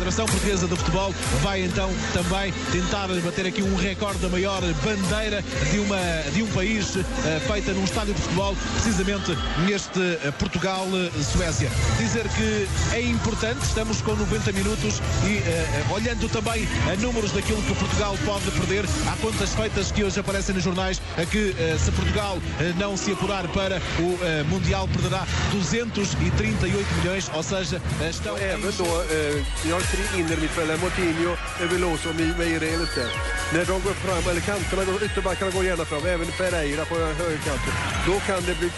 Federação 0.00 0.24
Portuguesa 0.24 0.66
de 0.66 0.76
Futebol 0.76 1.14
vai 1.42 1.62
então 1.62 1.90
também 2.14 2.54
tentar 2.72 3.06
bater 3.22 3.44
aqui 3.44 3.62
um 3.62 3.76
recorde 3.76 4.18
da 4.20 4.30
maior 4.30 4.62
bandeira 4.82 5.44
de, 5.70 5.78
uma, 5.78 5.98
de 6.32 6.42
um 6.42 6.46
país 6.52 6.96
eh, 6.96 7.40
feita 7.46 7.74
num 7.74 7.84
estádio 7.84 8.14
de 8.14 8.20
futebol, 8.22 8.56
precisamente 8.72 9.36
neste 9.66 10.00
eh, 10.00 10.32
Portugal-Suécia. 10.38 11.68
Dizer 11.98 12.26
que 12.30 12.66
é 12.94 13.02
importante, 13.02 13.62
estamos 13.62 14.00
com 14.00 14.16
90 14.16 14.52
minutos 14.52 15.02
e 15.26 15.36
eh, 15.36 15.84
olhando 15.90 16.30
também 16.30 16.66
a 16.90 16.96
números 16.96 17.32
daquilo 17.32 17.60
que 17.60 17.74
Portugal 17.74 18.16
pode 18.24 18.50
perder, 18.52 18.86
há 19.06 19.16
contas 19.16 19.54
feitas 19.54 19.92
que 19.92 20.02
hoje 20.02 20.18
aparecem 20.18 20.54
nos 20.54 20.64
jornais, 20.64 20.98
a 21.18 21.26
que 21.26 21.54
eh, 21.58 21.76
se 21.78 21.92
Portugal 21.92 22.38
eh, 22.58 22.72
não 22.78 22.96
se 22.96 23.12
apurar 23.12 23.46
para 23.48 23.76
o 23.98 24.18
eh, 24.24 24.44
Mundial 24.44 24.88
perderá 24.88 25.26
238 25.52 26.94
milhões, 27.02 27.30
ou 27.34 27.42
seja, 27.42 27.82
eh, 28.00 28.08
estão... 28.08 28.34
Eh, 28.38 29.44
vi 29.62 29.72
har 29.72 29.89
tre 29.90 30.04
innermittfältare, 30.20 30.78
Moutinho, 30.84 31.32
Veloso 31.72 32.08
och 32.10 32.16
Meireles 32.38 32.94
där. 32.94 33.10
När 33.54 33.64
de 33.70 33.76
går 33.86 33.96
fram, 34.04 34.24
eller 34.30 34.40
kanterna, 34.40 34.84
går, 34.84 35.02
ytterbackarna 35.06 35.50
går 35.56 35.64
gärna 35.64 35.84
fram, 35.84 36.04
även 36.14 36.26
Pereira 36.38 36.84
på 36.90 36.94
högerkanten. 37.22 37.74
Då 38.08 38.16
kan 38.28 38.40
det 38.48 38.54
bli 38.60 38.68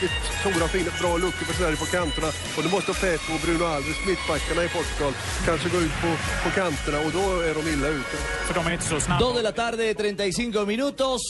stora, 0.40 0.66
fina, 0.74 0.90
bra 1.00 1.12
luckor 1.24 1.44
för 1.48 1.54
Sverige 1.60 1.76
på 1.76 1.88
kanterna. 1.96 2.28
Och 2.56 2.62
då 2.64 2.68
måste 2.76 2.92
Pepo 3.02 3.30
och 3.34 3.40
Bruno 3.44 3.64
Alves, 3.74 3.98
mittbackarna 4.08 4.62
i 4.64 4.68
Portugal, 4.76 5.12
kanske 5.46 5.68
gå 5.74 5.78
ut 5.86 5.96
på, 6.02 6.10
på 6.44 6.50
kanterna 6.60 6.98
och 7.06 7.12
då 7.18 7.24
är 7.48 7.54
de 7.58 7.62
illa 7.74 7.88
ute. 7.88 8.16
För 8.46 8.54
de 8.54 8.66
är 8.66 8.72
inte 8.72 8.88
så 8.92 9.00
snabba. 9.00 9.20
2 9.20 9.32
de 9.32 9.42
la 9.42 9.52
tarde, 9.52 9.94
35 9.94 10.66
minutos. 10.66 11.22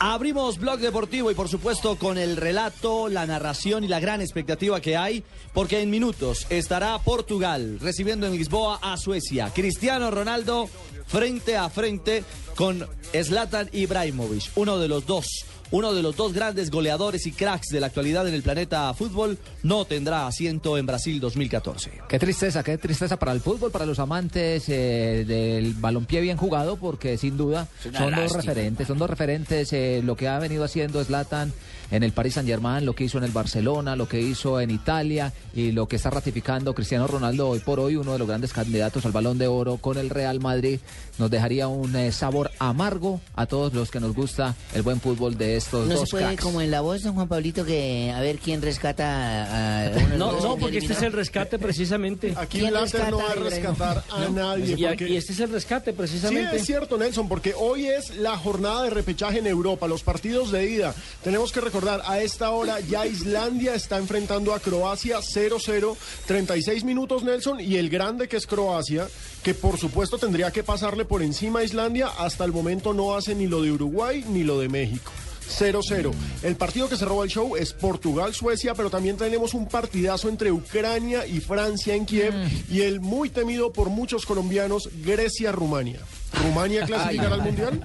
Abrimos 0.00 0.58
Blog 0.58 0.78
Deportivo 0.78 1.28
y 1.32 1.34
por 1.34 1.48
supuesto 1.48 1.96
con 1.96 2.18
el 2.18 2.36
relato, 2.36 3.08
la 3.08 3.26
narración 3.26 3.82
y 3.82 3.88
la 3.88 3.98
gran 3.98 4.20
expectativa 4.20 4.80
que 4.80 4.96
hay, 4.96 5.24
porque 5.52 5.80
en 5.80 5.90
minutos 5.90 6.46
estará 6.50 6.96
Portugal 7.00 7.78
recibiendo 7.80 8.26
en 8.28 8.36
Lisboa 8.36 8.78
a 8.80 8.96
Suecia. 8.96 9.50
Cristiano 9.52 10.12
Ronaldo 10.12 10.68
frente 11.08 11.56
a 11.56 11.68
frente 11.68 12.22
con 12.54 12.86
Zlatan 13.12 13.70
Ibrahimovic, 13.72 14.52
uno 14.54 14.78
de 14.78 14.86
los 14.86 15.04
dos. 15.04 15.26
Uno 15.70 15.92
de 15.92 16.02
los 16.02 16.16
dos 16.16 16.32
grandes 16.32 16.70
goleadores 16.70 17.26
y 17.26 17.32
cracks 17.32 17.68
de 17.68 17.80
la 17.80 17.88
actualidad 17.88 18.26
en 18.26 18.34
el 18.34 18.42
planeta 18.42 18.92
fútbol 18.94 19.38
no 19.62 19.84
tendrá 19.84 20.26
asiento 20.26 20.78
en 20.78 20.86
Brasil 20.86 21.20
2014. 21.20 21.90
Qué 22.08 22.18
tristeza, 22.18 22.62
qué 22.62 22.78
tristeza 22.78 23.18
para 23.18 23.32
el 23.32 23.40
fútbol, 23.40 23.70
para 23.70 23.84
los 23.84 23.98
amantes 23.98 24.68
eh, 24.68 25.24
del 25.26 25.74
balompié 25.74 26.22
bien 26.22 26.38
jugado, 26.38 26.76
porque 26.76 27.18
sin 27.18 27.36
duda 27.36 27.68
son 27.82 28.14
dos 28.14 28.32
referentes, 28.32 28.86
son 28.86 28.98
dos 28.98 29.10
referentes 29.10 29.72
eh, 29.74 30.00
lo 30.02 30.16
que 30.16 30.28
ha 30.28 30.38
venido 30.38 30.64
haciendo 30.64 31.04
Zlatan 31.04 31.52
en 31.90 32.02
el 32.02 32.12
Paris 32.12 32.34
Saint 32.34 32.48
Germain, 32.48 32.84
lo 32.84 32.94
que 32.94 33.04
hizo 33.04 33.18
en 33.18 33.24
el 33.24 33.30
Barcelona, 33.30 33.96
lo 33.96 34.08
que 34.08 34.20
hizo 34.20 34.60
en 34.60 34.70
Italia 34.70 35.32
y 35.54 35.72
lo 35.72 35.86
que 35.88 35.96
está 35.96 36.10
ratificando 36.10 36.74
Cristiano 36.74 37.06
Ronaldo 37.06 37.48
hoy 37.48 37.60
por 37.60 37.80
hoy, 37.80 37.96
uno 37.96 38.12
de 38.12 38.18
los 38.18 38.28
grandes 38.28 38.52
candidatos 38.52 39.04
al 39.06 39.12
Balón 39.12 39.38
de 39.38 39.46
Oro 39.46 39.78
con 39.78 39.96
el 39.98 40.10
Real 40.10 40.40
Madrid, 40.40 40.80
nos 41.18 41.30
dejaría 41.30 41.66
un 41.68 41.94
eh, 41.96 42.12
sabor 42.12 42.50
amargo 42.58 43.20
a 43.34 43.46
todos 43.46 43.72
los 43.74 43.90
que 43.90 44.00
nos 44.00 44.14
gusta 44.14 44.54
el 44.74 44.82
buen 44.82 45.00
fútbol 45.00 45.36
de 45.36 45.56
estos 45.56 45.86
No 45.88 45.94
dos 45.94 46.08
se 46.08 46.10
puede, 46.12 46.24
cracks. 46.26 46.42
como 46.42 46.60
en 46.60 46.70
la 46.70 46.80
voz, 46.80 47.02
don 47.02 47.14
Juan 47.14 47.28
Pablito, 47.28 47.64
que 47.64 48.12
a 48.14 48.20
ver 48.20 48.38
quién 48.38 48.60
rescata 48.62 49.84
a, 49.84 49.88
de 49.90 50.18
No, 50.18 50.32
no, 50.40 50.54
que 50.56 50.60
porque 50.60 50.78
este 50.78 50.92
es 50.92 51.02
el 51.02 51.12
rescate 51.12 51.58
precisamente. 51.58 52.34
Aquí 52.36 52.58
¿Quién 52.58 52.70
Blatter 52.70 53.10
no 53.10 53.18
va 53.18 53.30
a 53.30 53.34
rescata 53.34 53.90
a 53.90 53.94
rescatar 53.94 54.04
a 54.10 54.28
nadie. 54.30 54.74
Y, 54.78 54.84
porque- 54.86 55.08
y 55.08 55.16
este 55.16 55.32
es 55.32 55.40
el 55.40 55.50
rescate 55.50 55.90
Sí, 55.90 55.96
precisamente. 55.96 56.56
es 56.56 56.66
cierto, 56.66 56.98
Nelson, 56.98 57.28
porque 57.28 57.54
hoy 57.58 57.86
es 57.86 58.16
la 58.16 58.36
jornada 58.36 58.82
de 58.84 58.90
repechaje 58.90 59.38
en 59.38 59.46
Europa, 59.46 59.86
los 59.88 60.02
partidos 60.02 60.50
de 60.52 60.68
ida. 60.70 60.94
Tenemos 61.24 61.50
que 61.52 61.60
recordar, 61.60 61.77
a 61.86 62.20
esta 62.20 62.50
hora 62.50 62.80
ya 62.80 63.06
Islandia 63.06 63.74
está 63.74 63.98
enfrentando 63.98 64.52
a 64.52 64.58
Croacia 64.58 65.18
0-0, 65.18 65.96
36 66.26 66.82
minutos, 66.84 67.22
Nelson, 67.22 67.60
y 67.60 67.76
el 67.76 67.88
grande 67.88 68.26
que 68.26 68.36
es 68.36 68.46
Croacia, 68.46 69.06
que 69.44 69.54
por 69.54 69.78
supuesto 69.78 70.18
tendría 70.18 70.50
que 70.50 70.64
pasarle 70.64 71.04
por 71.04 71.22
encima 71.22 71.60
a 71.60 71.64
Islandia, 71.64 72.08
hasta 72.18 72.44
el 72.44 72.52
momento 72.52 72.94
no 72.94 73.14
hace 73.14 73.34
ni 73.34 73.46
lo 73.46 73.62
de 73.62 73.70
Uruguay 73.70 74.24
ni 74.28 74.42
lo 74.42 74.58
de 74.58 74.68
México. 74.68 75.12
0-0. 75.48 76.12
El 76.42 76.56
partido 76.56 76.88
que 76.88 76.96
se 76.96 77.04
roba 77.04 77.24
el 77.24 77.30
show 77.30 77.56
es 77.56 77.72
Portugal-Suecia, 77.72 78.74
pero 78.74 78.90
también 78.90 79.16
tenemos 79.16 79.54
un 79.54 79.66
partidazo 79.66 80.28
entre 80.28 80.52
Ucrania 80.52 81.26
y 81.26 81.40
Francia 81.40 81.94
en 81.94 82.04
Kiev 82.04 82.34
y 82.70 82.82
el 82.82 83.00
muy 83.00 83.30
temido 83.30 83.72
por 83.72 83.88
muchos 83.88 84.26
colombianos 84.26 84.90
Grecia-Rumania. 85.04 86.00
¿Rumania 86.32 86.84
clasificará 86.84 87.34
al 87.34 87.42
Mundial? 87.42 87.80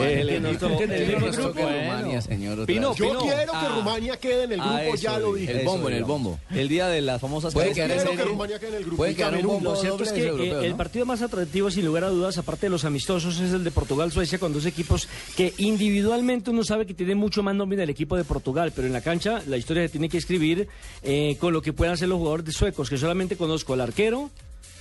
El 0.00 0.28
que 0.28 0.40
nos 0.40 0.58
toque 0.58 0.84
en 0.84 0.92
el 0.92 1.14
Bueno. 1.16 1.26
grupo. 1.32 2.66
Pino, 2.66 2.94
Yo 2.94 3.06
Pino. 3.06 3.20
quiero 3.20 3.52
que 3.52 3.56
Ah. 3.58 3.72
Rumania 3.76 4.16
quede 4.18 4.44
en 4.44 4.52
el 4.52 4.58
grupo, 4.60 4.74
Ah, 4.74 4.84
eso, 4.84 4.96
ya 4.96 5.18
lo 5.18 5.34
dije. 5.34 5.52
el 5.60 5.64
bombo, 5.66 5.88
en 5.88 5.94
el 5.96 6.04
bombo. 6.04 6.38
El 6.50 6.68
día 6.68 6.88
de 6.88 7.00
las 7.00 7.20
famosas 7.20 7.52
Puede 7.54 7.72
quedar 7.72 7.88
quiero 7.90 8.02
ese- 8.10 8.16
que 8.16 8.24
Rumania 8.24 8.58
quede 8.58 8.68
en 8.70 8.74
el 8.76 8.82
grupo. 8.82 8.96
puede 8.98 9.14
quedar 9.14 9.34
un 9.36 9.42
bombo 9.42 9.70
Lo 9.70 9.76
cierto 9.76 10.02
es 10.02 10.08
doble 10.10 10.20
que 10.20 10.24
de 10.24 10.28
europeos, 10.30 10.62
eh, 10.62 10.66
el 10.66 10.70
¿no? 10.72 10.76
partido 10.76 11.06
más 11.06 11.22
atractivo, 11.22 11.70
sin 11.70 11.86
lugar 11.86 12.04
a 12.04 12.08
dudas, 12.08 12.38
aparte 12.38 12.66
de 12.66 12.70
los 12.70 12.84
amistosos, 12.84 13.40
es 13.40 13.52
el 13.52 13.64
de 13.64 13.70
Portugal-Suecia, 13.70 14.38
con 14.38 14.52
dos 14.52 14.66
equipos 14.66 15.08
que 15.36 15.54
individualmente 15.58 16.50
uno 16.50 16.64
sabe 16.64 16.86
que 16.86 16.94
tiene 16.94 17.14
mucho 17.14 17.42
más 17.42 17.54
nómina 17.54 17.82
el 17.82 17.90
equipo 17.90 18.16
de 18.16 18.24
Portugal, 18.24 18.72
pero 18.74 18.86
en 18.86 18.92
la 18.92 19.00
cancha 19.00 19.42
la 19.46 19.56
historia 19.56 19.82
se 19.84 19.88
tiene 19.90 20.08
que 20.08 20.18
escribir 20.18 20.68
eh, 21.02 21.36
con 21.40 21.52
lo 21.52 21.62
que 21.62 21.72
puedan 21.72 21.94
hacer 21.94 22.08
los 22.08 22.18
jugadores 22.18 22.46
de 22.46 22.52
suecos, 22.52 22.90
que 22.90 22.98
solamente 22.98 23.36
conozco 23.36 23.72
al 23.74 23.80
arquero, 23.80 24.30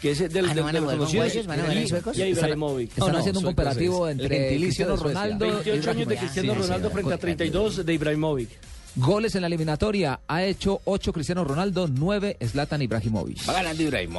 que 0.01 0.11
es 0.11 0.19
del, 0.19 0.45
Ah, 0.45 0.49
¿no 0.49 0.53
del- 0.55 0.63
van 0.63 0.69
a 0.69 0.71
del 0.73 0.81
jugar 0.81 0.97
con 0.97 0.97
conocido, 0.97 1.23
huesos? 1.23 1.47
¿Van 1.47 1.59
a 1.59 1.73
y- 1.73 1.87
suecos? 1.87 2.17
y 2.17 2.21
Ibrahimovic. 2.23 2.89
Están 2.89 3.11
No, 3.11 3.17
haciendo 3.19 3.39
un 3.39 3.45
comparativo 3.45 4.07
entre 4.09 4.55
Cristiano 4.57 4.95
de. 4.97 5.03
Ronaldo 5.03 5.45
y 5.45 5.49
28 5.51 5.91
años 5.91 6.07
de. 6.07 6.17
Cristiano 6.17 6.55
Ronaldo 6.55 6.89
frente 6.91 7.13
a 7.13 7.17
32 7.17 7.85
de 7.85 7.93
Ibrahimovic. 7.93 8.49
Goles 8.97 9.35
en 9.35 9.41
la 9.41 9.47
eliminatoria. 9.47 10.19
Ha 10.27 10.43
hecho 10.43 10.81
8 10.85 11.13
Cristiano 11.13 11.43
Ronaldo, 11.43 11.87
9 11.87 12.37
Zlatan 12.45 12.81
Ibrahimovic. 12.81 13.45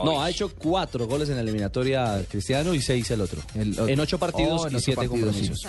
No, 0.04 0.22
ha 0.22 0.30
hecho 0.30 0.50
cuatro 0.56 1.06
goles 1.06 1.28
en 1.28 1.34
la 1.36 1.42
eliminatoria 1.42 2.24
Cristiano 2.30 2.72
y 2.74 2.80
seis 2.80 3.10
el 3.10 3.20
otro. 3.20 3.42
El 3.54 3.72
otro. 3.72 3.88
en 3.88 3.98
ocho 4.00 4.18
partidos 4.18 4.62
Oh, 4.62 4.66
en 4.68 4.72
y 4.72 4.76
ocho 4.76 4.84
siete 4.84 4.96
partidos, 4.96 5.34
compromisos. 5.34 5.66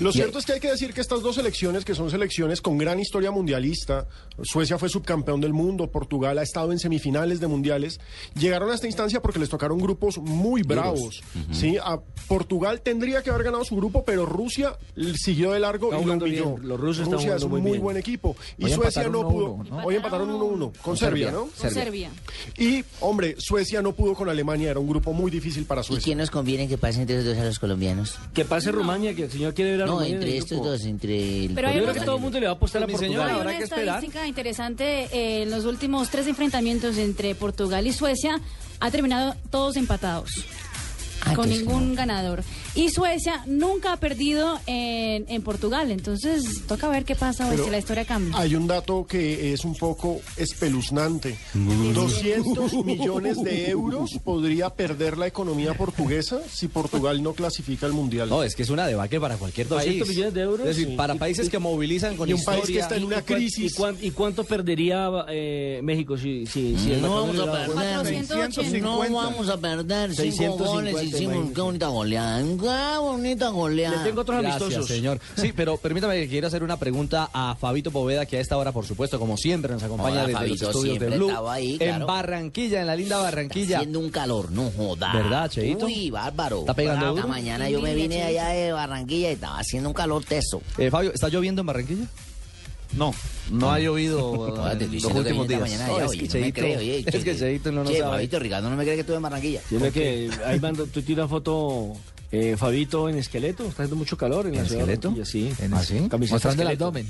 Lo 0.00 0.10
cierto 0.12 0.38
es 0.38 0.46
que 0.46 0.52
hay 0.54 0.60
que 0.60 0.70
decir 0.70 0.94
que 0.94 1.00
estas 1.02 1.20
dos 1.20 1.34
selecciones, 1.36 1.84
que 1.84 1.94
son 1.94 2.10
selecciones 2.10 2.60
con 2.62 2.78
gran 2.78 2.98
historia 2.98 3.30
mundialista, 3.30 4.06
Suecia 4.42 4.78
fue 4.78 4.88
subcampeón 4.88 5.40
del 5.40 5.52
mundo, 5.52 5.90
Portugal 5.90 6.38
ha 6.38 6.42
estado 6.42 6.72
en 6.72 6.78
semifinales 6.78 7.40
de 7.40 7.46
mundiales, 7.46 8.00
llegaron 8.38 8.70
a 8.70 8.74
esta 8.74 8.86
instancia 8.86 9.20
porque 9.20 9.38
les 9.38 9.48
tocaron 9.50 9.78
grupos 9.78 10.18
muy 10.18 10.62
bravos. 10.62 11.22
¿sí? 11.52 11.76
A 11.76 12.00
Portugal 12.26 12.80
tendría 12.80 13.22
que 13.22 13.30
haber 13.30 13.44
ganado 13.44 13.64
su 13.64 13.76
grupo, 13.76 14.04
pero 14.04 14.24
Rusia 14.24 14.78
siguió 15.16 15.52
de 15.52 15.60
largo 15.60 15.90
Está 15.90 16.02
y 16.02 16.06
lo 16.06 16.12
humilló. 16.14 16.54
bien, 16.56 16.68
los 16.68 16.80
rusos 16.80 17.02
están 17.04 17.18
Rusia 17.18 17.36
es 17.36 17.42
un 17.42 17.60
muy 17.60 17.78
buen 17.78 17.96
equipo. 17.96 18.29
Y 18.58 18.64
Hoy 18.64 18.72
Suecia 18.72 19.08
no 19.08 19.28
pudo. 19.28 19.56
1-1, 19.56 19.68
¿no? 19.68 19.76
Hoy 19.84 19.96
empataron 19.96 20.30
1-1 20.30 20.72
con 20.82 20.96
Serbia, 20.96 21.30
¿no? 21.30 21.48
Serbia. 21.54 21.82
Serbia. 21.84 22.10
Y, 22.58 22.84
hombre, 23.00 23.36
Suecia 23.38 23.82
no 23.82 23.92
pudo 23.92 24.14
con 24.14 24.28
Alemania, 24.28 24.70
era 24.70 24.80
un 24.80 24.88
grupo 24.88 25.12
muy 25.12 25.30
difícil 25.30 25.64
para 25.64 25.80
¿Y 25.80 25.84
Suecia. 25.84 26.04
quién 26.04 26.18
nos 26.18 26.30
conviene 26.30 26.68
que 26.68 26.78
pase 26.78 27.00
entre 27.00 27.16
los 27.16 27.24
dos 27.24 27.38
a 27.38 27.44
los 27.44 27.58
colombianos? 27.58 28.14
Que 28.34 28.44
pase 28.44 28.70
Rumania, 28.72 29.14
que 29.14 29.24
el 29.24 29.30
señor 29.30 29.54
quiere 29.54 29.72
ver 29.72 29.82
a 29.82 29.86
No, 29.86 29.92
Rumania. 29.92 30.10
en 30.10 30.14
entre 30.22 30.36
estos 30.38 30.50
grupo. 30.58 30.70
dos, 30.70 30.84
entre 30.84 31.44
el 31.46 31.54
Pero 31.54 31.68
hay 31.68 31.76
Yo 31.76 31.82
creo 31.82 31.94
que 31.94 32.00
todo 32.00 32.16
el 32.16 32.22
mundo 32.22 32.40
le 32.40 32.46
va 32.46 32.52
a 32.52 32.56
apostar 32.56 32.82
a 32.82 32.86
Mi 32.86 32.92
Portugal. 32.92 33.10
señora, 33.12 33.30
Hay 33.32 33.38
habrá 33.38 33.50
una 33.50 33.58
que 33.58 33.64
esperar. 33.64 33.84
estadística 33.96 34.26
interesante. 34.26 35.08
eh, 35.12 35.42
en 35.42 35.50
los 35.50 35.64
últimos 35.64 36.08
tres 36.10 36.26
enfrentamientos 36.26 36.96
entre 36.98 37.34
Portugal 37.34 37.86
y 37.86 37.92
Suecia 37.92 38.40
ha 38.80 38.90
terminado 38.90 39.34
todos 39.50 39.76
empatados. 39.76 40.30
Ah, 41.22 41.34
con 41.34 41.50
ningún 41.50 41.94
ganador. 41.94 42.42
Y 42.74 42.88
Suecia 42.90 43.42
nunca 43.46 43.92
ha 43.92 43.96
perdido 43.96 44.58
en, 44.66 45.24
en 45.28 45.42
Portugal. 45.42 45.90
Entonces, 45.90 46.44
toca 46.68 46.88
ver 46.88 47.04
qué 47.04 47.16
pasa 47.16 47.44
hoy 47.46 47.50
Pero 47.52 47.64
si 47.64 47.70
la 47.70 47.78
historia 47.78 48.04
cambia. 48.04 48.38
Hay 48.38 48.54
un 48.54 48.68
dato 48.68 49.04
que 49.06 49.52
es 49.52 49.64
un 49.64 49.74
poco 49.74 50.20
espeluznante. 50.36 51.36
200 51.54 52.72
millones 52.84 53.42
de 53.42 53.70
euros 53.70 54.10
podría 54.24 54.70
perder 54.70 55.18
la 55.18 55.26
economía 55.26 55.74
portuguesa 55.74 56.38
si 56.50 56.68
Portugal 56.68 57.22
no 57.22 57.32
clasifica 57.34 57.86
al 57.86 57.92
Mundial. 57.92 58.28
No, 58.28 58.42
es 58.44 58.54
que 58.54 58.62
es 58.62 58.70
una 58.70 58.86
debacle 58.86 59.18
para 59.20 59.36
cualquier 59.36 59.66
200 59.68 60.06
país. 60.06 60.08
millones 60.16 60.34
de 60.34 60.40
euros. 60.42 60.60
Es 60.60 60.76
decir, 60.76 60.88
Sí. 60.90 60.96
para 60.96 61.14
países 61.16 61.48
que 61.48 61.58
movilizan 61.58 62.16
con 62.16 62.28
Y 62.28 62.34
un 62.34 62.44
país 62.44 62.60
historia. 62.60 62.76
que 62.76 62.82
está 62.82 62.96
en 62.96 63.04
una 63.04 63.18
¿Y 63.18 63.22
cuán- 63.22 63.36
crisis. 63.38 63.72
¿Y, 63.72 63.74
cuán- 63.76 63.96
y 64.00 64.10
cuánto 64.12 64.44
perdería 64.44 65.08
eh, 65.28 65.80
México 65.82 66.16
si, 66.16 66.46
si, 66.46 66.76
si 66.78 66.92
el 66.92 67.02
No 67.02 67.14
vamos 67.26 67.38
a 67.38 67.50
perder. 67.52 67.70
480. 67.72 68.78
No 68.78 68.98
vamos 69.12 69.48
a 69.48 69.56
perder. 69.58 70.10
Cinco 70.14 70.22
650, 70.22 70.64
goles 70.70 71.02
hicimos. 71.02 71.50
Qué 71.54 71.60
bonita 71.60 71.88
goleada. 71.88 72.40
Qué 72.60 72.98
bonita 72.98 73.46
Le 73.46 73.52
goleada. 73.52 74.04
tengo 74.04 74.20
otros 74.20 74.40
Gracias, 74.40 74.62
amistosos. 74.62 74.88
señor. 74.88 75.20
Sí, 75.36 75.52
pero 75.54 75.76
permítame 75.76 76.16
que 76.20 76.28
quiero 76.28 76.46
hacer 76.46 76.62
una 76.62 76.78
pregunta 76.78 77.30
a 77.32 77.56
Fabito 77.56 77.90
Poveda, 77.90 78.26
que 78.26 78.36
a 78.36 78.40
esta 78.40 78.56
hora, 78.56 78.72
por 78.72 78.86
supuesto, 78.86 79.18
como 79.18 79.36
siempre, 79.36 79.72
nos 79.72 79.82
acompaña 79.82 80.10
Hola, 80.12 80.20
desde 80.26 80.34
Fabito, 80.34 80.66
los 80.66 80.74
estudios 80.76 80.82
de 80.94 80.98
siempre 81.00 81.16
Blue. 81.18 81.28
estaba 81.28 81.52
ahí, 81.54 81.76
En. 81.80 82.06
Barranquilla, 82.06 82.80
en 82.80 82.86
la 82.86 82.96
linda 82.96 83.18
Barranquilla. 83.18 83.78
Haciendo 83.78 83.98
un 84.00 84.10
calor, 84.10 84.50
no 84.50 84.70
joda. 84.76 85.12
¿Verdad, 85.12 85.50
Cheito? 85.50 85.86
Uy, 85.86 86.10
bárbaro. 86.10 86.60
¿Está 86.60 86.74
pegando 86.74 87.14
Esta 87.16 87.26
mañana 87.26 87.68
yo 87.70 87.80
me 87.80 87.94
vine 87.94 88.22
allá 88.22 88.48
de 88.48 88.72
Barranquilla 88.72 89.30
y 89.30 89.34
estaba 89.34 89.58
haciendo 89.58 89.88
un 89.88 89.94
calor 89.94 90.24
teso. 90.24 90.62
Eh, 90.78 90.90
Fabio, 90.90 91.12
¿está 91.12 91.28
lloviendo 91.28 91.60
en 91.60 91.66
Barranquilla? 91.66 92.04
No, 92.92 93.14
no 93.52 93.70
ha 93.70 93.78
llovido 93.78 94.34
Joder, 94.36 94.72
eh, 94.72 94.76
te 94.78 94.84
estoy 94.96 95.00
los 95.00 95.12
últimos 95.14 95.46
días. 95.46 95.60
mañana 95.60 95.86
No, 95.86 95.94
allá, 95.94 96.04
es 96.06 96.10
oye, 96.10 96.18
que 96.28 96.60
no 96.60 96.66
me 96.66 96.76
oye, 96.76 97.04
es 97.06 97.24
que 97.24 97.36
Cheito 97.36 97.70
no 97.70 97.84
Che, 97.84 97.98
sabe. 97.98 98.10
Fabito, 98.10 98.38
Ricardo 98.40 98.68
no 98.68 98.74
me 98.76 98.82
cree 98.82 98.96
que 98.96 99.00
estuve 99.02 99.16
en 99.16 99.22
Barranquilla. 99.22 99.60
Tiene 99.68 99.92
que, 99.92 100.28
ahí 100.44 100.58
mando, 100.58 100.86
tú 100.86 101.00
una 101.12 101.28
foto, 101.28 101.92
eh, 102.32 102.56
Fabito, 102.56 103.08
en 103.08 103.16
esqueleto. 103.18 103.64
Está 103.64 103.82
haciendo 103.82 103.96
mucho 103.96 104.16
calor 104.16 104.46
en, 104.46 104.54
la 104.54 104.60
¿En 104.60 104.66
ciudad 104.66 104.86
de 104.86 104.92
esqueleto? 104.94 105.10
Barranquilla, 105.10 105.24
Sí. 105.56 105.64
¿En- 105.64 105.74
¿Ah, 105.74 105.82
sí? 105.82 106.08
Mostrando 106.30 106.62
el 106.62 106.68
abdomen. 106.68 107.06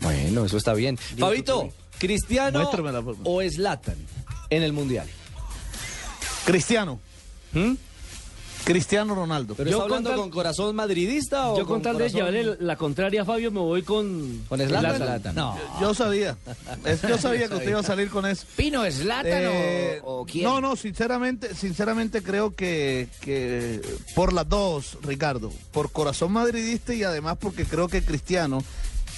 Bueno, 0.00 0.44
eso 0.44 0.56
está 0.58 0.74
bien. 0.74 0.96
Fabito, 1.18 1.70
¿Cristiano 1.98 2.70
o 3.24 3.40
Zlatan 3.50 3.96
en 4.50 4.62
el 4.62 4.72
Mundial? 4.72 5.06
Cristiano, 6.44 7.00
¿Mm? 7.52 7.72
Cristiano 8.66 9.14
Ronaldo. 9.14 9.54
¿Pero 9.54 9.70
Yo 9.70 9.76
está 9.76 9.84
hablando 9.84 10.16
con 10.16 10.28
corazón 10.28 10.74
madridista 10.74 11.50
o 11.52 11.56
Yo 11.58 11.64
con 11.66 11.80
tal 11.82 11.96
de 11.98 12.08
llevarle 12.10 12.56
la 12.58 12.74
contraria 12.76 13.22
a 13.22 13.24
Fabio, 13.24 13.52
me 13.52 13.60
voy 13.60 13.82
con... 13.82 14.42
¿Con 14.48 14.58
Zlatan? 14.60 14.96
Zlatan. 14.96 15.34
No. 15.36 15.56
Yo 15.80 15.94
sabía, 15.94 16.36
es- 16.84 17.00
yo 17.02 17.16
sabía 17.16 17.46
que 17.48 17.54
usted 17.54 17.68
iba 17.70 17.78
a 17.78 17.84
salir 17.84 18.10
con 18.10 18.26
eso. 18.26 18.44
¿Pino 18.56 18.84
es 18.84 18.96
Zlatan 18.96 19.46
o- 19.46 19.50
Eh, 19.52 20.00
o, 20.02 20.26
quién? 20.26 20.42
No, 20.44 20.60
no, 20.60 20.74
sinceramente, 20.74 21.54
sinceramente 21.54 22.24
creo 22.24 22.56
que, 22.56 23.08
que 23.20 23.80
por 24.16 24.32
las 24.32 24.48
dos, 24.48 24.98
Ricardo, 25.02 25.52
por 25.70 25.92
corazón 25.92 26.32
madridista 26.32 26.92
y 26.92 27.04
además 27.04 27.36
porque 27.40 27.64
creo 27.66 27.86
que 27.86 28.02
Cristiano 28.02 28.64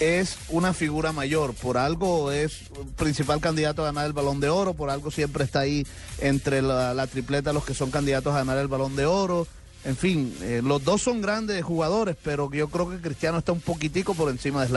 es 0.00 0.38
una 0.48 0.72
figura 0.72 1.12
mayor, 1.12 1.54
por 1.54 1.76
algo 1.76 2.30
es 2.30 2.60
principal 2.96 3.40
candidato 3.40 3.82
a 3.82 3.86
ganar 3.86 4.06
el 4.06 4.12
balón 4.12 4.40
de 4.40 4.48
oro, 4.48 4.74
por 4.74 4.90
algo 4.90 5.10
siempre 5.10 5.44
está 5.44 5.60
ahí 5.60 5.86
entre 6.20 6.62
la, 6.62 7.06
tripleta 7.06 7.52
los 7.52 7.64
que 7.64 7.74
son 7.74 7.90
candidatos 7.90 8.34
a 8.34 8.38
ganar 8.38 8.58
el 8.58 8.68
balón 8.68 8.96
de 8.96 9.06
oro. 9.06 9.46
En 9.84 9.96
fin, 9.96 10.36
eh, 10.42 10.60
los 10.62 10.84
dos 10.84 11.02
son 11.02 11.22
grandes 11.22 11.62
jugadores, 11.62 12.16
pero 12.22 12.50
yo 12.52 12.68
creo 12.68 12.90
que 12.90 12.98
Cristiano 12.98 13.38
está 13.38 13.52
un 13.52 13.60
poquitico 13.60 14.14
por 14.14 14.30
encima 14.30 14.64
de 14.64 14.68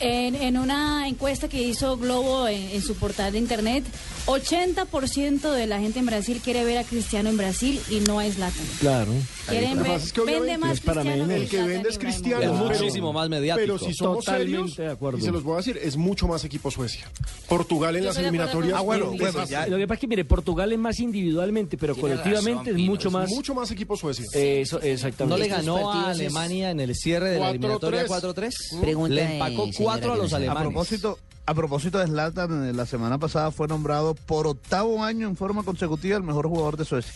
En, 0.00 0.34
en 0.34 0.56
una 0.58 1.08
encuesta 1.08 1.48
que 1.48 1.62
hizo 1.62 1.96
Globo 1.96 2.48
en, 2.48 2.62
en 2.70 2.82
su 2.82 2.94
portal 2.94 3.32
de 3.32 3.38
internet, 3.38 3.84
80% 4.26 5.50
de 5.52 5.66
la 5.66 5.80
gente 5.80 5.98
en 5.98 6.06
Brasil 6.06 6.40
quiere 6.42 6.64
ver 6.64 6.78
a 6.78 6.84
Cristiano 6.84 7.28
en 7.28 7.36
Brasil 7.36 7.80
y 7.90 8.00
no 8.00 8.20
a 8.20 8.24
Zlatan. 8.30 8.64
Claro. 8.80 9.12
Quieren 9.48 9.76
Lo 9.78 9.82
que 9.84 9.88
ver, 9.88 9.92
pasa 9.92 10.06
es 10.06 10.12
que 10.12 10.20
vende 10.22 10.58
más 10.58 10.72
es 10.72 10.80
para 10.80 11.00
Cristiano 11.02 11.26
mí, 11.26 11.34
El 11.34 11.48
que 11.48 11.62
vende 11.62 11.88
es. 11.88 11.98
Cristiano. 11.98 12.42
Es 12.42 12.50
muchísimo 12.78 13.12
más 13.12 13.28
mediático. 13.28 13.60
Pero 13.66 13.78
si 13.78 13.94
somos 13.94 14.24
Totalmente 14.24 14.50
serios, 14.56 14.76
de 14.76 14.88
acuerdo. 14.88 15.18
y 15.18 15.22
se 15.22 15.30
los 15.32 15.42
voy 15.42 15.54
a 15.54 15.56
decir, 15.58 15.78
es 15.82 15.96
mucho 15.96 16.28
más 16.28 16.44
equipo 16.44 16.70
Suecia. 16.70 17.10
Portugal 17.48 17.96
en 17.96 18.02
Yo 18.02 18.08
las 18.08 18.18
eliminatorias. 18.18 18.74
Ah, 18.78 18.80
bueno, 18.82 19.12
ya- 19.48 19.66
Lo 19.66 19.76
que 19.78 19.86
pasa 19.86 19.94
es 19.94 20.00
que, 20.00 20.06
mire, 20.06 20.24
Portugal 20.24 20.72
es 20.72 20.78
más 20.78 21.00
individualmente, 21.00 21.76
pero 21.78 21.94
Tiene 21.94 22.10
colectivamente 22.10 22.70
razón, 22.70 22.80
es 22.80 22.86
mucho 22.86 23.08
es 23.08 23.14
más... 23.14 23.30
Mucho 23.30 23.54
más 23.54 23.70
equipo 23.70 23.96
Suecia. 23.96 24.26
Eso, 24.34 24.80
exactamente. 24.80 25.38
¿No 25.38 25.42
le 25.42 25.48
ganó 25.48 25.90
a 25.90 26.10
Alemania 26.10 26.70
en 26.70 26.80
el 26.80 26.94
cierre 26.94 27.30
de 27.30 27.38
la 27.40 27.46
4-3. 27.46 27.50
eliminatoria 27.50 28.06
4-3? 28.06 28.80
Pregunta 28.80 29.14
Le 29.14 29.38
4 29.76 30.12
a 30.12 30.16
los 30.16 30.30
sabe. 30.30 30.46
A 30.46 30.50
alemanes. 30.52 30.72
propósito, 30.72 31.18
a 31.46 31.54
propósito 31.54 31.98
de 31.98 32.06
Zlatan, 32.06 32.76
la 32.76 32.86
semana 32.86 33.18
pasada 33.18 33.50
fue 33.50 33.68
nombrado 33.68 34.14
por 34.14 34.46
octavo 34.46 35.02
año 35.02 35.28
en 35.28 35.36
forma 35.36 35.62
consecutiva 35.62 36.16
el 36.16 36.22
mejor 36.22 36.48
jugador 36.48 36.76
de 36.76 36.84
Suecia. 36.84 37.12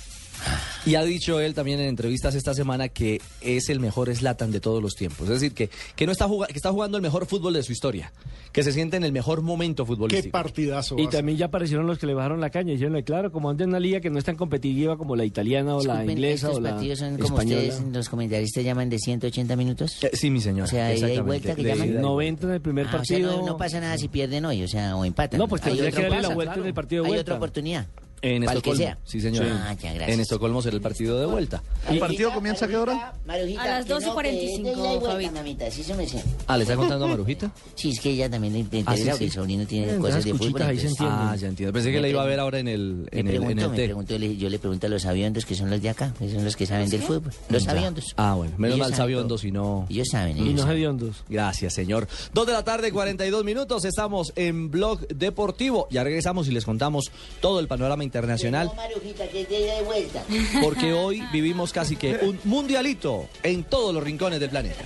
Y 0.85 0.97
ha 0.97 1.05
dicho 1.05 1.39
él 1.41 1.55
también 1.55 1.79
en 1.81 1.87
entrevistas 1.87 2.35
esta 2.35 2.55
semana 2.55 2.89
que 2.89 3.21
es 3.41 3.69
el 3.69 3.79
mejor 3.81 4.15
Slatan 4.15 4.51
de 4.51 4.61
todos 4.61 4.83
los 4.83 4.95
tiempos. 4.97 5.29
Es 5.29 5.35
decir, 5.41 5.55
que, 5.55 5.71
que 5.95 6.07
no 6.07 6.13
está 6.13 6.27
jugando, 6.27 6.53
que 6.53 6.59
está 6.59 6.71
jugando 6.73 6.97
el 6.99 7.03
mejor 7.03 7.27
fútbol 7.27 7.53
de 7.55 7.63
su 7.63 7.71
historia. 7.73 8.13
Que 8.51 8.63
se 8.63 8.73
siente 8.73 8.97
en 8.97 9.05
el 9.05 9.13
mejor 9.13 9.43
momento 9.43 9.85
Qué 9.85 9.87
futbolístico. 9.87 10.33
partidazo. 10.33 10.99
Y 10.99 11.09
también 11.09 11.39
ya 11.39 11.47
aparecieron 11.47 11.87
los 11.87 11.99
que 11.99 12.07
le 12.07 12.15
bajaron 12.15 12.41
la 12.41 12.51
caña. 12.51 12.73
Y 12.73 12.77
dijeron, 12.77 13.01
claro, 13.03 13.31
como 13.33 13.49
anda 13.49 13.65
en 13.65 13.71
una 13.71 13.81
liga 13.81 14.01
que 14.01 14.11
no 14.11 14.19
es 14.19 14.25
tan 14.25 14.37
competitiva 14.37 14.97
como 14.99 15.15
la 15.17 15.25
italiana 15.25 15.77
o 15.77 15.85
la 15.85 16.05
inglesa 16.05 16.49
estos 16.49 16.59
o 16.59 16.61
la 16.61 16.71
partidos 16.71 16.99
son 16.99 17.17
como 17.19 17.39
española. 17.39 17.63
ustedes, 17.69 17.93
los 17.95 18.09
comentaristas 18.09 18.65
llaman 18.65 18.91
de 18.91 18.99
180 18.99 19.57
minutos. 19.57 20.03
Eh, 20.03 20.11
sí, 20.15 20.31
mi 20.31 20.41
señor. 20.41 20.65
O 20.65 20.67
sea, 20.69 20.87
ida 20.87 20.91
y 20.91 20.95
exactamente. 21.13 21.23
vuelta 21.23 21.55
que 21.55 21.63
De 21.63 21.69
llaman. 21.71 21.89
ida 21.89 21.99
y 21.99 22.03
90 22.03 22.47
en 22.47 22.53
el 22.53 22.61
primer 22.61 22.87
Ah, 22.87 22.89
o 22.89 23.05
sea, 23.05 23.17
partido. 23.19 23.37
no, 23.41 23.47
no 23.47 23.57
pasa 23.57 23.81
nada 23.81 23.97
si 23.97 24.09
pierden 24.09 24.45
hoy, 24.45 24.63
o 24.65 24.69
sea, 24.69 24.97
o 24.97 25.05
empatan. 25.05 25.39
No, 25.39 25.47
pues 25.49 25.63
Hay 25.65 25.77
que 25.79 25.91
darle 25.93 26.23
la 26.23 26.29
vuelta 26.35 26.55
en 26.57 26.67
el 26.67 26.75
partido 26.75 27.03
de 27.05 27.07
Hay 27.07 27.11
vuelta. 27.13 27.23
otra 27.23 27.37
oportunidad. 27.37 27.87
En 28.23 28.45
Para 28.45 28.57
el 28.57 28.63
que 28.63 28.71
Estocolmo. 28.71 28.77
sea. 28.95 28.99
Sí, 29.05 29.21
señor. 29.21 29.45
Ah, 29.51 29.75
ya, 29.83 29.93
gracias. 29.95 30.09
En 30.15 30.21
Estocolmo 30.21 30.63
será 30.63 30.77
el 30.77 30.83
partido 30.83 31.19
de 31.19 31.27
vuelta. 31.27 31.63
¿El 31.91 31.99
partido 31.99 32.33
comienza 32.33 32.67
a 32.67 32.69
qué 32.69 32.77
hora? 32.77 33.15
Marujita, 33.27 33.63
A 33.63 33.67
las 33.79 33.85
que 33.87 33.93
no, 33.95 34.01
12:45, 34.01 34.23
que 34.23 34.31
es 34.31 34.63
de 34.63 34.63
ida 34.63 34.71
y 34.71 34.75
vuelta, 34.99 35.11
Fabito. 35.11 35.33
mamita, 35.33 35.71
sí 35.73 35.83
se 35.83 35.95
me 35.95 36.07
sé. 36.09 36.23
Ah, 36.47 36.57
¿le 36.57 36.63
está 36.63 36.77
contando 36.77 37.05
a 37.05 37.09
Marujita? 37.09 37.51
Sí, 37.75 37.91
es 37.91 37.99
que 38.01 38.11
ella 38.11 38.31
también 38.31 38.53
le 38.53 38.61
interesa 38.61 38.91
Ah, 38.93 38.97
sí, 38.97 39.19
sí. 39.19 39.25
el 39.25 39.31
sobrino 39.33 39.67
tiene 39.67 39.97
cosas 39.97 40.25
de 40.25 40.35
fútbol. 40.35 40.63
ahí 40.63 40.77
se 40.79 40.87
entonces- 40.87 40.91
entienden. 41.01 41.19
Ah, 41.29 41.37
ya 41.37 41.49
entiendo. 41.49 41.73
Pensé 41.73 41.89
que 41.91 41.97
Me 41.97 42.03
la 42.03 42.09
iba 42.09 42.23
a 42.23 42.27
ver 42.27 42.39
ahora 42.41 42.59
en 42.61 42.69
el, 42.69 43.09
Me 43.13 43.21
en 43.21 43.27
el, 43.29 43.35
en 43.43 43.59
el 43.59 43.69
me 43.71 43.77
pregunto, 43.77 44.17
le- 44.19 44.37
yo 44.37 44.49
le 44.49 44.59
pregunto 44.61 44.87
a 44.87 44.91
los 44.91 45.05
aviondos 45.05 45.45
que 45.45 45.55
son 45.57 45.69
los 45.71 45.83
de 45.83 45.91
acá, 45.91 46.15
que 46.19 46.31
son 46.33 46.45
los 46.45 46.55
que 46.55 46.65
saben 46.67 46.89
del 46.91 47.03
fútbol. 47.03 47.33
Los 47.49 47.67
aviondos. 47.67 48.15
Ah, 48.17 48.35
bueno. 48.37 48.55
Menos 48.57 48.77
Ellos 48.77 48.89
mal 48.91 48.97
sabiondos 48.97 49.45
y 49.45 49.51
no... 49.51 49.87
Ellos 49.91 50.09
saben, 50.13 50.37
Y 50.39 50.43
ellos 50.43 50.55
no 50.55 50.61
saben. 50.63 50.77
hediondos. 50.77 51.25
Gracias, 51.29 51.75
señor. 51.75 52.07
Dos 52.33 52.47
de 52.47 52.53
la 52.53 52.63
tarde, 52.63 52.93
42 52.93 53.45
minutos. 53.45 53.85
Estamos 53.85 54.33
en 54.37 54.71
Blog 54.71 55.09
Deportivo. 55.09 55.89
Ya 55.91 56.05
regresamos 56.05 56.47
y 56.47 56.53
les 56.53 56.65
contamos 56.65 57.11
todo 57.41 57.59
el 57.59 57.67
panorama 57.67 58.05
internacional. 58.13 58.67
No, 58.67 58.75
Marujita, 58.75 59.27
que 59.29 59.43
es 59.43 59.49
de 59.49 59.61
ida 59.61 59.81
y 59.81 59.85
vuelta. 59.85 60.23
Porque 60.63 60.93
hoy 60.93 61.23
vivimos 61.33 61.73
casi 61.73 61.97
que 61.97 62.19
un 62.23 62.39
mundialito 62.45 63.29
en 63.43 63.65
todos 63.65 63.95
los 63.95 64.03
rincones 64.03 64.39
del 64.39 64.51
planeta. 64.51 64.85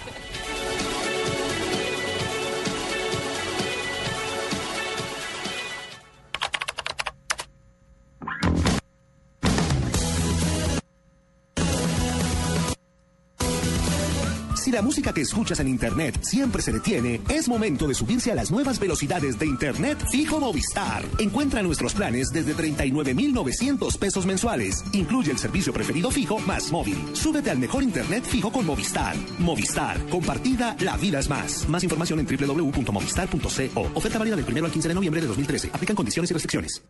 Si 14.67 14.73
la 14.73 14.83
música 14.83 15.15
que 15.15 15.21
escuchas 15.21 15.61
en 15.61 15.69
Internet 15.69 16.19
siempre 16.23 16.61
se 16.61 16.73
detiene, 16.73 17.21
es 17.29 17.49
momento 17.49 17.87
de 17.87 17.95
subirse 17.95 18.33
a 18.33 18.35
las 18.35 18.51
nuevas 18.51 18.81
velocidades 18.81 19.39
de 19.39 19.47
Internet 19.47 19.97
fijo 20.11 20.41
Movistar. 20.41 21.05
Encuentra 21.21 21.63
nuestros 21.63 21.95
planes 21.95 22.31
desde 22.33 22.53
39,900 22.53 23.97
pesos 23.97 24.27
mensuales. 24.27 24.85
Incluye 24.93 25.31
el 25.31 25.39
servicio 25.39 25.73
preferido 25.73 26.11
fijo 26.11 26.41
más 26.41 26.73
móvil. 26.73 26.99
Súbete 27.13 27.53
al 27.53 27.59
mejor 27.59 27.85
Internet 27.85 28.25
fijo 28.25 28.51
con 28.51 28.67
Movistar. 28.67 29.15
Movistar. 29.39 30.05
Compartida, 30.09 30.75
la 30.81 30.97
vida 30.97 31.21
es 31.21 31.29
más. 31.29 31.69
Más 31.69 31.85
información 31.85 32.19
en 32.19 32.27
www.movistar.co. 32.27 33.91
Oferta 33.95 34.19
válida 34.19 34.35
del 34.35 34.53
1 34.53 34.65
al 34.65 34.73
15 34.73 34.89
de 34.89 34.95
noviembre 34.97 35.21
de 35.21 35.29
2013. 35.29 35.71
Aplican 35.75 35.95
condiciones 35.95 36.29
y 36.33 36.35
restricciones. 36.35 36.83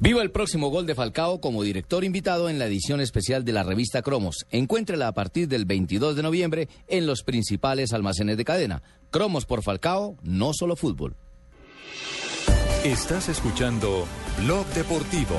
Viva 0.00 0.22
el 0.22 0.30
próximo 0.30 0.68
gol 0.68 0.86
de 0.86 0.94
Falcao 0.94 1.40
como 1.40 1.62
director 1.62 2.04
invitado 2.04 2.48
en 2.48 2.58
la 2.58 2.66
edición 2.66 3.00
especial 3.00 3.44
de 3.44 3.52
la 3.52 3.62
revista 3.62 4.02
Cromos. 4.02 4.44
Encuéntrela 4.50 5.08
a 5.08 5.14
partir 5.14 5.48
del 5.48 5.64
22 5.64 6.16
de 6.16 6.22
noviembre 6.22 6.68
en 6.88 7.06
los 7.06 7.22
principales 7.22 7.92
almacenes 7.92 8.36
de 8.36 8.44
cadena. 8.44 8.82
Cromos 9.10 9.46
por 9.46 9.62
Falcao, 9.62 10.16
no 10.22 10.52
solo 10.52 10.76
fútbol. 10.76 11.16
Estás 12.84 13.28
escuchando 13.28 14.06
Blog 14.42 14.66
Deportivo. 14.74 15.36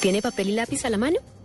¿Tiene 0.00 0.22
papel 0.22 0.50
y 0.50 0.52
lápiz 0.52 0.84
a 0.84 0.90
la 0.90 0.96
mano? 0.96 1.18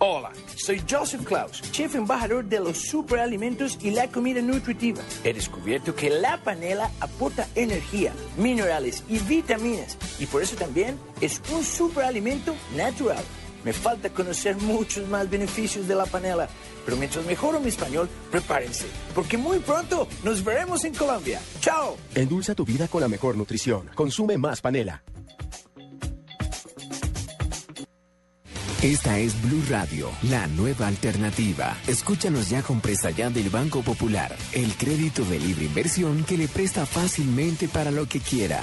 Hola, 0.00 0.30
soy 0.54 0.80
Joseph 0.88 1.24
Klaus, 1.24 1.60
chef 1.72 1.96
embajador 1.96 2.44
de 2.44 2.60
los 2.60 2.78
superalimentos 2.78 3.76
y 3.82 3.90
la 3.90 4.06
comida 4.06 4.40
nutritiva. 4.40 5.02
He 5.24 5.34
descubierto 5.34 5.92
que 5.92 6.08
la 6.08 6.40
panela 6.44 6.92
aporta 7.00 7.48
energía, 7.56 8.12
minerales 8.36 9.02
y 9.08 9.18
vitaminas 9.18 9.98
y 10.20 10.26
por 10.26 10.40
eso 10.40 10.54
también 10.54 10.96
es 11.20 11.42
un 11.52 11.64
superalimento 11.64 12.54
natural. 12.76 13.24
Me 13.64 13.72
falta 13.72 14.08
conocer 14.10 14.56
muchos 14.58 15.08
más 15.08 15.28
beneficios 15.28 15.88
de 15.88 15.96
la 15.96 16.06
panela, 16.06 16.48
pero 16.84 16.96
mientras 16.96 17.26
mejoro 17.26 17.58
mi 17.58 17.68
español, 17.68 18.08
prepárense, 18.30 18.86
porque 19.16 19.36
muy 19.36 19.58
pronto 19.58 20.06
nos 20.22 20.44
veremos 20.44 20.84
en 20.84 20.94
Colombia. 20.94 21.40
¡Chao! 21.58 21.96
Endulza 22.14 22.54
tu 22.54 22.64
vida 22.64 22.86
con 22.86 23.00
la 23.00 23.08
mejor 23.08 23.36
nutrición. 23.36 23.90
Consume 23.96 24.38
más 24.38 24.60
panela. 24.60 25.02
Esta 28.82 29.18
es 29.18 29.42
Blue 29.42 29.64
Radio, 29.68 30.08
la 30.30 30.46
nueva 30.46 30.86
alternativa. 30.86 31.76
Escúchanos 31.88 32.48
ya 32.48 32.62
con 32.62 32.80
presta 32.80 33.10
ya 33.10 33.28
del 33.28 33.50
Banco 33.50 33.82
Popular, 33.82 34.36
el 34.52 34.72
crédito 34.76 35.24
de 35.24 35.40
libre 35.40 35.64
inversión 35.64 36.22
que 36.22 36.38
le 36.38 36.46
presta 36.46 36.86
fácilmente 36.86 37.66
para 37.66 37.90
lo 37.90 38.06
que 38.06 38.20
quiera. 38.20 38.62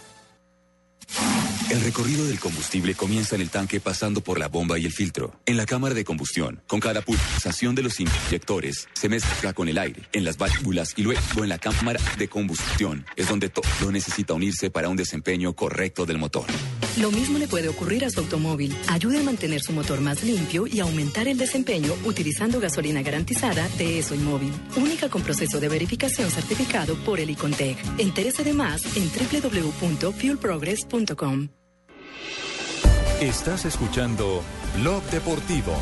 El 1.69 1.79
recorrido 1.81 2.25
del 2.25 2.39
combustible 2.39 2.95
comienza 2.95 3.35
en 3.35 3.41
el 3.41 3.49
tanque 3.49 3.79
pasando 3.79 4.21
por 4.21 4.37
la 4.37 4.49
bomba 4.49 4.77
y 4.77 4.85
el 4.85 4.91
filtro, 4.91 5.39
en 5.45 5.55
la 5.55 5.65
cámara 5.65 5.95
de 5.95 6.03
combustión. 6.03 6.61
Con 6.67 6.81
cada 6.81 7.01
pulsación 7.01 7.75
de 7.75 7.81
los 7.81 7.99
inyectores 7.99 8.89
se 8.93 9.07
mezcla 9.07 9.53
con 9.53 9.69
el 9.69 9.77
aire, 9.77 10.01
en 10.11 10.25
las 10.25 10.37
válvulas 10.37 10.93
y 10.97 11.03
luego 11.03 11.43
en 11.43 11.49
la 11.49 11.59
cámara 11.59 11.99
de 12.17 12.27
combustión. 12.27 13.05
Es 13.15 13.29
donde 13.29 13.47
todo 13.47 13.91
necesita 13.91 14.33
unirse 14.33 14.69
para 14.69 14.89
un 14.89 14.97
desempeño 14.97 15.53
correcto 15.55 16.05
del 16.05 16.17
motor. 16.17 16.45
Lo 16.97 17.11
mismo 17.11 17.37
le 17.37 17.47
puede 17.47 17.69
ocurrir 17.69 18.03
a 18.05 18.09
su 18.09 18.19
automóvil. 18.19 18.75
Ayude 18.87 19.19
a 19.19 19.23
mantener 19.23 19.61
su 19.61 19.71
motor 19.71 20.01
más 20.01 20.23
limpio 20.23 20.65
y 20.67 20.81
aumentar 20.81 21.27
el 21.27 21.37
desempeño 21.37 21.93
utilizando 22.05 22.59
gasolina 22.59 23.01
garantizada 23.01 23.67
de 23.77 23.99
ESO 23.99 24.15
Móvil. 24.15 24.51
Única 24.75 25.09
con 25.09 25.21
proceso 25.21 25.59
de 25.59 25.69
verificación 25.69 26.29
certificado 26.29 26.95
por 27.05 27.19
el 27.19 27.29
Icontec. 27.29 27.77
Entérese 27.97 28.43
de 28.43 28.53
más 28.53 28.83
en 28.97 29.09
www.fuelprogress.com. 29.09 31.49
Estás 33.21 33.65
escuchando 33.65 34.41
Blog 34.79 35.03
Deportivo. 35.11 35.75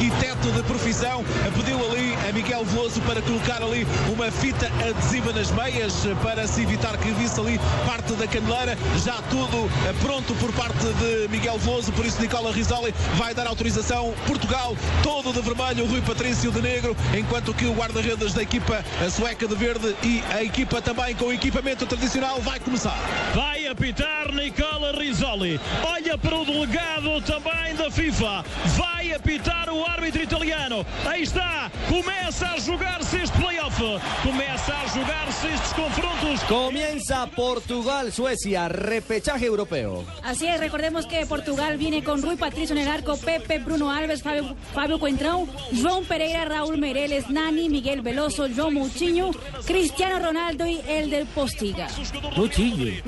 Arquiteto 0.00 0.50
de 0.52 0.62
profissão, 0.62 1.22
pediu 1.54 1.76
ali 1.90 2.16
a 2.26 2.32
Miguel 2.32 2.64
Veloso 2.64 3.02
para 3.02 3.20
colocar 3.20 3.62
ali 3.62 3.86
uma 4.10 4.30
fita 4.30 4.66
adesiva 4.88 5.30
nas 5.30 5.50
meias 5.50 5.92
para 6.22 6.46
se 6.46 6.62
evitar 6.62 6.96
que 6.96 7.10
visse 7.10 7.38
ali 7.38 7.60
parte 7.86 8.14
da 8.14 8.26
caneleira. 8.26 8.78
Já 9.04 9.20
tudo 9.28 9.70
pronto 10.00 10.34
por 10.36 10.50
parte 10.52 10.86
de 10.86 11.28
Miguel 11.28 11.58
Veloso, 11.58 11.92
por 11.92 12.06
isso 12.06 12.20
Nicola 12.22 12.50
Risoli 12.50 12.94
vai 13.16 13.34
dar 13.34 13.46
autorização. 13.46 14.14
Portugal, 14.26 14.74
todo 15.02 15.34
de 15.34 15.42
vermelho, 15.42 15.84
Rui 15.84 16.00
Patrício 16.00 16.50
de 16.50 16.62
negro, 16.62 16.96
enquanto 17.18 17.52
que 17.52 17.66
o 17.66 17.74
guarda-redes 17.74 18.32
da 18.32 18.42
equipa 18.42 18.82
sueca 19.10 19.46
de 19.46 19.54
verde 19.54 19.94
e 20.02 20.22
a 20.32 20.42
equipa 20.42 20.80
também 20.80 21.14
com 21.14 21.30
equipamento 21.30 21.84
tradicional 21.84 22.40
vai 22.40 22.58
começar. 22.58 22.96
Vai 23.34 23.66
apitar 23.66 24.32
Nicola 24.32 24.92
Risoli. 24.98 25.60
Olha 25.84 26.16
para 26.16 26.36
o 26.36 26.46
delegado 26.46 27.20
também 27.20 27.74
da 27.76 27.90
FIFA. 27.90 28.44
Vai 28.78 29.12
apitar 29.12 29.68
o 29.68 29.89
árbitro 29.92 30.22
italiano. 30.22 30.84
Aí 31.06 31.22
está. 31.22 31.70
Começa 31.88 32.52
a 32.52 32.58
jogar-se 32.58 33.22
este 33.22 33.36
playoff. 33.38 33.78
Começa 34.22 34.74
a 34.74 34.86
jogar-se 34.88 35.48
estes 35.48 35.72
confrontos. 35.72 36.40
Comienza 36.48 37.26
Portugal, 37.34 38.12
Suecia, 38.12 38.68
repechaje 38.68 39.46
europeo. 39.46 40.04
Así 40.22 40.46
es, 40.46 40.60
recordemos 40.60 41.06
que 41.06 41.26
Portugal 41.26 41.76
viene 41.78 42.02
con 42.04 42.22
Rui 42.22 42.36
Patricio 42.36 42.74
en 42.74 42.82
el 42.82 42.88
arco, 42.88 43.16
Pepe, 43.16 43.58
Bruno 43.58 43.90
Alves, 43.90 44.22
Fabio, 44.22 44.56
Fabio 44.74 44.98
Cuentrão, 44.98 45.48
João 45.72 46.04
Pereira, 46.04 46.44
Raúl 46.44 46.76
Mereles, 46.76 47.28
Nani, 47.28 47.68
Miguel 47.68 48.02
Veloso, 48.02 48.48
João 48.48 48.70
Moutinho, 48.70 49.30
Cristiano 49.66 50.18
Ronaldo 50.24 50.66
y 50.66 50.80
el 50.88 51.10
del 51.10 51.26
Postiga. 51.26 51.88
Moutinho. 52.36 53.00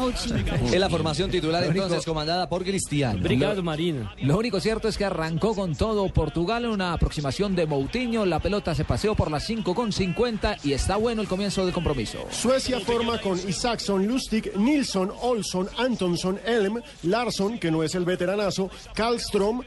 Es 0.72 0.80
la 0.80 0.88
formación 0.88 1.30
titular 1.30 1.64
entonces 1.64 2.04
comandada 2.04 2.48
por 2.48 2.64
Cristiano. 2.64 3.20
Brigado 3.22 3.62
Marina. 3.62 4.12
Lo 4.22 4.38
único 4.38 4.60
cierto 4.60 4.88
es 4.88 4.96
que 4.96 5.04
arrancó 5.04 5.54
con 5.54 5.74
todo 5.74 6.08
Portugal 6.08 6.64
en 6.64 6.71
una 6.72 6.92
aproximación 6.92 7.54
de 7.54 7.66
Moutinho. 7.66 8.26
La 8.26 8.40
pelota 8.40 8.74
se 8.74 8.84
paseó 8.84 9.14
por 9.14 9.30
las 9.30 9.44
5 9.44 9.74
con 9.74 9.92
50 9.92 10.56
y 10.64 10.72
está 10.72 10.96
bueno 10.96 11.22
el 11.22 11.28
comienzo 11.28 11.64
del 11.64 11.74
compromiso. 11.74 12.26
Suecia 12.30 12.80
forma 12.80 13.20
con 13.20 13.38
Isaacson, 13.38 14.06
Lustig, 14.06 14.56
Nilsson, 14.56 15.12
Olsson, 15.20 15.68
Antonsson, 15.78 16.40
Elm, 16.44 16.80
Larsson, 17.04 17.58
que 17.58 17.70
no 17.70 17.82
es 17.82 17.94
el 17.94 18.04
veteranazo, 18.04 18.70
Karlstrom, 18.94 19.62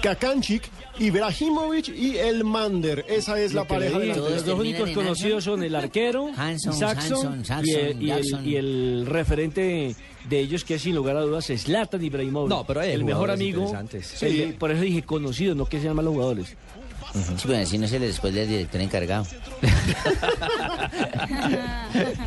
Kakanchik, 0.00 0.62
Ibrahimovic 0.98 1.88
y 1.88 2.16
Elmander. 2.16 3.04
Esa 3.08 3.40
es 3.40 3.54
la 3.54 3.64
pareja. 3.64 3.98
de 3.98 4.06
Los 4.08 4.44
dos 4.44 4.58
únicos 4.58 4.90
conocidos 4.90 5.44
son 5.44 5.62
el 5.62 5.74
arquero, 5.74 6.28
Hanson, 6.36 6.72
Saxon, 6.74 7.26
Hanson, 7.26 7.44
Saxon, 7.44 7.66
y, 7.66 7.74
el, 7.74 8.02
y 8.02 8.10
el- 8.10 8.16
Jackson. 8.22 8.48
y 8.48 8.56
el 8.56 9.06
referente 9.06 9.94
de 10.28 10.40
ellos 10.40 10.64
que 10.64 10.74
es 10.74 10.82
sin 10.82 10.94
lugar 10.94 11.16
a 11.16 11.22
dudas 11.22 11.48
es 11.50 11.62
Zlatan 11.64 12.04
Ibrahimovic. 12.04 12.50
No, 12.50 12.64
pero 12.66 12.82
el 12.82 13.04
mejor 13.04 13.30
amigo. 13.30 13.72
el- 13.90 14.02
Sí. 14.02 14.54
por 14.58 14.70
eso 14.70 14.82
dije 14.82 15.02
conocido, 15.02 15.54
no 15.54 15.66
que 15.66 15.80
sean 15.80 15.96
malos 15.96 16.12
jugadores. 16.14 16.56
Sí, 17.12 17.46
bueno, 17.48 17.62
así 17.62 17.78
no 17.78 17.88
se 17.88 17.98
le 17.98 18.06
después 18.08 18.34
del 18.34 18.48
director 18.48 18.80
encargado. 18.80 19.26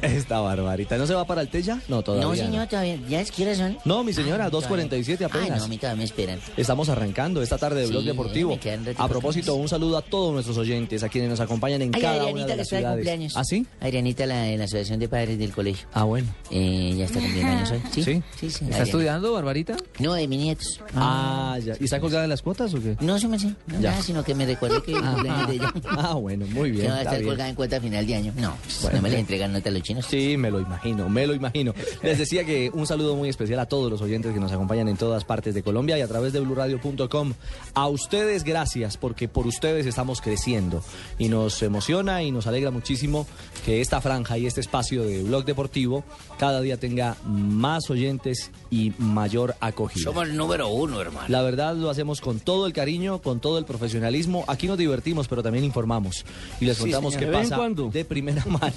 Esta 0.02 0.40
barbarita. 0.40 0.98
¿No 0.98 1.06
se 1.08 1.14
va 1.14 1.26
para 1.26 1.42
el 1.42 1.50
Tella? 1.50 1.80
No, 1.88 2.02
todavía. 2.02 2.28
no, 2.28 2.36
señor, 2.36 2.68
todavía. 2.68 2.98
¿Ya 3.08 3.22
es 3.22 3.32
hora 3.40 3.56
son? 3.56 3.78
No, 3.86 4.04
mi 4.04 4.14
señora, 4.14 4.46
Ay, 4.46 4.52
2.47 4.52 4.62
todavía. 4.62 5.28
apenas. 5.28 5.52
Ay, 5.52 5.58
no, 5.60 5.64
a 5.64 5.68
mí 5.68 5.78
todavía 5.78 5.98
me 6.00 6.04
esperan. 6.04 6.40
Estamos 6.58 6.90
arrancando 6.90 7.42
esta 7.42 7.58
tarde 7.58 7.82
de 7.82 7.88
Blog 7.88 8.02
Sí, 8.02 8.08
Deportivo. 8.08 8.60
quedan 8.60 8.80
un 8.80 8.86
ratito 8.88 9.04
A 9.04 9.08
propósito, 9.08 9.56
un 9.56 9.70
saludo 9.70 9.98
a 9.98 10.02
todos 10.02 10.34
nuestros 10.34 10.58
oyentes, 10.58 11.04
a 11.04 11.10
quienes 11.10 11.30
nos 11.30 11.40
acompañan 11.40 11.82
en 11.82 11.92
Ay, 11.96 12.02
cada 12.02 12.26
una 12.26 12.46
de 12.46 12.56
las 12.56 12.58
está 12.58 12.58
de 12.58 12.66
ciudades. 12.82 12.96
cumpleaños. 12.98 13.34
¿Ah, 13.38 13.44
sí? 13.44 13.66
Adrianita, 13.80 14.26
la 14.26 14.42
de 14.44 14.58
la 14.58 14.64
Asociación 14.66 15.00
de 15.00 15.08
Padres 15.10 15.40
del 15.40 15.52
Colegio. 15.52 15.88
Ah, 15.94 16.04
bueno. 16.04 16.28
Eh, 16.50 16.96
ya 16.98 17.06
está 17.06 17.20
cumpliendo 17.20 17.52
años 17.52 17.72
hoy. 17.72 17.82
¿Sí? 17.92 18.04
¿Sí? 18.04 18.24
Sí, 18.40 18.50
sí. 18.52 18.66
¿Está 18.70 18.84
estudiando, 18.84 19.32
Barbarita? 19.34 19.76
No, 20.00 20.14
de 20.14 20.28
mis 20.28 20.40
nietos. 20.40 20.82
Ah, 20.96 21.58
ya. 21.64 21.74
¿Y 21.80 21.86
está 21.86 22.00
colgada 22.00 22.24
de 22.24 22.28
las 22.30 22.42
cuotas 22.42 22.74
o 22.74 22.82
qué? 22.82 22.96
No, 23.00 23.18
sí, 23.20 23.28
me 23.28 23.40
sí. 23.40 23.56
No, 23.68 23.80
Ya. 23.80 23.92
nada, 23.92 24.04
sino 24.04 24.24
que 24.24 24.36
me 24.36 24.46
que 24.86 24.92
el 24.94 25.02
cumpleaños 25.02 25.48
de 25.48 25.54
ella. 25.56 25.74
Ah, 25.90 26.14
bueno, 26.16 26.46
muy 26.48 26.72
bien. 26.72 26.86
Que 26.86 26.92
va 26.92 26.98
a 26.98 27.02
estar 27.02 27.24
colgada 27.24 27.50
en 27.50 27.56
cuenta 27.56 27.78
a 27.78 27.82
final 27.82 28.06
de 28.06 28.16
año. 28.16 28.34
No, 28.38 28.56
Bueno. 28.82 28.98
no 28.98 29.02
me 29.04 29.10
les 29.10 29.20
entregan 29.20 29.54
nota 29.54 29.70
a 29.70 29.72
los 29.72 29.82
chinos. 29.82 30.06
Sí, 30.10 30.38
me 30.38 30.50
lo 30.52 30.60
imagino, 30.60 31.10
me 31.10 31.28
lo 31.28 31.34
imagino. 31.34 31.74
Les 32.02 32.18
decía 32.18 32.44
que 32.46 32.70
un 32.74 32.88
saludo 32.88 33.16
muy 33.16 33.30
especial 33.30 33.60
a 33.60 33.66
todos 33.66 33.90
los 33.92 34.02
oyentes 34.02 34.34
que 34.34 34.40
nos 34.40 34.52
acompañan 34.52 34.88
en 34.88 34.98
todas 34.98 35.24
partes 35.26 35.54
de 35.54 35.64
Colombia 35.64 35.98
y 35.98 36.02
a 36.02 36.08
través 36.08 36.34
de 36.34 36.40
bluradio.com. 36.40 37.34
A 37.74 37.88
ustedes 37.88 38.44
gracias 38.44 38.98
porque 38.98 39.28
por 39.28 39.48
ustedes 39.48 39.86
estamos 39.86 40.22
creciendo 40.22 40.84
y 41.18 41.30
nos 41.30 41.62
emociona 41.64 42.24
y 42.24 42.32
nos 42.32 42.48
alegra 42.48 42.72
muchísimo 42.72 43.28
que 43.66 43.82
esta 43.82 44.02
franja 44.02 44.38
y 44.38 44.46
este 44.46 44.62
espacio 44.62 45.04
de 45.04 45.24
Blog 45.24 45.46
Deportivo 45.46 46.04
cada 46.42 46.60
día 46.60 46.76
tenga 46.78 47.18
más 47.24 47.88
oyentes 47.92 48.50
y 48.72 48.94
mayor 48.98 49.54
acogida. 49.60 50.06
Somos 50.06 50.28
el 50.28 50.36
número 50.36 50.70
uno, 50.70 51.00
hermano. 51.00 51.28
La 51.30 51.44
verdad 51.44 51.76
lo 51.76 51.88
hacemos 51.92 52.20
con 52.20 52.40
todo 52.40 52.66
el 52.66 52.74
cariño, 52.74 53.22
con 53.22 53.40
todo 53.40 53.60
el 53.60 53.66
profesionalismo. 53.66 54.44
Aquí 54.48 54.66
nos 54.68 54.80
divertimos, 54.80 55.28
pero 55.28 55.44
también 55.44 55.64
informamos 55.64 56.26
y 56.60 56.66
les 56.66 56.78
Sí, 56.78 56.82
contamos 56.86 57.14
señor. 57.14 57.26
qué 57.28 57.32
¿De 57.32 57.38
vez 57.38 57.44
en 57.44 57.50
pasa 57.52 57.58
cuando? 57.62 57.90
de 57.92 58.06
primera 58.06 58.44
mano. 58.48 58.74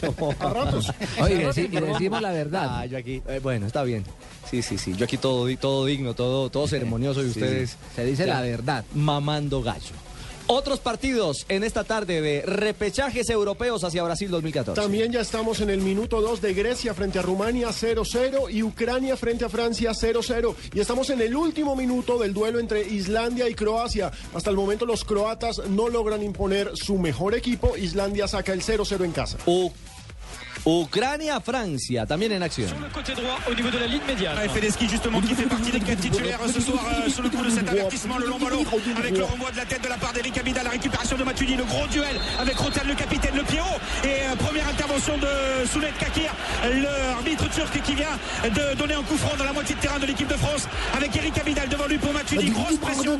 Oye, 1.23 1.35
y 1.37 1.39
deci- 1.39 1.69
y 1.73 1.81
decimos 1.93 2.21
la 2.21 2.33
verdad. 2.33 2.67
Ah, 2.69 2.85
yo 2.85 2.99
aquí, 2.99 3.23
eh, 3.27 3.41
bueno, 3.43 3.67
está 3.67 3.83
bien. 3.83 4.05
Sí, 4.51 4.61
sí, 4.61 4.77
sí. 4.77 4.93
Yo 4.95 5.07
aquí 5.07 5.17
todo, 5.17 5.49
todo 5.57 5.87
digno, 5.87 6.13
todo, 6.13 6.51
todo 6.51 6.69
ceremonioso 6.69 7.21
y 7.23 7.25
Sí, 7.33 7.41
ustedes. 7.41 7.79
se 7.97 8.05
dice 8.05 8.27
ya 8.27 8.35
la 8.35 8.41
verdad. 8.43 8.85
Mamando 8.95 9.63
gallo. 9.63 9.95
Otros 10.47 10.79
partidos 10.79 11.47
en 11.49 11.65
esta 11.65 11.85
tarde 11.85 12.21
de 12.21 12.43
repechajes 12.43 13.31
europeos 13.31 13.83
hacia 13.83 14.03
Brasil 14.03 14.31
2014. 14.31 14.79
También 14.79 15.11
ya 15.11 15.23
estamos 15.23 15.61
en 15.63 15.71
el 15.71 15.81
minuto 15.81 16.21
2 16.21 16.43
de 16.43 16.53
Grecia 16.53 16.93
frente 16.93 17.19
a 17.19 17.23
Rumania 17.23 17.69
0-0 17.69 18.53
y 18.53 18.63
Ucrania 18.63 19.17
frente 19.17 19.47
a 19.47 19.49
Francia 19.49 19.93
0-0. 19.93 20.55
Y 20.75 20.81
estamos 20.81 21.09
en 21.09 21.23
el 21.23 21.35
último 21.35 21.75
minuto 21.75 22.19
del 22.19 22.35
duelo 22.35 22.59
entre 22.59 22.87
Islandia 22.87 23.49
y 23.49 23.55
Croacia. 23.55 24.13
Hasta 24.35 24.51
el 24.51 24.57
momento 24.57 24.85
los 24.85 25.07
croatas 25.07 25.63
no 25.71 25.89
logran 25.89 26.23
imponer 26.23 26.73
su 26.77 26.99
mejor 26.99 27.35
equipo. 27.35 27.79
Islandia 27.79 28.29
saca 28.29 28.53
el 28.53 28.61
0-0 28.61 29.03
en 29.03 29.13
casa. 29.13 29.39
Ucrania-Francia, 30.67 32.07
también 32.07 32.33
en 32.33 32.43
acción. 32.43 32.69
Côté 32.93 33.13
droit 33.15 33.39
au 33.51 33.55
niveau 33.55 33.71
de 33.71 33.79
la 33.79 33.87
ligne 33.87 34.03
médiane. 34.07 34.37
Fedeski 34.49 34.89
justement 34.89 35.21
qui 35.21 35.35
fait 35.35 35.49
partie 35.49 35.71
des 35.71 35.81
quatre 35.81 36.01
titulaires 36.01 36.39
ce 36.53 36.61
soir 36.61 36.85
euh, 36.89 37.11
sur 37.11 37.23
le 37.23 37.29
coup 37.29 37.45
de 37.45 37.51
cet 37.51 37.69
avertissement 37.69 38.17
le 38.19 38.27
long 38.27 38.39
ballon 38.39 38.65
avec 38.97 39.17
le 39.17 39.25
renvoi 39.25 39.51
de 39.51 39.57
la 39.57 39.65
tête 39.65 39.83
de 39.83 39.89
la 39.89 39.97
part 39.97 40.13
d'Eric 40.13 40.39
Abida 40.39 40.63
la 40.63 40.71
récupération 40.71 41.17
de 41.17 41.25
Matuidi 41.25 41.57
le 41.57 41.65
gros 41.65 41.87
duel 41.89 42.17
avec 42.39 42.57
Rotel 42.57 42.87
le 42.87 42.95
capitaine 42.95 43.35
le 43.37 43.43
pied 43.43 43.61
haut 43.61 44.07
et 44.07 44.09
euh, 44.09 44.37
première 44.37 44.69
intervention 44.69 45.19
de 45.19 45.67
Soulet 45.67 45.93
Kakir 45.99 46.31
l'arbitre 46.83 47.49
turc 47.51 47.83
qui 47.83 47.95
vient 47.95 48.17
de 48.45 48.77
donner 48.77 48.95
un 48.95 49.03
coup 49.03 49.17
franc 49.17 49.37
dans 49.37 49.45
la 49.45 49.53
moitié 49.53 49.75
de 49.75 49.81
terrain 49.81 49.99
de 49.99 50.07
l'équipe 50.07 50.29
de 50.29 50.35
France 50.35 50.69
avec 50.97 51.15
Eric 51.17 51.37
Abidal 51.39 51.69
devant 51.69 51.87
lui 51.87 51.99
pour 51.99 52.13
Matuidi 52.13 52.51
grosse 52.51 52.77
pression 52.77 53.19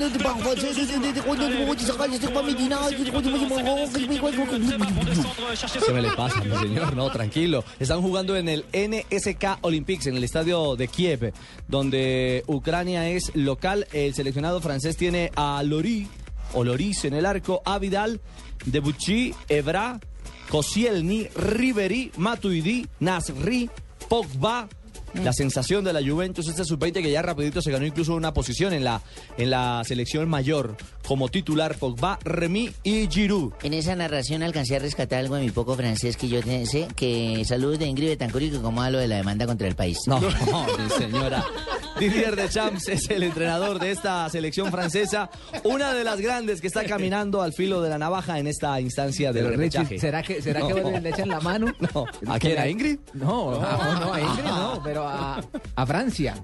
Se 5.67 5.93
me 5.93 6.01
le 6.01 6.15
pasa, 6.17 6.41
mi 6.41 6.57
señor, 6.57 6.95
no, 6.95 7.09
tranquilo. 7.11 7.34
Están 7.81 8.01
jugando 8.01 8.37
en 8.37 8.49
el 8.49 8.65
NSK 8.73 9.59
Olympics, 9.63 10.07
en 10.07 10.17
el 10.17 10.23
estadio 10.23 10.77
de 10.77 10.87
Kiev, 10.87 11.33
donde 11.67 12.45
Ucrania 12.47 13.09
es 13.09 13.35
local. 13.35 13.89
El 13.93 14.15
seleccionado 14.15 14.61
francés 14.61 14.97
tiene 14.97 15.33
a 15.35 15.61
Lori, 15.65 16.07
o 16.53 16.63
Loris 16.63 17.05
en 17.05 17.15
el 17.15 17.27
arco, 17.27 17.61
a 17.65 17.81
Vidal, 17.81 18.21
Debuchy, 18.67 19.35
Evra, 19.49 19.99
Koscielny, 20.49 21.27
Ribery, 21.35 22.13
Matuidi, 22.19 22.87
Nasri, 23.01 23.69
Pogba. 24.09 24.69
La 25.23 25.33
sensación 25.33 25.85
de 25.85 25.93
la 25.93 26.01
Juventus, 26.03 26.49
este 26.49 26.65
sub-20 26.65 26.95
que 27.03 27.11
ya 27.11 27.23
rapidito 27.23 27.63
se 27.63 27.71
ganó 27.71 27.87
incluso 27.87 28.15
una 28.15 28.35
posición 28.35 28.73
en 28.73 28.85
la, 28.85 29.01
en 29.39 29.51
la 29.51 29.83
selección 29.85 30.29
mayor 30.29 30.77
como 31.07 31.29
titular 31.29 31.77
Pogba, 31.77 32.19
Remy 32.25 32.71
y 32.83 33.07
Giroud. 33.09 33.53
En 33.63 33.75
esa 33.75 33.95
narración 33.95 34.43
alcancé 34.43 34.77
a 34.77 34.79
rescatar 34.81 35.21
algo 35.21 35.37
de 35.37 35.43
mi 35.43 35.51
poco 35.51 35.77
francés 35.77 36.17
que 36.17 36.29
yo 36.29 36.43
te- 36.43 36.67
sé, 36.67 36.89
que 36.97 37.45
saludos 37.47 37.79
de 37.79 37.87
Ingrid 37.87 38.09
Betancourt 38.09 38.45
y 38.47 38.51
que 38.51 38.61
como 38.61 38.83
a 38.83 38.91
lo 38.91 38.99
de 38.99 39.07
la 39.09 39.17
demanda 39.17 39.47
contra 39.47 39.69
el 39.69 39.77
país. 39.77 39.99
No, 40.07 40.21
mi 40.21 40.91
señora. 40.99 41.45
Didier 41.99 42.35
Deschamps 42.35 42.89
es 42.89 43.09
el 43.11 43.23
entrenador 43.23 43.79
de 43.79 43.93
esta 43.93 44.29
selección 44.29 44.71
francesa, 44.73 45.31
una 45.63 45.93
de 45.95 46.03
las 46.03 46.21
grandes 46.21 46.61
que 46.61 46.67
está 46.67 46.85
caminando 46.85 47.41
al 47.41 47.53
filo 47.53 47.81
de 47.83 47.89
la 47.91 47.99
navaja 47.99 48.39
en 48.41 48.49
esta 48.49 48.81
instancia 48.81 49.33
del 49.33 49.45
Pero, 49.45 49.57
Richie, 49.57 49.79
repechaje. 49.79 49.99
¿será 50.01 50.23
que, 50.23 50.43
será 50.43 50.67
que 50.67 50.75
No. 50.75 50.91
le 50.99 51.09
echan 51.11 51.29
la 51.29 51.41
mano? 51.41 51.67
No. 51.95 52.05
¿A 52.33 52.39
quién? 52.41 52.59
¿A 52.59 52.67
Ingrid? 52.69 52.99
No, 53.13 53.53
no, 53.61 54.01
no, 54.01 54.13
a 54.13 54.21
Ingrid 54.21 54.45
no, 54.45 54.81
pero 54.83 55.04
a, 55.09 55.41
a 55.77 55.87
Francia. 55.87 56.35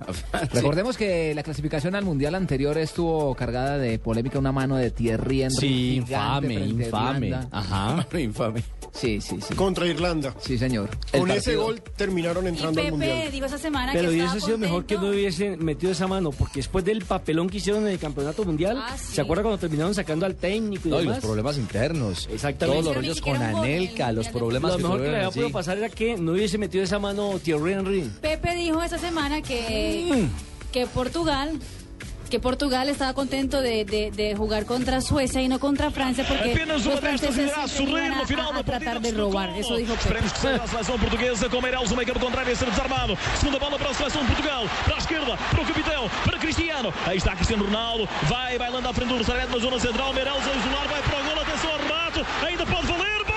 Recordemos 0.53 0.97
que 0.97 1.35
la 1.35 1.43
clasificación 1.43 1.95
al 1.95 2.05
Mundial 2.05 2.35
anterior 2.35 2.77
estuvo 2.79 3.35
cargada 3.35 3.79
de 3.79 3.99
polémica, 3.99 4.39
una 4.39 4.53
mano 4.53 4.77
de 4.77 4.91
Thierry 4.91 5.43
Henry. 5.43 5.57
Sí, 5.57 5.95
infame, 5.97 6.55
infame. 6.67 7.35
Ajá. 7.51 8.07
infame. 8.19 8.63
Sí, 8.93 9.21
sí, 9.21 9.39
sí. 9.41 9.55
Contra 9.55 9.87
Irlanda. 9.87 10.35
Sí, 10.41 10.59
señor. 10.59 10.91
Con 11.17 11.31
ese 11.31 11.55
gol 11.55 11.81
terminaron 11.97 12.45
Y 12.47 12.49
entrando 12.49 12.81
al 12.81 12.87
Pepe 12.87 12.91
Mundial. 12.91 13.31
dijo 13.31 13.47
esa 13.47 13.57
semana 13.59 13.93
Pero 13.93 14.11
que 14.11 14.17
hubiese 14.17 14.41
sido 14.41 14.59
mejor 14.59 14.85
que 14.85 14.97
no 14.97 15.11
hubiesen 15.11 15.65
metido 15.65 15.93
esa 15.93 16.09
mano, 16.09 16.31
porque 16.33 16.59
después 16.59 16.85
del 16.85 17.05
papelón 17.05 17.49
que 17.49 17.59
hicieron 17.59 17.83
en 17.87 17.93
el 17.93 17.99
campeonato 18.01 18.45
mundial, 18.45 18.79
Ah, 18.83 18.97
sí. 18.99 19.15
¿se 19.15 19.21
acuerda 19.21 19.45
cuando 19.45 19.59
terminaron 19.59 19.95
sacando 19.95 20.27
al 20.27 20.35
técnico 20.35 20.89
y 20.89 20.91
No, 20.91 20.97
y 20.99 21.03
demás? 21.03 21.17
los 21.19 21.25
problemas 21.25 21.57
internos. 21.59 22.29
Exactamente. 22.33 22.67
Todos 22.83 22.85
los 22.85 22.95
rollos 22.97 23.21
con 23.21 23.41
Anelka, 23.41 24.11
los 24.11 24.27
problemas 24.29 24.73
Lo 24.73 24.77
que 24.79 24.83
mejor 24.83 25.03
que 25.03 25.09
le 25.09 25.17
había 25.19 25.31
podido 25.31 25.51
pasar 25.53 25.79
era 25.79 25.89
que 25.89 26.17
no 26.17 26.33
hubiese 26.33 26.59
metido 26.59 26.83
esa 26.83 26.99
mano 26.99 27.39
Thierry 27.43 27.73
Henry. 27.75 28.11
Pepe 28.21 28.50
dijo 28.55 28.81
esa 28.83 28.99
semana 28.99 29.43
que, 29.43 30.09
Mm. 30.13 30.71
que 30.73 30.87
Portugal 30.87 31.51
que 32.31 32.39
Portugal 32.39 32.89
estaba 32.89 33.13
contento 33.13 33.61
de, 33.61 33.85
de- 33.85 34.13
de 34.13 34.37
jugar 34.37 34.65
contra 34.65 35.01
Suecia 35.01 35.43
y 35.43 35.49
no 35.49 35.59
contra 35.59 35.91
Francia 35.91 36.25
porque 36.29 36.53
Apenas 36.53 36.85
los 36.87 37.01
franceses 37.01 37.51
iban 37.81 38.09
no 38.15 38.23
a, 38.23 38.27
final 38.27 38.51
a- 38.51 38.53
da 38.53 38.61
a 38.61 38.63
tratar 38.63 39.01
de 39.01 39.11
robar. 39.11 39.51
Eso 39.59 39.77
dijo 39.77 39.95
Pepe. 39.95 40.03
Esperemos 40.05 40.33
que 40.35 40.39
seja 40.39 40.63
a 40.63 40.67
seleção 40.69 40.97
portuguesa 40.97 41.49
com 41.49 41.61
Meireles, 41.61 41.91
o 41.91 41.97
meio 41.97 42.07
campo 42.07 42.21
contrário 42.21 42.53
a 42.53 42.55
ser 42.57 42.71
desarmado. 42.71 43.19
Segunda 43.37 43.59
bola 43.59 43.77
para 43.81 43.91
a 43.91 43.95
seleção 43.95 44.23
de 44.23 44.29
Portugal. 44.29 44.65
Para 44.85 44.95
a 44.95 44.99
esquerda, 44.99 45.37
para 45.37 45.61
o 45.61 45.67
capitão, 45.67 46.09
para 46.25 46.39
Cristiano. 46.39 46.95
Aí 47.05 47.17
está 47.19 47.35
Cristiano 47.35 47.65
Ronaldo. 47.65 48.09
Vai 48.29 48.57
bailando 48.57 48.89
à 48.89 48.93
frente 48.95 49.09
do 49.09 49.17
Rosario 49.19 49.49
na 49.51 49.59
zona 49.59 49.81
central. 49.81 50.13
Meireles 50.15 50.47
a 50.47 50.55
isolar, 50.55 50.87
vai 50.89 51.03
para 51.03 51.19
o 51.21 51.25
gol. 51.25 51.43
Atenção 51.43 51.71
ao 51.73 51.79
remate. 51.79 52.25
Ainda 52.47 52.65
pode 52.65 52.87
valer. 52.87 53.30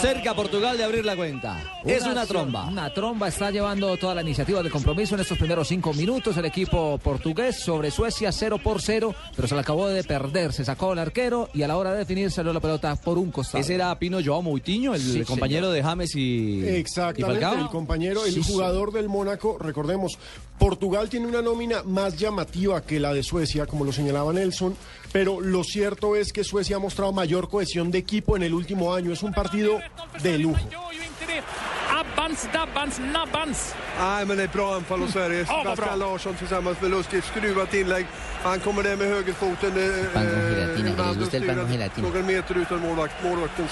Cerca 0.00 0.32
Portugal 0.34 0.76
de 0.78 0.84
abrir 0.84 1.04
la 1.04 1.16
cuenta. 1.16 1.60
es 1.84 2.02
una 2.02 2.22
acción, 2.22 2.26
tromba. 2.52 2.66
Una 2.66 2.92
tromba 2.94 3.26
está 3.28 3.50
llevando 3.50 3.96
toda 3.96 4.14
la 4.14 4.22
iniciativa 4.22 4.62
del 4.62 4.70
compromiso 4.70 5.14
en 5.16 5.22
estos 5.22 5.36
primeros 5.38 5.66
cinco 5.68 5.92
minutos. 5.92 6.36
El 6.36 6.44
equipo 6.44 6.98
portugués 6.98 7.56
sobre 7.56 7.90
Suecia 7.90 8.30
0 8.30 8.58
por 8.62 8.80
0, 8.80 9.14
pero 9.34 9.48
se 9.48 9.54
le 9.54 9.60
acabó 9.60 9.88
de 9.88 10.04
perder. 10.04 10.52
Se 10.52 10.64
sacó 10.64 10.92
el 10.92 11.00
arquero 11.00 11.48
y 11.52 11.62
a 11.62 11.68
la 11.68 11.76
hora 11.76 11.92
de 11.92 11.98
definir 11.98 12.30
salió 12.30 12.52
la 12.52 12.60
pelota 12.60 12.94
por 12.96 13.18
un 13.18 13.30
costado. 13.32 13.60
Ese 13.62 13.74
era 13.74 13.98
Pino 13.98 14.18
Joao 14.24 14.40
Moutinho, 14.42 14.94
el 14.94 15.00
Sí, 15.02 15.22
compañero 15.24 15.66
señor. 15.66 15.74
de 15.74 15.82
James 15.82 16.14
y, 16.14 16.64
Exactamente, 16.68 17.44
el 17.60 17.68
compañero, 17.68 18.24
el 18.24 18.32
Sí, 18.34 18.42
sí. 18.42 18.52
jugador 18.52 18.92
del 18.92 19.08
Mónaco, 19.08 19.58
recordemos, 19.58 20.18
Portugal 20.58 21.08
tiene 21.08 21.26
una 21.26 21.42
nómina 21.42 21.82
más 21.82 22.16
llamativa 22.16 22.82
que 22.82 23.00
la 23.00 23.12
de 23.12 23.22
Suecia, 23.24 23.66
como 23.66 23.84
lo 23.84 23.92
señalaba 23.92 24.32
Nelson, 24.32 24.76
pero 25.12 25.40
lo 25.40 25.64
cierto 25.64 26.16
es 26.16 26.32
que 26.32 26.44
Suecia 26.44 26.76
ha 26.76 26.80
mostrado 26.80 27.12
mayor 27.12 27.48
cohesión 27.48 27.90
de 27.90 27.98
equipo 27.98 28.36
en 28.36 28.42
el 28.42 28.54
último 28.54 28.94
año. 28.94 29.12
Es 29.12 29.22
un 29.22 29.32
partido 29.32 29.80
de 30.22 30.38
lujo. 30.38 30.68
Abbans, 32.18 32.48
Dabbans, 32.52 32.98
Nabbans. 33.12 33.74
Nej, 34.00 34.24
men 34.26 34.36
det 34.36 34.42
är 34.42 34.48
bra 34.48 34.74
anfall 34.74 35.00
hos 35.00 35.12
Sverige. 35.12 35.44
Ja, 35.48 35.54
vad 35.56 35.64
bra. 35.64 35.74
Sebastian 35.74 35.98
Larsson 35.98 36.34
tillsammans 36.34 36.80
med 36.80 36.90
Lustig. 36.90 37.22
Skruvat 37.24 37.74
inlägg. 37.74 38.06
Han 38.42 38.60
kommer 38.60 38.82
där 38.82 38.96
med 38.96 39.06
högerfoten. 39.08 39.70
eh, 39.70 40.12
Pan 40.14 40.26
con 40.26 40.34
eh, 40.34 40.50
gelatina, 40.50 40.76
que 40.76 40.82
les 40.82 40.90
Hernandez 40.90 41.18
gusta 41.18 41.36
el 41.36 41.46
pan 41.46 41.56
con 41.56 41.64
styr 41.66 41.72
gelatina. 41.78 42.08
Någon 42.08 42.26
meter 42.26 42.56
utan 42.58 42.80
målvakt. 42.80 43.14
Målvakten 43.24 43.66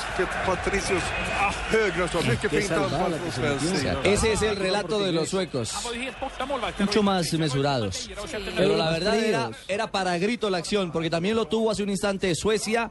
Patricius. 0.47 1.03
Ah, 1.41 1.53
högra 1.71 2.09
så. 2.09 2.19
Mycket 2.19 2.51
Qué 2.51 2.61
fint 2.61 2.71
anfall 2.73 2.91
salvada 2.91 3.17
från 3.19 3.25
que 3.27 3.31
se 3.33 3.41
svensk 3.41 3.65
metió. 3.65 3.79
sida. 4.03 4.13
Ese 4.15 4.33
es 4.33 4.43
el 4.43 4.57
relato 4.57 4.99
de 4.99 5.13
los 5.13 5.29
suecos. 5.29 5.75
Mucho 6.79 7.03
más 7.03 7.33
mesurados. 7.33 8.09
Pero 8.57 8.77
la 8.77 8.91
verdad 8.91 9.17
era, 9.17 9.51
era 9.69 9.87
para 9.87 10.19
grito 10.19 10.51
la 10.51 10.59
acción, 10.59 10.93
porque 10.93 11.11
también 11.11 11.35
lo 11.37 11.45
tuvo 11.47 11.71
hace 11.71 11.83
un 11.83 11.91
instante 11.91 12.35
Suecia. 12.35 12.91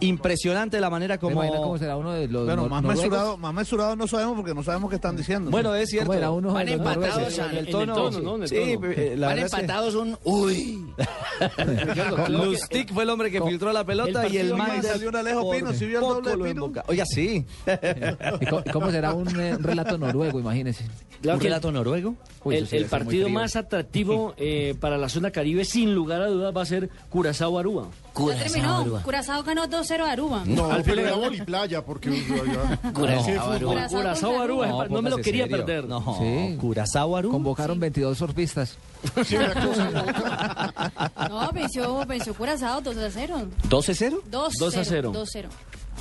Impresionante 0.00 0.80
la 0.80 0.90
manera 0.90 1.18
como... 1.18 1.42
imagina 1.42 1.58
cómo 1.58 1.78
será 1.78 1.96
uno 1.96 2.12
de 2.12 2.28
los 2.28 2.44
Bueno, 2.44 2.68
más 2.68 2.82
noruegos? 2.82 3.04
mesurado, 3.04 3.36
más 3.38 3.54
mesurado 3.54 3.96
no 3.96 4.06
sabemos 4.06 4.36
porque 4.36 4.54
no 4.54 4.62
sabemos 4.62 4.90
qué 4.90 4.96
están 4.96 5.16
diciendo. 5.16 5.50
Bueno, 5.50 5.74
es 5.74 5.88
cierto. 5.88 6.08
¿Cómo 6.08 6.18
era 6.18 6.30
uno 6.30 6.52
Van 6.52 6.66
de 6.66 6.76
los 6.76 6.86
empatados 6.86 7.38
En 7.38 7.56
el 7.56 7.68
tono, 7.68 8.46
sí, 8.46 8.56
eh, 8.56 9.14
la 9.16 9.28
Van 9.28 9.38
empatados 9.38 9.94
un 9.94 10.18
uy. 10.24 10.86
Lustig 12.28 12.92
fue 12.92 13.04
el 13.04 13.10
hombre 13.10 13.30
que 13.30 13.40
filtró 13.42 13.72
la 13.72 13.84
pelota 13.84 14.26
el 14.26 14.34
y 14.34 14.38
el 14.38 14.54
man 14.54 14.68
más- 14.68 14.86
salió 14.86 15.08
un 15.08 15.16
Alejo 15.16 15.50
Pino, 15.50 15.72
¿sí 15.72 15.86
vio 15.86 15.98
el 15.98 16.04
poco 16.04 16.20
doble 16.20 16.52
Pino? 16.52 16.72
Oiga, 16.86 17.04
sí. 17.06 17.44
¿Y 18.40 18.70
cómo, 18.70 18.90
será 18.90 19.14
un 19.14 19.28
eh, 19.40 19.56
relato 19.58 19.96
noruego, 19.98 20.38
imagínese? 20.38 20.84
Claro 21.22 21.38
¿Un 21.38 21.44
relato 21.44 21.72
noruego? 21.72 22.14
Uy, 22.44 22.56
el, 22.56 22.86
partido 22.86 23.28
más 23.28 23.56
atractivo 23.56 24.34
eh, 24.36 24.74
para 24.78 24.98
la 24.98 25.08
zona 25.08 25.30
Caribe, 25.30 25.64
sin 25.64 25.94
lugar 25.94 26.22
a 26.22 26.28
dudas, 26.28 26.54
va 26.56 26.62
a 26.62 26.66
ser 26.66 26.90
Curazao-Aruba. 27.10 27.88
Ya 28.18 28.44
terminó. 28.44 29.02
Curazao 29.02 29.42
ganó 29.42 29.66
2-0 29.68 30.00
a 30.04 30.10
Aruba. 30.12 30.42
No, 30.46 30.70
Al 30.70 30.82
final- 30.84 30.98
era 31.00 31.14
voliplaya, 31.16 31.84
porque... 31.84 32.10
Curazao, 32.94 33.24
Sí, 33.24 33.30
Aruba. 33.32 33.58
fútbol. 33.58 33.88
Curazao-Aruba, 33.88 34.66
no, 34.66 34.78
me 34.78 34.84
lo 34.88 34.88
póngase 35.02 35.22
quería 35.22 35.44
serio. 35.44 35.56
perder. 35.66 35.84
No, 35.88 36.16
Sí. 36.18 36.56
Curazao 36.60 37.16
Aruba. 37.16 37.32
Convocaron 37.32 37.78
22 37.80 38.16
surfistas. 38.18 38.76
Sí, 39.24 39.36
una 39.36 39.54
cosa. 39.54 39.90
No, 41.28 41.50
venció, 41.52 42.04
venció 42.06 42.34
Curazao 42.34 42.80
2-0. 42.82 43.48
¿12-0? 43.68 44.20
2-0. 44.30 45.12
2-0. 45.12 45.48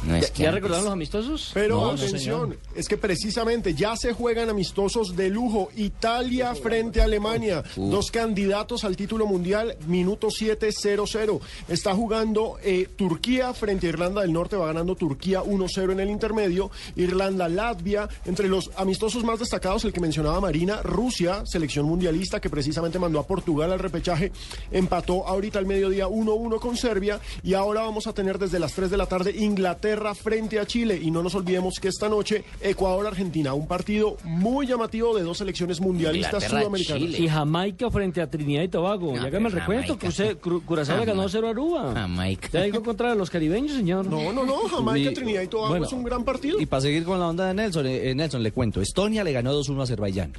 2-0. 0.05 0.09
No 0.09 0.15
es 0.15 0.27
¿Ya, 0.27 0.33
que 0.33 0.43
ya 0.43 0.49
antes- 0.49 0.53
recordaron 0.55 0.85
los 0.85 0.93
amistosos? 0.93 1.51
Pero 1.53 1.75
No, 1.75 1.85
no, 1.87 1.91
atención, 1.93 2.57
es 2.75 2.87
que 2.87 2.97
precisamente 2.97 3.73
ya 3.73 3.95
se 3.95 4.13
juegan 4.13 4.49
amistosos 4.49 5.15
de 5.15 5.29
lujo. 5.29 5.69
Italia 5.75 6.53
frente 6.55 7.01
a 7.01 7.05
Alemania, 7.05 7.63
dos 7.75 8.11
candidatos 8.11 8.83
al 8.83 8.95
título 8.95 9.25
mundial, 9.25 9.75
minuto 9.87 10.27
7-0-0. 10.29 11.39
Está 11.67 11.93
jugando 11.95 12.57
eh, 12.63 12.87
Turquía 12.95 13.53
frente 13.53 13.87
a 13.87 13.89
Irlanda 13.89 14.21
del 14.21 14.33
Norte, 14.33 14.55
va 14.55 14.67
ganando 14.67 14.95
Turquía 14.95 15.41
1-0 15.43 15.91
en 15.91 15.99
el 15.99 16.09
intermedio. 16.09 16.69
Irlanda-Latvia, 16.95 18.07
entre 18.25 18.47
los 18.47 18.71
amistosos 18.75 19.23
más 19.23 19.39
destacados, 19.39 19.85
el 19.85 19.93
que 19.93 19.99
mencionaba 19.99 20.39
Marina, 20.39 20.81
Rusia, 20.83 21.43
selección 21.45 21.85
mundialista 21.85 22.39
que 22.39 22.49
precisamente 22.49 22.99
mandó 22.99 23.19
a 23.19 23.27
Portugal 23.27 23.71
al 23.71 23.79
repechaje, 23.79 24.31
empató 24.71 25.27
ahorita 25.27 25.59
al 25.59 25.65
mediodía 25.65 26.07
1-1 26.07 26.59
con 26.59 26.77
Serbia. 26.77 27.19
Y 27.43 27.53
ahora 27.53 27.81
vamos 27.81 28.07
a 28.07 28.13
tener 28.13 28.37
desde 28.37 28.59
las 28.59 28.73
3 28.73 28.89
de 28.91 28.97
la 28.97 29.05
tarde 29.07 29.31
Inglaterra 29.35 29.94
frente 30.15 30.60
a 30.60 30.65
Chile. 30.65 30.99
Y 31.01 31.12
no 31.12 31.23
nos 31.23 31.36
olvidemos 31.36 31.79
que 31.79 31.88
esta 31.88 32.10
noche 32.10 32.43
Ecuador-Argentina, 32.62 33.53
un 33.53 33.67
partido 33.67 34.17
muy 34.23 34.67
llamativo 34.67 35.15
de 35.15 35.23
dos 35.23 35.38
selecciones 35.38 35.79
mundialistas 35.81 36.43
Inglaterra, 36.43 36.60
sudamericanas. 36.62 37.01
Chile. 37.03 37.17
Y 37.19 37.27
Jamaica 37.27 37.89
frente 37.91 38.21
a 38.21 38.29
Trinidad 38.29 38.63
y 38.63 38.67
Tobago. 38.67 39.15
No, 39.15 39.23
ya 39.23 39.31
que 39.31 39.39
me 39.39 39.49
Cru- 39.49 40.63
Curazao 40.65 40.97
le 40.99 41.05
ganó 41.05 41.27
0 41.29 41.47
a 41.47 41.49
Aruba. 41.51 41.93
Jamaica. 41.93 42.49
¿Te 42.49 42.58
algo 42.60 42.84
contra 42.84 43.15
los 43.15 43.29
caribeños, 43.29 43.71
señor? 43.73 44.05
No, 44.05 44.31
no, 44.34 44.45
no, 44.45 44.58
Jamaica, 44.67 45.12
Y- 45.12 45.13
Trinidad 45.13 45.41
y 45.41 45.47
Tobago 45.47 45.69
bueno, 45.69 45.86
es 45.86 45.93
un 45.93 46.03
gran 46.03 46.23
partido. 46.23 46.60
Y 46.60 46.65
para 46.65 46.81
seguir 46.81 47.03
con 47.03 47.19
la 47.19 47.27
onda 47.27 47.47
de 47.47 47.53
Nelson, 47.53 47.86
eh, 47.88 48.12
eh, 48.12 48.15
Nelson, 48.15 48.43
le 48.43 48.51
cuento. 48.51 48.81
Estonia 48.81 49.23
le 49.23 49.31
ganó 49.31 49.53
2-1 49.53 49.79
a 49.79 49.84
Azerbaiyán. 49.84 50.31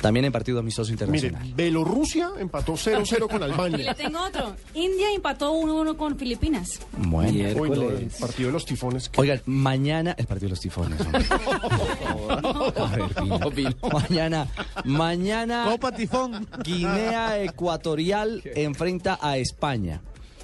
También 0.00 0.26
en 0.26 0.32
partido 0.32 0.58
amistoso 0.58 0.90
Mire, 0.92 1.04
internacional. 1.04 1.54
Bielorrusia 1.54 2.30
empató 2.38 2.74
0-0 2.74 3.28
con 3.28 3.36
Y 3.36 3.38
le 3.38 3.44
Albania. 3.44 3.94
tengo 3.94 4.20
otro. 4.22 4.54
India 4.74 5.12
empató 5.14 5.52
1-1 5.54 5.96
con 5.96 6.18
Filipinas. 6.18 6.80
Bueno. 6.98 7.32
No, 7.32 7.64
el 7.66 8.10
partido 8.20 8.48
de 8.48 8.52
los 8.52 8.66
tifones. 8.66 9.10
Oigan, 9.16 9.40
mañana 9.46 10.14
el 10.18 10.26
partido 10.26 10.48
de 10.48 10.50
los 10.50 10.60
tifones. 10.60 11.00
hombre. 11.00 11.24
A 12.76 12.96
ver. 13.50 13.76
Mañana, 13.92 14.48
mañana. 14.84 15.66
Copa 15.70 15.92
Tifón. 15.92 16.46
Guinea 16.62 17.42
Ecuatorial 17.42 18.42
enfrenta 18.54 19.18
a 19.20 19.38
España. 19.38 20.02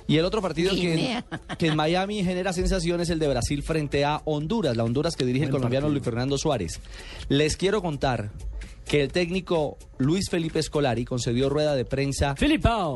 Y 0.09 0.17
el 0.17 0.25
otro 0.25 0.43
partido 0.43 0.71
que 0.75 0.93
en, 0.93 0.97
Guinea. 0.99 1.25
que 1.59 1.69
en 1.69 1.77
Miami 1.77 2.25
genera 2.25 2.53
sensación 2.53 3.01
es 3.01 3.11
el 3.11 3.19
de 3.19 3.29
Brasil 3.29 3.63
frente 3.63 4.05
a 4.05 4.21
Honduras, 4.25 4.77
la 4.77 4.85
Honduras 4.85 5.15
que 5.15 5.25
dirige 5.25 5.45
el 5.47 5.51
colombiano 5.51 5.89
Luis 5.89 6.03
Fernando 6.03 6.37
Suárez. 6.39 6.81
Les 7.29 7.57
quiero 7.57 7.81
contar 7.83 8.31
que 8.87 9.03
el 9.03 9.13
técnico 9.13 9.79
Luis 9.99 10.29
Felipe 10.31 10.59
Escolari 10.59 11.05
concedió 11.05 11.49
rueda 11.49 11.75
de 11.75 11.85
prensa 11.85 12.35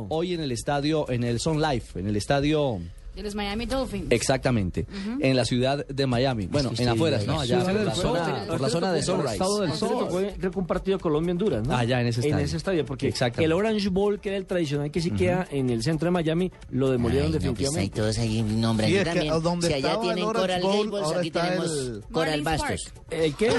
hoy 0.08 0.34
en 0.34 0.40
el 0.40 0.52
estadio, 0.52 1.08
en 1.10 1.24
el 1.24 1.40
Sun 1.40 1.60
Life, 1.62 1.98
en 1.98 2.06
el 2.06 2.16
estadio 2.16 2.80
De 3.16 3.22
los 3.22 3.34
Miami 3.34 3.64
Dolphins. 3.66 4.06
Exactamente, 4.10 4.82
Ujú. 4.88 5.18
en 5.22 5.34
la 5.36 5.44
ciudad 5.46 5.86
de 5.86 6.06
Miami. 6.06 6.46
Bueno, 6.46 6.68
que 6.70 6.82
en 6.82 6.88
sí, 6.90 6.94
afueras, 6.94 7.26
la 7.26 7.32
¿no? 7.32 7.40
Allá 7.40 7.64
por 7.64 7.74
la 7.74 7.94
sol. 7.94 8.02
zona, 8.18 8.44
por 8.46 8.60
la 8.60 8.68
zona 8.68 8.92
de 8.92 9.02
Sunrise. 9.02 9.32
Estado 9.32 9.60
del 9.62 9.72
Sol. 9.72 10.08
Creo 10.38 10.50
que 10.52 10.58
un 10.58 10.66
partido 10.66 10.98
Colombia-Honduras, 10.98 11.66
¿no? 11.66 11.74
Allá 11.74 12.00
en 12.02 12.08
ese 12.08 12.20
En 12.20 12.26
estadio. 12.26 12.44
ese 12.44 12.56
estadio, 12.58 12.84
porque 12.84 13.08
Exactamente. 13.08 13.44
el 13.46 13.52
Orange 13.52 13.88
Bowl, 13.88 14.20
que 14.20 14.28
era 14.28 14.38
el 14.38 14.44
tradicional 14.46 14.90
que 14.90 15.00
sí 15.00 15.10
queda 15.12 15.46
en 15.50 15.70
el 15.70 15.82
centro 15.82 16.06
de 16.06 16.10
Miami, 16.12 16.52
lo 16.70 16.90
demolieron 16.90 17.28
Ay, 17.28 17.32
no, 17.32 17.38
pues 17.38 17.42
definitivamente. 17.42 17.80
hay 17.80 17.88
todos 18.02 18.18
ahí 18.18 18.42
nombrando 18.42 18.86
Sí, 18.94 18.96
es 18.96 18.98
que 19.08 19.28
también. 19.28 19.62
si 19.62 19.72
allá 19.72 19.92
el 19.94 20.00
tienen 20.00 20.24
Coral 20.24 20.62
Bowl, 20.62 20.90
Gables, 20.90 21.16
aquí 21.16 21.30
tenemos 21.30 21.70
el- 21.70 22.02
Coral 22.12 22.42
Bastos. 22.42 22.92
¿El 23.10 23.34
qué? 23.34 23.50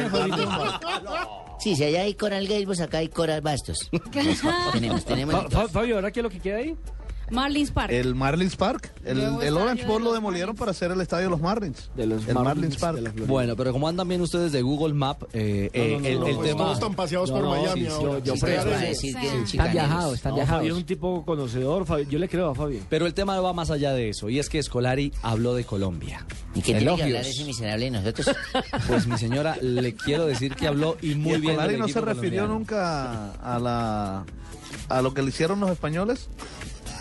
Sí, 1.60 1.76
si 1.76 1.84
allá 1.84 2.02
hay 2.04 2.14
Coral 2.14 2.48
Gables, 2.48 2.80
acá 2.80 3.00
hay 3.00 3.08
Coral 3.08 3.42
Bastos. 3.42 3.90
tenemos, 4.74 5.04
tenemos. 5.04 5.46
Fa- 5.52 5.68
Fabio, 5.68 5.96
¿ahora 5.96 6.12
qué 6.12 6.20
es 6.20 6.24
lo 6.24 6.30
que 6.30 6.40
queda 6.40 6.58
ahí? 6.58 6.76
Marlins 7.30 7.72
Park. 7.72 7.92
El 7.92 8.16
Marlins 8.16 8.56
Park. 8.56 8.92
El, 9.06 9.20
Orange 9.58 9.86
Bowl 9.86 10.04
lo 10.04 10.14
demolieron 10.14 10.56
para 10.56 10.72
hacer 10.72 10.92
el 10.92 11.02
estadio 11.02 11.26
de 11.26 11.30
los 11.32 11.42
Marlins. 11.42 11.90
De 11.96 12.06
los 12.06 12.28
el 12.28 12.36
Marlins, 12.36 12.78
Park. 12.78 13.14
Bueno, 13.28 13.56
pero 13.56 13.72
como 13.74 13.88
andan 13.88 14.08
bien 14.08 14.22
ustedes 14.22 14.52
de 14.52 14.62
Google 14.62 14.94
Map, 14.94 15.24
eh, 15.34 15.70
eh, 15.74 15.90
No, 15.92 15.98
no, 15.98 16.02
no, 16.02 16.08
el, 16.08 16.20
no, 16.20 16.28
el 16.28 16.36
pues 16.36 16.48
tema... 16.50 16.58
todos 16.64 16.74
están 16.78 16.94
paseados 16.96 17.32
por 17.32 17.44
Miami 17.44 17.82
sí, 17.82 17.88
sí, 17.88 17.94
ahora. 17.94 18.20
yo- 18.20 18.24
yo 18.24 18.36
Sí, 18.36 18.46
decir 19.16 19.18
Están 19.44 19.72
viajados, 19.72 20.14
están 20.16 20.30
No, 20.32 20.36
viajados. 20.38 20.60
Fabio 20.60 20.74
es 20.74 20.78
un 20.80 20.86
tipo 20.86 21.26
conocedor, 21.26 21.86
Fabio. 21.86 22.08
Yo 22.10 22.20
le 22.20 22.30
creo 22.30 22.50
a 22.52 22.56
Fabio. 22.56 22.80
Pero 22.90 23.06
el 23.06 23.14
tema 23.14 23.40
va 23.40 23.54
más 23.54 23.72
allá 23.72 23.94
de 23.94 24.10
eso, 24.10 24.30
y 24.30 24.40
es 24.40 24.50
que 24.50 24.60
Escolari 24.60 25.12
habló 25.22 25.54
de 25.54 25.64
Colombia. 25.64 26.26
¿Y 26.56 26.60
qué 26.60 26.66
tiene 26.66 26.80
que 26.80 26.86
Elogios. 26.86 27.06
hablar 27.08 27.26
ese 27.26 27.44
miserable 27.46 27.86
de 27.86 27.92
nosotros? 27.92 28.28
Pues 28.88 29.06
mi 29.08 29.18
señora, 29.18 29.58
le 29.62 29.94
quiero 29.96 30.26
decir 30.26 30.56
que 30.56 30.68
habló 30.68 30.98
y 31.02 31.16
muy 31.16 31.34
y 31.36 31.38
bien 31.42 31.52
Escolari 31.54 31.78
no 31.78 31.88
se 31.88 32.02
refirió 32.02 32.44
colombiano. 32.44 32.54
nunca 32.60 33.32
a 33.34 33.60
la 33.60 34.26
a 34.90 35.02
lo 35.02 35.14
que 35.14 35.22
le 35.22 35.30
hicieron 35.30 35.60
los 35.60 35.70
españoles. 35.70 36.30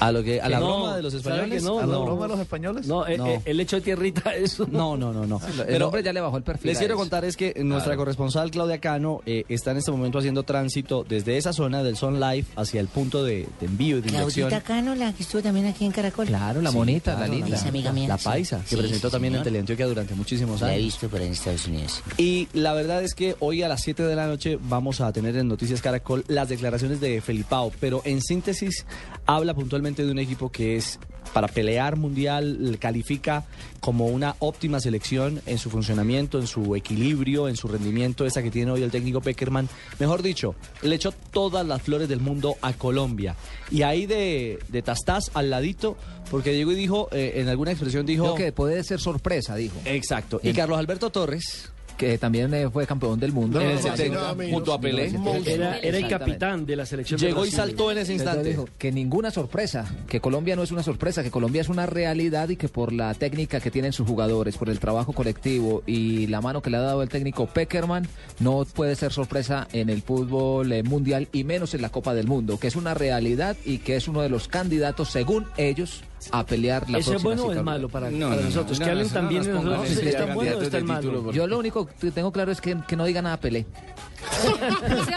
A 0.01 0.13
lo 0.13 0.23
que 0.23 0.41
a 0.41 0.49
la 0.49 0.61
No, 0.61 0.67
broma 0.67 0.97
de 0.97 1.03
los 1.03 1.13
¿sabe 1.13 1.23
españoles. 1.35 1.63
que 1.63 1.69
no? 1.69 1.79
a 1.79 1.87
la 1.87 1.93
no. 1.93 2.05
broma 2.05 2.23
de 2.23 2.29
los 2.29 2.41
españoles. 2.41 2.87
No, 2.87 3.07
eh, 3.07 3.19
No. 3.19 3.27
eh, 3.27 3.41
el 3.45 3.61
hecho 3.61 3.77
de 3.77 3.83
tierrita, 3.83 4.35
eso. 4.35 4.67
No, 4.71 4.97
no, 4.97 5.13
no, 5.13 5.27
no. 5.27 5.41
El 5.67 5.83
hombre 5.83 6.03
ya 6.03 6.13
le 6.13 6.21
bajó 6.21 6.37
el 6.37 6.43
perfil. 6.43 6.69
Les 6.71 6.79
quiero 6.79 6.95
eso. 6.95 7.01
contar 7.01 7.25
es 7.25 7.37
que 7.37 7.55
nuestra 7.65 7.97
corresponsal 7.97 8.51
Claudia 8.51 8.79
Cano 8.79 9.21
eh, 9.27 9.45
está 9.49 9.71
en 9.73 9.79
este 9.79 9.91
momento 9.91 10.19
haciendo 10.19 10.43
tránsito 10.43 11.05
desde 11.09 11.37
esa 11.37 11.53
zona 11.53 11.83
del 11.83 11.97
Sun 11.97 12.21
Life 12.21 12.53
hacia 12.57 12.81
el 12.81 12.89
punto 12.89 13.25
de, 13.25 13.47
de 13.61 13.67
envío 13.67 13.99
y 13.99 14.01
de 14.03 14.09
inyección. 14.09 14.49
Claudita 14.49 14.67
Cano, 14.67 14.95
la 14.95 15.13
que 15.13 15.23
estuvo 15.23 15.43
también 15.43 15.67
aquí 15.67 15.85
en 15.85 15.93
Caracol. 15.93 16.27
Claro, 16.27 16.61
la 16.63 16.71
Sí, 16.71 16.77
monita, 16.77 17.15
claro, 17.17 17.33
la 17.33 17.39
linda. 17.39 17.61
Amiga 17.67 17.93
mía. 17.93 18.09
La 18.09 18.19
sí. 18.19 18.25
paisa, 18.25 18.61
que 18.63 18.69
Sí, 18.69 18.77
presentó 18.77 19.09
sí, 19.09 19.13
también 19.13 19.35
en 19.35 19.39
señor. 19.39 19.45
Teleantioquia 19.45 19.87
durante 19.87 20.15
muchísimos 20.15 20.61
La 20.61 20.69
he 20.73 20.75
años. 20.75 20.85
visto 20.87 21.09
por 21.09 21.21
ahí 21.21 21.27
en 21.27 21.33
Estados 21.33 21.67
Unidos. 21.67 22.03
Y 22.19 22.49
la 22.53 22.73
verdad 22.75 23.03
es 23.03 23.15
que 23.15 23.37
hoy 23.41 23.63
a 23.63 23.69
las 23.69 23.83
7 23.83 24.03
de 24.03 24.17
la 24.17 24.27
noche 24.27 24.59
vamos 24.61 25.01
a 25.01 25.13
tener 25.13 25.37
en 25.37 25.49
Noticias 25.49 25.81
Caracol 25.83 26.25
las 26.29 26.49
declaraciones 26.49 27.01
de 27.01 27.21
Felipao, 27.21 27.73
pero 27.81 28.03
en 28.05 28.21
síntesis 28.23 28.85
habla 29.27 29.55
puntualmente 29.55 29.86
de 29.95 30.11
un 30.11 30.19
equipo 30.19 30.51
que 30.51 30.77
es 30.77 30.99
para 31.33 31.49
pelear 31.49 31.97
mundial, 31.97 32.71
le 32.71 32.79
califica 32.79 33.45
como 33.81 34.07
una 34.07 34.37
óptima 34.39 34.81
selección 34.81 35.43
en 35.47 35.59
su 35.59 35.71
funcionamiento, 35.71 36.39
en 36.39 36.47
su 36.47 36.75
equilibrio, 36.77 37.49
en 37.49 37.57
su 37.57 37.69
rendimiento, 37.69 38.25
esa 38.25 38.43
que 38.43 38.51
tiene 38.51 38.71
hoy 38.71 38.83
el 38.83 38.91
técnico 38.91 39.21
Peckerman. 39.21 39.69
Mejor 39.99 40.23
dicho, 40.23 40.55
le 40.83 40.95
echó 40.95 41.13
todas 41.33 41.67
las 41.67 41.83
flores 41.83 42.09
del 42.09 42.21
mundo 42.21 42.57
a 42.63 42.73
Colombia. 42.73 43.37
Y 43.71 43.83
ahí 43.83 44.07
de, 44.07 44.59
de 44.69 44.83
Tastás 44.83 45.31
al 45.35 45.51
ladito, 45.51 45.97
porque 46.31 46.55
llegó 46.55 46.73
y 46.73 46.77
dijo, 46.77 47.09
eh, 47.13 47.35
en 47.37 47.49
alguna 47.49 47.73
expresión 47.73 48.07
dijo... 48.07 48.35
Creo 48.35 48.47
que 48.47 48.53
puede 48.53 48.83
ser 48.83 49.01
sorpresa, 49.01 49.57
dijo. 49.57 49.77
Exacto. 49.85 50.41
Y 50.43 50.53
Carlos 50.53 50.79
Alberto 50.79 51.11
Torres... 51.11 51.71
Que 51.97 52.19
también 52.19 52.53
eh, 52.55 52.69
fue 52.71 52.87
campeón 52.87 53.19
del 53.19 53.33
mundo. 53.33 53.61
En 53.61 53.69
el 53.69 53.75
no, 53.77 53.83
70, 53.83 54.15
nada 54.15 54.35
menos. 54.35 54.55
junto 54.55 54.73
a 54.73 54.81
Pelé. 54.81 55.13
Era, 55.47 55.79
era 55.79 55.99
el 55.99 56.09
capitán 56.09 56.67
de 56.67 56.77
la 56.77 56.87
selección. 56.87 57.19
de 57.21 57.27
Llegó 57.27 57.47
y 57.47 57.51
saltó 57.51 57.91
en 57.91 57.99
ese 57.99 58.13
instante. 58.13 58.51
dijo 58.51 58.69
que 58.79 58.93
ninguna 58.93 59.31
sorpresa, 59.31 59.87
que 60.09 60.21
Colombia 60.21 60.57
no 60.57 60.63
es 60.63 60.73
una 60.73 60.83
sorpresa, 60.83 61.23
que 61.23 61.31
Colombia 61.31 61.61
es 61.61 61.69
una 61.69 61.87
realidad 61.87 62.49
y 62.49 62.57
que 62.57 62.69
por 62.69 62.93
la 62.93 63.15
técnica 63.15 63.61
que 63.61 63.71
tienen 63.71 63.93
sus 63.93 64.07
jugadores, 64.07 64.57
por 64.57 64.69
el 64.69 64.79
trabajo 64.79 65.13
colectivo 65.13 65.83
y 65.87 66.27
la 66.27 66.41
mano 66.41 66.63
que 66.63 66.71
le 66.71 66.77
ha 66.77 66.81
dado 66.81 67.03
el 67.03 67.09
técnico 67.09 67.47
Peckerman, 67.47 68.07
no 68.41 68.65
puede 68.65 68.95
ser 68.97 69.13
sorpresa 69.13 69.69
en 69.73 69.91
el 69.91 70.03
fútbol 70.03 70.73
eh, 70.73 70.83
mundial 70.83 71.29
y 71.33 71.45
menos 71.45 71.75
en 71.75 71.83
la 71.83 71.89
Copa 71.89 72.15
del 72.15 72.27
Mundo, 72.27 72.59
que 72.59 72.69
es 72.69 72.77
una 72.77 72.95
realidad 72.95 73.57
y 73.65 73.79
que 73.79 73.97
es 73.97 74.09
uno 74.09 74.23
de 74.23 74.29
los 74.29 74.49
candidatos, 74.49 75.11
según 75.11 75.47
ellos, 75.57 76.03
a 76.33 76.45
pelear 76.45 76.89
la 76.91 76.99
¿Eso 76.99 77.15
es 77.15 77.23
bueno 77.23 77.45
o 77.45 77.53
es 77.53 77.63
malo 77.63 77.89
para, 77.89 78.11
No, 78.11 78.29
para 78.31 78.41
no, 78.41 78.47
nosotros? 78.49 78.79
no, 78.79 78.85
que 78.85 78.91
no, 78.91 78.91
hablen 78.93 79.07
no 79.09 79.13
también 79.13 79.43
de 79.45 79.53
nosotros. 79.53 79.91
¿Está 79.91 80.35
bueno 80.35 80.57
o 80.57 80.63
está 80.63 80.81
malo? 80.81 81.33
Yo 81.33 81.47
lo 81.47 81.59
único 81.59 81.87
que 81.87 82.11
tengo 82.11 82.33
claro 82.33 82.53
es 82.53 82.61
que, 82.61 82.77
que 82.87 82.97
no 82.97 83.05
diga 83.05 83.23
nada 83.23 83.37
Pelé. 83.39 83.67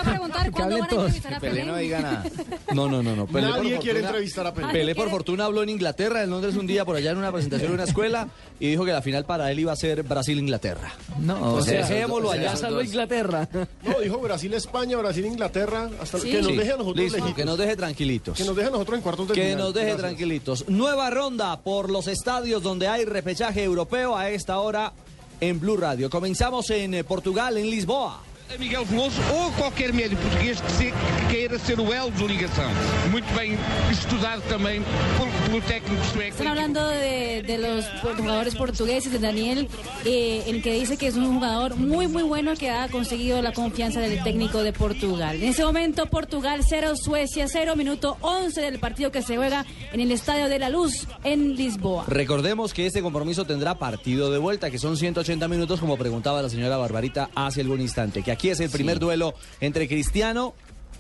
Preguntar 0.04 0.52
cuándo 0.52 0.76
van 0.76 0.84
a 0.84 0.88
todos. 0.88 1.06
entrevistar 1.08 1.34
a 1.34 1.40
Pelé 1.40 1.54
Pelé. 1.54 1.66
no 1.66 1.78
diga 1.78 2.00
nada. 2.00 2.24
No, 2.74 2.88
no, 2.88 3.02
no, 3.02 3.16
no. 3.16 3.26
Pelé 3.26 3.48
por 3.48 3.58
Nadie 3.58 3.70
quiere 3.80 4.00
fortuna- 4.00 4.08
entrevistar 4.10 4.48
a 4.48 4.54
Pelé. 4.54 4.68
Pelé 4.72 4.96
por 4.96 5.10
fortuna 5.10 5.46
habló 5.46 5.64
en 5.64 5.70
Inglaterra, 5.70 6.24
en 6.24 6.30
Londres 6.30 6.56
un 6.56 6.68
día 6.68 6.86
por 6.86 6.96
allá 6.96 7.12
en 7.12 7.18
una 7.18 7.32
presentación 7.32 7.70
en 7.70 7.74
una 7.76 7.84
escuela 7.86 8.28
y 8.60 8.70
dijo 8.70 8.86
que 8.86 8.92
la 8.92 9.02
final 9.02 9.26
para 9.26 9.52
él 9.52 9.60
iba 9.60 9.72
a 9.72 9.76
ser 9.76 10.04
Brasil-Inglaterra. 10.04 10.94
No, 11.20 11.56
O 11.56 11.62
sea, 11.62 11.80
dejémoslo 11.88 12.32
allá. 12.32 12.56
salvo 12.56 12.82
Inglaterra. 12.82 13.48
No, 13.84 14.00
dijo 14.00 14.20
Brasil-España, 14.20 14.98
Brasil-Inglaterra. 14.98 15.90
Hasta 16.02 16.20
Sí. 16.20 16.30
que 16.32 16.38
nos 16.42 16.48
Sí, 16.52 16.58
deje 16.58 16.70
a 16.74 16.78
nosotros 16.78 16.98
listo, 16.98 17.18
lejitos. 17.18 17.36
que 17.36 17.46
nos 17.46 17.58
deje 17.58 17.76
tranquilitos. 17.76 18.38
Que 18.38 18.44
nos 18.46 18.56
deje 18.56 18.68
a 18.68 18.72
nosotros 18.72 18.98
en 18.98 19.02
cuartos 19.04 19.28
de 19.30 19.34
Que 19.34 19.42
final. 19.44 19.58
nos 19.58 19.74
deje 19.74 19.86
Gracias. 19.88 20.02
tranquilitos. 20.02 20.66
Nueva 20.70 21.10
ronda 21.10 21.60
por 21.62 21.90
los 21.90 22.08
estadios 22.08 22.62
donde 22.62 22.88
hay 22.88 23.06
repechaje 23.06 23.64
europeo 23.64 24.16
a 24.16 24.30
esta 24.30 24.60
hora 24.60 24.94
en 25.42 25.60
Blue 25.60 25.78
Radio. 25.78 26.10
Comenzamos 26.10 26.70
en 26.70 26.94
eh, 26.94 27.04
Portugal, 27.04 27.58
en 27.58 27.70
Lisboa. 27.70 28.22
Miguel 28.58 28.84
Veloso 28.86 29.22
ou 29.32 29.52
qualquer 29.54 29.94
médio 29.94 30.18
português 30.18 30.60
que, 30.60 30.72
se- 30.72 30.92
que 30.92 31.26
queira 31.34 31.60
ser 31.60 31.80
o 31.80 31.94
elo 31.94 32.10
de 32.12 32.26
ligação. 32.28 32.70
Muito 33.12 33.32
bem 33.36 33.58
estudado 33.92 34.42
também 34.50 34.82
por- 35.18 35.30
pelo 35.46 35.62
técnico 35.62 36.04
sueco. 36.06 36.32
Están 36.32 36.48
hablando 36.48 36.80
de, 36.90 37.44
de 37.44 37.58
los 37.58 37.86
jugadores 38.02 38.56
portugueses, 38.56 39.12
de 39.12 39.20
Daniel, 39.20 39.70
eh, 40.04 40.44
el 40.48 40.62
que 40.64 40.74
dice 40.74 40.98
que 40.98 41.08
es 41.08 41.16
un 41.16 41.32
jugador 41.36 41.76
muy, 41.78 42.08
muy 42.08 42.24
bueno 42.24 42.54
que 42.56 42.70
ha 42.70 42.90
conseguido 42.90 43.42
la 43.42 43.54
confianza 43.54 44.00
del 44.02 44.22
técnico 44.24 44.64
de 44.64 44.74
Portugal. 44.74 45.36
En 45.38 45.50
ese 45.50 45.64
momento, 45.64 46.08
Portugal 46.08 46.62
0, 46.68 46.96
Suecia 46.96 47.48
0, 47.48 47.76
minuto 47.76 48.18
11 48.22 48.60
del 48.62 48.80
partido 48.80 49.12
que 49.12 49.22
se 49.22 49.38
juega 49.38 49.66
en 49.94 50.00
el 50.02 50.12
Estadio 50.12 50.50
de 50.50 50.60
la 50.60 50.70
Luz 50.70 51.08
en 51.24 51.56
Lisboa. 51.56 52.06
Recordemos 52.08 52.74
que 52.74 52.88
este 52.88 53.02
compromiso 53.02 53.46
tendrá 53.46 53.76
partido 53.76 54.32
de 54.32 54.40
vuelta, 54.40 54.70
que 54.72 54.80
son 54.80 54.98
180 54.98 55.48
minutos, 55.48 55.80
como 55.80 55.98
preguntaba 55.98 56.42
la 56.42 56.50
señora 56.50 56.78
Barbarita 56.78 57.30
hace 57.36 57.62
algún 57.62 57.80
instante. 57.80 58.22
Que 58.24 58.32
aquí 58.32 58.39
es 58.48 58.60
el 58.62 58.70
primer 58.70 59.00
duelo 59.00 59.34
entre 59.60 59.88
Cristiano 59.88 60.54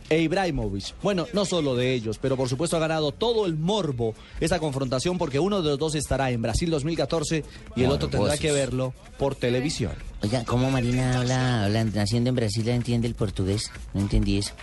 e 0.10 0.21
Ibrahimovic. 0.21 0.95
Bueno, 1.04 1.28
no 1.34 1.45
solo 1.45 1.75
de 1.75 1.93
ellos, 1.93 2.17
pero 2.19 2.36
por 2.36 2.49
supuesto 2.49 2.75
ha 2.75 2.80
ganado 2.80 3.12
todo 3.12 3.45
el 3.45 3.56
morbo 3.56 4.15
esa 4.39 4.58
confrontación 4.60 5.17
porque 5.19 5.39
uno 5.39 5.62
de 5.62 5.69
los 5.69 5.80
dos 5.80 5.95
estará 5.95 6.32
en 6.32 6.41
Brasil 6.41 6.69
2014 6.71 7.45
y 7.75 7.84
el 7.84 7.91
otro 7.91 8.10
tendrá 8.10 8.36
que 8.38 8.52
verlo 8.52 8.93
por 9.19 9.36
televisión. 9.36 9.91
Oiga, 10.23 10.43
¿cómo 10.45 10.71
Marina 10.71 11.19
habla, 11.19 11.65
habla 11.65 11.84
naciendo 11.84 12.30
en 12.30 12.36
Brasil, 12.36 12.65
la 12.65 12.73
entiende 12.75 13.08
el 13.08 13.13
portugués? 13.15 13.71
No 13.93 14.02
entendí 14.02 14.39
eso. 14.39 14.54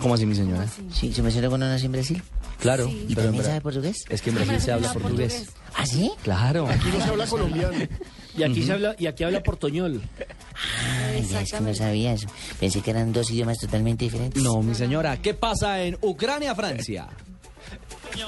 ¿Cómo 0.00 0.14
así, 0.14 0.26
mi 0.26 0.36
señora? 0.36 0.68
Sí, 0.92 1.12
¿se 1.12 1.22
me 1.22 1.32
suena 1.32 1.48
cuando 1.48 1.66
nació 1.66 1.86
en 1.86 1.92
Brasil? 1.92 2.22
Claro, 2.60 2.88
¿Y 2.88 3.14
pero 3.14 3.26
también 3.28 3.44
sabe 3.44 3.60
portugués? 3.60 4.04
es 4.08 4.22
que 4.22 4.30
en 4.30 4.36
Brasil 4.36 4.60
se 4.60 4.70
habla 4.72 4.92
portugués. 4.92 5.46
¿Ah, 5.74 5.86
sí? 5.86 6.12
Claro. 6.22 6.68
Aquí 6.68 6.88
no 6.96 7.04
se 7.04 7.10
habla 7.10 7.26
colombiano. 7.26 7.76
Y 8.38 8.42
aquí 8.44 8.62
se 8.62 8.72
habla, 8.72 8.94
y 8.98 9.06
aquí 9.06 9.24
habla 9.24 9.42
portoñol. 9.42 10.00
Ay, 11.12 11.24
ya, 11.24 11.42
es 11.42 11.52
que 11.52 11.60
no 11.60 11.74
sabía 11.74 12.12
eso. 12.12 12.28
Pensé 12.58 12.80
que 12.80 12.90
eran 12.90 13.12
dos 13.12 13.30
idiomas 13.30 13.58
totalmente 13.58 14.04
diferentes. 14.04 14.42
No, 14.42 14.62
mi 14.62 14.74
señora, 14.74 15.16
¿qué 15.20 15.34
pasa 15.34 15.82
en 15.82 15.98
Ucrania, 16.02 16.54
Francia? 16.54 17.08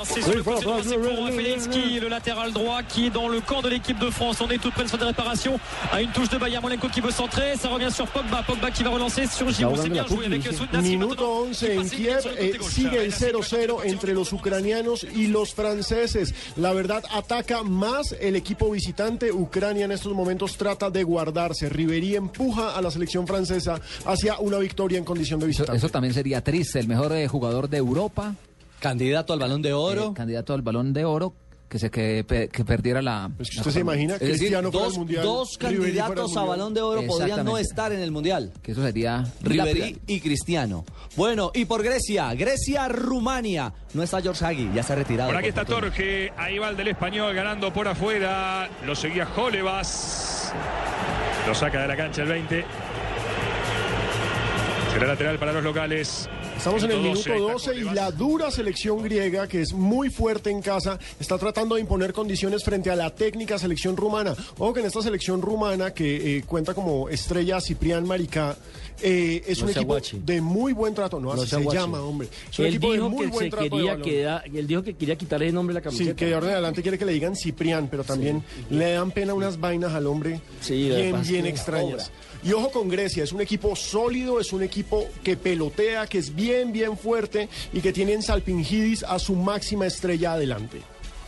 C'est 0.05 0.23
sur 0.23 0.35
le 0.35 0.43
côté 0.43 0.65
droit, 0.65 0.79
c'est 0.83 0.97
pour 0.97 1.29
Felinski, 1.29 2.01
le 2.01 2.09
latéral 2.09 2.53
droit 2.53 2.83
qui 2.83 3.07
est 3.07 3.11
dans 3.11 3.29
le 3.29 3.41
camp 3.41 3.63
de 3.63 3.69
l'équipe 3.69 3.99
de 3.99 4.11
France. 4.11 4.41
On 4.41 4.51
est 4.51 4.59
tout 4.59 4.71
près 4.71 4.85
de 4.85 5.05
réparation 5.05 5.59
à 5.93 6.01
une 6.01 6.11
touche 6.11 6.29
de 6.29 6.39
Bayern 6.39 6.63
Molenko 6.63 6.89
qui 6.89 7.01
veut 7.01 7.11
centrer. 7.11 7.55
Ça 7.57 7.69
revient 7.69 7.91
sur 7.91 8.07
Pogba. 8.07 8.43
Pogba 8.43 8.71
qui 8.71 8.83
va 8.83 8.91
relancer 8.91 9.27
sur 9.27 9.51
Giroud. 9.51 9.79
C'est 9.83 9.89
bien 9.89 10.07
joué 10.07 10.27
avec. 10.27 10.43
Minuto 10.83 11.45
11 11.47 11.65
en 11.79 11.89
Kiev, 11.89 12.27
eh, 12.39 12.59
sigue 12.63 12.97
el 12.97 13.13
0-0 13.13 13.85
entre 13.85 14.15
los 14.15 14.33
ucranianos 14.33 15.07
y 15.15 15.27
los 15.27 15.55
franceses. 15.55 16.35
La 16.57 16.73
verdad, 16.73 17.05
ataca 17.13 17.63
más 17.63 18.15
el 18.21 18.37
equipo 18.37 18.71
visitante. 18.71 19.33
Ucrania 19.33 19.85
en 19.85 19.93
estos 19.93 20.13
momentos 20.13 20.57
trata 20.57 20.91
de 20.91 21.03
guardarse. 21.05 21.69
Ribery 21.69 22.17
empuja 22.17 22.77
a 22.77 22.83
la 22.83 22.91
selección 22.91 23.27
francesa 23.27 23.81
hacia 24.05 24.39
una 24.39 24.59
victoria 24.59 24.99
en 24.99 25.05
condición 25.05 25.41
de 25.41 25.47
visitante. 25.47 25.77
Eso 25.77 25.89
también 25.89 26.15
sería 26.15 26.43
triste. 26.43 26.79
El 26.79 26.89
mejor 26.89 27.13
eh, 27.13 27.29
jugador 27.29 27.69
de 27.69 27.79
Europa. 27.79 28.35
Candidato 28.81 29.33
al 29.33 29.39
balón 29.39 29.63
de 29.63 29.73
oro. 29.73 30.09
Eh, 30.11 30.15
candidato 30.15 30.55
al 30.55 30.63
balón 30.63 30.93
de 30.93 31.05
oro. 31.05 31.35
Que 31.69 31.79
se 31.79 31.89
que, 31.89 32.25
que 32.53 32.65
perdiera 32.65 33.01
la. 33.01 33.31
Pues 33.37 33.57
¿Usted 33.57 33.71
se 33.71 33.79
imagina? 33.79 34.15
Decir, 34.15 34.31
Cristiano 34.39 34.73
fuera 34.73 34.87
dos, 34.87 34.95
al 34.95 34.99
Mundial. 34.99 35.23
dos 35.23 35.57
candidatos 35.57 36.37
a 36.37 36.43
balón 36.43 36.75
de 36.75 36.81
oro 36.83 37.07
podrían 37.07 37.45
no 37.45 37.59
estar 37.59 37.93
en 37.93 38.01
el 38.01 38.11
mundial. 38.11 38.53
Que 38.61 38.73
eso 38.73 38.83
sería. 38.83 39.25
Ribery 39.41 40.01
y 40.09 40.19
Cristiano. 40.19 40.85
Bueno, 41.15 41.53
y 41.55 41.67
por 41.67 41.85
Grecia, 41.85 42.35
Grecia-Rumania. 42.35 43.73
No 43.95 44.03
está 44.03 44.21
George 44.21 44.45
Hagi, 44.45 44.69
ya 44.75 44.83
se 44.83 44.95
ha 44.95 44.97
retirado. 44.97 45.31
Por 45.31 45.39
aquí 45.39 45.49
está. 45.49 45.65
Torge, 45.65 46.33
ahí 46.37 46.59
va 46.59 46.71
el 46.71 46.77
del 46.77 46.89
español 46.89 47.33
ganando 47.37 47.73
por 47.73 47.87
afuera. 47.87 48.69
Lo 48.85 48.97
seguía 48.97 49.27
Jolevas. 49.27 50.53
Lo 51.47 51.55
saca 51.55 51.83
de 51.83 51.87
la 51.87 51.97
cancha 51.97 52.23
el 52.23 52.29
20. 52.31 52.65
Será 54.93 55.07
lateral 55.07 55.39
para 55.39 55.53
los 55.53 55.63
locales. 55.63 56.29
Estamos 56.61 56.83
en 56.83 56.91
el 56.91 56.99
Minuto 57.01 57.31
minuto 57.31 57.53
12, 57.55 57.71
12 57.73 57.77
y 57.81 57.95
la 57.95 58.11
dura 58.11 58.51
selección 58.51 59.03
griega, 59.03 59.47
que 59.49 59.63
es 59.63 59.73
muy 59.73 60.11
fuerte 60.11 60.51
en 60.51 60.61
casa, 60.61 60.99
está 61.19 61.39
tratando 61.39 61.77
de 61.77 61.81
imponer 61.81 62.13
condiciones 62.13 62.63
frente 62.63 62.91
a 62.91 62.97
la 62.97 63.15
técnica 63.15 63.59
selección 63.59 63.97
rumana. 63.97 64.37
Ojo 64.59 64.75
que 64.75 64.81
en 64.81 64.87
esta 64.87 65.01
selección 65.01 65.41
rumana, 65.41 65.95
que 65.95 66.37
eh, 66.37 66.43
cuenta 66.45 66.75
como 66.75 67.09
estrella 67.09 67.63
Ciprián 67.63 68.07
Maricá, 68.07 68.59
eh, 69.01 69.43
es 69.47 69.61
No 69.61 69.65
un 69.65 69.71
equipo 69.71 69.87
guachi. 69.87 70.19
de 70.23 70.43
muy 70.43 70.75
buen 70.75 70.95
trato. 70.95 71.19
No, 71.19 71.35
No 71.35 71.41
así 71.41 71.49
se 71.51 71.57
guachi. 71.63 71.79
llama, 71.79 72.03
hombre. 72.03 72.29
Es 72.53 72.59
un 72.59 72.67
Él 72.67 72.75
equipo 72.75 72.89
de 72.89 72.97
dijo 72.99 73.09
muy 73.09 73.25
que 73.25 73.31
buen 73.33 73.45
se 73.45 73.51
trato 73.51 73.65
de 73.79 73.99
quería 74.03 74.43
él 74.53 74.67
dijo 74.67 74.83
que 74.83 74.95
quería 74.95 75.17
quitarle 75.17 75.49
el 75.49 75.55
nombre 75.55 75.73
a 75.73 75.77
la 75.77 75.81
camiseta. 75.81 76.11
Sí, 76.11 76.15
que 76.17 76.27
de 76.27 76.35
ahora 76.35 76.49
en 76.49 76.53
adelante 76.53 76.83
quiere 76.83 76.99
que 76.99 77.07
le 77.07 77.13
digan 77.15 77.35
Ciprián, 77.37 77.89
pero 77.91 78.05
también 78.05 78.45
le 78.69 78.93
dan 78.93 79.11
pena 79.13 79.33
unas 79.33 79.59
vainas 79.59 79.95
al 79.95 80.07
hombre 80.07 80.43
Sí, 80.61 80.91
de 80.91 80.97
bien, 81.05 81.23
bien 81.23 81.45
sí, 81.45 81.49
extrañas. 81.49 82.11
Y 82.43 82.53
ojo 82.53 82.71
con 82.71 82.89
Grecia, 82.89 83.25
es 83.25 83.33
un 83.33 83.41
equipo 83.41 83.77
sólido, 83.77 84.41
es 84.41 84.53
un 84.53 84.63
equipo 84.63 85.07
que 85.23 85.37
pelotea, 85.37 86.07
que 86.07 86.19
es 86.19 86.35
bien, 86.35 86.73
bien 86.73 86.97
fuerte 86.97 87.49
y 87.73 87.81
que 87.81 87.93
tiene 87.93 88.15
en 88.15 88.23
Salpingidis 88.23 89.03
a 89.03 89.19
su 89.19 89.35
máxima 89.35 89.87
estrella 89.87 90.33
adelante. 90.33 90.81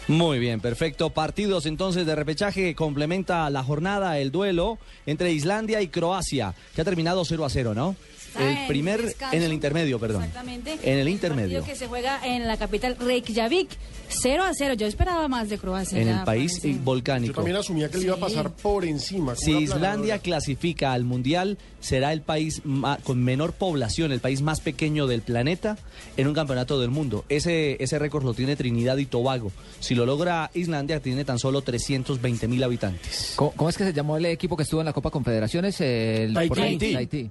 Muy 0.09 0.39
bien, 0.39 0.61
perfecto. 0.61 1.11
Partidos 1.11 1.67
entonces 1.67 2.07
de 2.07 2.15
repechaje 2.15 2.63
que 2.63 2.75
complementa 2.75 3.49
la 3.51 3.63
jornada, 3.63 4.19
el 4.19 4.33
duelo 4.33 4.79
entre 5.07 5.33
Islandia 5.33 5.81
y 5.81 5.89
Croacia, 5.89 6.55
que 6.75 6.81
ha 6.81 6.85
terminado 6.85 7.25
0 7.25 7.45
a 7.45 7.51
0, 7.51 7.75
¿no? 7.75 7.95
El 8.39 8.49
en 8.59 8.69
primer, 8.69 9.03
descanso. 9.03 9.37
en 9.37 9.43
el 9.43 9.53
intermedio, 9.53 9.99
perdón. 9.99 10.23
Exactamente. 10.23 10.79
En 10.83 10.99
el 10.99 11.09
intermedio. 11.09 11.65
que 11.65 11.75
se 11.77 11.87
juega 11.87 12.21
en 12.27 12.47
la 12.47 12.57
capital 12.57 12.97
Reykjavik. 12.99 13.69
0 14.09 14.43
a 14.45 14.53
0. 14.53 14.75
Yo 14.75 14.87
esperaba 14.87 15.27
más 15.29 15.49
de 15.49 15.57
Croacia. 15.59 15.99
En 15.99 16.07
ya, 16.09 16.19
el 16.19 16.25
país 16.25 16.59
parece. 16.61 16.79
volcánico. 16.85 17.33
Yo 17.33 17.37
también 17.37 17.57
asumía 17.57 17.91
que 17.91 17.97
le 17.99 18.05
iba 18.05 18.15
a 18.17 18.19
pasar 18.19 18.51
por 18.51 18.85
encima. 18.85 19.35
Si 19.37 19.53
Islandia 19.53 20.19
clasifica 20.19 20.93
al 20.93 21.05
Mundial, 21.05 21.57
será 21.81 22.13
el 22.13 22.21
país 22.21 22.61
ma- 22.65 22.99
con 23.03 23.23
menor 23.25 23.53
población, 23.55 24.13
el 24.13 24.21
país 24.21 24.43
más 24.43 24.61
pequeño 24.61 25.07
del 25.07 25.23
planeta 25.23 25.79
en 26.19 26.29
un 26.29 26.35
campeonato 26.35 26.79
del 26.79 26.91
mundo. 26.91 27.25
Ese, 27.31 27.83
ese 27.83 27.99
récord 27.99 28.23
lo 28.25 28.35
tiene 28.35 28.55
Trinidad 28.55 28.99
y 28.99 29.07
Tobago. 29.07 29.51
Si 29.81 29.95
lo 29.95 30.05
logra 30.05 30.51
Islandia, 30.53 31.01
tiene 31.01 31.25
tan 31.25 31.39
solo 31.39 31.63
320 31.63 32.49
mil 32.49 32.63
habitantes. 32.63 33.33
¿Cómo, 33.37 33.53
cómo 33.53 33.71
es 33.71 33.79
que 33.79 33.85
se 33.85 33.93
llamó 33.95 34.19
el 34.19 34.27
equipo 34.27 34.59
que 34.59 34.65
estuvo 34.65 34.81
en 34.83 34.87
la 34.87 34.93
Copa 34.93 35.11
Confederaciones? 35.11 35.81
El, 35.81 36.35
Tahití. 36.35 36.93
Tahití. 36.93 37.31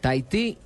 Tahití. 0.00 0.54
Tahití, 0.54 0.58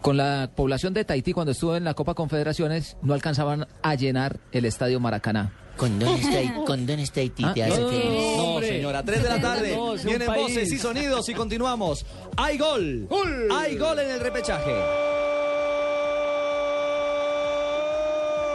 con 0.00 0.16
la 0.16 0.50
población 0.54 0.94
de 0.94 1.04
Tahití 1.04 1.32
cuando 1.32 1.52
estuvo 1.52 1.76
en 1.76 1.84
la 1.84 1.94
Copa 1.94 2.14
Confederaciones, 2.14 2.96
no 3.02 3.14
alcanzaban 3.14 3.66
a 3.82 3.94
llenar 3.94 4.38
el 4.52 4.64
estadio 4.64 4.98
Maracaná. 5.00 5.52
¿Con 5.76 5.98
dónde 5.98 6.20
está, 6.20 6.54
con 6.66 6.86
dónde 6.86 7.02
está 7.02 7.20
Haití? 7.20 7.44
Ah, 7.44 7.52
Te 7.54 7.64
hace 7.64 7.80
no, 7.80 7.88
feliz. 7.88 8.36
No, 8.36 8.60
señora, 8.60 9.02
3 9.02 9.22
de 9.22 9.28
la 9.28 9.40
tarde. 9.40 9.74
No, 9.76 9.94
Vienen 9.94 10.26
país. 10.28 10.42
voces 10.42 10.72
y 10.72 10.78
sonidos 10.78 11.28
y 11.28 11.34
continuamos. 11.34 12.04
¡Hay 12.36 12.58
gol! 12.58 13.08
¡Hay 13.54 13.76
gol 13.78 13.98
en 14.00 14.10
el 14.10 14.20
repechaje! 14.20 14.70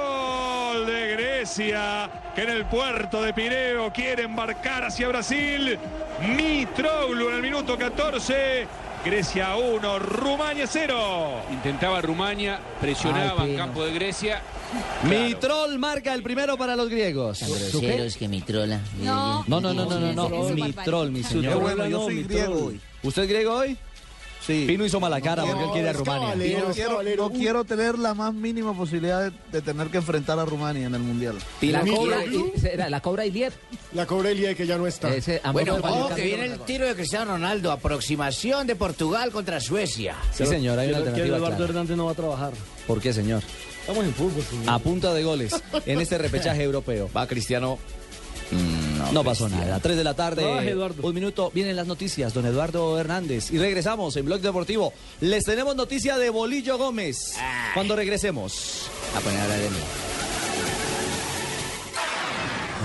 Gol 0.04 0.86
de 0.86 1.08
Grecia, 1.16 2.10
que 2.36 2.44
en 2.44 2.50
el 2.50 2.66
puerto 2.66 3.22
de 3.22 3.34
Pireo 3.34 3.92
quiere 3.92 4.24
embarcar 4.24 4.84
hacia 4.86 5.08
Brasil. 5.08 5.78
Mitroglou 6.36 7.30
en 7.30 7.36
el 7.36 7.42
minuto 7.42 7.78
14. 7.78 8.68
Grecia 9.08 9.56
1, 9.56 10.00
Rumania 10.00 10.67
0. 10.67 11.43
Intentaba 11.54 12.02
Rumania, 12.02 12.60
presionaba 12.82 13.43
Ay, 13.43 13.52
en 13.52 13.58
campo 13.58 13.86
de 13.86 13.93
Grecia. 13.93 14.41
Mitrol 15.04 15.80
marca 15.80 16.13
el 16.13 16.22
primero 16.22 16.58
para 16.58 16.76
los 16.76 16.89
griegos. 16.89 17.39
Tan 17.39 17.50
groseros 17.50 18.17
que 18.17 18.28
mi 18.28 18.41
trola. 18.41 18.82
No. 19.02 19.46
No, 19.48 19.62
no, 19.62 19.74
no, 19.74 19.86
no, 19.86 20.12
no, 20.13 20.50
Mitrol, 20.50 21.12
mi 21.12 21.24
señor. 21.24 21.62
bueno, 21.62 21.88
yo 21.88 22.04
soy 22.04 22.24
griego 22.24 22.65
hoy. 22.65 22.82
¿Usted 23.02 23.22
es 23.24 23.30
griego 23.30 23.54
hoy? 23.54 23.78
Sí. 24.48 24.64
Pino 24.66 24.86
hizo 24.86 25.00
mala 25.02 25.20
cara 25.20 25.44
porque 25.44 25.64
él 25.66 25.70
quiere 25.74 25.90
a 25.90 25.94
Rumania. 25.94 26.30
caballero. 26.32 26.68
No 26.70 26.74
quiero, 26.74 26.90
caballero. 26.92 27.24
no 27.30 27.30
quiero 27.38 27.64
tener 27.66 28.00
la 28.00 28.14
más 28.14 28.34
mínima 28.34 28.74
posibilidad 28.76 29.30
de, 29.30 29.38
de 29.52 29.62
tener 29.62 29.88
que 29.88 29.98
enfrentar 29.98 30.40
a 30.40 30.46
Rumania 30.46 30.88
en 30.88 30.96
el 30.96 31.02
Mundial. 31.02 31.36
Y 31.62 31.68
la 31.68 31.82
cobra, 31.82 32.24
y- 32.26 32.52
la 32.90 33.02
cobra 33.02 33.26
Iliet. 33.26 33.54
La 33.94 34.06
Cobrelia 34.06 34.56
que 34.56 34.66
ya 34.66 34.78
no 34.78 34.88
está. 34.88 35.14
Ese, 35.14 35.42
Bueno, 35.52 35.76
ojo 35.76 36.16
que 36.16 36.24
viene 36.24 36.46
el 36.46 36.60
tiro 36.62 36.86
de 36.88 36.96
Cristiano 36.96 37.34
Ronaldo. 37.34 37.72
Aproximación 37.72 38.66
de 38.68 38.76
Portugal 38.76 39.32
contra 39.32 39.60
Suecia. 39.60 40.16
Sí, 40.34 40.46
señor, 40.46 40.80
hay 40.80 40.90
una 40.90 40.98
alternativa 41.00 41.26
Eduardo 41.38 41.58
clara. 41.58 41.66
Hernández 41.72 41.98
no 41.98 42.06
va 42.06 42.12
a 42.12 42.16
trabajar. 42.16 42.54
¿Por 42.88 43.02
qué, 43.02 43.12
señor? 43.12 43.44
Estamos 43.82 44.06
en 44.06 44.14
fútbol, 44.14 44.44
señor. 44.44 44.70
A 44.70 44.80
punta 44.80 45.14
de 45.14 45.24
goles 45.24 45.62
en 45.86 46.00
este 46.00 46.18
repechaje 46.18 46.64
europeo. 46.64 47.10
Va 47.16 47.28
Cristiano. 47.28 47.78
No 49.12 49.24
pasó 49.24 49.50
nada. 49.50 49.80
3 49.80 49.98
de 49.98 50.04
la 50.04 50.14
tarde. 50.14 50.76
Un 51.02 51.14
minuto. 51.14 51.52
Vienen 51.54 51.76
las 51.76 51.88
noticias. 51.88 52.34
Don 52.34 52.46
Eduardo 52.46 53.00
Hernández. 53.00 53.52
Y 53.52 53.58
regresamos 53.58 54.16
en 54.18 54.26
Blog 54.26 54.42
Deportivo. 54.42 54.94
Les 55.22 55.46
tenemos 55.46 55.76
noticia 55.76 56.18
de 56.18 56.30
Bolillo 56.30 56.78
Gómez. 56.78 57.36
Cuando 57.74 57.96
regresemos. 57.96 58.90
A 59.16 59.20
poner 59.20 59.40
ahora 59.40 59.56
de 59.56 59.70
mí. 59.70 59.78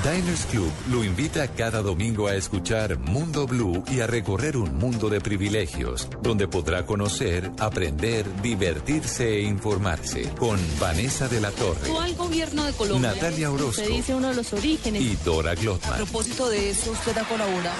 Diners 0.02 0.46
Club 0.46 0.72
lo 0.90 1.04
invita 1.04 1.46
cada 1.48 1.82
domingo 1.82 2.26
a 2.26 2.34
escuchar 2.34 2.98
Mundo 2.98 3.46
Blue 3.46 3.84
y 3.90 4.00
a 4.00 4.06
recorrer 4.06 4.56
un 4.56 4.76
mundo 4.76 5.08
de 5.08 5.20
privilegios, 5.20 6.08
donde 6.22 6.48
podrá 6.48 6.86
conocer, 6.86 7.50
aprender, 7.58 8.24
divertirse 8.42 9.28
e 9.28 9.42
informarse 9.42 10.30
con 10.38 10.58
Vanessa 10.80 11.28
de 11.28 11.40
la 11.40 11.50
Torre 11.50 11.90
gobierno 12.32 12.64
de 12.64 12.72
Colombia. 12.72 13.12
Natalia 13.12 13.50
Orozco. 13.50 13.82
Se 13.82 13.88
dice 13.88 14.14
uno 14.14 14.28
de 14.28 14.34
los 14.34 14.52
orígenes. 14.52 15.02
y 15.02 15.16
Dora 15.24 15.52
A 15.52 15.54
Glotman. 15.54 15.96
propósito 15.96 16.48
de 16.48 16.70
eso, 16.70 16.92
usted 16.92 17.16
ha 17.18 17.24
colaborado. 17.24 17.76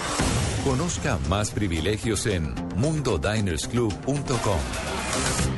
Conozca 0.63 1.17
más 1.27 1.51
privilegios 1.51 2.25
en 2.25 2.53
mundodinersclub.com. 2.75 5.52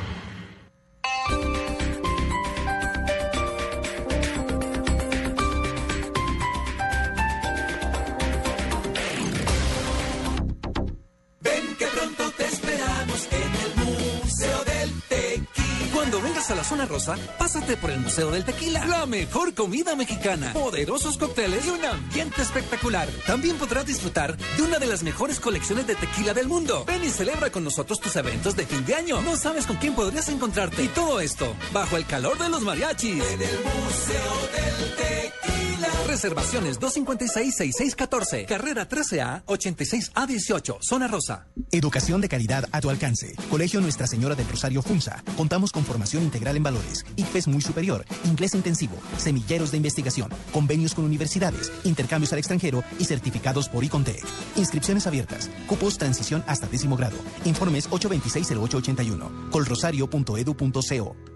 pásate 17.38 17.76
por 17.76 17.90
el 17.90 18.00
Museo 18.00 18.30
del 18.30 18.44
Tequila. 18.44 18.84
La 18.86 19.06
mejor 19.06 19.54
comida 19.54 19.94
mexicana, 19.94 20.52
poderosos 20.52 21.16
cócteles 21.16 21.66
y 21.66 21.70
un 21.70 21.84
ambiente 21.84 22.42
espectacular. 22.42 23.08
También 23.26 23.56
podrás 23.56 23.86
disfrutar 23.86 24.36
de 24.36 24.62
una 24.62 24.78
de 24.78 24.86
las 24.86 25.02
mejores 25.02 25.38
colecciones 25.38 25.86
de 25.86 25.94
tequila 25.94 26.34
del 26.34 26.48
mundo. 26.48 26.84
Ven 26.86 27.04
y 27.04 27.10
celebra 27.10 27.50
con 27.50 27.64
nosotros 27.64 28.00
tus 28.00 28.16
eventos 28.16 28.56
de 28.56 28.66
fin 28.66 28.84
de 28.84 28.94
año. 28.94 29.20
No 29.22 29.36
sabes 29.36 29.66
con 29.66 29.76
quién 29.76 29.94
podrías 29.94 30.28
encontrarte. 30.28 30.82
Y 30.82 30.88
todo 30.88 31.20
esto 31.20 31.54
bajo 31.72 31.96
el 31.96 32.06
calor 32.06 32.38
de 32.38 32.48
los 32.48 32.62
mariachis. 32.62 33.22
En 33.24 33.42
el 33.42 33.58
Museo 33.58 34.40
del 34.52 34.96
Tequila. 34.96 35.25
Reservaciones 36.16 36.80
256-6614. 36.80 38.46
Carrera 38.46 38.88
13A 38.88 39.44
86A18. 39.44 40.78
Zona 40.80 41.08
Rosa. 41.08 41.48
Educación 41.70 42.22
de 42.22 42.28
calidad 42.30 42.66
a 42.72 42.80
tu 42.80 42.88
alcance. 42.88 43.34
Colegio 43.50 43.82
Nuestra 43.82 44.06
Señora 44.06 44.34
del 44.34 44.48
Rosario 44.48 44.80
Funza. 44.80 45.22
Contamos 45.36 45.72
con 45.72 45.84
formación 45.84 46.22
integral 46.22 46.56
en 46.56 46.62
valores, 46.62 47.04
IFES 47.16 47.48
muy 47.48 47.60
superior, 47.60 48.06
inglés 48.24 48.54
intensivo, 48.54 48.96
semilleros 49.18 49.72
de 49.72 49.76
investigación, 49.76 50.30
convenios 50.54 50.94
con 50.94 51.04
universidades, 51.04 51.70
intercambios 51.84 52.32
al 52.32 52.38
extranjero 52.38 52.82
y 52.98 53.04
certificados 53.04 53.68
por 53.68 53.84
Icontec. 53.84 54.24
Inscripciones 54.56 55.06
abiertas. 55.06 55.50
Cupos 55.66 55.98
transición 55.98 56.42
hasta 56.46 56.66
décimo 56.66 56.96
grado. 56.96 57.18
Informes 57.44 57.90
826-0881. 57.90 59.50
colrosario.edu.co. 59.50 61.35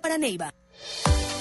para 0.00 0.18
Neiva. 0.18 0.52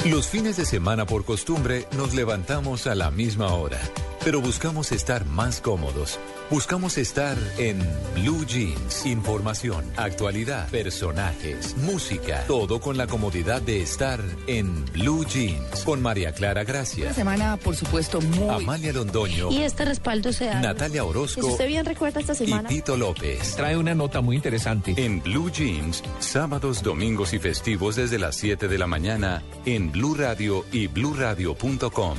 Los 0.06 0.28
fines 0.28 0.56
de 0.56 0.66
semana 0.66 1.06
por 1.06 1.26
costumbre 1.26 1.86
nos 1.98 2.14
levantamos 2.14 2.88
a 2.88 2.96
la 2.96 3.12
misma 3.12 3.54
hora, 3.54 3.80
pero 4.24 4.40
buscamos 4.40 4.94
estar 4.94 5.26
más 5.26 5.60
cómodos. 5.60 6.18
Buscamos 6.50 6.98
estar 6.98 7.38
en 7.60 7.78
Blue 8.16 8.44
Jeans. 8.44 9.06
Información, 9.06 9.86
actualidad, 9.98 10.68
personajes, 10.70 11.78
música, 11.78 12.44
todo 12.48 12.80
con 12.82 12.98
la 12.98 13.06
comodidad 13.06 13.62
de 13.62 13.84
estar 13.84 14.20
en 14.48 14.84
Blue 14.86 15.24
Jeans. 15.26 15.84
Con 15.84 16.02
María 16.02 16.32
Clara 16.32 16.64
Gracia, 16.64 17.06
Una 17.06 17.14
semana, 17.14 17.58
por 17.58 17.76
supuesto, 17.76 18.20
muy... 18.20 18.50
Amalia 18.50 18.92
Londoño, 18.94 19.52
Y 19.52 19.62
este 19.62 19.86
respaldo 19.86 20.34
se 20.34 20.46
da. 20.46 20.60
Natalia 20.60 21.04
Si 21.04 21.08
Orozco 21.08 21.46
usted 21.46 21.68
bien 21.68 21.86
recuerda 21.86 22.20
esta 22.20 22.34
y 22.34 22.38
semana. 22.38 22.68
Tito 22.68 22.98
López. 22.98 23.56
Trae 23.56 23.78
una 23.78 23.94
nota 23.94 24.22
muy 24.22 24.36
interesante. 24.36 24.96
En 24.98 25.22
Blue 25.22 25.52
Jeans, 25.52 26.02
sábados, 26.18 26.82
domingos 26.82 27.34
y 27.34 27.38
festivos 27.40 27.96
desde 27.96 28.18
las 28.18 28.36
7 28.38 28.68
de 28.68 28.78
la 28.80 28.88
mañana 28.88 29.29
en 29.66 29.92
Blue 29.92 30.16
Radio 30.16 30.66
y 30.72 30.88
bluradio.com. 30.88 32.18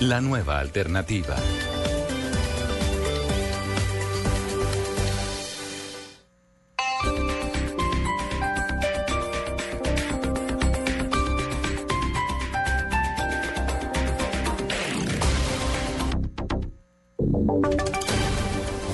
La 0.00 0.20
nueva 0.20 0.58
alternativa. 0.58 1.36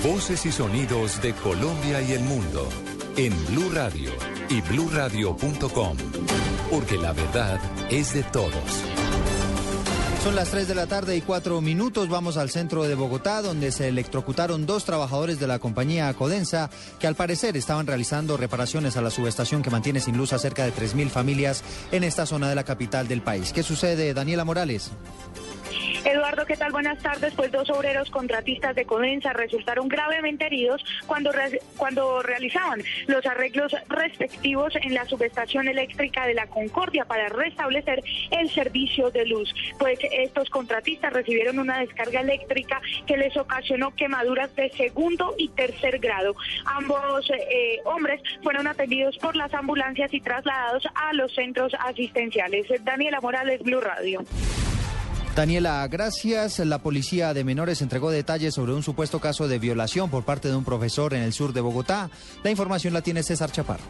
Voces 0.03 0.47
y 0.47 0.53
sonidos 0.53 1.21
de 1.21 1.35
Colombia 1.35 2.01
y 2.01 2.13
el 2.13 2.21
mundo 2.21 2.69
en 3.17 3.33
Blue 3.47 3.71
Radio 3.73 4.11
y 4.49 4.61
bluradio.com. 4.61 5.97
Porque 6.71 6.97
la 6.97 7.13
verdad 7.13 7.61
es 7.91 8.15
de 8.15 8.23
todos. 8.25 8.85
Son 10.25 10.35
las 10.35 10.49
3 10.49 10.67
de 10.69 10.75
la 10.75 10.87
tarde 10.87 11.17
y 11.17 11.21
4 11.21 11.61
minutos. 11.61 12.09
Vamos 12.09 12.39
al 12.39 12.49
centro 12.49 12.85
de 12.85 12.95
Bogotá, 12.95 13.43
donde 13.43 13.71
se 13.71 13.89
electrocutaron 13.89 14.65
dos 14.65 14.87
trabajadores 14.87 15.39
de 15.39 15.47
la 15.47 15.59
compañía 15.59 16.15
Codensa, 16.15 16.71
que 16.99 17.07
al 17.07 17.15
parecer 17.15 17.59
estaban 17.59 17.87
realizando 17.87 18.39
reparaciones 18.39 18.97
a 18.97 19.03
la 19.03 19.11
subestación 19.11 19.61
que 19.61 19.69
mantiene 19.69 20.01
sin 20.01 20.17
luz 20.17 20.33
a 20.33 20.39
cerca 20.39 20.65
de 20.65 20.73
3.000 20.73 21.11
familias 21.11 21.63
en 21.93 22.05
esta 22.05 22.25
zona 22.25 22.49
de 22.49 22.55
la 22.55 22.65
capital 22.65 23.07
del 23.07 23.21
país. 23.21 23.53
¿Qué 23.53 23.63
sucede, 23.63 24.15
Daniela 24.15 24.47
Morales? 24.47 24.93
Eduardo, 26.15 26.47
¿qué 26.47 26.57
tal? 26.57 26.71
Buenas 26.71 27.03
tardes. 27.03 27.35
Pues 27.35 27.51
dos 27.51 27.69
obreros 27.71 28.09
contratistas 28.09 28.77
de 28.77 28.85
Codensa 28.85 29.33
resultaron 29.33 29.89
gravemente 29.89 30.47
heridos 30.47 30.85
cuando, 31.07 31.33
re- 31.33 31.61
cuando 31.77 32.23
realizaban 32.23 32.81
los 33.09 33.27
arreglos 33.27 33.75
respectivos 33.89 34.75
en 34.77 34.95
la 34.95 35.07
subestación 35.07 35.67
eléctrica 35.67 36.25
de 36.29 36.35
la 36.35 36.47
Concordia 36.47 37.05
para 37.05 37.29
restablecer 37.31 38.05
el 38.31 38.49
servicio 38.51 39.11
de 39.11 39.27
luz. 39.27 39.53
Pues 39.79 39.99
estos 40.13 40.49
contratistas 40.51 41.13
recibieron 41.13 41.59
una 41.59 41.81
descarga 41.81 42.21
eléctrica 42.21 42.81
que 43.09 43.17
les 43.17 43.37
ocasionó 43.37 43.93
quemaduras 43.97 44.55
de 44.55 44.71
segundo 44.71 45.35
y 45.37 45.49
tercer 45.49 45.99
grado. 45.99 46.37
Ambos 46.65 47.29
eh, 47.31 47.81
hombres 47.87 48.23
fueron 48.45 48.69
atendidos 48.69 49.19
por 49.19 49.35
las 49.35 49.53
ambulancias 49.53 50.15
y 50.15 50.21
trasladados 50.21 50.87
a 50.95 51.13
los 51.13 51.35
centros 51.35 51.73
asistenciales. 51.81 52.67
Daniela 52.85 53.21
Morales, 53.21 53.63
Blue 53.65 53.81
Radio. 53.81 54.21
Daniela, 55.35 55.87
gracias. 55.89 56.61
La 56.61 56.79
policía 56.79 57.35
de 57.35 57.43
menores 57.43 57.83
entregó 57.83 58.13
detalles 58.13 58.55
sobre 58.55 58.73
un 58.73 58.85
supuesto 58.85 59.19
caso 59.19 59.49
de 59.49 59.59
violación 59.59 60.09
por 60.09 60.25
parte 60.25 60.49
de 60.49 60.55
un 60.55 60.65
profesor 60.65 61.13
en 61.13 61.23
el 61.23 61.33
sur 61.33 61.53
de 61.53 61.61
Bogotá. 61.61 62.09
La 62.45 62.53
información 62.53 62.95
la 62.95 63.03
tiene 63.03 63.25
César 63.25 63.51
Chaparro. 63.51 63.83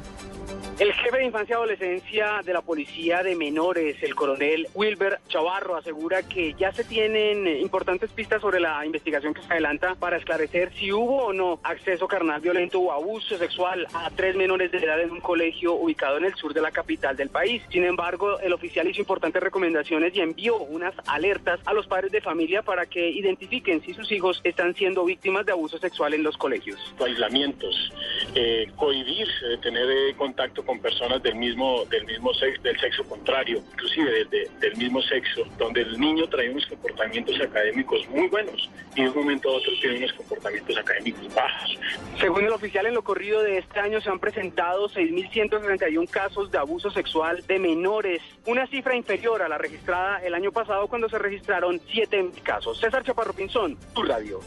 El 0.78 0.92
jefe 0.92 1.18
de 1.18 1.24
infancia 1.24 1.52
y 1.52 1.56
adolescencia 1.56 2.40
de 2.44 2.52
la 2.52 2.60
policía 2.60 3.22
de 3.22 3.36
menores, 3.36 4.02
el 4.02 4.14
coronel 4.14 4.66
Wilber 4.74 5.20
Chavarro, 5.28 5.76
asegura 5.76 6.22
que 6.24 6.54
ya 6.54 6.72
se 6.72 6.82
tienen 6.82 7.46
eh, 7.46 7.60
importantes 7.60 8.10
pistas 8.10 8.40
sobre 8.40 8.58
la 8.58 8.84
investigación 8.84 9.34
que 9.34 9.42
se 9.42 9.52
adelanta 9.52 9.94
para 9.94 10.16
esclarecer 10.16 10.72
si 10.74 10.90
hubo 10.90 11.26
o 11.26 11.32
no 11.32 11.60
acceso 11.62 12.08
carnal 12.08 12.40
violento 12.40 12.80
o 12.80 12.90
abuso 12.90 13.38
sexual 13.38 13.86
a 13.94 14.10
tres 14.10 14.34
menores 14.34 14.72
de 14.72 14.78
edad 14.78 15.00
en 15.00 15.12
un 15.12 15.20
colegio 15.20 15.74
ubicado 15.74 16.18
en 16.18 16.24
el 16.24 16.34
sur 16.34 16.52
de 16.52 16.60
la 16.60 16.72
capital 16.72 17.16
del 17.16 17.30
país. 17.30 17.62
Sin 17.70 17.84
embargo, 17.84 18.40
el 18.40 18.52
oficial 18.52 18.88
hizo 18.88 19.00
importantes 19.00 19.42
recomendaciones 19.42 20.14
y 20.16 20.20
envió 20.20 20.56
unas 20.56 20.94
alertas 21.06 21.60
a 21.66 21.72
los 21.72 21.86
padres 21.86 22.10
de 22.10 22.20
familia 22.20 22.62
para 22.62 22.86
que 22.86 23.10
identifiquen 23.10 23.80
si 23.82 23.94
sus 23.94 24.10
hijos 24.10 24.40
están 24.42 24.74
siendo 24.74 25.04
víctimas 25.04 25.46
de 25.46 25.52
abuso 25.52 25.78
sexual 25.78 26.14
en 26.14 26.22
los 26.22 26.36
colegios. 26.36 26.78
aislamientos, 27.00 27.92
eh, 28.34 28.66
de 28.74 29.58
tener 29.58 29.90
eh, 29.90 30.14
contacto 30.16 30.53
con 30.62 30.78
personas 30.80 31.22
del 31.22 31.34
mismo 31.36 31.84
del 31.86 32.04
mismo 32.04 32.32
sexo, 32.34 32.62
del 32.62 32.78
sexo 32.78 33.04
contrario, 33.04 33.62
inclusive 33.72 34.10
de- 34.10 34.24
de- 34.26 34.50
del 34.60 34.76
mismo 34.76 35.00
sexo, 35.02 35.44
donde 35.58 35.80
el 35.82 35.98
niño 35.98 36.26
trae 36.28 36.50
unos 36.50 36.66
comportamientos 36.66 37.40
académicos 37.40 38.06
muy 38.10 38.28
buenos 38.28 38.68
y 38.94 39.02
de 39.02 39.08
un 39.08 39.14
momento 39.16 39.48
a 39.50 39.52
otro 39.56 39.72
tiene 39.80 39.98
unos 39.98 40.12
comportamientos 40.12 40.76
académicos 40.76 41.34
bajos. 41.34 41.78
Según 42.20 42.44
el 42.44 42.52
oficial, 42.52 42.86
en 42.86 42.94
lo 42.94 43.02
corrido 43.02 43.42
de 43.42 43.58
este 43.58 43.80
año 43.80 44.00
se 44.00 44.10
han 44.10 44.18
presentado 44.18 44.88
6.131 44.88 46.06
casos 46.08 46.50
de 46.50 46.58
abuso 46.58 46.90
sexual 46.90 47.44
de 47.46 47.58
menores, 47.58 48.22
una 48.46 48.66
cifra 48.66 48.94
inferior 48.94 49.42
a 49.42 49.48
la 49.48 49.58
registrada 49.58 50.18
el 50.18 50.34
año 50.34 50.52
pasado 50.52 50.86
cuando 50.88 51.08
se 51.08 51.18
registraron 51.18 51.80
7 51.90 52.30
casos. 52.42 52.78
César 52.80 53.02
Chaparro 53.04 53.32
Pinzón, 53.32 53.76
tu 53.94 54.02
radio. 54.02 54.40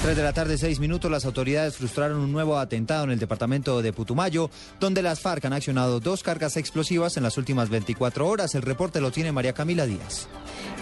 3 0.00 0.16
de 0.16 0.22
la 0.22 0.32
tarde, 0.32 0.56
6 0.56 0.78
minutos, 0.78 1.10
las 1.10 1.24
autoridades 1.24 1.76
frustraron 1.76 2.20
un 2.20 2.30
nuevo 2.30 2.56
atentado 2.56 3.02
en 3.04 3.10
el 3.10 3.18
departamento 3.18 3.82
de 3.82 3.92
Putumayo, 3.92 4.48
donde 4.78 5.02
las 5.02 5.20
FARC 5.20 5.44
han 5.44 5.52
accionado 5.52 5.98
dos 5.98 6.22
cargas 6.22 6.56
explosivas 6.56 7.16
en 7.16 7.24
las 7.24 7.36
últimas 7.36 7.68
24 7.68 8.26
horas. 8.26 8.54
El 8.54 8.62
reporte 8.62 9.00
lo 9.00 9.10
tiene 9.10 9.32
María 9.32 9.54
Camila 9.54 9.86
Díaz. 9.86 10.28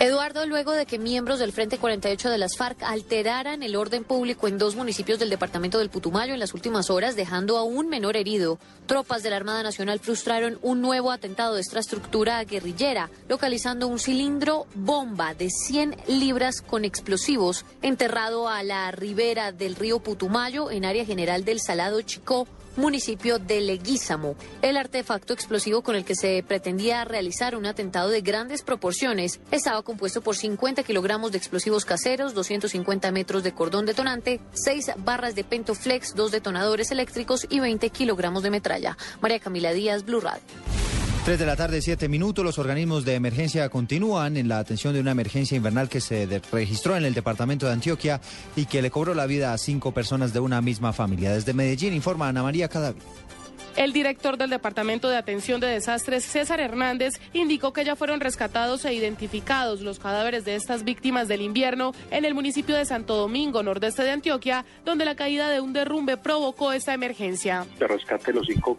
Eduardo, 0.00 0.46
luego 0.46 0.72
de 0.72 0.85
que 0.85 0.98
miembros 0.98 1.38
del 1.38 1.52
Frente 1.52 1.79
48 1.79 2.29
de 2.29 2.37
las 2.37 2.59
FARC 2.59 2.83
alteraran 2.83 3.62
el 3.62 3.76
orden 3.76 4.05
público 4.05 4.48
en 4.48 4.59
dos 4.59 4.76
municipios 4.76 5.18
del 5.18 5.31
departamento 5.31 5.79
del 5.79 5.88
Putumayo 5.88 6.35
en 6.35 6.40
las 6.40 6.52
últimas 6.52 6.90
horas, 6.90 7.16
dejando 7.16 7.57
a 7.57 7.62
un 7.62 7.88
menor 7.88 8.16
herido, 8.18 8.59
tropas 8.87 9.22
de 9.22 9.31
la 9.31 9.37
Armada 9.37 9.62
Nacional 9.62 10.01
frustraron 10.01 10.59
un 10.62 10.81
nuevo 10.81 11.11
atentado 11.11 11.55
de 11.55 11.61
esta 11.61 11.81
estructura 11.81 12.42
guerrillera, 12.44 13.11
localizando 13.29 13.88
un 13.88 13.99
cilindro 13.99 14.66
bomba 14.75 15.35
de 15.35 15.51
100 15.51 15.96
libras 16.07 16.62
con 16.62 16.85
explosivos 16.85 17.64
enterrado 17.83 18.49
a 18.49 18.62
la 18.62 18.90
ribera 18.92 19.53
del 19.53 19.77
río 19.77 19.99
Putumayo 19.99 20.70
en 20.70 20.85
área 20.85 21.05
general 21.05 21.44
del 21.44 21.61
Salado 21.61 22.01
Chicó 22.03 22.46
municipio 22.77 23.39
de 23.39 23.61
Leguízamo. 23.61 24.37
El 24.62 24.77
artefacto 24.77 25.33
explosivo 25.33 25.83
con 25.83 25.97
el 25.97 26.05
que 26.05 26.15
se 26.15 26.45
pretendía 26.47 27.05
realizar 27.05 27.57
un 27.57 27.67
atentado 27.67 28.11
de 28.11 28.21
grandes 28.21 28.62
proporciones 28.62 29.41
estaba 29.51 29.83
compuesto 29.83 30.21
por 30.21 30.37
50 30.37 30.83
kilogramos 30.83 31.33
de 31.33 31.39
explosivos 31.39 31.85
caseros, 31.85 32.35
250 32.35 33.11
metros 33.12 33.43
de 33.43 33.53
cordón 33.53 33.87
detonante, 33.87 34.41
6 34.53 34.93
barras 34.99 35.35
de 35.35 35.45
pentoflex, 35.45 36.15
dos 36.15 36.31
detonadores 36.31 36.91
eléctricos 36.91 37.47
y 37.49 37.61
20 37.61 37.91
kilogramos 37.91 38.43
de 38.43 38.51
metralla. 38.51 38.97
María 39.21 39.41
Camila 39.41 39.73
Díaz, 39.73 40.05
Blue 40.05 40.21
Radio. 40.21 40.43
3 41.27 41.41
de 41.41 41.47
la 41.47 41.57
tarde, 41.57 41.83
7 41.83 42.09
minutos. 42.09 42.45
Los 42.45 42.57
organismos 42.61 43.05
de 43.05 43.17
emergencia 43.17 43.69
continúan 43.69 44.37
en 44.37 44.47
la 44.47 44.61
atención 44.61 44.95
de 44.95 45.01
una 45.01 45.11
emergencia 45.11 45.57
invernal 45.57 45.89
que 45.89 46.01
se 46.01 46.41
registró 46.53 46.97
en 46.97 47.05
el 47.05 47.15
departamento 47.15 47.67
de 47.67 47.73
Antioquia 47.73 48.21
y 48.55 48.67
que 48.67 48.81
le 48.81 48.93
cobró 48.93 49.12
la 49.12 49.27
vida 49.27 49.53
a 49.53 49.59
cinco 49.59 49.91
personas 49.91 50.33
de 50.33 50.39
una 50.39 50.62
misma 50.62 50.93
familia. 50.93 51.33
Desde 51.33 51.53
Medellín 51.53 51.95
informa 51.95 52.29
Ana 52.29 52.45
María 52.45 52.69
Cadavid. 52.69 53.03
El 53.77 53.93
director 53.93 54.39
del 54.39 54.49
Departamento 54.49 55.11
de 55.11 55.19
Atención 55.19 55.61
de 55.61 55.67
Desastres, 55.67 56.25
César 56.25 56.61
Hernández, 56.61 57.21
indicó 57.35 57.75
que 57.75 57.85
ya 57.85 57.95
fueron 57.95 58.21
rescatados 58.21 58.87
e 58.87 58.95
identificados 58.95 59.83
los 59.83 59.99
cadáveres 59.99 60.47
de 60.47 60.55
estas 60.55 60.83
víctimas 60.83 61.29
del 61.29 61.43
invierno 61.43 61.93
en 62.11 62.25
el 62.25 62.33
municipio 62.33 62.75
de 62.75 62.87
Santo 62.87 63.17
Domingo, 63.17 63.62
nordeste 63.62 64.03
de 64.03 64.12
Antioquia, 64.12 64.65
donde 64.87 65.05
la 65.05 65.15
caída 65.15 65.51
de 65.51 65.61
un 65.61 65.75
derrumbe 65.75 66.17
provocó 66.17 66.73
esta 66.73 66.95
emergencia. 66.95 67.67
De 67.79 67.87
rescate 67.87 68.33
los 68.33 68.47
cinco 68.47 68.79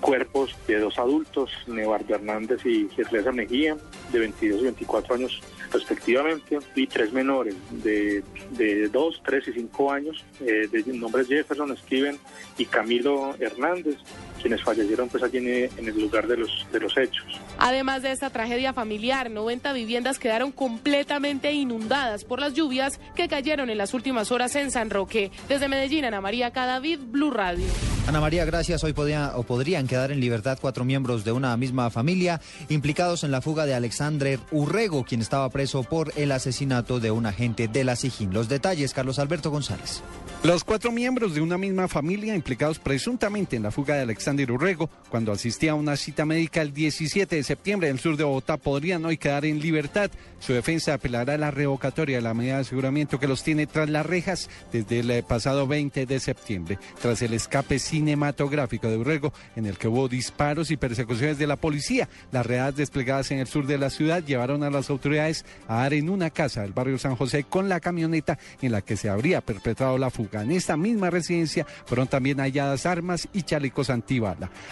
cuerpos 0.00 0.56
de 0.66 0.80
dos 0.80 0.98
adultos, 0.98 1.52
Nevardo 1.68 2.16
Hernández 2.16 2.66
y 2.66 2.88
Gerlesa 2.96 3.30
Mejía, 3.30 3.76
de 4.10 4.18
22 4.18 4.60
y 4.60 4.64
24 4.64 5.14
años 5.14 5.40
respectivamente, 5.72 6.58
y 6.74 6.86
tres 6.86 7.12
menores 7.12 7.54
de, 7.70 8.22
de 8.50 8.88
2, 8.88 9.22
3 9.24 9.48
y 9.48 9.52
5 9.52 9.92
años, 9.92 10.24
eh, 10.40 10.68
de 10.70 10.84
nombres 10.92 11.28
Jefferson, 11.28 11.74
Steven 11.78 12.18
y 12.58 12.66
Camilo 12.66 13.34
Hernández, 13.38 13.96
quienes 14.42 14.62
fallecieron 14.62 15.08
pues 15.08 15.22
allí 15.22 15.38
en, 15.38 15.46
en 15.48 15.88
el 15.88 16.00
lugar 16.00 16.26
de 16.26 16.36
los, 16.36 16.66
de 16.72 16.80
los 16.80 16.96
hechos. 16.98 17.24
Además 17.58 18.02
de 18.02 18.12
esta 18.12 18.30
tragedia 18.30 18.72
familiar, 18.72 19.30
90 19.30 19.72
viviendas 19.72 20.18
quedaron 20.18 20.52
completamente 20.52 21.52
inundadas 21.52 22.24
por 22.24 22.40
las 22.40 22.54
lluvias 22.54 23.00
que 23.14 23.28
cayeron 23.28 23.70
en 23.70 23.78
las 23.78 23.94
últimas 23.94 24.32
horas 24.32 24.54
en 24.56 24.70
San 24.70 24.90
Roque. 24.90 25.30
Desde 25.48 25.68
Medellín, 25.68 26.04
Ana 26.04 26.20
María 26.20 26.50
Cadavid, 26.50 26.98
Blue 27.00 27.30
Radio. 27.30 27.66
Ana 28.06 28.20
María, 28.20 28.44
gracias. 28.44 28.82
Hoy 28.82 28.92
podía, 28.92 29.32
o 29.36 29.44
podrían 29.44 29.86
quedar 29.86 30.10
en 30.10 30.18
libertad 30.18 30.58
cuatro 30.60 30.84
miembros 30.84 31.24
de 31.24 31.30
una 31.30 31.56
misma 31.56 31.88
familia 31.88 32.40
implicados 32.68 33.22
en 33.22 33.30
la 33.30 33.40
fuga 33.40 33.64
de 33.64 33.74
Alexander 33.74 34.40
Urrego, 34.50 35.04
quien 35.04 35.20
estaba 35.20 35.48
preso 35.50 35.84
por 35.84 36.12
el 36.16 36.32
asesinato 36.32 36.98
de 36.98 37.12
un 37.12 37.26
agente 37.26 37.68
de 37.68 37.84
la 37.84 37.94
SIJIN. 37.94 38.34
Los 38.34 38.48
detalles, 38.48 38.92
Carlos 38.92 39.20
Alberto 39.20 39.50
González. 39.50 40.02
Los 40.42 40.64
cuatro 40.64 40.90
miembros 40.90 41.34
de 41.34 41.40
una 41.40 41.56
misma 41.58 41.86
familia 41.86 42.34
implicados 42.34 42.80
presuntamente 42.80 43.54
en 43.54 43.62
la 43.62 43.70
fuga 43.70 43.94
de 43.94 44.06
Alexander 44.32 44.52
Urrego 44.52 44.90
cuando 45.10 45.30
asistía 45.32 45.72
a 45.72 45.74
una 45.74 45.94
cita 45.94 46.24
médica 46.24 46.62
el 46.62 46.72
17 46.72 47.36
de 47.36 47.42
septiembre 47.42 47.88
en 47.88 47.96
el 47.96 48.00
sur 48.00 48.16
de 48.16 48.24
Bogotá 48.24 48.56
podrían 48.56 49.04
hoy 49.04 49.18
quedar 49.18 49.44
en 49.44 49.60
libertad. 49.60 50.10
Su 50.40 50.54
defensa 50.54 50.94
apelará 50.94 51.34
a 51.34 51.38
la 51.38 51.50
revocatoria 51.50 52.16
de 52.16 52.22
la 52.22 52.32
medida 52.32 52.54
de 52.54 52.62
aseguramiento 52.62 53.20
que 53.20 53.28
los 53.28 53.42
tiene 53.42 53.66
tras 53.66 53.90
las 53.90 54.06
rejas 54.06 54.48
desde 54.72 55.00
el 55.00 55.10
eh, 55.10 55.22
pasado 55.22 55.66
20 55.66 56.06
de 56.06 56.18
septiembre, 56.18 56.78
tras 57.00 57.20
el 57.20 57.34
escape 57.34 57.78
cinematográfico 57.78 58.88
de 58.88 58.96
Urrego 58.96 59.34
en 59.54 59.66
el 59.66 59.76
que 59.76 59.88
hubo 59.88 60.08
disparos 60.08 60.70
y 60.70 60.78
persecuciones 60.78 61.36
de 61.36 61.46
la 61.46 61.56
policía. 61.56 62.08
Las 62.30 62.46
redadas 62.46 62.76
desplegadas 62.76 63.30
en 63.32 63.38
el 63.38 63.46
sur 63.46 63.66
de 63.66 63.76
la 63.76 63.90
ciudad 63.90 64.24
llevaron 64.24 64.62
a 64.62 64.70
las 64.70 64.88
autoridades 64.88 65.44
a 65.68 65.76
dar 65.76 65.92
en 65.92 66.08
una 66.08 66.30
casa 66.30 66.62
del 66.62 66.72
barrio 66.72 66.98
San 66.98 67.16
José 67.16 67.44
con 67.44 67.68
la 67.68 67.80
camioneta 67.80 68.38
en 68.62 68.72
la 68.72 68.80
que 68.80 68.96
se 68.96 69.10
habría 69.10 69.42
perpetrado 69.42 69.98
la 69.98 70.08
fuga. 70.08 70.42
En 70.42 70.52
esta 70.52 70.78
misma 70.78 71.10
residencia 71.10 71.66
fueron 71.84 72.08
también 72.08 72.38
halladas 72.38 72.86
armas 72.86 73.28
y 73.34 73.42
chalecos 73.42 73.90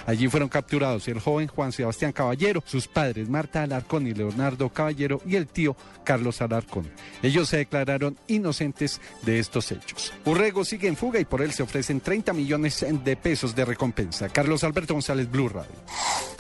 Allí 0.07 0.29
fueron 0.29 0.49
capturados 0.49 1.09
el 1.09 1.21
joven 1.21 1.49
Juan 1.49 1.73
Sebastián 1.73 2.13
Caballero, 2.13 2.63
sus 2.67 2.89
padres 2.89 3.29
Marta 3.29 3.63
Alarcón 3.63 4.07
y 4.07 4.15
Leonardo 4.15 4.69
Caballero 4.69 5.21
y 5.27 5.37
el 5.37 5.47
tío 5.47 5.77
Carlos 6.05 6.41
Alarcón. 6.41 6.91
Ellos 7.23 7.49
se 7.49 7.59
declararon 7.59 8.19
inocentes 8.27 9.01
de 9.23 9.39
estos 9.39 9.73
hechos. 9.73 10.13
Urrego 10.25 10.65
sigue 10.65 10.89
en 10.89 10.97
fuga 10.97 11.21
y 11.21 11.25
por 11.25 11.43
él 11.43 11.53
se 11.53 11.63
ofrecen 11.63 12.01
30 12.01 12.33
millones 12.33 12.85
de 13.05 13.17
pesos 13.17 13.55
de 13.55 13.65
recompensa. 13.65 14.29
Carlos 14.29 14.65
Alberto 14.65 14.95
González, 14.95 15.31
Blue 15.31 15.49
Radio. 15.49 15.73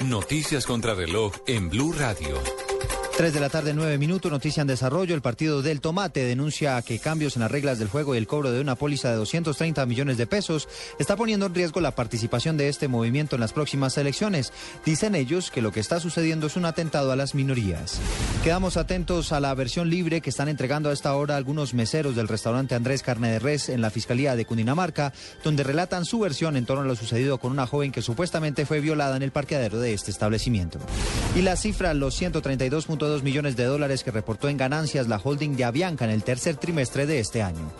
Noticias 0.04 0.66
contra 0.66 0.94
reloj 0.94 1.34
en 1.46 1.68
Blue 1.68 1.92
Radio. 1.92 2.69
3 3.20 3.34
de 3.34 3.40
la 3.40 3.50
tarde, 3.50 3.74
9 3.74 3.98
minutos, 3.98 4.32
noticia 4.32 4.62
en 4.62 4.66
desarrollo. 4.66 5.14
El 5.14 5.20
partido 5.20 5.60
del 5.60 5.82
Tomate 5.82 6.24
denuncia 6.24 6.80
que 6.80 6.98
cambios 6.98 7.36
en 7.36 7.42
las 7.42 7.50
reglas 7.50 7.78
del 7.78 7.88
juego 7.88 8.14
y 8.14 8.18
el 8.18 8.26
cobro 8.26 8.50
de 8.50 8.62
una 8.62 8.76
póliza 8.76 9.10
de 9.10 9.16
230 9.16 9.84
millones 9.84 10.16
de 10.16 10.26
pesos 10.26 10.70
está 10.98 11.16
poniendo 11.16 11.44
en 11.44 11.54
riesgo 11.54 11.82
la 11.82 11.94
participación 11.94 12.56
de 12.56 12.70
este 12.70 12.88
movimiento 12.88 13.36
en 13.36 13.42
las 13.42 13.52
próximas 13.52 13.98
elecciones. 13.98 14.54
Dicen 14.86 15.14
ellos 15.14 15.50
que 15.50 15.60
lo 15.60 15.70
que 15.70 15.80
está 15.80 16.00
sucediendo 16.00 16.46
es 16.46 16.56
un 16.56 16.64
atentado 16.64 17.12
a 17.12 17.16
las 17.16 17.34
minorías. 17.34 18.00
Quedamos 18.42 18.78
atentos 18.78 19.32
a 19.32 19.40
la 19.40 19.54
versión 19.54 19.90
libre 19.90 20.22
que 20.22 20.30
están 20.30 20.48
entregando 20.48 20.88
a 20.88 20.94
esta 20.94 21.14
hora 21.14 21.36
algunos 21.36 21.74
meseros 21.74 22.16
del 22.16 22.26
restaurante 22.26 22.74
Andrés 22.74 23.02
Carne 23.02 23.32
de 23.32 23.38
Res 23.38 23.68
en 23.68 23.82
la 23.82 23.90
Fiscalía 23.90 24.34
de 24.34 24.46
Cundinamarca, 24.46 25.12
donde 25.44 25.62
relatan 25.62 26.06
su 26.06 26.20
versión 26.20 26.56
en 26.56 26.64
torno 26.64 26.84
a 26.84 26.86
lo 26.86 26.96
sucedido 26.96 27.36
con 27.36 27.52
una 27.52 27.66
joven 27.66 27.92
que 27.92 28.00
supuestamente 28.00 28.64
fue 28.64 28.80
violada 28.80 29.14
en 29.14 29.22
el 29.22 29.30
parqueadero 29.30 29.78
de 29.78 29.92
este 29.92 30.10
establecimiento. 30.10 30.78
Y 31.36 31.42
la 31.42 31.56
cifra, 31.56 31.92
los 31.92 32.18
132.2 32.18 33.09
millones 33.22 33.56
de 33.56 33.64
dólares 33.64 34.04
que 34.04 34.10
reportó 34.10 34.48
en 34.48 34.56
ganancias 34.56 35.08
la 35.08 35.20
holding 35.22 35.56
de 35.56 35.64
Avianca 35.64 36.04
en 36.04 36.10
el 36.10 36.22
tercer 36.22 36.56
trimestre 36.56 37.06
de 37.06 37.18
este 37.18 37.42
año. 37.42 37.70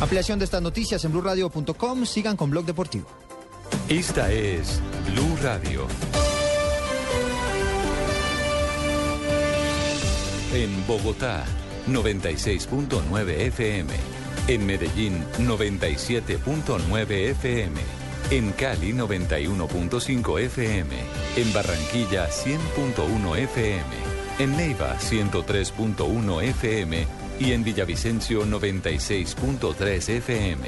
Ampliación 0.00 0.38
de 0.38 0.46
estas 0.46 0.62
noticias 0.62 1.04
en 1.04 1.12
blurradio.com. 1.12 2.06
Sigan 2.06 2.36
con 2.36 2.50
Blog 2.50 2.64
Deportivo. 2.64 3.06
Esta 3.88 4.32
es 4.32 4.80
Blue 5.12 5.36
Radio. 5.42 5.86
En 10.52 10.86
Bogotá, 10.86 11.44
96.9 11.88 13.28
FM. 13.28 13.92
En 14.48 14.66
Medellín, 14.66 15.24
97.9 15.38 17.10
FM. 17.30 17.80
En 18.30 18.52
Cali, 18.52 18.92
91.5 18.92 20.40
FM. 20.40 20.96
En 21.36 21.52
Barranquilla, 21.52 22.28
100.1 22.28 23.36
FM. 23.38 24.19
En 24.40 24.56
Neiva 24.56 24.96
103.1 24.98 26.42
FM 26.42 27.06
y 27.40 27.52
en 27.52 27.62
Villavicencio 27.62 28.46
96.3 28.46 30.08
FM. 30.08 30.66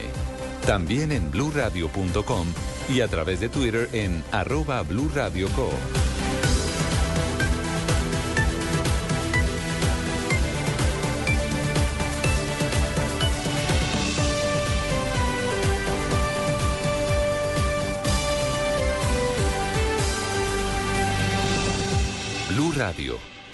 También 0.67 1.11
en 1.11 1.31
bluradio.com 1.31 2.49
y 2.91 3.01
a 3.01 3.09
través 3.09 3.41
de 3.41 3.49
Twitter 3.49 3.89
en 3.95 4.23
arroba 4.31 4.83
blurradioco. 4.83 5.71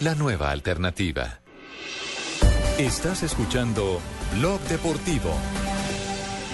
La 0.01 0.15
nueva 0.15 0.51
alternativa. 0.51 1.41
Estás 2.79 3.25
escuchando 3.25 4.01
Blog 4.35 4.61
Deportivo. 4.63 5.35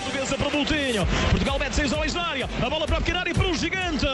Portuguesa 0.02 0.36
para. 0.36 1.06
Portugal 1.30 1.58
mete 1.58 1.74
6 1.74 1.92
homens 1.92 2.14
na 2.14 2.30
área. 2.30 2.48
A 2.62 2.68
bola 2.68 2.86
para 2.86 3.00
pequena 3.00 3.20
área 3.20 3.34
para 3.34 3.48
o 3.48 3.54
gigante. 3.54 4.06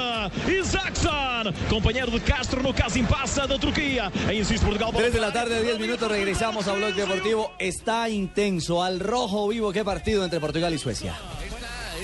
Isaacson, 0.49 1.55
companheiro 1.69 2.11
de 2.11 2.21
Castro 2.21 2.63
no 2.63 2.75
caso 2.75 2.99
passa 3.05 3.47
da 3.47 3.59
Turquía. 3.59 4.11
E 4.29 4.35
insiste 4.35 4.65
Portugal. 4.65 4.91
3 4.93 5.13
de 5.13 5.21
la 5.21 5.33
tarde, 5.33 5.63
10 5.63 5.79
minutos, 5.79 6.11
regresamos 6.11 6.67
a 6.67 6.73
Blog 6.73 6.95
Deportivo. 6.95 7.53
Está 7.59 8.09
intenso, 8.09 8.83
al 8.83 8.99
rojo 8.99 9.47
vivo, 9.49 9.73
qué 9.73 9.85
partido 9.85 10.25
entre 10.25 10.41
Portugal 10.41 10.75
y 10.75 10.79
Suecia. 10.79 11.15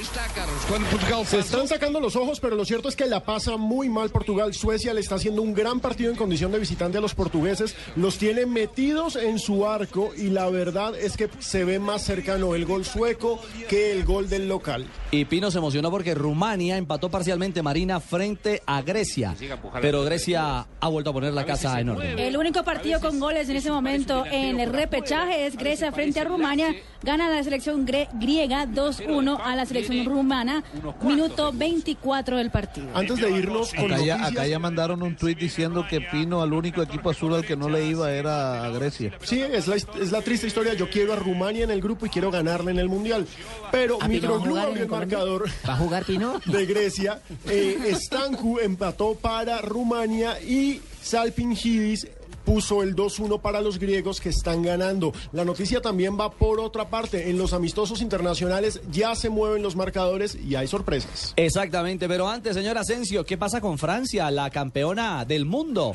Está, 0.01 0.27
Carlos. 0.35 0.57
Cuando 0.69 0.89
Portugal 0.89 1.27
Se 1.27 1.39
están 1.39 1.69
sacando 1.69 2.01
los 2.01 2.17
ojos, 2.17 2.41
pero 2.41 2.57
lo 2.57 2.65
cierto 2.65 2.89
es 2.89 2.97
que 2.97 3.07
la 3.07 3.21
pasa 3.21 3.57
muy 3.57 3.89
mal 3.89 4.11
Portugal. 4.11 4.53
Suecia 4.55 4.93
le 4.93 5.01
está 5.01 5.17
haciendo 5.17 5.43
un 5.43 5.55
gran 5.55 5.81
partido 5.81 6.11
en 6.11 6.17
condición 6.17 6.53
de 6.53 6.59
visitante 6.59 6.99
a 6.99 7.01
los 7.01 7.15
portugueses. 7.15 7.75
Los 7.97 8.19
tiene 8.19 8.47
metidos 8.47 9.17
en 9.17 9.39
su 9.39 9.67
arco 9.67 10.11
y 10.17 10.31
la 10.31 10.49
verdad 10.51 10.95
es 10.95 11.17
que 11.17 11.29
se 11.39 11.65
ve 11.65 11.79
más 11.79 12.03
cercano 12.03 12.55
el 12.55 12.65
gol 12.67 12.85
sueco 12.85 13.41
que 13.69 13.93
el 13.93 14.05
gol 14.05 14.29
del 14.29 14.49
local. 14.49 14.87
Y 15.11 15.25
Pino 15.25 15.51
se 15.51 15.59
emocionó 15.59 15.91
porque 15.91 16.15
Rumania 16.15 16.77
empató 16.77 17.11
parcialmente 17.11 17.63
Marina 17.63 18.01
frente 18.01 18.63
a 18.67 18.83
Grecia. 18.83 19.35
Pero 19.81 20.03
Grecia 20.05 20.67
ha 20.81 20.89
vuelto 20.89 21.11
a 21.11 21.13
poner 21.13 21.33
la 21.33 21.47
casa 21.47 21.81
en 21.81 21.91
orden. 21.91 22.19
El 22.19 22.37
único 22.37 22.63
partido 22.65 23.01
con 23.01 23.19
goles 23.19 23.49
en 23.49 23.57
ese 23.57 23.71
momento 23.71 24.25
en 24.27 24.61
el 24.61 24.73
repechaje 24.73 25.47
es 25.47 25.57
Grecia 25.57 25.93
frente 25.93 26.21
a 26.21 26.25
Rumania. 26.25 26.75
Gana 27.03 27.29
la 27.31 27.43
selección 27.43 27.87
griega 27.87 28.67
2-1 28.67 29.41
a 29.43 29.55
la 29.55 29.65
selección 29.65 29.86
rumana. 30.05 30.63
Minuto 31.03 31.53
24 31.53 32.37
del 32.37 32.51
partido. 32.51 32.87
Antes 32.95 33.21
de 33.21 33.31
irnos 33.31 33.73
con 33.75 33.93
Acá 33.93 34.03
ya, 34.05 34.17
noticias- 34.19 34.31
acá 34.33 34.47
ya 34.47 34.59
mandaron 34.59 35.03
un 35.03 35.17
tuit 35.17 35.39
diciendo 35.39 35.85
que 35.89 36.01
Pino 36.01 36.43
al 36.43 36.53
único 36.53 36.83
equipo 36.83 37.11
azul 37.11 37.35
al 37.35 37.45
que 37.45 37.57
no 37.57 37.69
le 37.69 37.87
iba 37.87 38.11
era 38.13 38.65
a 38.65 38.71
Grecia. 38.71 39.13
Sí, 39.23 39.41
es 39.41 39.67
la, 39.67 39.77
es 39.77 40.13
la 40.13 40.23
triste 40.23 40.47
historia. 40.47 40.75
Yo 40.75 40.89
quiero 40.91 41.13
a 41.13 41.17
Rumania 41.17 41.65
en 41.65 41.71
el 41.71 41.81
grupo 41.81 42.07
y 42.07 42.09
quiero 42.11 42.31
ganarle 42.31 42.71
en 42.71 42.79
el 42.79 42.89
Mundial. 42.89 43.27
Pero 43.73 43.99
¿A 44.01 44.07
Pino 44.09 44.29
va 44.31 44.37
a 44.37 44.39
Mitroglou 44.39 44.57
abrió 44.59 44.83
el 44.85 44.89
marcador 44.89 45.45
¿Va 45.69 45.75
a 45.75 45.77
jugar 45.77 46.05
Pino? 46.05 46.41
de 46.47 46.67
Grecia. 46.67 47.21
Eh, 47.49 47.93
Stancu 47.95 48.59
empató 48.61 49.15
para 49.15 49.61
Rumania 49.61 50.41
y 50.41 50.81
Salpingidis 51.03 52.07
puso 52.47 52.85
el 52.85 52.95
2-1 52.95 53.41
para 53.41 53.61
los 53.61 53.79
griegos 53.79 54.21
que 54.21 54.29
están 54.29 54.63
ganando. 54.63 55.13
La 55.33 55.45
noticia 55.45 55.83
también 55.83 56.19
va 56.19 56.31
por 56.31 56.61
otra 56.61 56.89
parte. 56.89 57.29
En 57.29 57.39
los 57.39 57.53
amistosos 57.53 58.01
internacionales 58.01 58.81
ya 58.91 59.15
se 59.17 59.29
mueven 59.29 59.63
los 59.63 59.75
marcadores 59.75 60.37
y 60.37 60.55
hay 60.55 60.69
sorpresas. 60.69 61.35
Exactamente, 61.37 62.07
pero 62.09 62.29
antes, 62.29 62.55
señor 62.55 62.79
Asensio, 62.79 63.27
¿qué 63.27 63.37
pasa 63.37 63.61
con 63.61 63.79
Francia, 63.79 64.31
la 64.31 64.49
campeona 64.51 65.25
del 65.25 65.45
mundo 65.45 65.95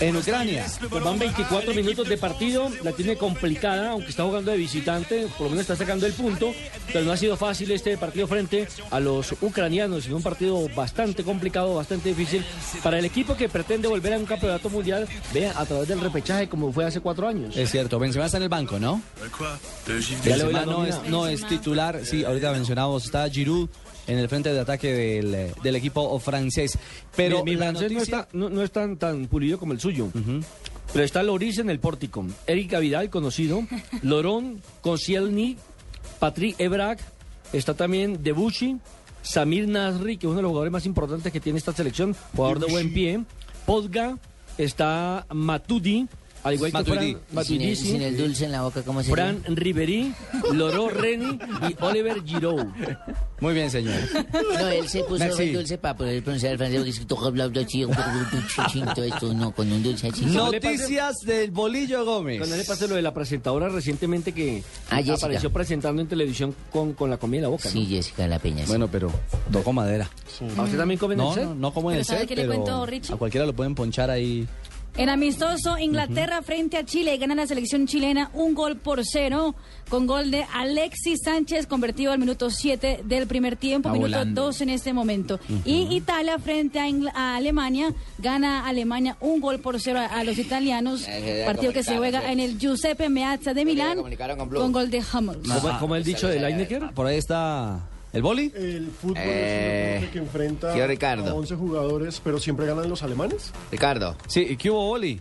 en 0.00 0.16
Ucrania? 0.16 0.66
Pues 0.90 1.04
van 1.04 1.18
24 1.18 1.72
minutos 1.72 2.08
de 2.08 2.16
partido, 2.16 2.68
la 2.82 2.92
tiene 2.92 3.16
complicada, 3.16 3.92
aunque 3.92 4.10
está 4.10 4.24
jugando 4.24 4.50
de 4.50 4.56
visitante, 4.56 5.28
por 5.38 5.42
lo 5.42 5.50
menos 5.50 5.62
está 5.62 5.76
sacando 5.76 6.06
el 6.06 6.12
punto, 6.12 6.52
pero 6.92 7.04
no 7.04 7.12
ha 7.12 7.16
sido 7.16 7.36
fácil 7.36 7.70
este 7.70 7.96
partido 7.96 8.26
frente 8.26 8.66
a 8.90 8.98
los 8.98 9.32
ucranianos, 9.40 10.04
sino 10.04 10.16
un 10.16 10.22
partido 10.24 10.68
bastante 10.74 11.22
complicado, 11.22 11.76
bastante 11.76 12.08
difícil 12.08 12.44
para 12.82 12.98
el 12.98 13.04
equipo 13.04 13.36
que 13.36 13.48
pretende 13.48 13.86
volver 13.86 14.14
a 14.14 14.18
un 14.18 14.26
campeonato 14.26 14.68
mundial, 14.70 15.06
vea, 15.32 15.52
a 15.56 15.67
través 15.68 15.88
del 15.88 16.00
repechaje 16.00 16.48
como 16.48 16.72
fue 16.72 16.84
hace 16.84 17.00
cuatro 17.00 17.28
años. 17.28 17.56
Es 17.56 17.70
cierto, 17.70 17.98
Benzema 17.98 18.26
está 18.26 18.38
en 18.38 18.44
el 18.44 18.48
banco, 18.48 18.78
¿no? 18.78 19.00
Benzema 20.24 20.64
no 20.64 20.84
es, 20.84 21.00
no 21.08 21.28
es 21.28 21.46
titular, 21.46 22.04
sí, 22.04 22.24
ahorita 22.24 22.52
mencionamos, 22.52 23.04
está 23.04 23.28
Giroud 23.28 23.68
en 24.06 24.18
el 24.18 24.28
frente 24.28 24.52
de 24.52 24.58
ataque 24.58 24.92
del, 24.92 25.52
del 25.62 25.76
equipo 25.76 26.18
francés. 26.18 26.78
Pero 27.14 27.44
mi, 27.44 27.52
mi 27.52 27.56
francés 27.58 27.92
no 27.92 28.00
está, 28.00 28.28
no, 28.32 28.48
no 28.48 28.62
es 28.62 28.72
tan, 28.72 28.96
tan 28.96 29.26
pulido 29.26 29.58
como 29.58 29.72
el 29.72 29.80
suyo. 29.80 30.08
Pero 30.92 31.04
está 31.04 31.22
Loris 31.22 31.58
en 31.58 31.70
el 31.70 31.78
pórtico, 31.78 32.26
Erika 32.46 32.78
Vidal, 32.78 33.10
conocido, 33.10 33.62
Lorón, 34.02 34.62
Koscielny, 34.80 35.58
Patrick 36.18 36.58
Ebrak, 36.58 37.00
está 37.52 37.74
también 37.74 38.22
Debuchy, 38.22 38.78
Samir 39.22 39.68
Nasri, 39.68 40.16
que 40.16 40.26
es 40.26 40.30
uno 40.30 40.36
de 40.36 40.42
los 40.42 40.48
jugadores 40.48 40.72
más 40.72 40.86
importantes 40.86 41.30
que 41.30 41.40
tiene 41.40 41.58
esta 41.58 41.72
selección, 41.72 42.16
jugador 42.34 42.60
de 42.60 42.66
buen 42.72 42.94
pie, 42.94 43.20
Podga, 43.66 44.16
está 44.58 45.24
Matudi, 45.32 46.08
al 46.44 46.54
igual 46.54 46.70
que 46.70 46.78
Matuidi. 46.78 47.12
Fran, 47.12 47.22
Sin 47.26 47.34
Matuidi, 47.36 47.64
el, 47.70 47.76
sí. 47.76 47.86
sin 47.92 48.02
el 48.02 48.16
dulce 48.16 48.44
en 48.44 48.52
la 48.52 48.62
boca, 48.62 48.82
¿cómo 48.82 49.02
se 49.02 49.10
Fran 49.10 49.42
Riveri, 49.46 50.12
Loro 50.52 50.88
Reni 50.88 51.38
y 51.68 51.76
Oliver 51.84 52.22
Giroud. 52.24 52.64
Muy 53.40 53.54
bien, 53.54 53.70
señor. 53.70 53.94
No, 54.58 54.68
él 54.68 54.88
se 54.88 55.04
puso 55.04 55.18
Merci. 55.24 55.42
el 55.44 55.52
dulce 55.54 55.78
para 55.78 55.96
poder 55.96 56.22
pronunciar 56.24 56.52
el 56.52 56.58
francés 56.58 56.78
porque 56.78 56.90
es 56.90 56.98
que 56.98 57.04
toca 57.06 57.28
así, 57.60 57.84
un 57.84 57.94
poco 57.94 58.92
todo 58.94 59.04
esto, 59.04 59.34
no, 59.34 59.52
con 59.52 59.70
un 59.70 59.82
dulce 59.82 60.08
así. 60.08 60.24
Noticias 60.26 61.18
del 61.24 61.50
Bolillo 61.50 62.04
Gómez. 62.04 62.38
Cuando 62.38 62.56
le 62.56 62.64
pase 62.64 62.88
lo 62.88 62.96
de 62.96 63.02
la 63.02 63.14
presentadora 63.14 63.68
recientemente 63.68 64.32
que 64.32 64.62
Ah, 64.90 64.96
Jessica. 64.96 65.14
apareció 65.14 65.52
presentando 65.52 66.02
en 66.02 66.08
televisión 66.08 66.54
con, 66.72 66.94
con 66.94 67.10
la 67.10 67.16
comida 67.16 67.38
en 67.38 67.42
la 67.44 67.48
boca. 67.50 67.68
Sí, 67.68 67.86
Jessica 67.86 68.22
de 68.24 68.28
la 68.28 68.38
Peña. 68.38 68.62
sí. 68.64 68.68
Bueno, 68.68 68.88
pero 68.90 69.12
toco 69.52 69.72
madera. 69.72 70.10
¿A 70.56 70.62
usted 70.62 70.78
también 70.78 70.98
come 70.98 71.14
en 71.14 71.18
No, 71.18 71.28
el 71.30 71.34
set? 71.34 71.44
no, 71.44 71.54
no 71.54 71.72
como 71.74 71.90
en 71.90 71.94
Pero 71.94 72.00
el 72.00 72.06
¿sabe 72.06 72.20
set, 72.20 72.28
qué 72.28 72.36
le 72.36 72.42
pero 72.42 72.54
cuento, 72.54 72.86
Richie? 72.86 73.12
a 73.14 73.16
cualquiera 73.16 73.46
lo 73.46 73.52
pueden 73.54 73.74
ponchar 73.74 74.10
ahí. 74.10 74.46
En 74.98 75.08
amistoso, 75.08 75.78
Inglaterra 75.78 76.42
frente 76.42 76.76
a 76.76 76.84
Chile 76.84 77.16
gana 77.18 77.36
la 77.36 77.46
selección 77.46 77.86
chilena 77.86 78.30
un 78.34 78.52
gol 78.54 78.76
por 78.76 79.00
cero 79.06 79.54
con 79.88 80.08
gol 80.08 80.32
de 80.32 80.44
Alexis 80.52 81.20
Sánchez 81.22 81.68
convertido 81.68 82.10
al 82.10 82.18
minuto 82.18 82.50
7 82.50 83.02
del 83.04 83.28
primer 83.28 83.56
tiempo, 83.56 83.88
Está 83.90 83.94
minuto 83.96 84.18
volando. 84.18 84.42
2 84.46 84.60
en 84.62 84.70
este 84.70 84.92
momento. 84.92 85.38
Y 85.64 85.86
Italia 85.94 86.36
frente 86.40 86.80
a, 86.80 86.88
Ingl- 86.88 87.12
a 87.14 87.36
Alemania 87.36 87.94
gana 88.18 88.66
Alemania 88.66 89.16
un 89.20 89.40
gol 89.40 89.60
por 89.60 89.80
cero 89.80 90.00
a, 90.00 90.06
a 90.06 90.24
los 90.24 90.36
italianos, 90.36 91.04
Eh, 91.06 91.44
partido 91.46 91.72
que 91.72 91.84
se 91.84 91.96
juega 91.96 92.32
en 92.32 92.40
el 92.40 92.58
Giuseppe 92.58 93.08
Meazza 93.08 93.54
de 93.54 93.64
Milán 93.64 93.98
con 94.52 94.72
gol 94.72 94.90
de 94.90 95.00
Hummels. 95.14 95.48
¿Cómo, 95.62 95.78
cómo 95.78 95.94
el 95.96 96.02
dicho 96.02 96.26
de 96.26 96.40
Lineker? 96.40 96.90
Por 96.92 97.06
ahí 97.06 97.18
está 97.18 97.80
el 98.12 98.22
boli. 98.22 98.52
El 98.56 98.88
fútbol 98.90 99.16
Eh, 99.18 99.96
es 99.96 100.00
un 100.00 100.00
deporte 100.00 100.12
que 100.12 100.18
enfrenta 100.18 100.74
tío 100.74 100.86
Ricardo. 100.86 101.30
a 101.30 101.34
11 101.34 101.54
jugadores, 101.56 102.20
pero 102.22 102.38
siempre 102.38 102.66
ganan 102.66 102.88
los 102.88 103.02
alemanes. 103.02 103.52
Ricardo, 103.70 104.16
Sí, 104.26 104.46
¿y 104.50 104.56
qué 104.56 104.70
hubo 104.70 104.86
boli? 104.86 105.20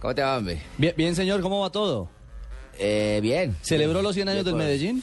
¿cómo 0.00 0.14
te 0.14 0.22
va, 0.22 0.36
hombre? 0.36 0.60
Bien, 0.78 0.94
bien, 0.96 1.14
señor, 1.16 1.40
¿cómo 1.40 1.60
va 1.60 1.70
todo? 1.70 2.08
Eh, 2.78 3.20
bien. 3.22 3.56
¿Celebró 3.62 4.02
los 4.02 4.14
100 4.14 4.28
años 4.28 4.44
del 4.44 4.54
Medellín? 4.54 5.02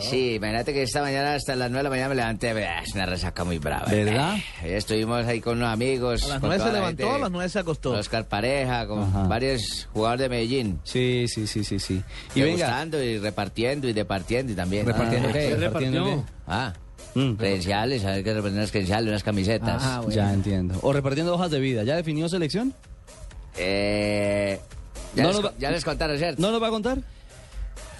Sí, 0.00 0.34
imagínate 0.36 0.72
que 0.72 0.82
esta 0.82 1.02
mañana 1.02 1.34
hasta 1.34 1.54
las 1.54 1.70
9 1.70 1.78
de 1.80 1.82
la 1.84 1.90
mañana 1.90 2.08
me 2.10 2.14
levanté, 2.14 2.52
vea, 2.54 2.80
es 2.82 2.94
una 2.94 3.04
resaca 3.06 3.44
muy 3.44 3.58
brava. 3.58 3.86
¿Verdad? 3.90 4.36
Eh, 4.62 4.76
Estuvimos 4.76 5.26
ahí 5.26 5.40
con 5.40 5.58
unos 5.58 5.72
amigos. 5.72 6.22
A 6.24 6.28
las 6.28 6.40
con 6.40 6.48
nueve 6.48 6.56
se 6.56 6.60
toda 6.60 6.72
la 6.72 6.78
levantó, 6.78 7.02
gente, 7.04 7.16
a 7.16 7.18
las 7.18 7.30
nueve 7.30 7.48
se 7.50 7.58
acostó. 7.58 7.90
Oscar 7.92 8.26
Pareja, 8.28 8.86
con 8.86 9.00
Ajá. 9.02 9.22
varios 9.24 9.88
jugadores 9.92 10.20
de 10.22 10.28
Medellín. 10.30 10.80
Sí, 10.84 11.26
sí, 11.28 11.46
sí, 11.46 11.64
sí, 11.64 11.78
sí. 11.78 12.02
Y 12.34 12.40
venga, 12.42 12.66
gustando 12.66 13.02
y 13.02 13.18
repartiendo 13.18 13.88
y 13.88 13.92
departiendo 13.92 14.52
y 14.52 14.56
también. 14.56 14.86
¿repartiendo 14.86 15.28
Ah, 15.28 15.32
qué? 15.32 15.38
¿Qué 15.48 15.56
¿Repartiendo 15.56 16.04
qué? 16.04 16.32
Ah, 16.46 16.72
Mm. 17.14 17.34
credenciales, 17.36 18.04
a 18.04 18.10
ver 18.12 18.22
qué 18.22 18.34
repartir 18.34 18.58
unas 18.58 18.70
credenciales, 18.70 19.08
unas 19.08 19.22
camisetas. 19.22 19.82
Ah, 19.82 20.00
bueno. 20.00 20.14
Ya 20.14 20.32
entiendo. 20.32 20.78
O 20.82 20.92
repartiendo 20.92 21.34
hojas 21.34 21.50
de 21.50 21.58
vida. 21.58 21.82
¿Ya 21.82 21.96
definió 21.96 22.28
selección? 22.28 22.74
Eh, 23.56 24.60
ya, 25.14 25.22
No 25.24 25.28
les, 25.32 25.44
va- 25.44 25.52
ya 25.58 25.70
les 25.70 25.84
contaron, 25.84 26.18
¿cierto? 26.18 26.40
¿No 26.42 26.50
nos 26.52 26.62
va 26.62 26.66
a 26.68 26.70
contar? 26.70 26.98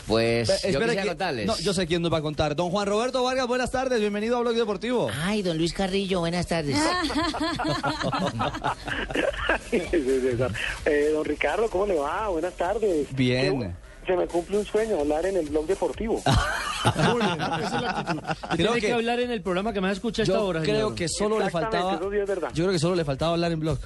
Pues 0.06 0.48
yo 0.62 0.80
quisiera 0.80 1.02
que- 1.02 1.08
contarles. 1.08 1.46
No, 1.46 1.58
yo 1.58 1.74
sé 1.74 1.86
quién 1.86 2.00
nos 2.00 2.10
va 2.10 2.16
a 2.18 2.22
contar. 2.22 2.56
Don 2.56 2.70
Juan 2.70 2.86
Roberto 2.86 3.22
Vargas, 3.22 3.46
buenas 3.46 3.70
tardes. 3.70 4.00
Bienvenido 4.00 4.38
a 4.38 4.40
Blog 4.40 4.54
Deportivo. 4.54 5.10
Ay, 5.22 5.42
don 5.42 5.58
Luis 5.58 5.74
Carrillo, 5.74 6.20
buenas 6.20 6.46
tardes. 6.46 6.78
Eh, 10.84 11.10
don 11.12 11.24
Ricardo, 11.24 11.68
¿cómo 11.68 11.86
le 11.86 11.94
va? 11.96 12.28
Buenas 12.28 12.54
tardes. 12.54 13.06
Bien. 13.14 13.76
Se 14.06 14.16
me 14.16 14.26
cumple 14.26 14.58
un 14.58 14.64
sueño 14.64 14.98
hablar 15.00 15.26
en 15.26 15.36
el 15.36 15.46
blog 15.50 15.66
deportivo. 15.66 16.22
Creo 16.82 18.56
tiene 18.56 18.72
que, 18.74 18.80
que- 18.86 18.92
hablar 18.94 19.20
en 19.20 19.30
el 19.30 19.42
programa 19.42 19.72
que 19.74 19.80
más 19.82 19.92
escucha 19.92 20.22
a 20.22 20.24
esta 20.24 20.36
Yo 20.38 20.46
hora, 20.46 20.62
creo 20.62 20.74
señor. 20.74 20.94
que 20.94 21.08
solo 21.08 21.38
le 21.38 21.50
faltaba. 21.50 21.96
eso 21.96 22.10
sí 22.10 22.16
es 22.16 22.26
verdad. 22.26 22.48
Yo 22.54 22.64
creo 22.64 22.72
que 22.72 22.78
solo 22.78 22.94
le 22.94 23.04
faltaba 23.04 23.32
hablar 23.32 23.52
en 23.52 23.60
blog. 23.60 23.78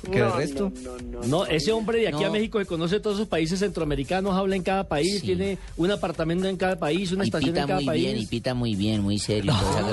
Porque 0.00 0.18
No, 0.18 0.26
de 0.32 0.36
resto. 0.36 0.72
no, 0.82 0.90
no, 0.98 1.20
no, 1.20 1.26
No, 1.26 1.46
ese 1.46 1.72
hombre 1.72 1.98
de 2.00 2.08
aquí 2.08 2.22
a. 2.22 2.30
México 2.30 2.58
que 2.58 2.66
conoce 2.66 3.00
todos 3.00 3.16
esos 3.16 3.28
países 3.28 3.58
centroamericanos, 3.60 4.34
habla 4.36 4.54
en 4.56 4.62
cada 4.62 4.84
país, 4.88 5.20
Sí. 5.20 5.26
tiene 5.26 5.58
un 5.76 5.90
apartamento 5.90 6.46
en 6.48 6.56
cada 6.56 6.76
país, 6.78 7.12
una 7.12 7.24
Y 7.24 7.28
estación 7.28 7.52
pita 7.52 7.60
en 7.62 7.66
cada 7.66 7.78
muy 7.80 7.86
país. 7.86 8.02
bien, 8.04 8.16
y 8.18 8.26
pita 8.26 8.54
muy 8.54 8.74
bien, 8.76 9.00
muy 9.00 9.18
serio. 9.18 9.52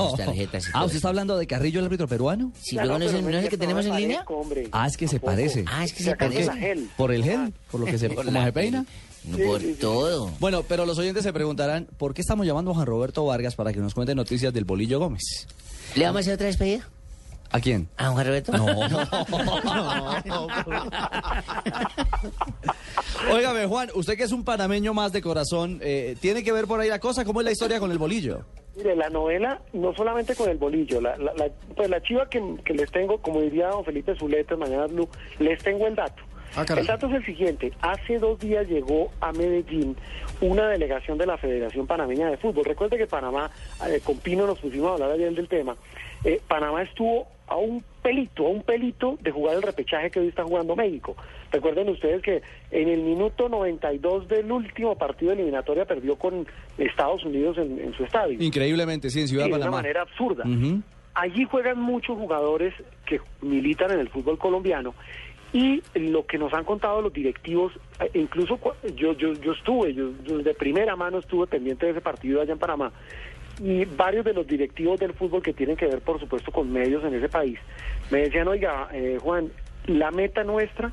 sus 0.09 0.17
tarjetas 0.17 0.65
Ah, 0.73 0.83
¿usted 0.85 0.97
está 0.97 1.07
hablando 1.09 1.37
de 1.37 1.47
Carrillo, 1.47 1.79
el 1.79 1.85
árbitro 1.85 2.07
peruano? 2.07 2.51
Sí, 2.61 2.75
luego 2.75 2.99
no 2.99 3.05
es 3.05 3.13
el, 3.13 3.23
no 3.23 3.29
es 3.37 3.43
el 3.45 3.49
que 3.49 3.57
tenemos 3.57 3.85
en 3.85 3.95
línea. 3.95 4.25
Ah, 4.71 4.87
es 4.87 4.97
que 4.97 5.07
se 5.07 5.19
parece. 5.19 5.63
Ah, 5.67 5.83
es 5.85 5.93
que 5.93 6.03
Se 6.03 6.15
parece. 6.15 6.45
la 6.45 6.57
gel. 6.57 6.89
¿Por 6.97 7.11
el 7.13 7.23
gel? 7.23 7.53
¿Por 7.71 7.79
lo 7.79 7.85
que 7.85 7.97
se, 7.97 8.09
Por 8.09 8.25
la 8.31 8.45
se 8.45 8.51
peina? 8.53 8.85
Por 9.45 9.61
todo. 9.79 10.31
Bueno, 10.41 10.63
pero 10.67 10.85
los 10.85 10.97
oyentes 10.97 11.23
se 11.23 11.31
preguntarán, 11.31 11.87
¿por 11.97 12.13
qué 12.13 12.19
estamos 12.21 12.45
llamando 12.45 12.71
a 12.71 12.73
Juan 12.73 12.85
Roberto 12.85 13.23
Vargas 13.25 13.55
para 13.55 13.71
que 13.71 13.79
nos 13.79 13.93
cuente 13.93 14.13
noticias 14.15 14.53
del 14.53 14.65
Bolillo 14.65 14.99
Gómez? 14.99 15.47
¿Le 15.95 16.03
vamos 16.03 16.17
a 16.17 16.19
hacer 16.21 16.33
otra 16.33 16.47
despedida? 16.47 16.89
¿A 17.53 17.59
quién? 17.61 17.87
¿A 17.97 18.09
Juan 18.09 18.25
Roberto? 18.27 18.51
No. 20.25 20.47
Óigame, 23.31 23.65
Juan, 23.67 23.89
usted 23.95 24.17
que 24.17 24.23
es 24.23 24.31
un 24.31 24.43
panameño 24.43 24.93
más 24.93 25.11
de 25.11 25.21
corazón, 25.21 25.79
eh, 25.81 26.15
¿tiene 26.19 26.43
que 26.43 26.51
ver 26.51 26.65
por 26.65 26.79
ahí 26.79 26.89
la 26.89 26.99
cosa? 26.99 27.23
¿Cómo 27.25 27.41
es 27.41 27.45
la 27.45 27.51
historia 27.51 27.79
con 27.79 27.91
el 27.91 27.97
bolillo? 27.97 28.41
Mire, 28.75 28.95
la 28.95 29.09
novela, 29.09 29.61
no 29.73 29.93
solamente 29.93 30.35
con 30.35 30.49
el 30.49 30.57
bolillo, 30.57 30.99
la, 30.99 31.15
la, 31.17 31.31
la- 31.35 31.49
pues 31.75 31.89
la 31.89 32.01
chiva 32.01 32.27
que, 32.29 32.41
que 32.65 32.73
les 32.73 32.91
tengo, 32.91 33.19
como 33.19 33.41
diría 33.41 33.67
don 33.67 33.85
Felipe 33.85 34.15
Zuleta, 34.17 34.55
mañana 34.57 34.87
Blue, 34.87 35.07
les 35.39 35.61
tengo 35.63 35.85
el 35.87 35.95
dato. 35.95 36.23
Ah, 36.55 36.65
el 36.77 36.85
dato 36.85 37.07
es 37.07 37.13
el 37.15 37.25
siguiente, 37.25 37.71
hace 37.81 38.19
dos 38.19 38.37
días 38.39 38.67
llegó 38.67 39.09
a 39.21 39.31
Medellín 39.31 39.95
una 40.41 40.67
delegación 40.69 41.17
de 41.17 41.25
la 41.25 41.37
Federación 41.37 41.87
Panameña 41.87 42.29
de 42.29 42.37
Fútbol. 42.37 42.65
Recuerde 42.65 42.97
que 42.97 43.07
Panamá, 43.07 43.49
eh, 43.87 44.01
con 44.03 44.17
Pino 44.17 44.45
nos 44.45 44.59
pusimos 44.59 44.89
a 44.89 44.93
hablar 44.93 45.11
ayer 45.11 45.33
del 45.33 45.47
tema, 45.47 45.75
Eh, 46.25 46.39
Panamá 46.47 46.81
estuvo 46.83 47.27
a 47.47 47.57
un 47.57 47.83
pelito, 48.01 48.45
a 48.45 48.49
un 48.49 48.63
pelito 48.63 49.17
de 49.21 49.31
jugar 49.31 49.55
el 49.57 49.61
repechaje 49.61 50.09
que 50.09 50.19
hoy 50.19 50.27
está 50.27 50.43
jugando 50.43 50.75
México. 50.75 51.15
Recuerden 51.51 51.89
ustedes 51.89 52.21
que 52.21 52.41
en 52.71 52.89
el 52.89 53.01
minuto 53.01 53.49
92 53.49 54.27
del 54.27 54.51
último 54.51 54.97
partido 54.97 55.31
de 55.31 55.37
eliminatoria 55.41 55.85
perdió 55.85 56.15
con 56.15 56.47
Estados 56.77 57.23
Unidos 57.25 57.57
en, 57.57 57.79
en 57.79 57.93
su 57.93 58.03
estadio. 58.03 58.37
Increíblemente, 58.41 59.09
sí, 59.09 59.21
en 59.21 59.27
Ciudad 59.27 59.45
Sí, 59.45 59.51
de 59.51 59.57
Panamá. 59.57 59.71
una 59.77 59.81
manera 59.81 60.01
absurda. 60.01 60.43
Allí 61.15 61.43
juegan 61.45 61.79
muchos 61.79 62.17
jugadores 62.17 62.73
que 63.05 63.19
militan 63.41 63.91
en 63.91 63.99
el 63.99 64.09
fútbol 64.09 64.37
colombiano 64.39 64.95
y 65.53 65.83
lo 65.93 66.25
que 66.25 66.39
nos 66.39 66.51
han 66.53 66.63
contado 66.63 66.99
los 67.03 67.13
directivos, 67.13 67.71
eh, 67.99 68.09
incluso 68.15 68.59
yo 68.95 69.13
yo 69.13 69.33
yo 69.33 69.51
estuve, 69.51 69.93
yo, 69.93 70.09
yo 70.23 70.39
de 70.39 70.55
primera 70.55 70.95
mano 70.95 71.19
estuve 71.19 71.45
pendiente 71.45 71.85
de 71.85 71.91
ese 71.91 72.01
partido 72.01 72.41
allá 72.41 72.53
en 72.53 72.57
Panamá 72.57 72.91
y 73.59 73.85
varios 73.85 74.25
de 74.25 74.33
los 74.33 74.47
directivos 74.47 74.99
del 74.99 75.13
fútbol 75.13 75.41
que 75.41 75.53
tienen 75.53 75.75
que 75.75 75.87
ver, 75.87 76.01
por 76.01 76.19
supuesto, 76.19 76.51
con 76.51 76.71
medios 76.71 77.03
en 77.03 77.13
ese 77.13 77.29
país, 77.29 77.59
me 78.09 78.19
decían, 78.19 78.47
oiga, 78.47 78.89
eh, 78.93 79.17
Juan, 79.21 79.51
la 79.85 80.11
meta 80.11 80.43
nuestra 80.43 80.91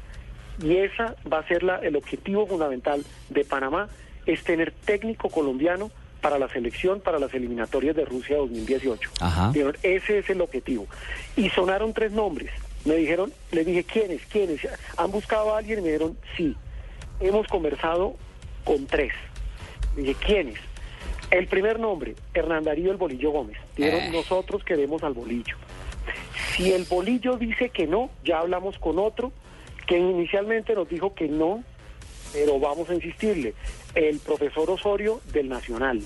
y 0.63 0.77
esa 0.77 1.17
va 1.31 1.39
a 1.39 1.49
ser 1.49 1.63
la, 1.63 1.77
el 1.77 1.97
objetivo 1.97 2.47
fundamental 2.47 3.05
de 3.31 3.45
Panamá 3.45 3.89
es 4.27 4.45
tener 4.45 4.73
técnico 4.73 5.29
colombiano 5.31 5.91
para 6.21 6.39
la 6.39 6.49
selección, 6.49 7.01
para 7.01 7.19
las 7.19 7.33
eliminatorias 7.33 7.97
de 7.97 8.05
Rusia 8.05 8.37
2018. 8.37 9.11
Ajá. 9.21 9.51
Dijeron, 9.53 9.77
ese 9.83 10.19
es 10.19 10.29
el 10.29 10.41
objetivo. 10.43 10.87
Y 11.37 11.49
sonaron 11.51 11.95
tres 11.95 12.13
nombres. 12.13 12.51
Me 12.85 12.95
dijeron, 12.97 13.33
le 13.53 13.65
dije, 13.65 13.85
¿quiénes? 13.85 14.25
¿Quiénes? 14.27 14.61
¿Han 14.99 15.11
buscado 15.11 15.55
a 15.55 15.59
alguien? 15.59 15.79
Y 15.79 15.83
me 15.83 15.89
dijeron, 15.89 16.17
sí. 16.37 16.55
Hemos 17.21 17.47
conversado 17.47 18.17
con 18.65 18.87
tres. 18.87 19.13
Le 19.97 20.03
dije, 20.03 20.17
¿quiénes? 20.27 20.59
El 21.31 21.47
primer 21.47 21.79
nombre, 21.79 22.15
Hernán 22.35 22.65
Darío 22.65 22.91
El 22.91 22.97
Bolillo 22.97 23.31
Gómez. 23.31 23.57
Dijeron, 23.77 24.01
Eh. 24.01 24.11
nosotros 24.13 24.65
queremos 24.65 25.03
al 25.03 25.13
Bolillo. 25.15 25.57
Si 26.57 26.73
el 26.73 26.85
Bolillo 26.85 27.37
dice 27.37 27.69
que 27.71 27.87
no, 27.87 28.11
ya 28.25 28.41
hablamos 28.41 28.79
con 28.79 28.99
otro 28.99 29.33
que 29.87 29.99
inicialmente 29.99 30.75
nos 30.75 30.89
dijo 30.89 31.15
que 31.15 31.29
no, 31.29 31.63
pero 32.33 32.59
vamos 32.61 32.89
a 32.91 32.95
insistirle, 32.95 33.55
el 33.95 34.19
profesor 34.21 34.71
Osorio 34.71 35.21
del 35.33 35.49
Nacional. 35.49 36.01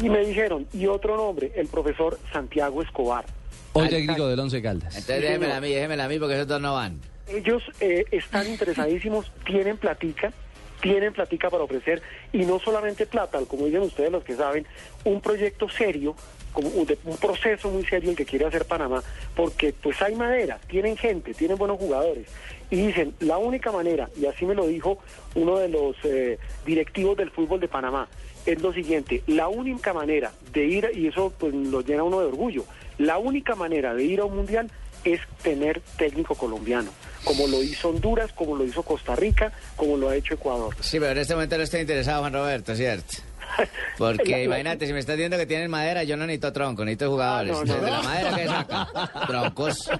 Y 0.00 0.08
me 0.08 0.24
dijeron, 0.24 0.66
y 0.72 0.86
otro 0.86 1.16
nombre, 1.16 1.52
el 1.56 1.68
profesor 1.68 2.18
Santiago 2.32 2.82
Escobar. 2.82 3.24
Hoy 3.72 3.88
técnico 3.88 4.26
del 4.28 4.38
Once 4.40 4.60
Caldas. 4.62 4.94
Entonces 4.96 5.22
déjemela 5.22 5.56
a 5.56 5.60
mí, 5.60 5.68
déjemela 5.72 6.04
a 6.04 6.08
mí 6.08 6.18
porque 6.18 6.34
esos 6.34 6.48
dos 6.48 6.60
no 6.60 6.74
van. 6.74 7.00
Ellos 7.28 7.62
eh, 7.80 8.04
están 8.10 8.46
interesadísimos, 8.50 9.30
tienen 9.44 9.76
platica, 9.76 10.32
tienen 10.80 11.12
platica 11.12 11.50
para 11.50 11.64
ofrecer, 11.64 12.02
y 12.32 12.44
no 12.44 12.58
solamente 12.58 13.06
plata, 13.06 13.38
como 13.46 13.66
dicen 13.66 13.82
ustedes 13.82 14.10
los 14.10 14.24
que 14.24 14.36
saben, 14.36 14.66
un 15.04 15.20
proyecto 15.20 15.68
serio, 15.68 16.14
como 16.52 16.68
un, 16.68 16.86
proceso 17.20 17.70
muy 17.70 17.84
serio 17.84 18.10
el 18.10 18.16
que 18.16 18.24
quiere 18.24 18.46
hacer 18.46 18.64
Panamá, 18.64 19.02
porque 19.34 19.74
pues 19.74 20.00
hay 20.00 20.14
madera, 20.14 20.58
tienen 20.68 20.96
gente, 20.96 21.34
tienen 21.34 21.58
buenos 21.58 21.78
jugadores, 21.78 22.26
y 22.70 22.86
dicen, 22.86 23.14
la 23.20 23.38
única 23.38 23.72
manera, 23.72 24.08
y 24.16 24.26
así 24.26 24.44
me 24.44 24.54
lo 24.54 24.66
dijo 24.66 24.98
uno 25.34 25.58
de 25.58 25.68
los 25.68 25.96
eh, 26.04 26.38
directivos 26.64 27.16
del 27.16 27.30
fútbol 27.30 27.60
de 27.60 27.68
Panamá, 27.68 28.08
es 28.46 28.60
lo 28.62 28.72
siguiente, 28.72 29.22
la 29.26 29.48
única 29.48 29.92
manera 29.92 30.32
de 30.52 30.64
ir, 30.64 30.90
y 30.94 31.08
eso 31.08 31.32
pues 31.38 31.52
lo 31.52 31.80
llena 31.80 32.04
uno 32.04 32.20
de 32.20 32.26
orgullo, 32.26 32.64
la 32.98 33.18
única 33.18 33.54
manera 33.54 33.94
de 33.94 34.04
ir 34.04 34.20
a 34.20 34.24
un 34.24 34.36
mundial 34.36 34.70
es 35.04 35.20
tener 35.42 35.80
técnico 35.98 36.34
colombiano, 36.34 36.90
como 37.26 37.46
lo 37.48 37.62
hizo 37.62 37.88
Honduras, 37.90 38.30
como 38.32 38.56
lo 38.56 38.64
hizo 38.64 38.82
Costa 38.82 39.14
Rica, 39.16 39.52
como 39.76 39.96
lo 39.98 40.08
ha 40.08 40.16
hecho 40.16 40.34
Ecuador. 40.34 40.74
Sí, 40.80 40.98
pero 41.00 41.12
en 41.12 41.18
este 41.18 41.34
momento 41.34 41.58
no 41.58 41.64
estoy 41.64 41.80
interesado, 41.80 42.20
Juan 42.20 42.32
Roberto, 42.32 42.74
¿cierto? 42.74 43.14
Porque 43.98 44.24
La- 44.32 44.36
la- 44.38 44.42
imagínate, 44.44 44.86
si 44.86 44.92
me 44.92 44.98
estás 44.98 45.16
diciendo 45.16 45.36
que 45.38 45.46
tienen 45.46 45.70
madera, 45.70 46.02
yo 46.04 46.16
no 46.16 46.26
necesito 46.26 46.52
tronco, 46.52 46.84
necesito 46.84 47.10
jugadores. 47.10 47.56
Ah, 47.56 47.64
no, 47.64 47.74
no. 47.76 47.82
De 47.84 47.90
la 47.90 48.02
madera 48.02 48.36
que 48.36 48.46
saca, 48.46 48.88
troncos. 49.26 49.90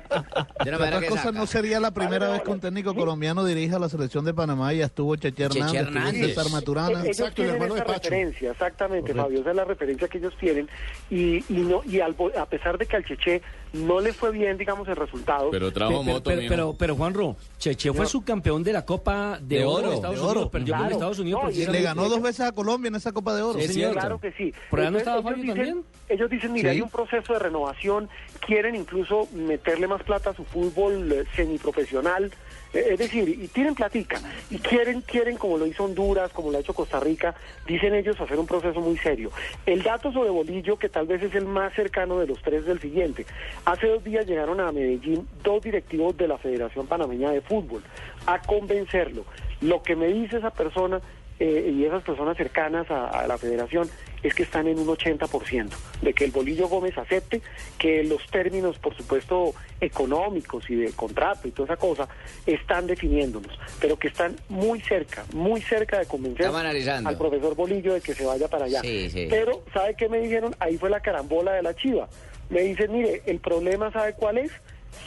De 0.65 0.71
la 0.71 0.79
madera 0.79 0.97
Otra 0.97 1.01
que 1.01 1.07
cosa, 1.09 1.23
saca. 1.25 1.39
no 1.39 1.47
sería 1.47 1.81
la 1.81 1.91
primera 1.93 2.29
vez 2.31 2.43
que 2.43 2.51
un 2.51 2.61
técnico 2.61 2.95
colombiano 2.95 3.45
dirige 3.45 3.77
a 3.77 3.79
la 3.79 3.89
selección 3.89 4.25
de 4.25 4.35
Panamá. 4.35 4.73
Ya 4.73 4.87
estuvo 4.87 5.15
Cheche 5.17 5.45
Hernández, 5.45 5.71
Cheche 5.73 5.79
Hernández. 5.79 6.27
César 6.35 6.51
Maturana. 6.51 7.05
Esa 7.07 7.31
referencia, 7.31 8.51
exactamente, 8.51 9.15
Fabio, 9.15 9.41
esa 9.41 9.51
es 9.51 9.57
la 9.57 9.65
referencia 9.65 10.09
que 10.09 10.19
ellos 10.19 10.35
tienen 10.39 10.69
y, 11.09 11.37
y 11.49 11.61
no 11.61 11.83
y 11.87 12.01
al 12.01 12.17
a 12.39 12.47
pesar 12.47 12.77
de 12.79 12.87
que 12.87 12.97
al 12.97 13.05
Cheche 13.05 13.43
no 13.77 14.01
le 14.01 14.13
fue 14.13 14.31
bien, 14.33 14.57
digamos, 14.59 14.87
el 14.89 14.97
resultado. 14.97 15.51
Pero 15.51 15.69
Pe- 15.69 15.75
pero, 15.75 16.03
pero, 16.23 16.41
pero, 16.49 16.75
pero, 16.79 16.97
Juanro, 16.97 17.37
Cheche 17.59 17.93
fue 17.93 18.07
subcampeón 18.07 18.63
de 18.63 18.73
la 18.73 18.85
Copa 18.85 19.39
de, 19.41 19.59
De 19.59 19.65
Oro 19.65 19.91
de 19.91 19.95
Estados 19.97 20.17
de 20.17 20.21
Unidos, 20.23 20.37
oro. 20.43 20.51
perdió 20.51 20.75
con 20.75 20.79
Claro. 20.81 20.93
Estados 20.95 21.19
Unidos. 21.19 21.41
No, 21.45 21.51
y 21.51 21.63
Y 21.63 21.67
le 21.67 21.83
ganó 21.83 22.09
dos 22.09 22.23
veces 22.23 22.41
a 22.47 22.53
Colombia 22.53 22.89
en 22.89 22.95
esa 22.97 23.13
Copa 23.13 23.35
de 23.35 23.43
Oro. 23.43 23.59
Sí, 23.61 23.69
señor. 23.69 23.93
Claro 23.93 24.21
que 24.21 24.33
sí. 24.33 24.53
¿Por 24.71 24.81
allá 24.81 24.91
no 24.91 24.99
Entonces, 24.99 25.21
estaba 25.21 25.35
ellos 25.35 25.43
dicen- 25.43 25.57
también? 25.57 25.85
Ellos 26.09 26.31
dicen, 26.31 26.53
mira, 26.53 26.71
Sí. 26.71 26.77
hay 26.77 26.83
un 26.83 26.91
proceso 26.91 27.33
de 27.33 27.39
renovación, 27.41 28.09
quieren 28.47 28.77
incluso 28.77 29.27
meterle 29.35 29.89
más 29.89 30.03
plata 30.05 30.31
a 30.31 30.35
su 30.35 30.45
fútbol 30.45 31.11
eh, 31.13 31.25
semiprofesional, 31.35 32.31
es 32.77 32.99
decir, 32.99 33.29
y 33.29 33.49
tienen 33.49 33.75
platica, 33.75 34.21
y 34.51 34.59
quieren, 34.59 35.01
quieren, 35.01 35.37
como 35.37 35.59
lo 35.59 35.67
hizo 35.67 35.85
Honduras, 35.85 36.33
como 36.33 36.51
lo 36.51 36.59
ha 36.59 36.61
hecho 36.61 36.75
Costa 36.75 37.01
Rica, 37.01 37.35
dicen 37.67 37.95
ellos 37.95 38.21
hacer 38.21 38.39
un 38.39 38.47
proceso 38.47 38.81
muy 38.81 38.97
serio. 38.99 39.31
El 39.65 39.83
dato 39.83 40.13
sobre 40.13 40.31
Bolillo, 40.31 40.79
que 40.79 40.89
tal 40.89 41.07
vez 41.07 41.23
es 41.23 41.35
el 41.35 41.47
más 41.47 41.73
cercano 41.75 42.19
de 42.19 42.27
los 42.27 42.41
tres, 42.43 42.63
es 42.63 42.69
el 42.69 42.81
siguiente. 42.81 43.27
Hace 43.65 43.87
dos 43.89 44.05
días 44.05 44.27
llegaron 44.27 44.61
a 44.61 44.73
Medellín 44.73 45.27
dos 45.43 45.63
directivos 45.63 46.17
de 46.17 46.29
la 46.29 46.39
Federación 46.39 46.87
Panameña 46.87 47.31
de 47.31 47.41
Fútbol 47.41 47.83
a 48.27 48.41
convencerlo. 48.41 49.25
Lo 49.61 49.83
que 49.83 49.97
me 49.97 50.09
dice 50.09 50.39
esa 50.39 50.51
persona 50.51 51.01
eh, 51.39 51.73
y 51.75 51.85
esas 51.85 52.03
personas 52.03 52.37
cercanas 52.37 52.91
a, 52.91 53.09
a 53.09 53.27
la 53.27 53.37
federación 53.39 53.89
es 54.23 54.35
que 54.35 54.43
están 54.43 54.67
en 54.67 54.79
un 54.79 54.87
80% 54.89 55.69
de 56.03 56.13
que 56.15 56.25
el 56.25 56.31
Bolillo 56.31 56.67
Gómez 56.69 56.97
acepte 56.99 57.43
que 57.79 58.03
los 58.05 58.25
términos, 58.27 58.79
por 58.79 58.97
supuesto, 58.97 59.55
económicos 59.81 60.69
y 60.71 60.75
de 60.77 60.91
contrato 60.93 61.47
y 61.47 61.51
toda 61.53 61.75
esa 61.75 61.77
cosa 61.77 62.09
están 62.47 62.87
definiéndolos, 62.87 63.59
pero 63.81 63.99
que 63.99 64.09
están 64.09 64.35
muy 64.49 64.81
cerca, 64.81 65.25
muy 65.33 65.61
cerca 65.61 65.99
de 65.99 66.07
convencer 66.07 66.47
al 66.47 67.19
profesor 67.19 67.55
Bolillo 67.55 67.95
de 67.95 68.01
que 68.01 68.15
se 68.15 68.25
vaya 68.25 68.49
para 68.49 68.65
allá. 68.65 68.81
Sí, 68.81 69.11
sí. 69.11 69.27
Pero, 69.31 69.63
¿sabe 69.73 69.95
qué 69.95 70.09
me 70.09 70.19
dijeron? 70.19 70.55
Ahí 70.59 70.77
fue 70.79 70.91
la 70.91 71.01
carambola 71.01 71.53
de 71.53 71.63
la 71.63 71.75
chiva. 71.75 72.09
Me 72.49 72.63
dicen, 72.63 72.93
mire, 72.93 73.23
el 73.27 73.41
problema, 73.41 73.93
¿sabe 73.93 74.15
cuál 74.15 74.39
es? 74.39 74.51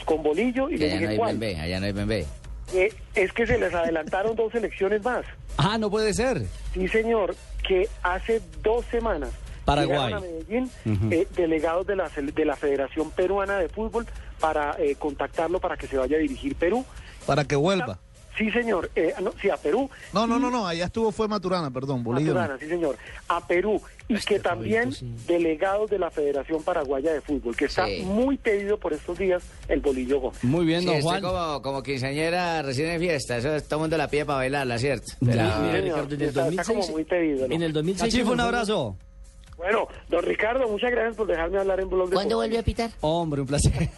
Con 0.04 0.22
Bolillo 0.22 0.70
y 0.70 0.76
le 0.76 0.86
no 0.88 0.92
dije, 0.94 1.08
hay 1.08 1.16
¿cuál? 1.16 1.30
bembé, 1.38 1.56
allá 1.60 1.80
no 1.80 1.86
hay 1.86 1.92
bembé. 1.92 2.26
Eh, 2.72 2.92
es 3.14 3.32
que 3.32 3.46
se 3.46 3.58
les 3.58 3.74
adelantaron 3.74 4.36
dos 4.36 4.54
elecciones 4.54 5.02
más. 5.04 5.24
Ah, 5.56 5.78
no 5.78 5.90
puede 5.90 6.14
ser. 6.14 6.46
Sí, 6.72 6.88
señor, 6.88 7.34
que 7.66 7.88
hace 8.02 8.40
dos 8.62 8.84
semanas 8.86 9.30
Paraguay. 9.64 9.96
llegaron 9.96 10.18
a 10.18 10.20
Medellín 10.20 10.70
eh, 11.10 11.26
delegados 11.36 11.86
de 11.86 11.96
la, 11.96 12.08
de 12.08 12.44
la 12.44 12.56
Federación 12.56 13.10
Peruana 13.10 13.58
de 13.58 13.68
Fútbol 13.68 14.06
para 14.38 14.76
eh, 14.78 14.96
contactarlo 14.98 15.60
para 15.60 15.76
que 15.76 15.86
se 15.86 15.96
vaya 15.96 16.16
a 16.16 16.20
dirigir 16.20 16.56
Perú. 16.56 16.84
Para 17.26 17.44
que 17.44 17.56
vuelva. 17.56 17.98
Sí, 18.40 18.50
señor, 18.52 18.90
eh, 18.96 19.12
no, 19.22 19.34
sí, 19.38 19.50
a 19.50 19.58
Perú. 19.58 19.90
No, 20.14 20.26
no, 20.26 20.38
no, 20.38 20.50
no, 20.50 20.66
allá 20.66 20.86
estuvo 20.86 21.12
fue 21.12 21.28
Maturana, 21.28 21.70
perdón, 21.70 22.02
no. 22.02 22.12
Maturana, 22.12 22.56
sí, 22.58 22.66
señor, 22.68 22.96
a 23.28 23.46
Perú. 23.46 23.82
Y 24.08 24.14
que 24.20 24.40
también 24.40 24.92
delegados 25.28 25.90
de 25.90 25.98
la 25.98 26.10
Federación 26.10 26.62
Paraguaya 26.62 27.12
de 27.12 27.20
Fútbol, 27.20 27.54
que 27.54 27.66
está 27.66 27.86
Sí. 27.86 28.00
muy 28.02 28.38
pedido 28.38 28.78
por 28.78 28.94
estos 28.94 29.18
días 29.18 29.42
el 29.68 29.80
Bolillo 29.80 30.20
Gómez. 30.20 30.42
Muy 30.42 30.64
bien, 30.64 30.80
Sí, 30.80 30.86
don 30.86 31.02
Juan. 31.02 31.20
como, 31.20 31.60
como 31.60 31.82
quinceañera 31.82 32.62
recién 32.62 32.88
en 32.88 32.98
fiesta, 33.00 33.36
eso 33.36 33.48
todo 33.64 33.76
el 33.76 33.80
mundo 33.82 33.98
la 33.98 34.08
pide 34.08 34.24
para 34.24 34.38
bailarla, 34.38 34.78
¿cierto? 34.78 35.04
Pero- 35.20 35.32
en 35.32 35.74
el 35.76 35.86
está- 35.88 36.14
está 36.24 36.42
2006, 36.44 36.66
como 36.66 36.88
muy 36.88 37.04
pedido, 37.04 37.46
¿no? 37.46 37.54
en 37.54 37.62
el 37.62 37.72
2006 37.74 38.14
Cachifo, 38.14 38.32
un 38.32 38.40
abrazo. 38.40 38.96
Bueno, 39.60 39.88
don 40.08 40.24
Ricardo, 40.24 40.66
muchas 40.68 40.90
gracias 40.90 41.16
por 41.16 41.26
dejarme 41.26 41.58
hablar 41.58 41.80
en 41.80 41.90
Blog 41.90 42.10
¿Cuándo 42.10 42.36
vuelve 42.36 42.56
a 42.56 42.62
pitar? 42.62 42.90
Hombre, 43.02 43.42
un 43.42 43.46
placer. 43.46 43.72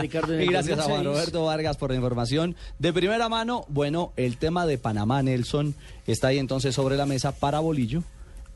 Ricardo, 0.00 0.38
y 0.38 0.46
gracias 0.46 0.78
a 0.78 0.82
Juan 0.82 1.02
2006. 1.02 1.14
Roberto 1.14 1.44
Vargas 1.46 1.78
por 1.78 1.90
la 1.90 1.96
información. 1.96 2.54
De 2.78 2.92
primera 2.92 3.30
mano, 3.30 3.64
bueno, 3.68 4.12
el 4.16 4.36
tema 4.36 4.66
de 4.66 4.76
Panamá, 4.76 5.22
Nelson, 5.22 5.74
está 6.06 6.28
ahí 6.28 6.38
entonces 6.38 6.74
sobre 6.74 6.96
la 6.96 7.06
mesa 7.06 7.32
para 7.32 7.60
Bolillo 7.60 8.02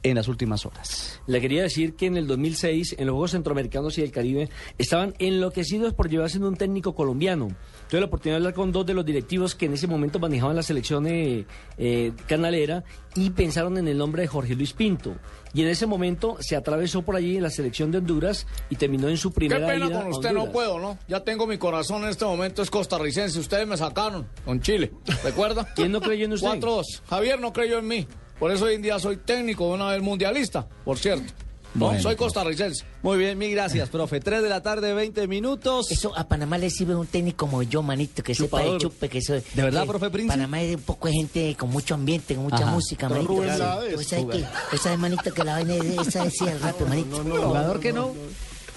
en 0.02 0.16
las 0.16 0.28
últimas 0.28 0.64
horas. 0.64 1.20
Le 1.26 1.40
quería 1.40 1.62
decir 1.62 1.94
que 1.94 2.06
en 2.06 2.16
el 2.16 2.26
2006, 2.26 2.96
en 2.98 3.06
los 3.06 3.12
Juegos 3.12 3.32
Centroamericanos 3.32 3.98
y 3.98 4.02
del 4.02 4.12
Caribe, 4.12 4.48
estaban 4.78 5.14
enloquecidos 5.18 5.94
por 5.94 6.08
llevarse 6.08 6.38
un 6.38 6.56
técnico 6.56 6.94
colombiano. 6.94 7.48
Tuve 7.88 8.00
la 8.00 8.06
oportunidad 8.06 8.36
de 8.36 8.38
hablar 8.38 8.54
con 8.54 8.72
dos 8.72 8.86
de 8.86 8.94
los 8.94 9.04
directivos 9.04 9.54
que 9.54 9.66
en 9.66 9.74
ese 9.74 9.86
momento 9.86 10.18
manejaban 10.18 10.56
la 10.56 10.62
selección 10.62 11.06
eh, 11.06 11.46
eh, 11.76 12.12
canalera 12.26 12.84
y 13.14 13.30
pensaron 13.30 13.76
en 13.76 13.88
el 13.88 13.98
nombre 13.98 14.22
de 14.22 14.28
Jorge 14.28 14.54
Luis 14.54 14.72
Pinto. 14.72 15.16
Y 15.52 15.62
en 15.62 15.68
ese 15.68 15.86
momento 15.86 16.36
se 16.40 16.56
atravesó 16.56 17.02
por 17.02 17.16
allí 17.16 17.36
en 17.36 17.42
la 17.42 17.50
selección 17.50 17.90
de 17.90 17.98
Honduras 17.98 18.46
y 18.70 18.76
terminó 18.76 19.08
en 19.08 19.16
su 19.16 19.30
Qué 19.30 19.40
primera 19.40 19.66
pena 19.66 19.86
ida 19.86 20.02
con 20.02 20.12
usted, 20.12 20.32
no 20.32 20.50
puedo, 20.52 20.78
¿no? 20.78 20.98
Ya 21.08 21.20
tengo 21.24 21.46
mi 21.46 21.58
corazón 21.58 22.04
en 22.04 22.10
este 22.10 22.24
momento, 22.24 22.62
es 22.62 22.70
costarricense. 22.70 23.38
Ustedes 23.38 23.66
me 23.66 23.76
sacaron 23.76 24.28
con 24.44 24.60
Chile, 24.60 24.92
¿recuerda? 25.24 25.68
¿Quién 25.74 25.92
no 25.92 26.00
creyó 26.00 26.24
en 26.24 26.32
usted? 26.34 26.48
4-2. 26.48 27.02
Javier 27.08 27.40
no 27.40 27.52
creyó 27.52 27.78
en 27.78 27.88
mí. 27.88 28.06
Por 28.40 28.50
eso 28.50 28.64
hoy 28.64 28.74
en 28.74 28.82
día 28.82 28.98
soy 28.98 29.18
técnico 29.18 29.68
de 29.68 29.74
una 29.74 29.88
vez 29.90 30.02
mundialista, 30.02 30.66
por 30.84 30.98
cierto. 30.98 31.32
No, 31.72 31.86
Bueno. 31.86 32.02
soy 32.02 32.16
costarricense. 32.16 32.84
Muy 33.00 33.16
bien, 33.16 33.38
mil 33.38 33.52
gracias, 33.52 33.88
profe. 33.90 34.18
3 34.18 34.42
de 34.42 34.48
la 34.48 34.60
tarde, 34.60 34.92
20 34.92 35.28
minutos. 35.28 35.88
Eso 35.92 36.12
a 36.18 36.26
Panamá 36.26 36.58
le 36.58 36.68
sirve 36.68 36.96
un 36.96 37.06
técnico 37.06 37.46
como 37.46 37.62
yo, 37.62 37.80
manito, 37.82 38.24
que 38.24 38.34
sepa 38.34 38.60
de 38.62 38.76
chupe, 38.78 39.08
que 39.08 39.22
soy. 39.22 39.40
¿De 39.54 39.62
verdad, 39.62 39.86
profe 39.86 40.10
Prince? 40.10 40.28
Panamá 40.32 40.60
es 40.62 40.74
un 40.74 40.82
poco 40.82 41.06
de 41.06 41.14
gente 41.14 41.54
con 41.56 41.70
mucho 41.70 41.94
ambiente, 41.94 42.34
con 42.34 42.42
mucha 42.44 42.64
Ajá. 42.64 42.72
música, 42.72 43.08
manito. 43.08 43.28
Rubén 43.28 43.50
que- 43.50 43.54
Blades. 43.56 43.94
¿Tú 43.94 44.02
sabes 44.02 44.26
qué? 44.32 44.44
¿Tú 44.72 44.76
sabes, 44.78 44.98
manito, 44.98 45.32
que 45.32 45.44
la 45.44 45.52
vaina 45.52 45.74
es 45.76 46.08
esa 46.08 46.24
decía 46.24 46.50
el 46.52 46.60
rato, 46.60 46.86
manito? 46.86 47.22
Jugador 47.22 47.78
que 47.78 47.92
no. 47.92 48.14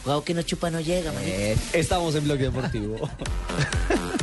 Jugador 0.03 0.23
que 0.23 0.33
no 0.35 0.41
chupa 0.43 0.69
no 0.69 0.79
llega, 0.79 1.11
manito. 1.13 1.61
Estamos 1.73 2.13
en 2.13 2.25
Bloque 2.25 2.43
Deportivo. 2.43 2.95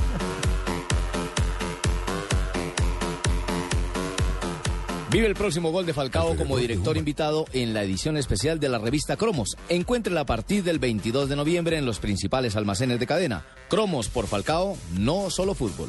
Vive 5.11 5.26
el 5.26 5.34
próximo 5.34 5.72
gol 5.72 5.86
de 5.86 5.92
Falcao 5.92 6.36
como 6.36 6.56
director 6.56 6.96
invitado 6.96 7.44
en 7.52 7.74
la 7.74 7.82
edición 7.82 8.16
especial 8.16 8.61
de 8.61 8.68
la 8.68 8.78
revista 8.78 9.16
Cromos. 9.16 9.56
Encuéntrela 9.68 10.20
a 10.20 10.26
partir 10.26 10.62
del 10.62 10.78
22 10.78 11.28
de 11.28 11.34
noviembre 11.34 11.76
en 11.78 11.84
los 11.84 11.98
principales 11.98 12.54
almacenes 12.54 13.00
de 13.00 13.08
cadena. 13.08 13.44
Cromos 13.68 14.08
por 14.08 14.28
Falcao, 14.28 14.76
no 14.96 15.28
solo 15.30 15.54
fútbol. 15.54 15.88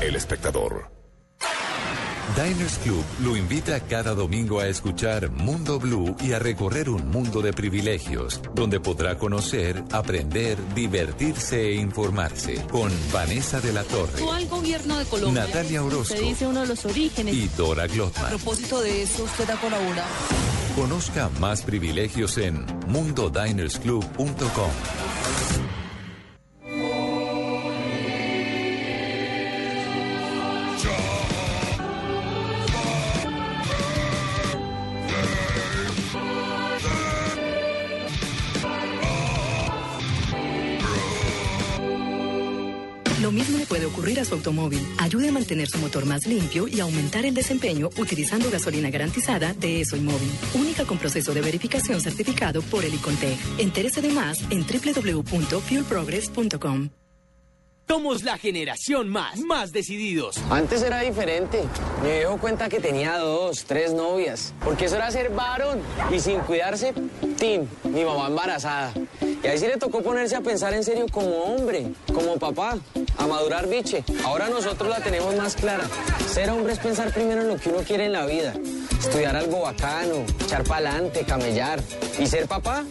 El 0.00 0.16
espectador. 0.16 0.90
Diners 2.36 2.78
Club 2.78 3.04
lo 3.22 3.36
invita 3.36 3.80
cada 3.80 4.14
domingo 4.14 4.60
a 4.60 4.66
escuchar 4.66 5.30
Mundo 5.30 5.78
Blue 5.78 6.16
y 6.20 6.32
a 6.32 6.38
recorrer 6.38 6.88
un 6.88 7.10
mundo 7.10 7.42
de 7.42 7.52
privilegios, 7.52 8.40
donde 8.54 8.80
podrá 8.80 9.18
conocer, 9.18 9.82
aprender, 9.92 10.56
divertirse 10.74 11.60
e 11.60 11.74
informarse 11.74 12.64
con 12.70 12.90
Vanessa 13.12 13.60
de 13.60 13.72
la 13.72 13.82
Torre 13.84 14.22
gobierno 14.52 14.98
de 14.98 15.04
Colombia. 15.06 15.44
Natalia 15.44 15.82
Orozco. 15.82 16.14
Se 16.14 16.20
dice 16.20 16.46
uno 16.46 16.60
de 16.60 16.68
los 16.68 16.84
orígenes. 16.84 17.34
y 17.34 17.48
Dora 17.48 17.84
A 17.84 17.86
Glotman. 17.86 18.28
propósito 18.28 18.80
de 18.80 19.02
eso, 19.02 19.24
usted 19.24 19.48
ha 19.50 19.56
colaborado. 19.56 20.08
Conozca 20.76 21.28
más 21.40 21.62
privilegios 21.62 22.38
en 22.38 22.64
mundodinersclub.com. 22.86 24.70
Lo 43.32 43.38
mismo 43.38 43.56
le 43.56 43.64
puede 43.64 43.86
ocurrir 43.86 44.20
a 44.20 44.26
su 44.26 44.34
automóvil. 44.34 44.86
Ayude 44.98 45.30
a 45.30 45.32
mantener 45.32 45.66
su 45.66 45.78
motor 45.78 46.04
más 46.04 46.26
limpio 46.26 46.68
y 46.68 46.80
aumentar 46.80 47.24
el 47.24 47.32
desempeño 47.32 47.88
utilizando 47.96 48.50
gasolina 48.50 48.90
garantizada 48.90 49.54
de 49.54 49.80
ESO 49.80 49.96
Móvil. 49.96 50.30
Única 50.52 50.84
con 50.84 50.98
proceso 50.98 51.32
de 51.32 51.40
verificación 51.40 52.02
certificado 52.02 52.60
por 52.60 52.84
el 52.84 52.92
ICONTEC. 52.92 53.38
Entérese 53.56 54.02
de 54.02 54.10
más 54.10 54.38
en 54.50 54.66
www.fuelprogress.com. 54.66 56.90
Somos 57.88 58.22
la 58.22 58.36
generación 58.36 59.08
más, 59.08 59.40
más 59.40 59.72
decididos. 59.72 60.36
Antes 60.50 60.82
era 60.82 61.00
diferente. 61.00 61.62
Me 62.02 62.18
dio 62.18 62.36
cuenta 62.36 62.68
que 62.68 62.80
tenía 62.80 63.16
dos, 63.16 63.64
tres 63.64 63.94
novias. 63.94 64.52
Porque 64.62 64.84
eso 64.84 64.96
era 64.96 65.10
ser 65.10 65.30
varón. 65.30 65.80
Y 66.14 66.20
sin 66.20 66.38
cuidarse, 66.40 66.92
tin, 67.38 67.66
mi 67.84 68.04
mamá 68.04 68.26
embarazada. 68.26 68.92
Y 69.42 69.46
ahí 69.48 69.58
sí 69.58 69.66
le 69.66 69.76
tocó 69.76 70.02
ponerse 70.02 70.36
a 70.36 70.40
pensar 70.40 70.72
en 70.72 70.84
serio 70.84 71.06
como 71.10 71.28
hombre, 71.44 71.88
como 72.14 72.36
papá, 72.38 72.78
a 73.18 73.26
madurar 73.26 73.68
biche. 73.68 74.04
Ahora 74.24 74.48
nosotros 74.48 74.88
la 74.88 75.00
tenemos 75.00 75.34
más 75.34 75.56
clara. 75.56 75.84
Ser 76.32 76.50
hombre 76.50 76.74
es 76.74 76.78
pensar 76.78 77.12
primero 77.12 77.42
en 77.42 77.48
lo 77.48 77.56
que 77.56 77.68
uno 77.70 77.78
quiere 77.80 78.06
en 78.06 78.12
la 78.12 78.24
vida. 78.26 78.54
Estudiar 79.00 79.34
algo 79.34 79.62
bacano, 79.62 80.24
echar 80.44 80.62
pa'lante, 80.62 81.24
camellar. 81.24 81.82
Y 82.20 82.26
ser 82.26 82.46
papá, 82.46 82.84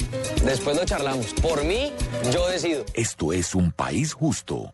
después 0.43 0.75
lo 0.75 0.83
charlamos. 0.83 1.33
Por 1.41 1.63
mí, 1.63 1.93
yo 2.33 2.47
decido. 2.49 2.83
Esto 2.93 3.31
es 3.31 3.55
un 3.55 3.71
país 3.71 4.13
justo. 4.13 4.73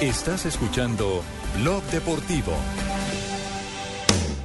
Estás 0.00 0.46
escuchando 0.46 1.22
Blog 1.60 1.82
Deportivo. 1.84 2.52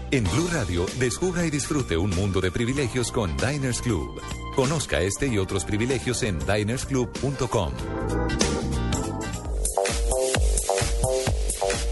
En 0.09 0.23
Blue 0.23 0.47
Radio, 0.51 0.85
descubra 0.97 1.45
y 1.45 1.51
disfrute 1.51 1.97
un 1.97 2.11
mundo 2.11 2.41
de 2.41 2.49
privilegios 2.49 3.11
con 3.11 3.35
Diners 3.37 3.81
Club. 3.81 4.21
Conozca 4.57 5.01
este 5.01 5.27
y 5.27 5.37
otros 5.37 5.65
privilegios 5.65 6.23
en 6.23 6.39
dinersclub.com. 6.39 7.73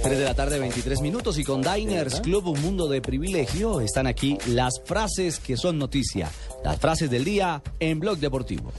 3 0.01 0.17
de 0.17 0.23
la 0.23 0.33
tarde, 0.33 0.57
23 0.57 1.01
minutos 1.01 1.37
y 1.37 1.43
con 1.43 1.61
Diners 1.61 2.21
Club, 2.21 2.47
un 2.47 2.61
mundo 2.61 2.87
de 2.87 3.01
privilegio, 3.01 3.81
están 3.81 4.07
aquí 4.07 4.39
las 4.47 4.81
frases 4.83 5.39
que 5.39 5.57
son 5.57 5.77
noticia, 5.77 6.31
las 6.65 6.79
frases 6.79 7.11
del 7.11 7.23
día 7.23 7.61
en 7.79 7.99
Blog 7.99 8.17
Deportivo. 8.17 8.71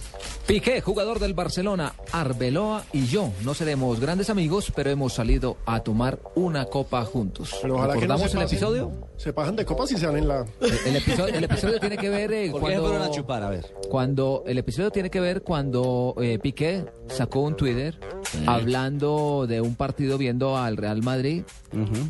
Piqué, 0.44 0.80
jugador 0.80 1.20
del 1.20 1.34
Barcelona, 1.34 1.94
Arbeloa 2.12 2.84
y 2.92 3.06
yo 3.06 3.30
no 3.44 3.54
seremos 3.54 4.00
grandes 4.00 4.28
amigos, 4.28 4.72
pero 4.74 4.90
hemos 4.90 5.12
salido 5.12 5.56
a 5.66 5.80
tomar 5.80 6.18
una 6.34 6.64
copa 6.66 7.04
juntos. 7.04 7.54
Pero 7.62 7.76
ojalá 7.76 7.94
que 7.94 8.06
no 8.06 8.14
¿Recordamos 8.16 8.30
se 8.32 8.36
el 8.38 8.42
pasen- 8.44 8.46
episodio? 8.52 8.92
Se 9.16 9.32
pasan 9.32 9.54
de 9.56 9.64
copas 9.64 9.90
y 9.92 9.96
se 9.98 10.06
dan 10.06 10.16
en 10.16 10.26
la... 10.28 10.44
El 10.84 10.96
episodio, 10.96 11.34
el 11.34 11.44
episodio 11.44 11.78
tiene 11.80 11.96
que 11.96 12.08
ver 12.10 12.32
eh, 12.32 12.50
¿Por 12.50 12.60
qué 12.60 12.66
cuando, 12.74 12.88
fueron 12.88 13.02
a 13.02 13.10
chupar? 13.10 13.42
A 13.44 13.50
ver. 13.50 13.72
cuando 13.88 14.42
el 14.46 14.58
episodio 14.58 14.90
tiene 14.90 15.08
que 15.10 15.20
ver 15.20 15.42
cuando 15.42 16.14
eh, 16.20 16.38
Piqué 16.40 16.84
sacó 17.08 17.40
un 17.40 17.56
Twitter 17.56 17.98
hablando 18.46 19.46
de 19.48 19.60
un 19.60 19.74
partido 19.76 20.18
viendo 20.18 20.56
al 20.58 20.76
Real 20.76 21.02
Madrid 21.02 21.42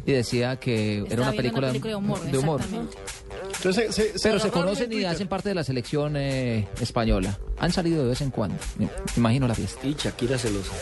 y 0.06 0.12
decía 0.12 0.56
que 0.56 1.04
era 1.10 1.22
una 1.22 1.32
película, 1.32 1.68
una 1.68 1.72
película 1.72 1.90
de 1.90 1.96
humor, 1.96 2.20
de 2.22 2.38
humor. 2.38 2.60
Entonces, 3.56 3.94
se, 3.94 4.18
se 4.18 4.28
Pero 4.28 4.38
se 4.40 4.50
conocen 4.50 4.92
y 4.92 5.04
hacen 5.04 5.28
parte 5.28 5.48
de 5.48 5.54
la 5.54 5.64
selección 5.66 6.16
eh, 6.16 6.66
española. 6.80 7.38
Han 7.58 7.72
salido 7.72 8.02
de 8.02 8.10
vez 8.10 8.20
en 8.20 8.30
cuando. 8.30 8.56
Me 8.78 8.88
imagino 9.16 9.48
la 9.48 9.54
fiesta. 9.54 9.86
Y 9.86 9.94
Shakira 9.94 10.38
celosa. 10.38 10.72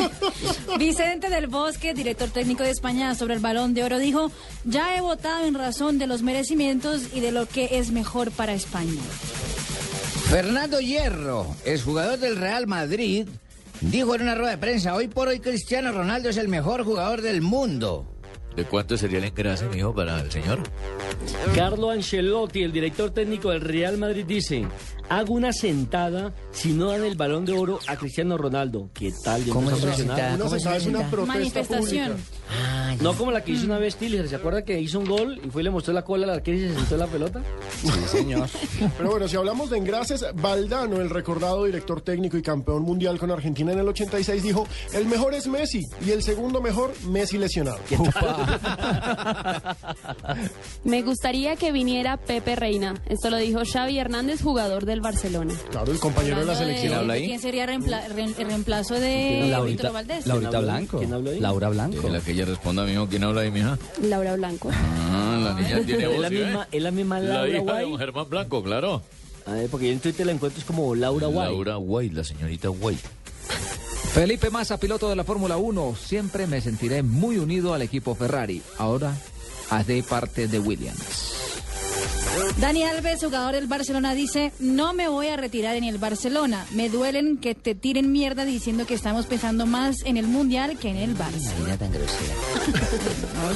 Vicente 0.78 1.28
del 1.28 1.46
Bosque, 1.46 1.94
director 1.94 2.30
técnico 2.30 2.64
de 2.64 2.70
España 2.70 3.14
sobre 3.14 3.34
el 3.34 3.40
balón 3.40 3.74
de 3.74 3.84
oro, 3.84 3.98
dijo, 3.98 4.30
ya 4.64 4.96
he 4.96 5.00
votado 5.00 5.46
en 5.46 5.54
razón 5.54 5.98
de 5.98 6.06
los 6.06 6.22
merecimientos 6.22 7.14
y 7.14 7.20
de 7.20 7.32
lo 7.32 7.46
que 7.46 7.78
es 7.78 7.90
mejor 7.92 8.30
para 8.32 8.54
España. 8.54 9.00
Fernando 10.30 10.80
Hierro, 10.80 11.54
es 11.64 11.84
jugador 11.84 12.18
del 12.18 12.36
Real 12.36 12.66
Madrid, 12.66 13.28
dijo 13.80 14.14
en 14.14 14.22
una 14.22 14.34
rueda 14.34 14.52
de 14.52 14.58
prensa, 14.58 14.94
hoy 14.94 15.08
por 15.08 15.28
hoy 15.28 15.38
Cristiano 15.38 15.92
Ronaldo 15.92 16.30
es 16.30 16.36
el 16.36 16.48
mejor 16.48 16.84
jugador 16.84 17.22
del 17.22 17.42
mundo. 17.42 18.15
¿De 18.56 18.64
cuánto 18.64 18.96
sería 18.96 19.18
el 19.18 19.24
engrase, 19.24 19.68
mijo, 19.68 19.94
para 19.94 20.18
el 20.20 20.30
señor? 20.32 20.60
Carlo 21.54 21.90
Ancelotti, 21.90 22.62
el 22.62 22.72
director 22.72 23.10
técnico 23.10 23.50
del 23.50 23.60
Real 23.60 23.98
Madrid, 23.98 24.24
dice: 24.24 24.66
Hago 25.08 25.34
una 25.34 25.52
sentada 25.52 26.34
si 26.50 26.72
no 26.72 26.90
dan 26.90 27.04
el 27.04 27.14
balón 27.16 27.44
de 27.44 27.52
oro 27.52 27.78
a 27.86 27.96
Cristiano 27.96 28.36
Ronaldo. 28.36 28.90
¿Qué 28.92 29.12
tal? 29.24 29.44
¿Cómo 29.48 29.70
a 29.70 29.74
es 29.74 29.82
una 29.82 29.94
sentada? 29.94 30.38
¿Cómo 30.38 30.54
es 30.54 30.64
una 30.64 30.76
es 30.76 30.86
una 30.86 30.98
sentada? 30.98 31.10
protesta 31.10 31.38
Manifestación. 31.38 32.12
pública. 32.12 32.96
No 33.00 33.12
como 33.14 33.30
la 33.30 33.44
que 33.44 33.52
hizo 33.52 33.66
una 33.66 33.78
vez 33.78 33.96
Tiller. 33.96 34.28
¿Se 34.28 34.36
acuerda 34.36 34.64
que 34.64 34.80
hizo 34.80 34.98
un 34.98 35.06
gol 35.06 35.40
y 35.44 35.50
fue 35.50 35.62
y 35.62 35.64
le 35.64 35.70
mostró 35.70 35.92
la 35.92 36.02
cola 36.02 36.24
al 36.24 36.30
arquero 36.30 36.56
y 36.58 36.60
se 36.68 36.74
sentó 36.74 36.94
en 36.94 37.00
la 37.00 37.06
pelota? 37.06 37.42
Sí, 37.80 37.90
señor. 38.06 38.48
Pero 38.96 39.10
bueno, 39.10 39.28
si 39.28 39.36
hablamos 39.36 39.70
de 39.70 39.78
engrases, 39.78 40.24
Valdano, 40.34 41.00
el 41.00 41.10
recordado 41.10 41.64
director 41.64 42.00
técnico 42.00 42.36
y 42.36 42.42
campeón 42.42 42.82
mundial 42.82 43.18
con 43.18 43.30
Argentina 43.30 43.72
en 43.72 43.78
el 43.80 43.88
86, 43.88 44.42
dijo, 44.42 44.66
el 44.94 45.06
mejor 45.06 45.34
es 45.34 45.46
Messi 45.46 45.82
y 46.04 46.10
el 46.10 46.22
segundo 46.22 46.60
mejor, 46.60 46.94
Messi 47.08 47.38
lesionado. 47.38 47.78
Me 50.84 51.02
gustaría 51.02 51.56
que 51.56 51.72
viniera 51.72 52.16
Pepe 52.16 52.56
Reina. 52.56 52.94
Esto 53.06 53.30
lo 53.30 53.36
dijo 53.36 53.60
Xavi 53.70 53.98
Hernández, 53.98 54.42
jugador 54.42 54.84
del 54.96 55.02
Barcelona. 55.02 55.54
Claro, 55.70 55.92
el 55.92 55.98
compañero 55.98 56.38
de 56.40 56.46
la 56.46 56.54
selección. 56.56 56.94
habla 56.94 57.12
ahí? 57.14 57.26
¿Quién 57.26 57.40
sería 57.40 57.66
reempla- 57.66 58.08
re- 58.08 58.24
el 58.24 58.46
reemplazo 58.46 58.94
de 58.94 59.46
Laurita, 59.50 59.82
Víctor 59.82 59.92
Valdés? 59.92 60.26
Laurita? 60.26 60.60
Blanco. 60.60 60.98
¿Quién 60.98 61.12
habló 61.12 61.30
ahí? 61.30 61.40
Laura 61.40 61.68
Blanco. 61.68 62.08
La 62.08 62.20
que 62.20 62.32
ella 62.32 62.44
responda, 62.46 62.84
mijo. 62.84 63.06
¿Quién 63.06 63.24
habla 63.24 63.42
ahí, 63.42 63.50
mija? 63.50 63.78
Laura 64.02 64.34
Blanco. 64.36 64.70
Ah, 64.72 65.40
la 65.44 65.54
niña 65.54 65.82
tiene 65.86 66.02
Es 66.04 66.08
voz, 66.08 66.18
la 66.20 66.28
¿sí, 66.28 66.34
ve? 66.36 66.44
misma, 66.46 66.68
es 66.72 66.82
la 66.82 66.90
misma 66.90 67.20
La 67.20 67.34
Laura 67.34 67.48
hija 67.62 67.74
de 67.74 67.82
don 67.82 67.98
Germán 67.98 68.28
Blanco, 68.30 68.62
claro. 68.62 69.02
A 69.46 69.52
ver, 69.52 69.68
porque 69.70 69.86
yo 69.86 69.92
en 69.92 70.00
Twitter 70.00 70.26
la 70.26 70.32
encuentro 70.32 70.58
es 70.60 70.64
como 70.66 70.94
Laura 70.94 71.26
Guay. 71.28 71.48
Laura 71.52 71.78
White, 71.78 72.14
la 72.16 72.24
señorita 72.24 72.70
White. 72.70 73.02
Felipe 74.12 74.50
Massa, 74.50 74.78
piloto 74.78 75.08
de 75.10 75.16
la 75.16 75.24
Fórmula 75.24 75.56
1. 75.58 75.94
Siempre 76.02 76.46
me 76.46 76.60
sentiré 76.60 77.02
muy 77.02 77.36
unido 77.38 77.74
al 77.74 77.82
equipo 77.82 78.14
Ferrari. 78.14 78.62
Ahora 78.78 79.14
haré 79.70 80.02
parte 80.02 80.48
de 80.48 80.58
Williams. 80.58 81.55
Dani 82.58 82.82
Alves, 82.84 83.22
jugador 83.22 83.54
del 83.54 83.66
Barcelona, 83.66 84.14
dice, 84.14 84.52
no 84.58 84.92
me 84.92 85.08
voy 85.08 85.28
a 85.28 85.36
retirar 85.36 85.76
en 85.76 85.84
el 85.84 85.98
Barcelona. 85.98 86.64
Me 86.72 86.88
duelen 86.88 87.38
que 87.38 87.54
te 87.54 87.74
tiren 87.74 88.12
mierda 88.12 88.44
diciendo 88.44 88.86
que 88.86 88.94
estamos 88.94 89.26
pensando 89.26 89.66
más 89.66 89.96
en 90.04 90.16
el 90.16 90.26
Mundial 90.26 90.78
que 90.78 90.88
en 90.88 90.96
el 90.96 91.16
Barça. 91.16 91.52
Mira 91.60 91.76
tan 91.76 91.92
grosera. 91.92 92.34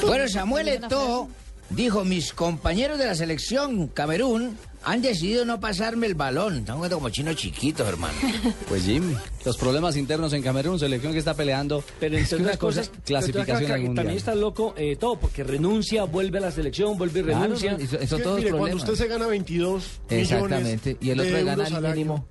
bueno, 0.07 0.28
Samuel 0.28 0.68
Eto'o 0.68 1.28
dijo, 1.70 2.05
mis 2.05 2.32
compañeros 2.32 2.98
de 2.98 3.07
la 3.07 3.14
selección 3.14 3.88
Camerún 3.88 4.57
han 4.85 5.03
decidido 5.03 5.45
no 5.45 5.61
pasarme 5.61 6.07
el 6.07 6.14
balón. 6.14 6.59
Están 6.59 6.76
jugando 6.76 6.97
como 6.97 7.11
chinos 7.11 7.37
chiquitos, 7.37 7.87
hermano. 7.89 8.14
Pues 8.68 8.85
Jim, 8.85 9.14
los 9.45 9.57
problemas 9.57 9.97
internos 9.97 10.33
en 10.33 10.43
Camerún, 10.43 10.78
selección 10.78 11.12
que 11.12 11.18
está 11.18 11.35
peleando. 11.35 11.83
Pero 11.99 12.16
entre 12.16 12.37
otras 12.37 12.57
cosa 12.57 12.81
cosas, 12.83 12.93
clasificación 13.05 13.72
al 13.72 13.81
mundial. 13.81 13.95
También 13.97 14.16
está 14.16 14.35
loco 14.35 14.74
eh, 14.76 14.97
todo, 14.97 15.18
porque 15.18 15.43
renuncia, 15.45 16.05
vuelve 16.05 16.39
a 16.39 16.43
la 16.43 16.51
selección, 16.51 16.97
vuelve 16.97 17.20
y 17.20 17.22
Claro, 17.24 17.43
renuncia. 17.43 17.72
eso- 17.72 17.97
eso 17.97 17.99
Es 17.99 18.11
que, 18.14 18.22
todos 18.22 18.37
mire, 18.39 18.51
cuando 18.51 18.66
problemas. 18.68 18.83
usted 18.91 19.05
se 19.05 19.09
gana 19.09 19.26
22 19.26 19.85
Exactamente. 20.09 20.91
millones 21.01 21.07
Y 21.07 21.11
el 21.11 21.20
otro 21.20 21.33
de 21.37 21.45
gana 21.45 21.66
el 21.68 21.74
año, 21.76 21.89
mínimo. 21.95 22.26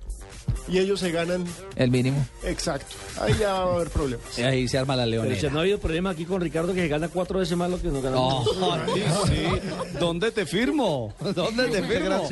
Y 0.68 0.78
ellos 0.78 1.00
se 1.00 1.10
ganan, 1.10 1.44
El 1.76 1.90
mínimo. 1.90 2.24
exacto, 2.44 2.94
ahí 3.20 3.34
ya 3.38 3.52
va 3.52 3.58
a 3.72 3.74
haber 3.76 3.88
problemas. 3.90 4.38
Y 4.38 4.42
Ahí 4.42 4.68
se 4.68 4.78
arma 4.78 4.96
la 4.96 5.04
Pero 5.04 5.22
leonera. 5.22 5.40
si 5.40 5.46
no 5.48 5.58
ha 5.58 5.62
habido 5.62 5.78
problema 5.78 6.10
aquí 6.10 6.24
con 6.24 6.40
Ricardo 6.40 6.74
que 6.74 6.80
se 6.82 6.88
gana 6.88 7.08
cuatro 7.08 7.38
veces 7.38 7.56
más 7.56 7.70
lo 7.70 7.80
que 7.80 7.88
nos 7.88 8.02
ganamos. 8.02 8.46
Oh, 8.60 8.76
sí, 8.94 9.02
sí. 9.28 9.96
¿Dónde 9.98 10.30
te 10.30 10.46
firmo? 10.46 11.12
¿Dónde 11.34 11.68
te 11.68 11.82
firmo? 11.82 12.28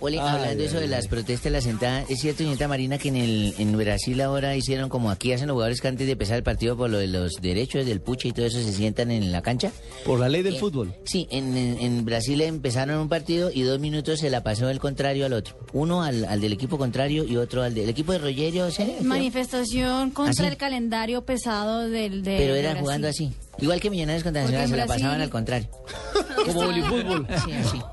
Ole, 0.00 0.18
Ay, 0.20 0.28
hablando 0.28 0.64
eso 0.64 0.76
ay, 0.76 0.82
de 0.82 0.88
las 0.88 1.06
protestas, 1.08 1.52
la 1.52 1.60
sentada, 1.60 2.04
¿es 2.08 2.20
cierto, 2.20 2.38
señorita 2.38 2.68
Marina, 2.68 2.98
que 2.98 3.08
en, 3.08 3.16
el, 3.16 3.54
en 3.58 3.76
Brasil 3.76 4.20
ahora 4.20 4.56
hicieron 4.56 4.88
como 4.88 5.10
aquí 5.10 5.32
hacen 5.32 5.48
los 5.48 5.54
jugadores 5.54 5.80
que 5.80 5.88
antes 5.88 6.06
de 6.06 6.12
empezar 6.12 6.36
el 6.36 6.42
partido 6.42 6.76
por 6.76 6.90
lo 6.90 6.98
de 6.98 7.06
los 7.06 7.34
derechos 7.40 7.86
del 7.86 8.00
puche 8.00 8.28
y 8.28 8.32
todo 8.32 8.46
eso 8.46 8.58
se 8.62 8.72
sientan 8.72 9.10
en 9.10 9.32
la 9.32 9.42
cancha? 9.42 9.72
Por 10.04 10.18
la 10.20 10.28
ley 10.28 10.42
del 10.42 10.56
Eh, 10.56 10.58
fútbol. 10.58 10.94
Sí, 11.04 11.26
en, 11.30 11.56
en- 11.56 11.78
en 11.80 12.04
Brasil 12.04 12.40
empezaron 12.40 12.98
un 12.98 13.08
partido 13.08 13.50
y 13.52 13.62
dos 13.62 13.78
minutos 13.80 14.20
se 14.20 14.30
la 14.30 14.42
pasó 14.42 14.68
el 14.70 14.78
contrario 14.80 15.26
al 15.26 15.32
otro. 15.32 15.56
Uno 15.72 16.02
al, 16.02 16.24
al 16.24 16.40
del 16.40 16.52
equipo 16.52 16.78
contrario 16.78 17.24
y 17.24 17.36
otro 17.36 17.59
al 17.62 17.74
del 17.74 17.88
equipo 17.88 18.12
de 18.12 18.18
Rogerio. 18.18 18.70
¿sí? 18.70 18.96
Manifestación 19.02 20.10
contra 20.10 20.46
¿Ah, 20.46 20.48
el 20.48 20.56
calendario 20.56 21.24
pesado 21.24 21.88
del 21.88 22.22
de 22.22 22.36
Pero 22.38 22.54
de 22.54 22.60
era 22.60 22.68
Brasil. 22.70 22.80
jugando 22.82 23.08
así. 23.08 23.32
Igual 23.58 23.80
que 23.80 23.90
Millonarios 23.90 24.22
contra 24.24 24.42
Nacional, 24.42 24.68
se 24.68 24.76
la 24.76 24.86
pasaban 24.86 25.20
al 25.20 25.30
contrario. 25.30 25.68
Como 26.46 26.62
voleibol. 26.64 27.26
Sí, 27.44 27.52
así. 27.52 27.80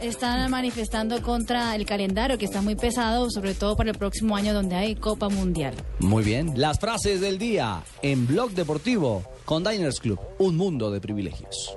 Están 0.00 0.50
manifestando 0.50 1.20
contra 1.22 1.74
el 1.74 1.86
calendario 1.86 2.36
que 2.38 2.44
está 2.44 2.60
muy 2.60 2.76
pesado, 2.76 3.30
sobre 3.30 3.54
todo 3.54 3.74
para 3.74 3.90
el 3.90 3.98
próximo 3.98 4.36
año 4.36 4.52
donde 4.54 4.76
hay 4.76 4.94
Copa 4.94 5.28
Mundial. 5.28 5.74
Muy 5.98 6.22
bien. 6.22 6.52
Las 6.56 6.78
frases 6.78 7.20
del 7.20 7.38
día 7.38 7.82
en 8.02 8.26
Blog 8.26 8.52
Deportivo 8.52 9.24
con 9.44 9.64
Diners 9.64 9.98
Club. 9.98 10.20
Un 10.38 10.56
mundo 10.56 10.90
de 10.90 11.00
privilegios. 11.00 11.76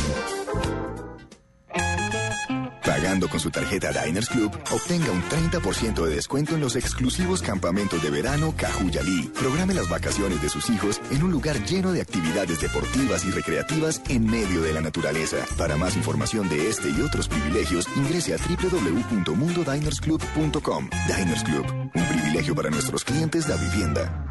Con 3.19 3.41
su 3.41 3.51
tarjeta 3.51 3.91
Diners 3.91 4.29
Club, 4.29 4.57
obtenga 4.71 5.11
un 5.11 5.21
30% 5.23 6.05
de 6.05 6.15
descuento 6.15 6.55
en 6.55 6.61
los 6.61 6.77
exclusivos 6.77 7.41
campamentos 7.41 8.01
de 8.01 8.09
verano 8.09 8.53
Cajuyalí. 8.55 9.29
Programe 9.37 9.73
las 9.73 9.89
vacaciones 9.89 10.41
de 10.41 10.47
sus 10.47 10.69
hijos 10.69 11.01
en 11.11 11.21
un 11.23 11.31
lugar 11.31 11.61
lleno 11.65 11.91
de 11.91 11.99
actividades 11.99 12.61
deportivas 12.61 13.25
y 13.25 13.31
recreativas 13.31 14.01
en 14.07 14.25
medio 14.25 14.61
de 14.61 14.71
la 14.71 14.79
naturaleza. 14.79 15.45
Para 15.57 15.75
más 15.75 15.97
información 15.97 16.47
de 16.47 16.69
este 16.69 16.89
y 16.89 17.01
otros 17.01 17.27
privilegios, 17.27 17.85
ingrese 17.97 18.33
a 18.33 18.37
www.mundodinersclub.com. 18.37 20.89
Diners 21.07 21.43
Club, 21.43 21.65
un 21.93 22.07
privilegio 22.07 22.55
para 22.55 22.69
nuestros 22.69 23.03
clientes 23.03 23.45
da 23.45 23.57
vivienda. 23.57 24.30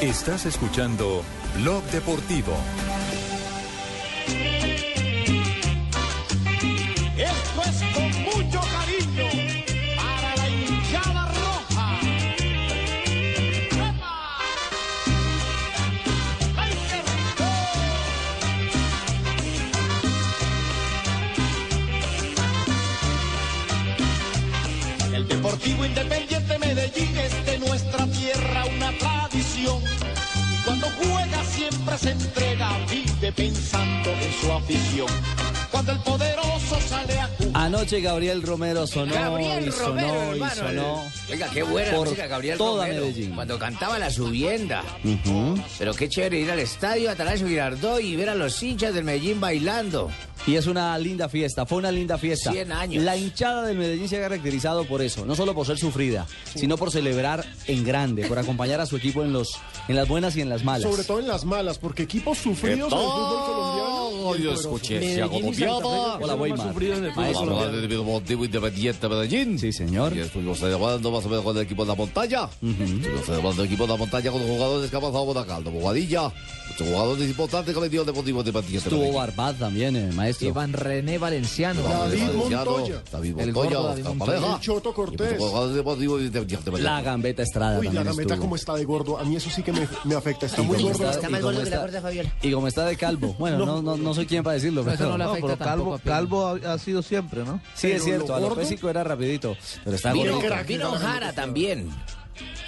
Estás 0.00 0.46
escuchando 0.46 1.22
Blog 1.56 1.84
Deportivo. 1.90 2.56
Esto 7.18 7.62
es 7.68 7.82
con 7.92 8.10
mucho 8.22 8.60
cariño 8.60 9.28
para 9.96 10.36
la 10.36 10.48
hinchada 10.48 11.28
roja. 11.28 11.98
¡Ay, 16.56 16.72
qué! 25.10 25.14
El 25.14 25.28
Deportivo 25.28 25.84
Independiente 25.84 26.58
Medellín 26.58 27.18
es 27.18 27.44
de 27.44 27.58
nuestra 27.58 28.06
siempre 31.80 31.98
se 31.98 32.10
entrega, 32.10 32.68
vive 32.90 33.32
pensando 33.32 34.10
en 34.10 34.32
su 34.40 34.52
afición. 34.52 35.08
Cuando 35.70 35.92
el 35.92 35.98
poderoso 36.00 36.78
sale 36.88 37.18
a. 37.18 37.39
Anoche 37.72 38.00
Gabriel 38.00 38.42
Romero 38.42 38.84
sonó 38.84 39.14
Gabriel 39.14 39.68
y 39.68 39.70
sonó 39.70 39.86
Romero, 39.86 40.26
y 40.26 40.32
hermano. 40.32 40.54
sonó. 40.54 41.04
Oiga, 41.30 41.48
qué 41.54 41.62
buena 41.62 41.92
por 41.92 42.08
música, 42.08 42.26
Gabriel 42.26 42.58
toda 42.58 42.84
Romero. 42.84 43.06
Medellín. 43.06 43.30
Cuando 43.30 43.58
cantaba 43.60 43.96
la 43.96 44.10
subienda. 44.10 44.82
Pero 45.78 45.94
qué 45.94 46.08
chévere 46.08 46.40
ir 46.40 46.50
al 46.50 46.58
estadio 46.58 47.08
Atanasio 47.08 47.46
Girardot 47.46 48.00
y 48.00 48.16
ver 48.16 48.30
a 48.30 48.34
los 48.34 48.60
hinchas 48.60 48.92
del 48.92 49.04
Medellín 49.04 49.38
bailando. 49.38 50.10
Y 50.48 50.56
es 50.56 50.66
una 50.66 50.98
linda 50.98 51.28
fiesta, 51.28 51.64
fue 51.64 51.78
una 51.78 51.92
linda 51.92 52.18
fiesta. 52.18 52.50
100 52.50 52.72
años. 52.72 53.04
La 53.04 53.16
hinchada 53.16 53.66
del 53.66 53.76
Medellín 53.76 54.08
se 54.08 54.16
ha 54.16 54.20
caracterizado 54.20 54.84
por 54.84 55.02
eso, 55.02 55.24
no 55.24 55.36
solo 55.36 55.54
por 55.54 55.66
ser 55.66 55.78
sufrida, 55.78 56.26
sino 56.54 56.76
por 56.76 56.90
celebrar 56.90 57.44
en 57.66 57.84
grande, 57.84 58.26
por 58.26 58.38
acompañar 58.38 58.80
a 58.80 58.86
su 58.86 58.96
equipo 58.96 59.22
en 59.22 59.32
los 59.32 59.60
en 59.86 59.96
las 59.96 60.08
buenas 60.08 60.36
y 60.36 60.40
en 60.40 60.48
las 60.48 60.64
malas. 60.64 60.90
Sobre 60.90 61.04
todo 61.04 61.20
en 61.20 61.28
las 61.28 61.44
malas, 61.44 61.78
porque 61.78 62.02
equipos 62.02 62.38
sufridos 62.38 62.92
en 62.92 62.98
el 62.98 63.04
fútbol 63.04 63.44
colombiano. 63.46 64.00
Yo 64.36 64.52
escuché. 64.52 65.22
Hola. 65.22 66.36
Hablar 67.66 67.80
del 67.80 67.88
Deportivo 67.90 68.44
Independiente 68.44 69.08
Medellín. 69.08 69.58
Sí, 69.58 69.72
señor. 69.72 70.16
Y 70.16 70.20
estuvimos 70.20 70.62
hablando 70.62 71.10
más 71.10 71.24
o 71.24 71.28
menos 71.28 71.44
con 71.44 71.56
el 71.56 71.62
equipo 71.62 71.84
de 71.84 71.88
la 71.88 71.94
montaña. 71.94 72.48
Estuvimos 72.62 73.28
hablando 73.28 73.52
del 73.62 73.66
equipo 73.66 73.84
de 73.84 73.92
la 73.92 73.96
montaña 73.98 74.30
con 74.30 74.40
los 74.40 74.50
jugadores 74.50 74.90
que 74.90 74.96
han 74.96 75.02
pasado 75.02 75.26
por 75.26 75.38
acá. 75.38 75.58
Bogadilla. 75.60 76.32
Muchos 76.70 76.86
jugadores 76.86 77.28
importantes 77.28 77.74
que 77.74 77.78
ha 77.80 77.82
metido 77.82 78.02
el 78.02 78.06
Deportivo 78.06 78.38
Independiente 78.40 78.78
Estuvo 78.78 79.00
Medellín. 79.00 79.16
Barbad 79.16 79.54
también, 79.56 79.96
eh, 79.96 80.12
maestro. 80.12 80.48
Iván 80.48 80.72
René 80.72 81.18
Valenciano. 81.18 81.82
David 81.82 82.22
Montoya. 82.34 83.02
David 83.10 83.38
El 83.40 83.52
Montoya. 83.52 83.76
gordo 83.76 83.88
David 83.88 84.04
Montoya. 84.04 84.54
El 84.54 84.60
Choto 84.60 84.90
Y 84.90 84.92
Cortés. 84.92 85.38
jugadores 85.38 85.74
Deportivo 85.76 86.18
Independiente 86.20 86.70
Medellín. 86.70 86.84
La 86.92 87.02
gambeta 87.02 87.42
Estrada 87.42 87.78
Uy, 87.80 87.88
la 87.88 88.02
estuvo. 88.02 88.36
como 88.38 88.54
está 88.56 88.74
de 88.76 88.84
gordo. 88.84 89.18
A 89.18 89.24
mí 89.24 89.34
eso 89.36 89.50
sí 89.50 89.62
que 89.64 89.72
me, 89.72 89.86
me 90.04 90.14
afecta. 90.14 90.46
Está 90.46 90.62
muy 90.62 90.80
gordo. 90.80 91.10
está- 91.10 91.28
más 91.28 91.40
gordo 91.42 91.58
que 91.58 91.64
la 91.64 91.70
está- 91.70 91.80
gorda 91.80 92.00
Fabiola. 92.00 92.32
Y 92.42 92.52
como 92.52 92.68
está 92.68 92.84
de 92.86 92.96
calvo. 92.96 93.34
Bueno, 93.38 93.66
no, 93.66 93.82
no, 93.82 93.96
no 93.96 94.14
soy 94.14 94.26
quien 94.26 94.44
para 94.44 94.54
decirlo, 94.54 94.84
pero... 94.84 95.08
no 95.08 95.18
le 95.18 95.24
No, 95.24 95.30
afecta 95.30 95.46
pero 95.56 95.58
tampoco 95.58 95.98
Calvo. 96.04 96.50
Calvo 96.50 96.68
ha, 96.68 96.74
ha 96.74 96.78
sido 96.78 97.02
siempre, 97.02 97.42
¿no? 97.44 97.49
Sí, 97.74 97.90
es 97.92 98.04
cierto, 98.04 98.28
lo 98.28 98.34
a 98.36 98.40
lo 98.40 98.48
gordo- 98.50 98.60
físico 98.62 98.88
era 98.90 99.02
rapidito, 99.04 99.56
pero 99.84 99.96
está 99.96 100.12
Vino, 100.12 100.34
gordito. 100.40 100.64
vino. 100.66 100.90
Jara 100.92 101.32
también. 101.32 101.88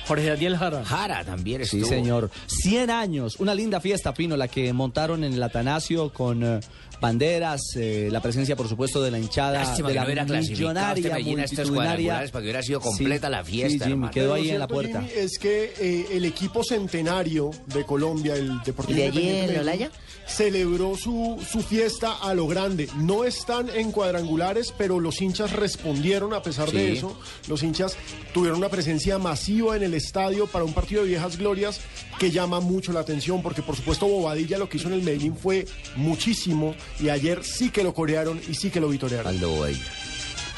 Jorge 0.07 0.27
Daniel 0.27 0.57
Jara. 0.57 0.85
Jara 0.85 1.25
también 1.25 1.65
Sí, 1.65 1.79
estuvo. 1.79 1.89
señor. 1.91 2.31
100 2.47 2.91
años, 2.91 3.37
una 3.39 3.55
linda 3.55 3.81
fiesta, 3.81 4.13
Pino, 4.13 4.37
la 4.37 4.49
que 4.49 4.73
montaron 4.73 5.23
en 5.25 5.33
el 5.33 5.43
Atanasio 5.43 6.13
con 6.13 6.43
eh, 6.43 6.61
banderas, 7.03 7.61
eh, 7.77 8.09
la 8.11 8.23
presencia, 8.23 8.57
por 8.57 8.69
supuesto, 8.69 9.03
de 9.03 9.11
la 9.11 9.19
hinchada, 9.19 9.59
Lástima 9.65 9.89
de 9.89 9.93
que 9.93 9.97
la 9.97 10.01
no 10.03 10.07
hubiera 10.07 10.25
clasificado 10.25 10.71
este 10.71 11.11
millonaria, 11.11 11.37
multitudinaria. 11.37 11.75
cuadrangulares 11.75 12.31
para 12.31 12.41
que 12.41 12.47
hubiera 12.47 12.63
sido 12.63 12.81
completa 12.81 13.29
la 13.29 13.45
fiesta, 13.45 13.85
Sí, 13.85 13.91
Jimmy, 13.91 14.09
quedó 14.11 14.35
ahí 14.35 14.51
en 14.51 14.59
la 14.61 14.69
puerta. 14.69 15.03
Jimmy, 15.03 15.13
es 15.21 15.39
que 15.39 15.75
eh, 15.81 16.07
el 16.13 16.25
equipo 16.25 16.63
centenario 16.65 17.51
de 17.67 17.85
Colombia, 17.85 18.37
el 18.37 18.63
Deportivo 18.63 18.99
¿Y 18.99 19.03
de 19.03 19.09
allí 19.09 19.29
en 19.29 19.61
Olaya? 19.61 19.91
celebró 20.27 20.97
su, 20.97 21.45
su 21.51 21.61
fiesta 21.63 22.13
a 22.23 22.33
lo 22.35 22.47
grande. 22.47 22.89
No 22.97 23.25
están 23.25 23.69
en 23.69 23.91
cuadrangulares, 23.91 24.73
pero 24.79 25.01
los 25.01 25.21
hinchas 25.21 25.51
respondieron 25.53 26.33
a 26.33 26.43
pesar 26.43 26.71
de 26.71 26.93
eso. 26.93 27.19
Los 27.49 27.65
hinchas 27.65 27.97
tuvieron 28.33 28.59
una 28.59 28.69
presencia 28.69 29.19
masiva 29.19 29.77
en 29.77 29.83
el 29.83 29.95
estadio 29.95 30.47
para 30.47 30.65
un 30.65 30.73
partido 30.73 31.03
de 31.03 31.09
viejas 31.09 31.37
glorias 31.37 31.81
que 32.21 32.31
llama 32.31 32.61
mucho 32.61 32.93
la 32.93 33.01
atención, 33.01 33.43
porque 33.43 33.63
por 33.63 33.75
supuesto 33.75 34.07
Bobadilla 34.07 34.57
lo 34.57 34.69
que 34.69 34.77
hizo 34.77 34.87
en 34.87 34.95
el 34.95 35.03
Medellín 35.03 35.37
fue 35.37 35.67
muchísimo 35.97 36.77
y 37.01 37.09
ayer 37.09 37.45
sí 37.45 37.71
que 37.71 37.83
lo 37.83 37.95
corearon 37.95 38.41
y 38.49 38.55
sí 38.55 38.71
que 38.71 38.81
lo 38.81 38.89
vitorearon. 38.89 39.27
Aldo 39.29 39.51
Bobadilla. 39.51 39.85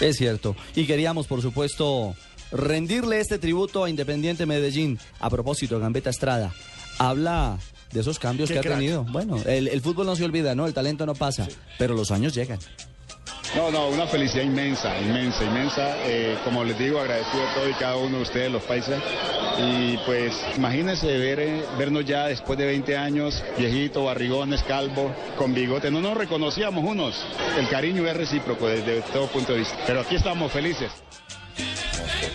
Es 0.01 0.16
cierto. 0.16 0.57
Y 0.74 0.87
queríamos, 0.87 1.26
por 1.26 1.41
supuesto, 1.43 2.14
rendirle 2.51 3.20
este 3.20 3.39
tributo 3.39 3.85
a 3.85 3.91
Independiente 3.91 4.47
Medellín. 4.47 4.99
A 5.20 5.30
propósito, 5.30 5.78
Gambetta 5.78 6.11
Estrada 6.11 6.53
habla 6.99 7.59
de 7.93 8.01
esos 8.01 8.18
cambios 8.18 8.49
Qué 8.49 8.61
que 8.61 8.68
ha 8.68 8.74
tenido. 8.74 9.05
Bueno, 9.05 9.41
el, 9.47 9.68
el 9.68 9.80
fútbol 9.80 10.07
no 10.07 10.16
se 10.16 10.24
olvida, 10.24 10.55
¿no? 10.55 10.66
El 10.66 10.74
talento 10.74 11.07
no 11.07 11.14
pasa, 11.14 11.49
pero 11.78 11.95
los 11.95 12.11
años 12.11 12.35
llegan. 12.35 12.59
No, 13.57 13.70
no, 13.70 13.86
una 13.88 14.07
felicidad 14.09 14.42
inmensa, 14.42 15.00
inmensa, 15.00 15.44
inmensa. 15.44 15.96
Eh, 16.07 16.36
como 16.42 16.64
les 16.64 16.76
digo, 16.76 16.98
agradecido 16.98 17.48
a 17.48 17.55
todos 17.55 17.70
y 17.70 17.74
cada 17.74 17.96
uno 17.96 18.16
de 18.16 18.22
ustedes, 18.22 18.50
los 18.50 18.62
paisas. 18.64 19.00
Y 19.59 19.96
pues 19.98 20.34
imagínense 20.57 21.07
ver, 21.07 21.38
eh, 21.38 21.64
vernos 21.78 22.05
ya 22.05 22.26
después 22.26 22.59
de 22.59 22.66
20 22.66 22.96
años, 22.96 23.44
viejito, 23.57 24.05
barrigones, 24.05 24.64
calvo, 24.64 25.14
con 25.38 25.55
bigote. 25.55 25.92
No 25.92 26.00
nos 26.00 26.16
reconocíamos 26.16 26.84
unos. 26.84 27.24
El 27.57 27.68
cariño 27.68 28.05
es 28.09 28.16
recíproco 28.16 28.66
desde 28.66 29.02
todo 29.02 29.28
punto 29.28 29.52
de 29.52 29.61
vista. 29.61 29.78
Pero 29.86 30.00
aquí 30.00 30.16
estamos 30.16 30.50
felices. 30.50 30.90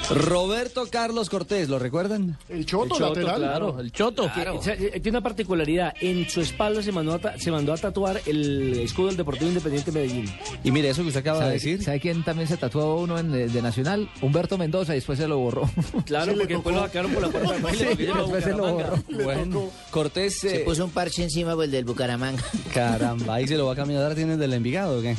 Roberto 0.10 0.88
Carlos 0.90 1.30
Cortés, 1.30 1.70
¿lo 1.70 1.78
recuerdan? 1.78 2.38
El 2.50 2.66
Choto, 2.66 2.86
El 2.86 2.90
Choto, 3.00 3.10
lateral. 3.22 3.36
claro, 3.38 3.80
el 3.80 3.92
Choto. 3.92 4.24
que, 4.24 4.42
Claro. 4.42 4.58
o 4.58 4.64
sea, 4.64 4.74
eh, 4.74 5.00
tiene 5.02 5.18
una 5.18 5.22
particularidad. 5.22 5.94
En 6.02 6.28
su 6.30 6.42
espalda 6.42 6.82
se 6.82 6.92
mandó, 6.92 7.14
a 7.14 7.20
ta- 7.20 7.38
se 7.38 7.52
mandó 7.52 7.74
a 7.74 7.78
tatuar 7.78 8.20
el 8.26 8.80
escudo 8.80 9.08
del 9.08 9.18
Deportivo 9.18 9.50
Independiente 9.50 9.92
Medellín. 9.92 10.26
Y 10.64 10.72
mire, 10.72 10.90
eso 10.90 11.02
que 11.04 11.10
usted 11.10 11.20
acaba 11.22 11.40
de 11.40 11.44
¿Sabe, 11.46 11.54
decir. 11.54 11.84
sabe 11.84 12.00
quién 12.00 12.24
también 12.24 12.48
se 12.48 12.58
tatuó 12.58 12.96
uno 12.96 13.20
en, 13.20 13.32
de 13.32 13.62
Nacional? 13.62 14.10
Humberto 14.22 14.58
Mendoza 14.58 14.94
y 14.94 14.96
después 14.96 15.20
se 15.20 15.28
lo 15.28 15.38
borró. 15.38 15.70
Claro, 16.06 16.32
Sí, 16.34 16.38
porque 16.40 16.54
después 16.56 16.76
lo 16.76 16.82
sacaron 16.82 17.12
por 17.14 17.22
la 17.22 17.30
puerta 17.30 17.72
lleva 17.96 18.18
después 18.22 18.44
se 18.44 18.54
lo 18.54 18.74
borró. 18.74 19.04
Bueno, 19.24 19.70
Cortés, 19.92 20.40
Se 20.40 20.62
eh, 20.62 20.66
puso 20.66 20.86
un 20.86 20.92
parche 20.92 21.24
encima 21.24 21.54
pues, 21.56 21.70
del 21.70 21.86
Bucaramanga. 21.86 22.44
caramba, 22.74 23.36
ahí 23.36 23.48
se 23.48 23.58
lo 23.58 23.68
va 23.68 23.74
a 23.74 23.76
caminar, 23.76 24.16
tiene 24.16 24.38
del 24.38 24.54
Envigado, 24.54 25.00
¿o 25.00 25.02
qué? 25.02 25.16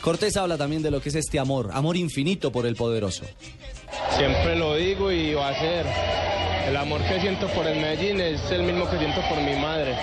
Cortés 0.00 0.34
habla 0.38 0.56
también 0.56 0.82
de 0.82 0.90
lo 0.90 1.02
que 1.02 1.10
es 1.10 1.14
este 1.14 1.38
amor, 1.38 1.68
amor 1.74 1.94
infinito 1.96 2.50
por 2.50 2.64
el 2.64 2.74
poderoso. 2.74 3.24
Siempre 4.10 4.56
lo 4.56 4.74
digo 4.74 5.10
y 5.10 5.34
va 5.34 5.48
a 5.48 5.54
ser. 5.54 5.86
El 6.68 6.76
amor 6.76 7.00
que 7.02 7.20
siento 7.20 7.46
por 7.48 7.66
el 7.66 7.80
Medellín 7.80 8.20
es 8.20 8.50
el 8.50 8.62
mismo 8.62 8.88
que 8.88 8.98
siento 8.98 9.20
por 9.28 9.38
mi 9.38 9.56
madre. 9.56 9.94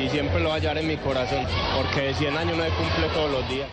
Y 0.00 0.08
siempre 0.08 0.40
lo 0.40 0.50
va 0.50 0.56
a 0.56 0.58
llevar 0.58 0.78
en 0.78 0.86
mi 0.86 0.96
corazón. 0.96 1.46
Porque 1.76 2.08
de 2.08 2.14
100 2.14 2.36
años 2.36 2.56
no 2.56 2.64
se 2.64 2.70
cumple 2.70 3.08
todos 3.14 3.30
los 3.30 3.48
días. 3.48 3.68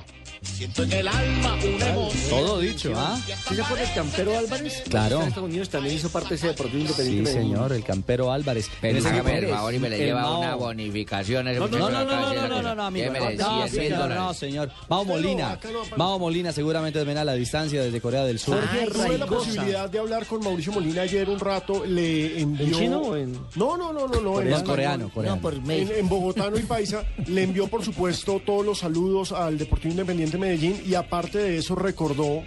Siento 0.45 0.83
en 0.83 0.91
el 0.93 1.07
alma 1.07 1.55
una 1.75 1.89
emoción. 1.89 2.29
Todo 2.29 2.59
dicho, 2.59 2.93
¿ah? 2.95 3.19
¿Sí 3.49 3.55
se 3.55 3.61
acuerda 3.61 3.83
el 3.83 3.93
campero 3.93 4.37
Álvarez? 4.37 4.83
Claro. 4.89 5.21
En 5.21 5.27
Estados 5.27 5.49
Unidos 5.49 5.69
también 5.69 5.95
hizo 5.95 6.09
parte 6.09 6.29
de 6.29 6.35
ese 6.35 6.47
Deportivo 6.47 6.75
Sí, 6.79 6.81
Independiente 6.85 7.29
Medellín. 7.33 7.51
señor, 7.55 7.73
el 7.73 7.83
campero 7.83 8.31
Álvarez. 8.31 8.69
Pero 8.81 9.05
hágame 9.07 9.37
el 9.39 9.47
favor 9.49 9.73
y 9.73 9.79
me 9.79 9.89
le 9.89 9.97
lleva 9.97 10.21
Mao- 10.21 10.39
una 10.39 10.55
bonificación. 10.55 11.47
a 11.47 11.51
ese 11.51 11.59
No, 11.59 11.67
no, 11.67 11.77
no, 11.77 11.89
no, 11.89 12.05
no, 12.05 12.05
no, 12.05 12.33
no, 12.47 12.57
de 12.57 12.63
no, 12.63 12.75
no, 12.75 12.83
amigo. 12.83 13.05
Démele 13.11 13.35
No, 13.35 13.45
100 13.45 13.61
mil 13.63 13.69
señor, 13.71 13.99
dólares. 13.99 14.17
no, 14.23 14.33
señor. 14.33 14.71
Mao 14.89 15.05
Molina. 15.05 15.59
Mao 15.97 16.19
Molina 16.19 16.51
seguramente 16.51 17.03
ven 17.03 17.17
a 17.17 17.23
la 17.25 17.33
distancia 17.33 17.81
desde 17.83 17.99
Corea 17.99 18.23
del 18.23 18.39
Sur. 18.39 18.55
Jorge, 18.59 18.87
tuve 18.91 19.17
la 19.17 19.25
posibilidad 19.25 19.89
de 19.89 19.99
hablar 19.99 20.25
con 20.25 20.41
Mauricio 20.43 20.71
Molina 20.71 21.01
ayer 21.01 21.29
un 21.29 21.39
rato, 21.39 21.85
le 21.85 22.39
envió... 22.39 22.65
¿En 22.65 22.73
chino 22.73 22.99
o 23.01 23.15
en...? 23.17 23.33
No, 23.55 23.75
no, 23.77 23.91
no, 23.91 24.07
no, 24.07 24.21
no. 24.21 24.39
español. 24.39 24.63
coreano, 24.63 25.09
coreano. 25.09 25.35
No, 25.35 25.41
por 25.41 25.61
mail. 25.61 25.91
En, 25.91 25.99
en 25.99 26.09
bogotano 26.09 26.57
y 26.57 26.63
paisa 26.63 27.03
le 27.27 27.43
envió, 27.43 27.67
por 27.67 27.83
supuesto, 27.83 28.41
todos 28.45 28.65
los 28.65 28.79
saludos 28.79 29.31
al 29.31 29.57
Deportivo 29.57 29.91
Independiente 29.91 30.34
Medellín 30.37 30.81
y 30.87 30.95
aparte 30.95 31.37
de 31.39 31.57
eso 31.57 31.75
recordó 31.75 32.43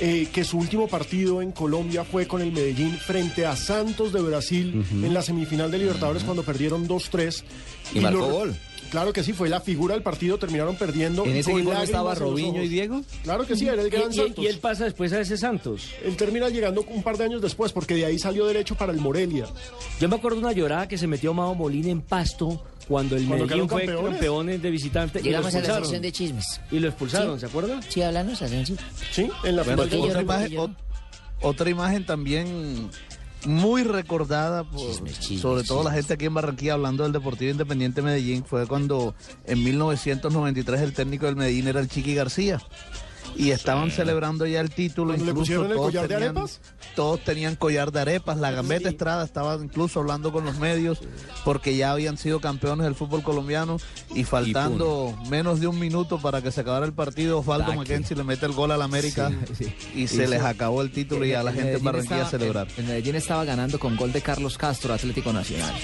eh, 0.00 0.28
que 0.32 0.44
su 0.44 0.58
último 0.58 0.88
partido 0.88 1.42
en 1.42 1.52
Colombia 1.52 2.04
fue 2.04 2.26
con 2.26 2.40
el 2.40 2.52
Medellín 2.52 2.96
frente 2.96 3.44
a 3.46 3.54
Santos 3.56 4.12
de 4.12 4.20
Brasil 4.22 4.84
en 4.92 5.12
la 5.14 5.22
semifinal 5.22 5.70
de 5.70 5.78
Libertadores 5.78 6.22
cuando 6.24 6.42
perdieron 6.42 6.88
2-3. 6.88 7.42
Y 7.94 8.00
marcó 8.00 8.18
lo- 8.20 8.30
gol. 8.30 8.56
Claro 8.90 9.12
que 9.12 9.22
sí, 9.22 9.32
fue 9.32 9.48
la 9.48 9.60
figura 9.60 9.94
del 9.94 10.02
partido, 10.02 10.36
terminaron 10.36 10.74
perdiendo. 10.74 11.24
¿En 11.24 11.36
ese 11.36 11.52
equipo 11.52 11.72
no 11.72 11.80
estaba 11.80 12.12
Robinho 12.16 12.60
y 12.60 12.66
Diego? 12.68 13.02
Claro 13.22 13.46
que 13.46 13.54
sí, 13.54 13.68
era 13.68 13.80
el 13.82 13.86
Y- 13.86 13.90
gran 13.90 14.10
y- 14.10 14.16
Santos. 14.16 14.44
y 14.44 14.48
él 14.48 14.58
pasa 14.58 14.84
después 14.84 15.12
a 15.12 15.20
ese 15.20 15.36
Santos. 15.36 15.90
Él 16.04 16.16
termina 16.16 16.48
llegando 16.48 16.84
un 16.88 17.02
par 17.04 17.16
de 17.16 17.22
años 17.24 17.40
después, 17.40 17.70
porque 17.70 17.94
de 17.94 18.06
ahí 18.06 18.18
salió 18.18 18.46
derecho 18.46 18.74
para 18.74 18.90
el 18.92 18.98
Morelia. 18.98 19.46
Yo 20.00 20.08
me 20.08 20.16
acuerdo 20.16 20.40
una 20.40 20.50
llorada 20.52 20.88
que 20.88 20.98
se 20.98 21.06
metió 21.06 21.32
Mao 21.32 21.54
Molina 21.54 21.88
en 21.90 22.00
pasto 22.00 22.64
cuando 22.90 23.14
el 23.16 23.24
Cuando 23.26 23.46
Medellín 23.46 23.68
fue 23.68 23.80
campeones. 23.86 24.10
campeones 24.10 24.62
de 24.62 24.70
visitante. 24.72 25.18
y 25.20 25.22
lo 25.22 25.28
Llegamos 25.28 25.46
a 25.46 25.52
la 25.52 25.58
expulsaron. 25.60 25.84
sección 25.84 26.02
de 26.02 26.12
chismes. 26.12 26.60
Y 26.72 26.78
lo 26.80 26.88
expulsaron, 26.88 27.34
Sí. 27.36 27.40
¿se 27.40 27.46
acuerda? 27.46 27.80
Sí, 27.88 28.02
háblanos, 28.02 28.42
Asensio. 28.42 28.76
Sí, 29.12 29.30
en 29.44 29.54
la 29.56 29.62
Bueno, 29.62 29.82
otra, 29.84 30.20
imagen, 30.22 30.52
ot- 30.58 30.76
otra 31.40 31.70
imagen 31.70 32.04
también 32.04 32.90
muy 33.46 33.84
recordada, 33.84 34.64
por- 34.64 34.92
sobre 35.40 35.62
todo 35.62 35.84
la 35.84 35.92
gente 35.92 36.14
aquí 36.14 36.24
en 36.26 36.34
Barranquilla 36.34 36.72
hablando 36.74 37.04
del 37.04 37.12
Deportivo 37.12 37.52
Independiente 37.52 38.02
Medellín, 38.02 38.44
fue 38.44 38.66
cuando 38.66 39.14
en 39.46 39.62
1993 39.62 40.80
el 40.80 40.92
técnico 40.92 41.26
del 41.26 41.36
Medellín 41.36 41.68
era 41.68 41.78
el 41.78 41.88
Chiqui 41.88 42.14
García. 42.16 42.60
Y 43.36 43.52
estaban 43.52 43.90
celebrando 43.90 44.46
ya 44.46 44.60
el 44.60 44.70
título. 44.70 45.08
¿Cuando 45.14 45.24
le 45.24 45.30
incluso 45.30 45.40
pusieron 45.42 45.66
el 45.66 45.72
todos 45.72 45.86
collar 45.86 46.08
de 46.08 46.14
tenían- 46.14 46.36
arepas? 46.36 46.60
Todos 46.94 47.24
tenían 47.24 47.56
collar 47.56 47.92
de 47.92 48.00
arepas. 48.00 48.36
La 48.38 48.50
Gambeta 48.50 48.88
Estrada 48.88 49.24
estaba 49.24 49.54
incluso 49.56 50.00
hablando 50.00 50.32
con 50.32 50.44
los 50.44 50.58
medios 50.58 51.00
porque 51.44 51.76
ya 51.76 51.92
habían 51.92 52.18
sido 52.18 52.40
campeones 52.40 52.84
del 52.84 52.94
fútbol 52.94 53.22
colombiano 53.22 53.78
y 54.14 54.24
faltando 54.24 55.16
menos 55.30 55.60
de 55.60 55.66
un 55.68 55.78
minuto 55.78 56.18
para 56.18 56.42
que 56.42 56.50
se 56.50 56.60
acabara 56.60 56.84
el 56.86 56.92
partido, 56.92 57.38
Osvaldo. 57.38 57.72
Mackenzie 57.74 58.16
le 58.16 58.24
mete 58.24 58.46
el 58.46 58.52
gol 58.52 58.72
al 58.72 58.82
América 58.82 59.30
Sí, 59.56 59.64
sí. 59.64 59.74
y 59.94 60.06
se 60.08 60.26
les 60.28 60.42
acabó 60.42 60.82
el 60.82 60.90
título 60.90 61.24
y 61.24 61.32
a 61.32 61.42
la 61.42 61.52
gente 61.52 61.74
en 61.76 61.84
Barranquilla 61.84 62.22
estaba- 62.24 62.30
celebrar. 62.30 62.68
El, 62.76 62.84
el 62.84 62.86
Medellín 62.90 63.14
estaba 63.16 63.44
ganando 63.44 63.78
con 63.78 63.96
gol 63.96 64.12
de 64.12 64.20
Carlos 64.20 64.58
Castro, 64.58 64.92
Atlético 64.92 65.32
Nacional. 65.32 65.74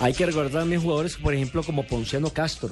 Hay 0.00 0.12
que 0.12 0.26
recordar 0.26 0.50
también 0.62 0.82
jugadores, 0.82 1.16
por 1.16 1.32
ejemplo, 1.34 1.62
como 1.62 1.86
Ponciano 1.86 2.28
Castro. 2.30 2.68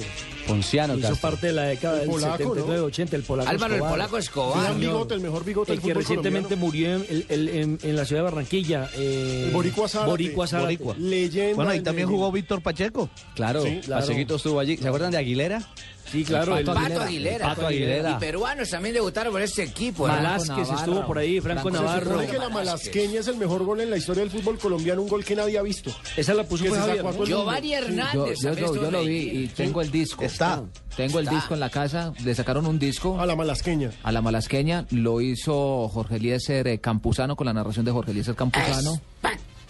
Ponciano 0.46 0.94
Hizo 0.94 1.08
Castro. 1.08 1.30
parte 1.30 1.46
de 1.48 1.52
la 1.52 1.62
década 1.64 1.94
El 2.02 2.08
del 2.08 2.10
polaco, 2.10 2.54
79-80, 2.56 3.12
el 3.14 3.22
polaco 3.22 3.48
Álvaro, 3.50 3.74
el 3.74 3.80
polaco 3.80 4.18
Escobar. 4.18 4.66
Señor. 4.74 4.80
bigote, 4.80 5.14
el 5.14 5.20
mejor 5.20 5.44
bigote 5.44 5.72
El 5.72 5.78
del 5.78 5.86
que 5.86 5.94
recientemente 5.94 6.56
colombiano. 6.56 6.66
murió 6.66 6.96
en, 6.96 7.06
el- 7.08 7.26
el- 7.28 7.48
en- 7.48 7.78
en 7.82 7.96
la 7.96 8.04
ciudad 8.04 8.22
de 8.22 8.24
Barranquilla. 8.30 8.90
eh, 8.96 9.44
El 9.46 9.52
Boricua 9.52 9.88
Zárate. 9.88 10.10
Boricua 10.10 10.46
Zárate. 10.48 10.66
Boricua. 10.66 10.96
Leyenda. 10.98 11.54
Bueno, 11.54 11.70
ahí 11.70 11.80
también 11.80 12.08
jugó 12.08 12.32
Víctor 12.32 12.60
Pacheco. 12.62 13.08
Claro, 13.34 13.62
Sí, 13.62 13.80
claro. 13.84 14.02
Pachequito 14.04 14.34
estuvo 14.36 14.58
allí. 14.58 14.76
¿Se 14.76 14.86
acuerdan 14.88 15.12
de 15.12 15.18
Aguilera? 15.18 15.62
Sí, 16.10 16.24
claro. 16.24 16.52
El 16.54 16.60
el- 16.60 16.64
Pato 16.66 16.80
Pato 16.80 17.00
Aguilera. 17.02 17.46
Pato 17.46 17.66
Aguilera. 17.66 18.10
Y 18.10 18.14
peruanos 18.20 18.68
también 18.70 18.94
debutaron 18.94 19.32
por 19.32 19.40
este 19.42 19.62
equipo. 19.62 20.06
¿no? 20.06 20.14
Malásquez 20.14 20.48
Navarro. 20.68 20.74
estuvo 20.78 21.06
por 21.06 21.18
ahí, 21.18 21.40
Franco, 21.40 21.62
Franco 21.62 21.78
Se 21.78 21.84
Navarro. 21.84 22.10
supone 22.10 22.26
que 22.28 22.38
la 22.38 22.48
malasqueña 22.50 23.20
es 23.20 23.28
el 23.28 23.36
mejor 23.36 23.64
gol 23.64 23.80
en 23.80 23.90
la 23.90 23.96
historia 23.96 24.22
del 24.22 24.30
fútbol 24.30 24.58
colombiano, 24.58 25.00
un 25.02 25.08
gol 25.08 25.24
que 25.24 25.34
nadie 25.36 25.58
ha 25.58 25.62
visto. 25.62 25.90
Esa 26.16 26.34
la 26.34 26.44
puso 26.44 26.64
se 26.64 26.70
el. 26.70 27.26
Giovanni 27.26 27.70
Yo, 27.70 27.76
Hernández. 27.78 28.38
yo, 28.42 28.54
yo- 28.54 28.74
yo 28.74 28.90
lo 28.90 29.04
vi 29.04 29.16
y 29.44 29.48
tengo 29.48 29.80
el 29.80 29.90
disco. 29.90 30.22
Está. 30.24 30.62
Tengo 30.96 31.18
el 31.20 31.24
Está. 31.24 31.36
disco 31.36 31.54
en 31.54 31.60
la 31.60 31.70
casa. 31.70 32.12
Le 32.22 32.34
sacaron 32.34 32.66
un 32.66 32.78
disco 32.78 33.18
A 33.18 33.24
la 33.24 33.34
malasqueña. 33.34 33.90
a 34.02 34.12
la 34.12 34.20
malasqueña. 34.20 34.86
Lo 34.90 35.20
hizo 35.22 35.88
Jorge 35.88 36.16
Eliezer 36.16 36.68
eh, 36.68 36.78
Campuzano 36.80 37.36
con 37.36 37.46
la 37.46 37.54
narración 37.54 37.84
de 37.86 37.92
Jorge 37.92 38.10
Eliezer 38.10 38.34
Campuzano. 38.34 39.00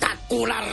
Espectacular. 0.03 0.64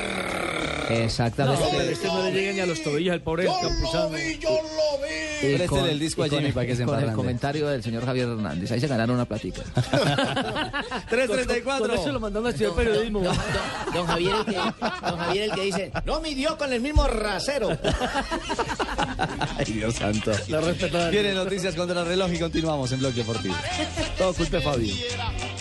Exactamente. 0.89 1.63
No, 1.63 1.69
pero 1.69 1.83
este 1.91 2.07
no 2.07 2.23
le 2.23 2.31
llega 2.31 2.53
ni 2.53 2.59
a 2.61 2.65
los 2.65 2.81
tobillos 2.81 3.13
al 3.13 3.21
pobre 3.21 3.45
Campuzano. 3.45 4.17
Y 4.17 5.55
Préstele 5.55 5.91
el 5.91 5.99
disco 5.99 6.23
a 6.23 6.27
y 6.27 6.29
con 6.29 6.39
Jimmy 6.39 6.47
el- 6.49 6.53
para 6.53 6.65
que 6.67 6.75
se 6.75 6.83
Con 6.85 6.99
el 7.01 7.13
comentario 7.13 7.67
del 7.67 7.81
señor 7.83 8.05
Javier 8.05 8.27
Hernández. 8.27 8.71
Ahí 8.71 8.79
se 8.81 8.87
ganaron 8.87 9.15
una 9.15 9.25
platica. 9.25 9.61
334. 11.09 11.87
Con 11.87 11.95
eso 11.97 12.11
lo 12.11 12.19
mandaron 12.19 12.47
a 12.47 12.49
estudiar 12.49 12.73
periodismo. 12.73 13.19
Don, 13.21 13.35
don- 13.35 13.93
don 13.93 14.07
Javier 14.07 14.35
el 14.35 14.45
que, 14.45 14.55
don 14.55 15.17
Javier 15.17 15.43
el 15.43 15.51
que 15.51 15.61
dice, 15.61 15.91
no 16.05 16.19
midió 16.21 16.57
con 16.57 16.73
el 16.73 16.81
mismo 16.81 17.07
rasero. 17.07 17.69
Ay, 19.57 19.65
Dios 19.65 19.95
santo. 19.95 20.31
La 20.47 20.59
respetaban. 20.61 21.11
Vienen 21.11 21.35
noticias 21.35 21.75
contra 21.75 22.01
el 22.01 22.07
reloj 22.07 22.31
y 22.33 22.39
continuamos 22.39 22.91
en 22.91 22.99
Blog 22.99 23.13
Deportivo. 23.13 23.55
Todo 24.17 24.33
culpa 24.33 24.57
de 24.57 24.63
Fabio. 24.63 24.95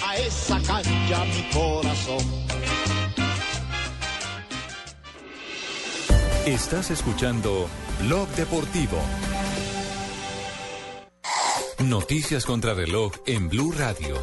a 0.07 0.17
esa 0.17 0.57
cancha 0.63 1.25
mi 1.27 1.51
corazón. 1.53 2.19
Estás 6.49 6.91
escuchando 6.91 7.69
Blog 8.07 8.27
Deportivo. 8.31 8.97
Noticias 11.85 12.47
contra 12.47 12.73
reloj 12.73 13.13
en 13.27 13.51
Blue 13.51 13.71
Radio. 13.71 14.17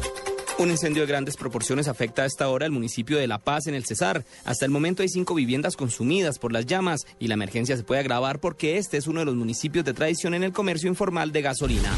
Un 0.58 0.70
incendio 0.72 1.02
de 1.02 1.06
grandes 1.06 1.36
proporciones 1.36 1.86
afecta 1.86 2.22
a 2.22 2.26
esta 2.26 2.48
hora 2.48 2.66
al 2.66 2.72
municipio 2.72 3.16
de 3.16 3.28
La 3.28 3.38
Paz, 3.38 3.68
en 3.68 3.76
el 3.76 3.84
Cesar. 3.84 4.24
Hasta 4.44 4.64
el 4.64 4.72
momento 4.72 5.04
hay 5.04 5.08
cinco 5.08 5.36
viviendas 5.36 5.76
consumidas 5.76 6.40
por 6.40 6.50
las 6.50 6.66
llamas 6.66 7.06
y 7.20 7.28
la 7.28 7.34
emergencia 7.34 7.76
se 7.76 7.84
puede 7.84 8.00
agravar 8.00 8.40
porque 8.40 8.76
este 8.76 8.96
es 8.96 9.06
uno 9.06 9.20
de 9.20 9.26
los 9.26 9.36
municipios 9.36 9.84
de 9.84 9.94
tradición 9.94 10.34
en 10.34 10.42
el 10.42 10.52
comercio 10.52 10.88
informal 10.88 11.30
de 11.30 11.42
gasolina. 11.42 11.92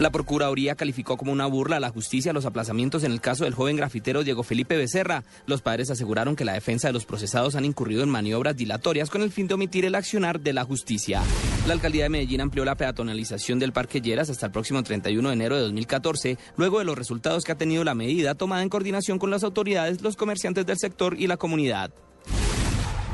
La 0.00 0.10
Procuraduría 0.10 0.76
calificó 0.76 1.18
como 1.18 1.30
una 1.30 1.44
burla 1.44 1.76
a 1.76 1.80
la 1.80 1.90
justicia 1.90 2.32
los 2.32 2.46
aplazamientos 2.46 3.04
en 3.04 3.12
el 3.12 3.20
caso 3.20 3.44
del 3.44 3.52
joven 3.52 3.76
grafitero 3.76 4.24
Diego 4.24 4.42
Felipe 4.42 4.78
Becerra. 4.78 5.24
Los 5.44 5.60
padres 5.60 5.90
aseguraron 5.90 6.36
que 6.36 6.46
la 6.46 6.54
defensa 6.54 6.88
de 6.88 6.94
los 6.94 7.04
procesados 7.04 7.54
han 7.54 7.66
incurrido 7.66 8.02
en 8.02 8.08
maniobras 8.08 8.56
dilatorias 8.56 9.10
con 9.10 9.20
el 9.20 9.30
fin 9.30 9.46
de 9.46 9.52
omitir 9.52 9.84
el 9.84 9.94
accionar 9.94 10.40
de 10.40 10.54
la 10.54 10.64
justicia. 10.64 11.20
La 11.66 11.74
alcaldía 11.74 12.04
de 12.04 12.08
Medellín 12.08 12.40
amplió 12.40 12.64
la 12.64 12.76
peatonalización 12.76 13.58
del 13.58 13.74
Parque 13.74 14.00
Lleras 14.00 14.30
hasta 14.30 14.46
el 14.46 14.52
próximo 14.52 14.82
31 14.82 15.28
de 15.28 15.34
enero 15.34 15.56
de 15.56 15.62
2014, 15.64 16.38
luego 16.56 16.78
de 16.78 16.86
los 16.86 16.96
resultados 16.96 17.44
que 17.44 17.52
ha 17.52 17.58
tenido 17.58 17.84
la 17.84 17.94
medida 17.94 18.34
tomada 18.34 18.62
en 18.62 18.70
coordinación 18.70 19.18
con 19.18 19.30
las 19.30 19.44
autoridades, 19.44 20.00
los 20.00 20.16
comerciantes 20.16 20.64
del 20.64 20.78
sector 20.78 21.20
y 21.20 21.26
la 21.26 21.36
comunidad. 21.36 21.92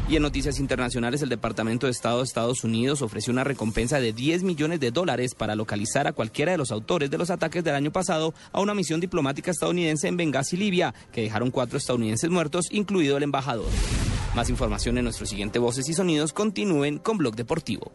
Y 0.09 0.15
en 0.15 0.23
noticias 0.23 0.61
internacionales, 0.61 1.21
el 1.23 1.29
Departamento 1.29 1.87
de 1.87 1.91
Estado 1.91 2.19
de 2.19 2.25
Estados 2.25 2.63
Unidos 2.63 3.03
ofreció 3.03 3.33
una 3.33 3.43
recompensa 3.43 3.99
de 3.99 4.13
10 4.13 4.45
millones 4.45 4.79
de 4.79 4.93
dólares 4.93 5.35
para 5.35 5.57
localizar 5.57 6.07
a 6.07 6.13
cualquiera 6.13 6.53
de 6.53 6.59
los 6.59 6.71
autores 6.71 7.11
de 7.11 7.19
los 7.19 7.31
ataques 7.31 7.65
del 7.65 7.75
año 7.75 7.91
pasado 7.91 8.33
a 8.53 8.61
una 8.61 8.73
misión 8.73 9.01
diplomática 9.01 9.51
estadounidense 9.51 10.07
en 10.07 10.17
Benghazi, 10.17 10.57
Libia, 10.57 10.95
que 11.11 11.23
dejaron 11.23 11.51
cuatro 11.51 11.77
estadounidenses 11.77 12.31
muertos, 12.31 12.67
incluido 12.71 13.17
el 13.17 13.25
embajador. 13.25 13.67
Más 14.37 14.49
información 14.49 14.97
en 14.97 15.05
nuestro 15.05 15.27
siguiente 15.27 15.59
Voces 15.59 15.89
y 15.89 15.95
Sonidos. 15.95 16.33
Continúen 16.33 16.99
con 16.99 17.19
Blog 17.19 17.35
Deportivo. 17.35 17.91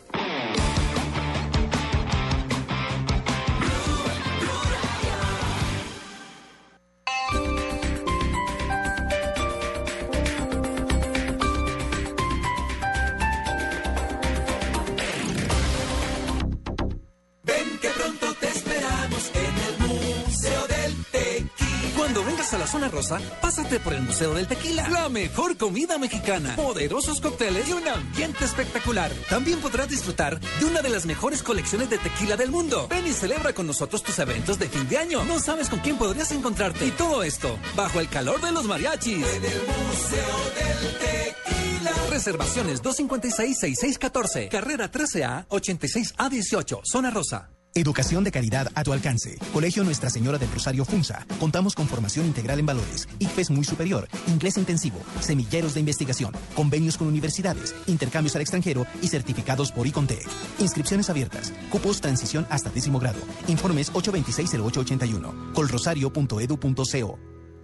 Zona 22.72 22.88
rosa, 22.88 23.19
pásate 23.41 23.82
por 23.82 23.93
el 23.93 24.01
Museo 24.01 24.34
del 24.34 24.47
Tequila. 24.47 24.88
La 24.88 25.09
mejor 25.09 25.57
comida 25.57 25.97
mexicana, 25.97 26.55
poderosos 26.55 27.19
cócteles 27.19 27.67
y 27.67 27.74
un 27.74 27.86
ambiente 27.86 28.45
espectacular. 28.45 29.11
También 29.30 29.59
podrás 29.59 29.89
disfrutar 29.89 30.39
de 30.39 30.65
una 30.65 30.82
de 30.82 30.89
las 30.89 31.05
mejores 31.05 31.43
colecciones 31.43 31.89
de 31.89 31.97
tequila 31.97 32.38
del 32.38 32.49
mundo. 32.49 32.88
Ven 32.89 33.05
y 33.05 33.11
celebra 33.11 33.51
con 33.51 33.67
nosotros 33.67 34.03
tus 34.03 34.17
eventos 34.19 34.57
de 34.57 34.69
fin 34.69 34.88
de 34.88 34.97
año. 34.97 35.26
No 35.26 35.39
sabes 35.39 35.67
con 35.67 35.80
quién 35.80 35.97
podrías 35.97 36.32
encontrarte. 36.32 36.86
Y 36.86 36.91
todo 36.91 37.24
esto 37.24 37.59
bajo 37.76 37.99
el 37.99 38.07
calor 38.07 38.39
de 38.39 38.53
los 38.53 38.63
mariachis. 38.63 39.17
En 39.17 39.43
el 39.43 39.61
Museo 39.67 40.38
del 40.55 40.97
Tequila. 40.97 41.91
Reservaciones 42.09 42.82
256-6614. 42.82 44.47
Carrera 44.47 44.89
13A 44.89 45.45
86A18. 45.47 46.82
Zona 46.86 47.11
Rosa. 47.11 47.49
Educación 47.74 48.26
de 48.26 48.32
calidad 48.32 48.67
a 48.76 48.84
tu 48.84 48.91
alcance. 48.91 49.38
Colegio 49.53 49.86
Nuestra 49.86 50.09
Señora 50.09 50.38
del 50.38 50.51
Rosario 50.51 50.84
Funza. 50.84 51.26
Contamos 51.39 51.74
con 51.74 51.88
formación 51.88 52.26
integral 52.26 52.59
en 52.59 52.65
valores, 52.65 53.07
ICFES 53.19 53.49
muy 53.51 53.63
superior, 53.63 54.09
inglés 54.28 54.57
intensivo, 54.57 54.99
semilleros 55.22 55.74
de 55.74 55.80
investigación, 55.80 56.34
convenios 56.53 56.97
con 56.97 57.07
universidades, 57.07 57.74
intercambios 57.88 58.36
al 58.36 58.41
extranjero 58.41 58.86
y 59.01 59.07
certificados 59.07 59.72
por 59.72 59.88
ICONTEC. 59.88 60.28
Inscripciones 60.59 61.09
abiertas. 61.09 61.53
Cupos 61.69 62.01
transición 62.01 62.45
hasta 62.49 62.69
décimo 62.69 62.99
grado. 62.99 63.19
Informes 63.47 63.89
826-0881. 63.93 65.53
colrosario.edu.co. 65.53 67.30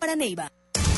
para 0.00 0.16
Neiva. 0.16 0.50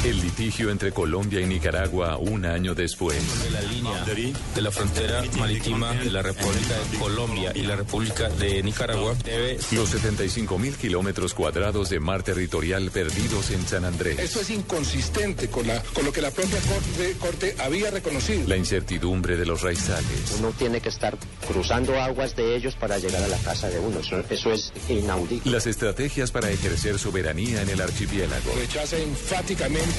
El 0.05 0.21
litigio 0.21 0.71
entre 0.71 0.91
Colombia 0.91 1.41
y 1.41 1.47
Nicaragua 1.47 2.17
un 2.17 2.45
año 2.45 2.75
después. 2.75 3.23
la 3.53 3.63
línea 3.63 4.05
de 4.53 4.61
la 4.61 4.73
frontera 4.73 5.23
marítima 5.39 5.93
de 5.93 6.11
la 6.11 6.23
República 6.23 6.75
de 6.91 6.99
Colombia 6.99 7.53
y 7.55 7.63
la 7.63 7.77
República 7.77 8.29
de 8.29 8.65
Nicaragua 8.65 9.15
debe... 9.25 9.59
Los 9.71 9.91
75 9.91 10.59
mil 10.59 10.75
kilómetros 10.75 11.35
cuadrados 11.35 11.89
de 11.89 12.01
mar 12.01 12.25
territorial 12.25 12.91
perdidos 12.91 13.53
en 13.53 13.65
San 13.65 13.85
Andrés. 13.85 14.19
Esto 14.19 14.41
es 14.41 14.51
inconsistente 14.51 15.49
con, 15.49 15.69
la, 15.69 15.81
con 15.93 16.05
lo 16.05 16.13
que 16.13 16.21
la 16.21 16.33
propia 16.33 16.59
corte, 16.59 17.17
corte 17.21 17.57
había 17.61 17.93
reconocido. 17.93 18.49
La 18.49 18.57
incertidumbre 18.57 19.37
de 19.37 19.47
los 19.47 19.63
raizales. 19.63 20.35
Uno 20.37 20.51
tiene 20.51 20.81
que 20.81 20.89
estar 20.89 21.17
cruzando 21.47 22.01
aguas 22.01 22.35
de 22.35 22.57
ellos 22.57 22.75
para 22.75 22.99
llegar 22.99 23.23
a 23.23 23.29
la 23.29 23.39
casa 23.39 23.71
de 23.71 23.79
uno. 23.79 24.01
Eso, 24.01 24.19
eso 24.29 24.51
es 24.51 24.73
inaudito. 24.89 25.49
Las 25.49 25.69
estrategias 25.69 26.33
para 26.33 26.51
ejercer 26.51 26.99
soberanía 26.99 27.63
en 27.63 27.69
el 27.69 27.81
archipiélago. 27.81 28.53
Rechaza 28.57 28.99
enfáticamente 28.99 29.92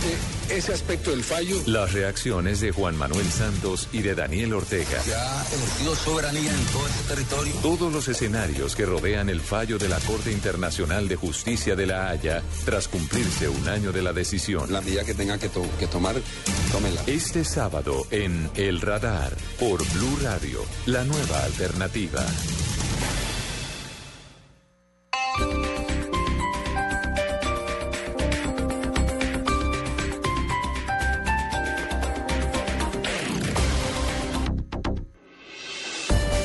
ese 0.49 0.73
aspecto 0.73 1.11
del 1.11 1.23
fallo. 1.23 1.55
Las 1.65 1.93
reacciones 1.93 2.61
de 2.61 2.71
Juan 2.71 2.97
Manuel 2.97 3.29
Santos 3.31 3.87
y 3.91 4.01
de 4.01 4.15
Daniel 4.15 4.53
Ortega. 4.53 5.01
Se 5.01 5.15
ha 5.15 5.43
ejercido 5.43 5.95
soberanía 5.95 6.51
en 6.51 6.65
todo 6.65 6.87
este 6.87 7.13
territorio. 7.13 7.53
Todos 7.61 7.93
los 7.93 8.07
escenarios 8.07 8.75
que 8.75 8.85
rodean 8.85 9.29
el 9.29 9.41
fallo 9.41 9.77
de 9.77 9.89
la 9.89 9.99
Corte 9.99 10.31
Internacional 10.31 11.07
de 11.07 11.15
Justicia 11.15 11.75
de 11.75 11.87
La 11.87 12.09
Haya 12.09 12.43
tras 12.65 12.87
cumplirse 12.87 13.49
un 13.49 13.67
año 13.67 13.91
de 13.91 14.01
la 14.01 14.13
decisión. 14.13 14.71
La 14.71 14.81
medida 14.81 15.03
que 15.03 15.13
tenga 15.13 15.37
que, 15.37 15.49
to 15.49 15.65
que 15.79 15.87
tomar, 15.87 16.15
tómela. 16.71 17.01
Este 17.07 17.43
sábado 17.43 18.05
en 18.11 18.49
El 18.55 18.81
Radar 18.81 19.35
por 19.59 19.83
Blue 19.93 20.19
Radio, 20.21 20.59
la 20.85 21.03
nueva 21.03 21.43
alternativa. 21.43 22.25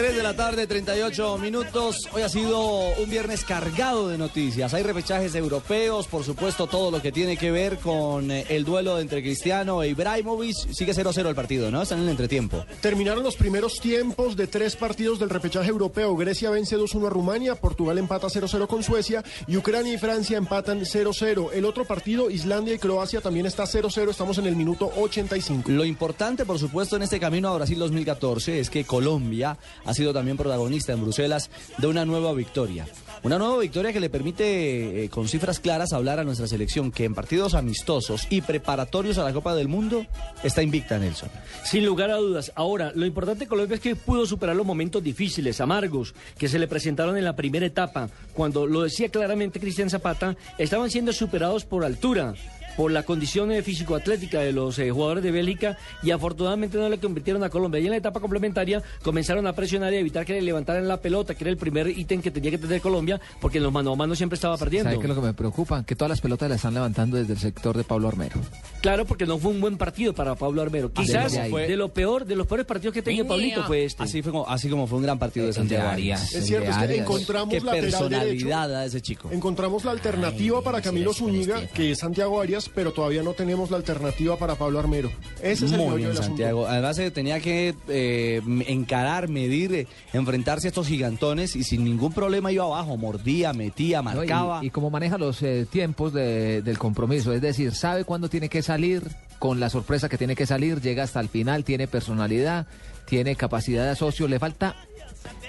3 0.00 0.16
de 0.16 0.22
la 0.22 0.32
tarde, 0.32 0.66
38 0.66 1.36
minutos. 1.36 2.08
Hoy 2.14 2.22
ha 2.22 2.30
sido 2.30 2.88
un 2.96 3.10
viernes 3.10 3.44
cargado 3.44 4.08
de 4.08 4.16
noticias. 4.16 4.72
Hay 4.72 4.82
repechajes 4.82 5.34
europeos, 5.34 6.06
por 6.06 6.24
supuesto, 6.24 6.66
todo 6.66 6.90
lo 6.90 7.02
que 7.02 7.12
tiene 7.12 7.36
que 7.36 7.50
ver 7.50 7.76
con 7.76 8.30
eh, 8.30 8.46
el 8.48 8.64
duelo 8.64 8.98
entre 8.98 9.20
Cristiano 9.20 9.82
e 9.82 9.88
Ibrahimovic. 9.88 10.72
Sigue 10.72 10.94
0-0 10.94 11.26
el 11.28 11.34
partido, 11.34 11.70
¿no? 11.70 11.82
Están 11.82 11.98
en 11.98 12.04
el 12.04 12.10
entretiempo. 12.12 12.64
Terminaron 12.80 13.22
los 13.22 13.36
primeros 13.36 13.78
tiempos 13.78 14.36
de 14.36 14.46
tres 14.46 14.74
partidos 14.74 15.18
del 15.18 15.28
repechaje 15.28 15.68
europeo. 15.68 16.16
Grecia 16.16 16.48
vence 16.48 16.78
2-1 16.78 17.08
a 17.08 17.10
Rumania, 17.10 17.54
Portugal 17.56 17.98
empata 17.98 18.28
0-0 18.28 18.66
con 18.68 18.82
Suecia 18.82 19.22
y 19.46 19.58
Ucrania 19.58 19.92
y 19.92 19.98
Francia 19.98 20.38
empatan 20.38 20.80
0-0. 20.80 21.50
El 21.52 21.66
otro 21.66 21.84
partido, 21.84 22.30
Islandia 22.30 22.72
y 22.72 22.78
Croacia, 22.78 23.20
también 23.20 23.44
está 23.44 23.64
0-0. 23.64 24.08
Estamos 24.08 24.38
en 24.38 24.46
el 24.46 24.56
minuto 24.56 24.90
85. 24.96 25.70
Lo 25.70 25.84
importante, 25.84 26.46
por 26.46 26.58
supuesto, 26.58 26.96
en 26.96 27.02
este 27.02 27.20
camino 27.20 27.50
a 27.50 27.56
Brasil 27.56 27.78
2014 27.78 28.60
es 28.60 28.70
que 28.70 28.84
Colombia 28.84 29.58
ha 29.90 29.94
sido 29.94 30.12
también 30.12 30.36
protagonista 30.36 30.92
en 30.92 31.02
Bruselas 31.02 31.50
de 31.78 31.88
una 31.88 32.04
nueva 32.04 32.32
victoria. 32.32 32.86
Una 33.24 33.38
nueva 33.38 33.58
victoria 33.58 33.92
que 33.92 33.98
le 33.98 34.08
permite, 34.08 35.04
eh, 35.04 35.08
con 35.10 35.26
cifras 35.26 35.58
claras, 35.58 35.92
hablar 35.92 36.20
a 36.20 36.24
nuestra 36.24 36.46
selección 36.46 36.92
que 36.92 37.04
en 37.04 37.14
partidos 37.14 37.54
amistosos 37.54 38.28
y 38.30 38.40
preparatorios 38.40 39.18
a 39.18 39.24
la 39.24 39.32
Copa 39.32 39.54
del 39.54 39.66
Mundo 39.66 40.06
está 40.44 40.62
invicta, 40.62 40.96
Nelson. 40.96 41.28
Sin 41.64 41.84
lugar 41.84 42.12
a 42.12 42.16
dudas. 42.16 42.52
Ahora, 42.54 42.92
lo 42.94 43.04
importante 43.04 43.44
de 43.44 43.48
Colombia 43.48 43.74
es 43.74 43.80
que 43.80 43.96
pudo 43.96 44.26
superar 44.26 44.54
los 44.54 44.64
momentos 44.64 45.02
difíciles, 45.02 45.60
amargos, 45.60 46.14
que 46.38 46.48
se 46.48 46.60
le 46.60 46.68
presentaron 46.68 47.16
en 47.18 47.24
la 47.24 47.34
primera 47.34 47.66
etapa. 47.66 48.08
Cuando 48.32 48.66
lo 48.66 48.82
decía 48.82 49.08
claramente 49.08 49.58
Cristian 49.58 49.90
Zapata, 49.90 50.36
estaban 50.56 50.88
siendo 50.88 51.12
superados 51.12 51.64
por 51.64 51.84
altura 51.84 52.34
por 52.76 52.90
la 52.92 53.02
condición 53.02 53.50
físico-atlética 53.62 54.40
de 54.40 54.52
los 54.52 54.78
eh, 54.78 54.90
jugadores 54.90 55.22
de 55.24 55.30
Bélgica 55.30 55.76
y 56.02 56.10
afortunadamente 56.10 56.78
no 56.78 56.88
le 56.88 56.98
convirtieron 56.98 57.42
a 57.44 57.50
Colombia. 57.50 57.80
Y 57.80 57.84
en 57.84 57.90
la 57.90 57.96
etapa 57.96 58.20
complementaria 58.20 58.82
comenzaron 59.02 59.46
a 59.46 59.52
presionar 59.52 59.92
y 59.92 59.96
a 59.96 60.00
evitar 60.00 60.24
que 60.24 60.34
le 60.34 60.42
levantaran 60.42 60.86
la 60.88 60.98
pelota, 60.98 61.34
que 61.34 61.44
era 61.44 61.50
el 61.50 61.56
primer 61.56 61.88
ítem 61.88 62.22
que 62.22 62.30
tenía 62.30 62.50
que 62.50 62.58
tener 62.58 62.80
Colombia, 62.80 63.20
porque 63.40 63.58
en 63.58 63.64
los 63.64 63.72
mano 63.72 63.92
a 63.92 63.96
mano 63.96 64.14
siempre 64.14 64.34
estaba 64.34 64.56
perdiendo. 64.56 64.90
¿Sabe 64.90 64.98
qué 65.00 65.06
es 65.10 65.16
lo 65.16 65.20
que 65.20 65.26
me 65.26 65.34
preocupa? 65.34 65.84
Que 65.84 65.94
todas 65.96 66.10
las 66.10 66.20
pelotas 66.20 66.48
la 66.48 66.56
están 66.56 66.74
levantando 66.74 67.16
desde 67.16 67.32
el 67.32 67.38
sector 67.38 67.76
de 67.76 67.84
Pablo 67.84 68.08
Armero. 68.08 68.40
Claro, 68.80 69.04
porque 69.04 69.26
no 69.26 69.38
fue 69.38 69.50
un 69.50 69.60
buen 69.60 69.76
partido 69.76 70.14
para 70.14 70.34
Pablo 70.34 70.62
Armero. 70.62 70.92
Quizás 70.92 71.32
Desde 71.32 71.40
ahí. 71.40 71.52
de 71.68 71.76
lo 71.76 71.88
peor, 71.92 72.24
de 72.24 72.36
los 72.36 72.46
peores 72.46 72.66
partidos 72.66 72.94
que 72.94 73.02
tenía 73.02 73.26
Pablito 73.26 73.64
fue 73.64 73.84
este. 73.84 74.02
Así, 74.02 74.22
fue 74.22 74.32
como, 74.32 74.48
así 74.48 74.68
como 74.68 74.86
fue 74.86 74.98
un 74.98 75.04
gran 75.04 75.18
partido 75.18 75.46
de 75.46 75.52
Santiago 75.52 75.88
Arias. 75.88 76.34
Es 76.34 76.46
cierto, 76.46 76.70
es 76.70 76.76
que 76.76 76.96
encontramos 76.98 77.54
Qué 77.54 77.60
lateral 77.60 77.80
personalidad 77.90 78.24
derecho. 78.24 78.68
da 78.68 78.84
ese 78.84 79.00
chico. 79.00 79.28
Encontramos 79.32 79.84
la 79.84 79.90
alternativa 79.92 80.62
para 80.62 80.80
Camilo 80.80 81.12
Zúñiga, 81.12 81.66
que 81.68 81.92
es 81.92 81.98
Santiago 81.98 82.40
Arias, 82.40 82.59
pero 82.68 82.92
todavía 82.92 83.22
no 83.22 83.32
tenemos 83.32 83.70
la 83.70 83.76
alternativa 83.78 84.36
para 84.36 84.54
Pablo 84.56 84.78
Armero. 84.78 85.10
Ese 85.42 85.66
es 85.66 85.72
el 85.72 85.78
Muy 85.78 85.96
bien, 85.98 86.10
asunto. 86.10 86.26
Santiago. 86.28 86.66
Además, 86.66 86.98
eh, 86.98 87.10
tenía 87.10 87.40
que 87.40 87.74
eh, 87.88 88.42
encarar, 88.66 89.28
medir, 89.28 89.74
eh, 89.74 89.86
enfrentarse 90.12 90.66
a 90.66 90.70
estos 90.70 90.86
gigantones 90.88 91.56
y 91.56 91.64
sin 91.64 91.84
ningún 91.84 92.12
problema 92.12 92.52
iba 92.52 92.64
abajo. 92.64 92.96
Mordía, 92.96 93.52
metía, 93.52 94.02
¿no? 94.02 94.12
Y- 94.12 94.16
marcaba. 94.26 94.64
Y, 94.64 94.70
cómo 94.70 94.90
maneja 94.90 95.16
los 95.18 95.42
eh, 95.42 95.66
tiempos 95.70 96.12
de- 96.12 96.62
del 96.62 96.78
compromiso, 96.78 97.32
es 97.32 97.40
decir, 97.40 97.74
sabe 97.74 98.04
cuándo 98.04 98.28
tiene 98.28 98.48
que 98.48 98.62
salir, 98.62 99.02
con 99.38 99.58
la 99.60 99.70
sorpresa 99.70 100.08
que 100.08 100.18
tiene 100.18 100.36
que 100.36 100.44
salir, 100.46 100.80
llega 100.82 101.02
hasta 101.04 101.18
el 101.20 101.28
final, 101.30 101.64
tiene 101.64 101.86
personalidad, 101.88 102.66
tiene 103.06 103.36
capacidad 103.36 103.84
de 103.84 103.90
asocio, 103.90 104.28
le 104.28 104.38
falta 104.38 104.76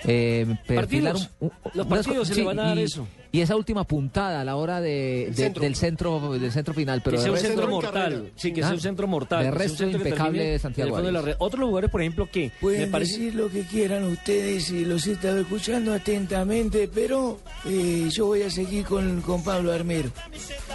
eh, 0.04 0.46
perfilar 0.68 1.14
Partidos. 1.14 1.30
un- 1.40 1.48
un- 1.48 1.72
Los 1.74 1.88
partidos 1.88 2.28
se 2.28 2.36
le 2.36 2.44
van 2.44 2.60
a 2.60 2.64
dar 2.64 2.78
y, 2.78 2.82
eso. 2.84 3.08
Y 3.34 3.40
esa 3.40 3.56
última 3.56 3.86
puntada 3.86 4.42
a 4.42 4.44
la 4.44 4.58
hora 4.58 4.82
de, 4.82 5.28
de- 5.30 5.34
centro. 5.34 5.64
del 5.64 5.76
centro 5.76 6.34
del 6.38 6.52
centro 6.52 6.74
final, 6.74 7.02
pero 7.02 7.16
que 7.16 7.24
sea 7.24 7.32
un 7.32 7.38
de 7.38 7.42
centro 7.44 7.68
mortal. 7.70 8.32
Sí, 8.36 8.52
que 8.52 8.62
sea 8.62 8.72
Ah, 8.72 8.74
un 8.74 8.82
centro 8.82 9.08
mortal. 9.08 9.46
De 9.46 9.52
que 9.52 9.58
sea 9.58 9.64
un 9.64 9.70
resto 9.70 9.84
impecable 9.86 10.38
termine 10.40 10.60
Santiago 10.60 11.02
de 11.02 11.12
la 11.14 11.22
red. 11.22 11.36
Otros 11.40 11.62
lugares, 11.62 11.90
por 11.90 12.02
ejemplo, 12.02 12.30
que 12.30 12.52
Pueden 12.60 12.82
me 12.82 12.88
parece... 12.88 13.14
decir 13.14 13.36
lo 13.36 13.50
que 13.50 13.62
quieran 13.62 14.04
ustedes 14.04 14.70
y 14.72 14.84
los 14.84 15.08
he 15.08 15.14
estado 15.14 15.38
escuchando 15.40 15.94
atentamente, 15.94 16.90
pero 16.94 17.40
eh, 17.66 18.10
yo 18.12 18.26
voy 18.26 18.42
a 18.42 18.50
seguir 18.50 18.84
con, 18.86 19.22
con 19.22 19.42
Pablo 19.44 19.72
Armero. 19.72 20.10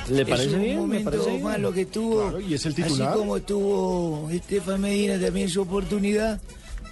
¿Le 0.09 0.23
Es 0.23 0.29
parece 0.29 0.55
un 0.55 0.63
bien? 0.63 0.75
Me 0.77 0.81
momento 0.81 1.11
parece 1.11 1.31
bien. 1.31 1.43
malo 1.43 1.73
que 1.73 1.85
tuvo. 1.87 2.23
Claro, 2.23 2.41
y 2.41 2.55
es 2.55 2.65
el 2.65 2.75
titular. 2.75 3.09
Así 3.11 3.19
como 3.19 3.41
tuvo 3.43 4.31
Estefan 4.31 4.81
Medina 4.81 5.21
también 5.21 5.51
su 5.51 5.61
oportunidad, 5.61 6.41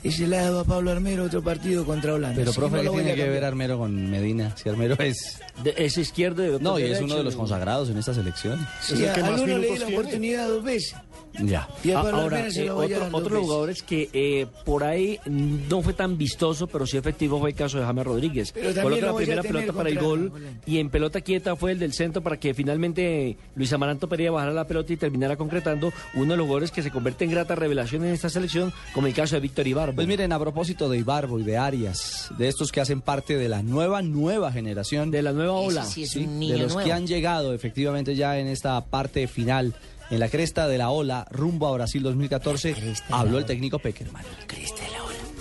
ese 0.05 0.27
le 0.27 0.39
ha 0.39 0.43
dado 0.43 0.61
a 0.61 0.65
Pablo 0.65 0.91
Armero 0.91 1.25
otro 1.25 1.43
partido 1.43 1.85
contra 1.85 2.15
Holanda. 2.15 2.37
Pero, 2.37 2.53
profe, 2.53 2.83
no 2.83 2.93
¿qué 2.93 3.03
tiene 3.03 3.15
que 3.15 3.29
ver 3.29 3.45
Armero 3.45 3.79
con 3.79 4.11
Medina? 4.11 4.55
Si 4.57 4.69
Armero 4.69 4.97
es... 4.99 5.41
es 5.65 5.99
izquierdo 5.99 6.43
de 6.43 6.61
No, 6.61 6.79
y 6.79 6.83
es 6.83 7.01
uno 7.01 7.17
de 7.17 7.25
los 7.25 7.35
consagrados 7.35 7.89
en 7.89 7.97
esta 7.97 8.13
selección. 8.13 8.65
Sí, 8.83 9.05
a 9.07 9.15
alguno 9.15 9.59
le 9.59 9.73
di 9.73 9.79
la 9.79 9.89
oportunidad 9.89 10.49
dos 10.49 10.63
veces. 10.63 10.95
Ya. 11.43 11.69
Y 11.83 11.91
Ah, 11.91 12.01
Ahora, 12.01 12.47
eh, 12.49 12.71
otro- 12.71 13.09
otros 13.13 13.33
veces. 13.33 13.39
jugadores 13.47 13.83
que 13.83 14.09
eh, 14.13 14.47
por 14.65 14.85
ahí 14.85 15.19
no 15.27 15.83
fue 15.83 15.93
tan 15.93 16.17
vistoso, 16.17 16.67
pero 16.67 16.87
sí 16.87 16.97
efectivo 16.97 17.41
fue 17.41 17.51
el 17.51 17.57
caso 17.57 17.79
de 17.79 17.85
James 17.85 18.05
Rodríguez. 18.05 18.53
Pero 18.53 18.67
también 18.75 18.83
Coloca 18.85 19.07
lo 19.07 19.13
la 19.13 19.17
primera 19.17 19.43
pelota 19.43 19.73
para 19.73 19.89
el 19.89 19.99
gol 19.99 20.33
y 20.67 20.79
en 20.79 20.91
pelota 20.91 21.21
quieta 21.21 21.57
fue 21.57 21.73
el 21.73 21.79
del 21.79 21.93
centro 21.93 22.23
para 22.23 22.39
que 22.39 22.55
finalmente 22.55 23.37
Luis 23.57 23.73
Amaranto 23.73 24.09
Pereira 24.09 24.33
bajara 24.33 24.53
la 24.53 24.67
pelota 24.67 24.93
y 24.93 24.97
terminara 24.97 25.37
concretando 25.37 25.93
uno 26.15 26.33
de 26.33 26.37
los 26.37 26.47
jugadores 26.47 26.71
que 26.71 26.83
se 26.83 26.91
convierte 26.91 27.25
en 27.25 27.31
grata 27.33 27.55
revelación 27.55 28.05
en 28.05 28.13
esta 28.13 28.29
selección, 28.29 28.73
como 28.93 29.07
el 29.07 29.15
caso 29.15 29.35
de 29.35 29.41
Víctor 29.41 29.67
Ibarbo. 29.67 29.97
Pues 29.97 30.07
miren, 30.07 30.33
a 30.33 30.39
propósito 30.39 30.89
de 30.89 30.99
Ibarbo 30.99 31.39
y 31.41 31.43
de 31.43 31.57
Arias, 31.59 32.31
de 32.39 32.49
estos 32.49 32.71
que 32.71 32.81
hacen 32.81 33.01
parte 33.01 33.37
de 33.37 33.49
la 33.49 33.63
nueva, 33.63 34.03
nueva 34.03 34.53
generación. 34.53 35.11
De 35.11 35.23
la 35.23 35.33
nueva 35.33 35.53
ola. 35.55 35.85
sí 35.85 36.05
es 36.05 36.11
Sí, 36.13 36.25
un 36.25 36.39
niño 36.39 36.55
de 36.55 36.63
los 36.65 36.75
nuevo. 36.75 36.87
que 36.87 36.93
han 36.93 37.07
llegado 37.07 37.53
efectivamente 37.55 38.15
ya 38.15 38.39
en 38.39 38.47
esta 38.47 38.81
parte 38.85 39.27
final 39.27 39.75
en 40.11 40.21
la 40.21 40.29
cresta 40.29 40.69
de 40.69 40.79
la 40.79 40.91
ola 40.91 41.27
rumbo 41.31 41.69
a 41.69 41.73
Brasil 41.73 42.03
2014, 42.03 42.75
habló 43.11 43.39
el 43.39 43.45
técnico 43.45 43.79
Peckerman. 43.79 44.25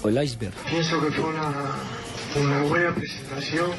O 0.04 0.10
el 0.10 0.24
iceberg. 0.24 0.54
Pienso 0.70 1.00
que 1.02 1.12
fue 1.12 1.26
una, 1.26 1.52
una 2.42 2.64
buena 2.64 2.94
presentación 2.94 3.72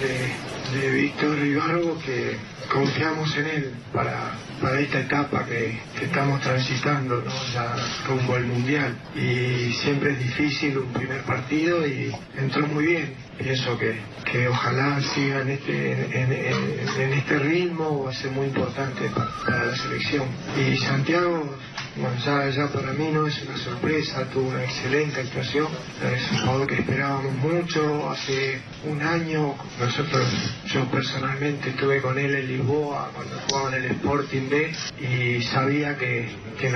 de, 0.00 0.78
de 0.78 0.90
Víctor 0.90 1.36
Rivargo 1.36 1.98
que 2.04 2.36
confiamos 2.72 3.36
en 3.36 3.46
él 3.46 3.70
para, 3.92 4.32
para 4.60 4.80
esta 4.80 5.00
etapa 5.00 5.44
que, 5.46 5.78
que 5.98 6.04
estamos 6.06 6.40
transitando, 6.40 7.16
¿no? 7.16 7.32
ya 7.52 7.74
rumbo 8.08 8.34
al 8.34 8.46
Mundial. 8.46 8.96
Y 9.14 9.72
siempre 9.82 10.12
es 10.12 10.18
difícil 10.18 10.78
un 10.78 10.92
primer 10.92 11.22
partido 11.22 11.86
y 11.86 12.12
entró 12.38 12.66
muy 12.66 12.86
bien. 12.86 13.14
Pienso 13.38 13.76
que, 13.78 13.98
que 14.30 14.46
ojalá 14.48 15.00
siga 15.00 15.40
en 15.40 15.50
este, 15.50 15.92
en, 16.20 16.32
en- 16.32 17.02
en 17.02 17.12
este 17.14 17.38
ritmo, 17.40 18.04
va 18.04 18.10
a 18.10 18.14
ser 18.14 18.30
muy 18.30 18.46
importante 18.46 19.08
pa- 19.08 19.28
para 19.44 19.64
la 19.66 19.76
selección. 19.76 20.22
Y 20.56 20.76
Santiago, 20.78 21.56
bueno, 21.96 22.16
ya, 22.24 22.48
ya 22.50 22.68
para 22.72 22.92
mí 22.92 23.08
no 23.12 23.26
es 23.26 23.42
una 23.42 23.56
sorpresa, 23.58 24.24
tuvo 24.32 24.50
una 24.50 24.62
excelente 24.62 25.20
actuación, 25.20 25.66
es 26.14 26.30
un 26.30 26.38
jugador 26.42 26.66
que 26.68 26.74
esperábamos 26.76 27.34
mucho, 27.34 28.08
hace 28.10 28.60
un 28.88 29.02
año 29.02 29.56
nosotros, 29.80 30.26
yo 30.66 30.88
personalmente 30.90 31.70
estuve 31.70 32.00
con 32.00 32.16
él 32.16 32.34
en 32.36 32.46
Lisboa 32.54 33.10
cuando 33.14 33.36
jugaba 33.48 33.76
en 33.76 33.84
el 33.84 33.90
Sporting 33.92 34.48
B 34.48 34.72
y 35.00 35.42
sabía 35.42 35.96
que, 35.96 36.28
que, 36.58 36.68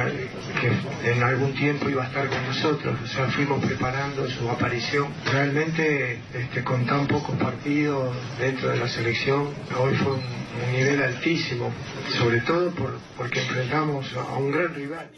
en, 1.11 1.23
algún 1.23 1.55
tiempo 1.55 1.89
iba 1.89 2.05
a 2.05 2.07
estar 2.07 2.29
con 2.29 2.47
nosotros, 2.47 2.99
o 3.03 3.07
sea, 3.07 3.29
fuimos 3.29 3.65
preparando 3.65 4.29
su 4.29 4.49
aparición. 4.49 5.09
Realmente 5.31 6.19
este, 6.35 6.65
con 6.65 6.85
tan 6.87 7.07
pocos 7.07 7.37
partidos 7.37 8.15
dentro 8.39 8.71
de 8.71 8.77
la 8.77 8.89
selección, 8.89 9.49
hoy 9.79 9.95
fue 9.97 10.13
un, 10.13 10.21
un 10.21 10.73
nivel 10.73 11.03
altísimo, 11.03 11.73
sobre 12.19 12.41
todo 12.41 12.71
por, 12.73 12.99
porque 13.17 13.41
enfrentamos 13.41 14.13
a 14.15 14.37
un 14.37 14.51
gran 14.51 14.75
rival. 14.75 15.09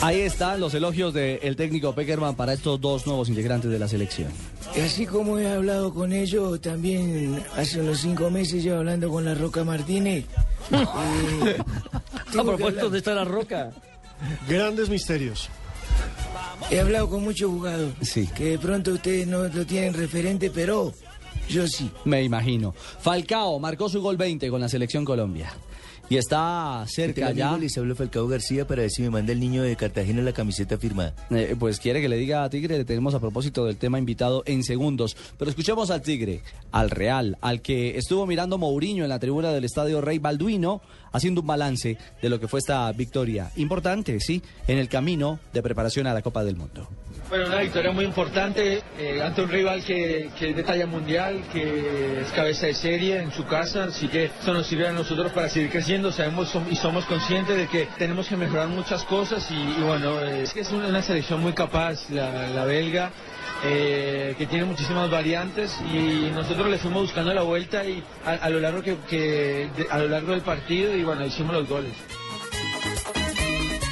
Ahí 0.00 0.20
están 0.20 0.60
los 0.60 0.74
elogios 0.74 1.14
del 1.14 1.56
técnico 1.56 1.94
Peckerman 1.94 2.34
para 2.34 2.52
estos 2.52 2.80
dos 2.80 3.06
nuevos 3.06 3.28
integrantes 3.28 3.70
de 3.70 3.78
la 3.78 3.88
selección. 3.88 4.30
Y 4.76 4.80
así 4.80 5.06
como 5.06 5.38
he 5.38 5.50
hablado 5.50 5.92
con 5.92 6.12
ellos, 6.12 6.60
también 6.60 7.42
hace 7.56 7.80
unos 7.80 8.00
cinco 8.00 8.30
meses 8.30 8.62
yo 8.62 8.78
hablando 8.78 9.10
con 9.10 9.24
la 9.24 9.34
Roca 9.34 9.64
Martínez. 9.64 10.24
eh, 10.70 11.56
A 12.38 12.44
propósito 12.44 12.90
de 12.90 12.98
esta 12.98 13.14
la 13.14 13.24
roca. 13.24 13.70
Grandes 14.48 14.88
misterios. 14.88 15.48
He 16.70 16.80
hablado 16.80 17.08
con 17.10 17.22
muchos 17.24 17.50
jugadores. 17.50 17.94
Sí. 18.02 18.28
Que 18.34 18.50
de 18.50 18.58
pronto 18.58 18.92
ustedes 18.92 19.26
no 19.26 19.44
lo 19.48 19.66
tienen 19.66 19.94
referente, 19.94 20.50
pero 20.50 20.92
yo 21.48 21.66
sí. 21.66 21.90
Me 22.04 22.22
imagino. 22.22 22.74
Falcao 23.00 23.58
marcó 23.58 23.88
su 23.88 24.00
gol 24.00 24.16
20 24.16 24.48
con 24.48 24.60
la 24.60 24.68
selección 24.68 25.04
Colombia. 25.04 25.52
Y 26.12 26.18
está 26.18 26.84
cerca 26.88 27.32
ya. 27.32 27.56
Les 27.56 27.74
Falcao 27.74 28.28
García 28.28 28.66
para 28.66 28.82
ver 28.82 28.90
si 28.90 29.00
me 29.00 29.08
manda 29.08 29.32
el 29.32 29.40
niño 29.40 29.62
de 29.62 29.74
Cartagena 29.76 30.20
la 30.20 30.34
camiseta 30.34 30.76
firmada. 30.76 31.14
Eh, 31.30 31.56
pues 31.58 31.80
quiere 31.80 32.02
que 32.02 32.08
le 32.10 32.18
diga 32.18 32.44
a 32.44 32.50
Tigre, 32.50 32.76
le 32.76 32.84
tenemos 32.84 33.14
a 33.14 33.18
propósito 33.18 33.64
del 33.64 33.78
tema 33.78 33.98
invitado 33.98 34.42
en 34.44 34.62
segundos. 34.62 35.16
Pero 35.38 35.48
escuchemos 35.50 35.90
al 35.90 36.02
Tigre, 36.02 36.42
al 36.70 36.90
Real, 36.90 37.38
al 37.40 37.62
que 37.62 37.96
estuvo 37.96 38.26
mirando 38.26 38.58
Mourinho 38.58 39.04
en 39.04 39.08
la 39.08 39.18
tribuna 39.18 39.52
del 39.52 39.64
estadio 39.64 40.02
Rey 40.02 40.18
Balduino, 40.18 40.82
haciendo 41.12 41.40
un 41.40 41.46
balance 41.46 41.96
de 42.20 42.28
lo 42.28 42.38
que 42.38 42.46
fue 42.46 42.58
esta 42.58 42.92
victoria. 42.92 43.50
Importante, 43.56 44.20
sí, 44.20 44.42
en 44.68 44.76
el 44.76 44.90
camino 44.90 45.40
de 45.54 45.62
preparación 45.62 46.06
a 46.06 46.12
la 46.12 46.20
Copa 46.20 46.44
del 46.44 46.56
Mundo. 46.56 46.90
Bueno, 47.32 47.46
una 47.46 47.60
victoria 47.60 47.92
muy 47.92 48.04
importante 48.04 48.82
eh, 48.98 49.22
ante 49.24 49.40
un 49.40 49.48
rival 49.48 49.82
que, 49.82 50.28
que 50.38 50.50
es 50.50 50.56
de 50.56 50.62
talla 50.62 50.84
mundial, 50.86 51.42
que 51.50 52.20
es 52.20 52.28
cabeza 52.32 52.66
de 52.66 52.74
serie 52.74 53.22
en 53.22 53.32
su 53.32 53.46
casa, 53.46 53.84
así 53.84 54.06
que 54.08 54.26
eso 54.26 54.52
nos 54.52 54.66
sirve 54.66 54.86
a 54.86 54.92
nosotros 54.92 55.32
para 55.32 55.48
seguir 55.48 55.70
creciendo, 55.70 56.12
sabemos 56.12 56.54
y 56.70 56.76
somos 56.76 57.06
conscientes 57.06 57.56
de 57.56 57.68
que 57.68 57.88
tenemos 57.96 58.28
que 58.28 58.36
mejorar 58.36 58.68
muchas 58.68 59.02
cosas 59.04 59.50
y, 59.50 59.80
bueno, 59.80 60.20
es 60.20 60.72
una, 60.72 61.00
selección 61.00 61.40
muy 61.40 61.54
capaz, 61.54 62.10
la, 62.10 62.48
la 62.50 62.66
belga, 62.66 63.10
eh, 63.64 64.34
que 64.36 64.44
tiene 64.46 64.66
muchísimas 64.66 65.10
variantes 65.10 65.74
y 65.90 66.30
nosotros 66.34 66.68
le 66.68 66.76
fuimos 66.76 67.04
buscando 67.04 67.32
la 67.32 67.40
vuelta 67.40 67.82
y 67.82 68.04
a, 68.26 68.50
lo 68.50 68.60
largo 68.60 68.82
que, 68.82 68.98
que- 69.08 69.70
a 69.90 69.96
lo 70.00 70.08
largo 70.08 70.32
del 70.32 70.42
partido 70.42 70.94
y 70.94 71.02
bueno, 71.02 71.24
hicimos 71.24 71.54
los 71.54 71.66
goles. 71.66 71.94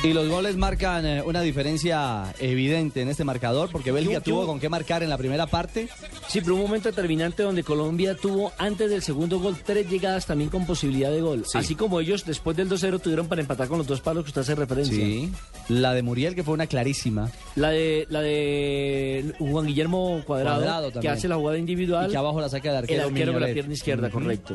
Y 0.03 0.15
los 0.15 0.29
goles 0.31 0.57
marcan 0.57 1.05
eh, 1.05 1.23
una 1.23 1.43
diferencia 1.43 2.33
evidente 2.39 3.03
en 3.03 3.09
este 3.09 3.23
marcador, 3.23 3.69
porque 3.71 3.93
Bélgica 3.93 4.15
Yo- 4.15 4.19
yo- 4.21 4.33
tuvo 4.33 4.47
con 4.47 4.59
qué 4.59 4.71
marcar 4.71 5.03
en 5.03 5.11
la 5.11 5.19
primera 5.19 5.47
parte. 5.47 5.89
Sí, 6.27 6.41
pero 6.41 6.55
un 6.55 6.63
momento 6.63 6.89
determinante 6.89 7.43
donde 7.43 7.63
Colombia 7.63 8.15
tuvo 8.17 8.51
antes 8.57 8.89
del 8.89 9.03
segundo 9.03 9.41
gol 9.41 9.57
tres 9.63 9.91
llegadas 9.91 10.25
también 10.25 10.49
con 10.49 10.65
posibilidad 10.65 11.11
de 11.11 11.21
gol. 11.21 11.45
Así 11.53 11.75
como 11.75 12.01
ellos 12.01 12.25
después 12.25 12.57
del 12.57 12.71
2-0 12.71 12.99
tuvieron 12.99 13.29
para 13.29 13.43
empatar 13.43 13.69
con 13.69 13.77
los 13.77 13.87
dos 13.87 14.01
palos 14.01 14.25
que 14.25 14.29
usted 14.31 14.41
hace 14.41 14.55
referencia. 14.55 14.95
Sí. 14.97 15.31
La 15.69 15.93
de 15.93 16.03
Muriel, 16.03 16.35
que 16.35 16.45
fue 16.45 16.55
una 16.55 16.67
clarísima. 16.67 17.31
La 17.55 17.69
de 17.69 18.07
la 18.09 18.23
de 18.23 19.35
Juan 19.39 19.67
Guillermo 19.67 20.23
Cuadrado, 20.27 20.63
Cuadrado 20.63 21.01
que 21.01 21.09
hace 21.11 21.29
la 21.29 21.37
jugada 21.37 21.59
individual. 21.59 22.09
Y 22.09 22.13
que 22.13 22.17
abajo 22.17 22.41
la 22.41 22.49
saca 22.49 22.71
el 22.71 22.77
arquero 22.77 23.03
El 23.03 23.09
arquero 23.11 23.33
con 23.35 23.43
la 23.43 23.49
pierna 23.53 23.75
izquierda, 23.75 24.09
correcto. 24.09 24.55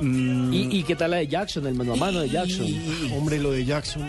Mm. 0.00 0.52
¿Y, 0.52 0.78
¿Y 0.78 0.82
qué 0.84 0.94
tal 0.94 1.10
la 1.10 1.16
de 1.16 1.26
Jackson, 1.26 1.66
el 1.66 1.74
mano 1.74 1.94
a 1.94 1.96
mano 1.96 2.20
de 2.20 2.28
Jackson? 2.28 2.66
Hombre, 3.16 3.40
lo 3.40 3.50
de 3.50 3.64
Jackson 3.64 4.04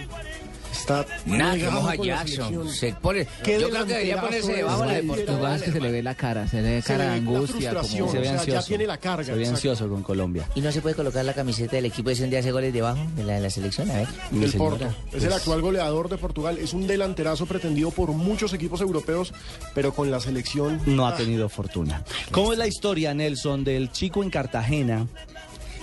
está 0.78 1.06
Nada, 1.26 1.58
que 1.58 1.70
moja 1.70 1.96
Jackson. 1.96 2.70
Se 2.70 2.94
pone, 2.94 3.28
Qué 3.44 3.60
yo 3.60 3.70
creo 3.70 3.86
que 3.86 3.94
debería 3.94 4.22
ponerse 4.22 4.52
es, 4.52 4.58
debajo 4.58 4.86
la 4.86 4.94
de. 4.94 5.04
Portugal. 5.04 5.56
Es 5.56 5.62
que 5.64 5.72
se 5.72 5.80
le 5.80 5.92
ve 5.92 6.04
la 6.04 6.16
cara, 6.16 6.48
se 6.48 6.62
le 6.62 6.76
ve 6.76 6.82
cara 6.82 7.06
de 7.06 7.16
angustia. 7.16 7.74
Como... 7.74 7.88
Se 7.88 8.00
ve 8.00 8.04
o 8.04 8.12
sea, 8.12 8.24
ya 8.24 8.32
ansioso. 8.34 8.68
tiene 8.68 8.88
la 8.88 8.98
carga, 8.98 9.26
Se 9.26 9.32
ve 9.32 9.40
exacto. 9.40 9.56
ansioso 9.56 9.90
con 9.90 10.04
Colombia. 10.04 10.48
¿Y 10.56 10.62
no 10.62 10.72
se 10.72 10.82
puede 10.82 10.96
colocar 10.96 11.24
la 11.26 11.34
camiseta 11.34 11.76
del 11.76 11.86
equipo 11.86 12.10
ese 12.10 12.24
donde 12.24 12.38
hace 12.38 12.52
goles 12.52 12.74
debajo 12.74 13.00
de 13.16 13.24
la 13.24 13.34
de 13.34 13.42
la 13.42 13.50
selección? 13.50 13.90
A 13.92 13.96
ver. 13.96 14.08
Mi 14.32 14.46
El 14.46 14.54
Porto. 14.54 14.86
Es 14.86 14.94
pues, 15.12 15.24
el 15.24 15.34
actual 15.34 15.62
goleador 15.62 16.10
de 16.10 16.18
Portugal. 16.18 16.58
Es 16.58 16.74
un 16.74 16.88
delanterazo 16.88 17.46
pretendido 17.46 17.92
por 17.92 18.12
muchos 18.12 18.54
equipos 18.54 18.82
europeos, 18.82 19.34
pero 19.74 19.94
con 19.94 20.12
la 20.12 20.20
selección 20.20 20.82
No 20.86 21.08
ha 21.08 21.12
ah, 21.12 21.18
tenido 21.18 21.50
fortuna. 21.50 22.04
¿Cómo 22.32 22.54
es 22.54 22.60
la 22.60 22.68
historia, 22.68 23.14
Nelson, 23.14 23.64
del 23.64 23.92
chico 23.92 24.24
en 24.24 24.30
Cartagena 24.30 25.08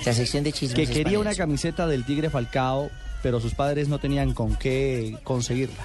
La 0.04 0.12
sección 0.12 0.44
de 0.44 0.52
chismes 0.52 0.88
que 0.88 0.92
quería 0.92 1.18
una 1.18 1.34
camiseta 1.34 1.86
del 1.86 2.04
Tigre 2.04 2.30
Falcao, 2.30 2.90
pero 3.22 3.40
sus 3.40 3.54
padres 3.54 3.88
no 3.88 3.98
tenían 3.98 4.32
con 4.34 4.56
qué 4.56 5.16
conseguirla? 5.24 5.84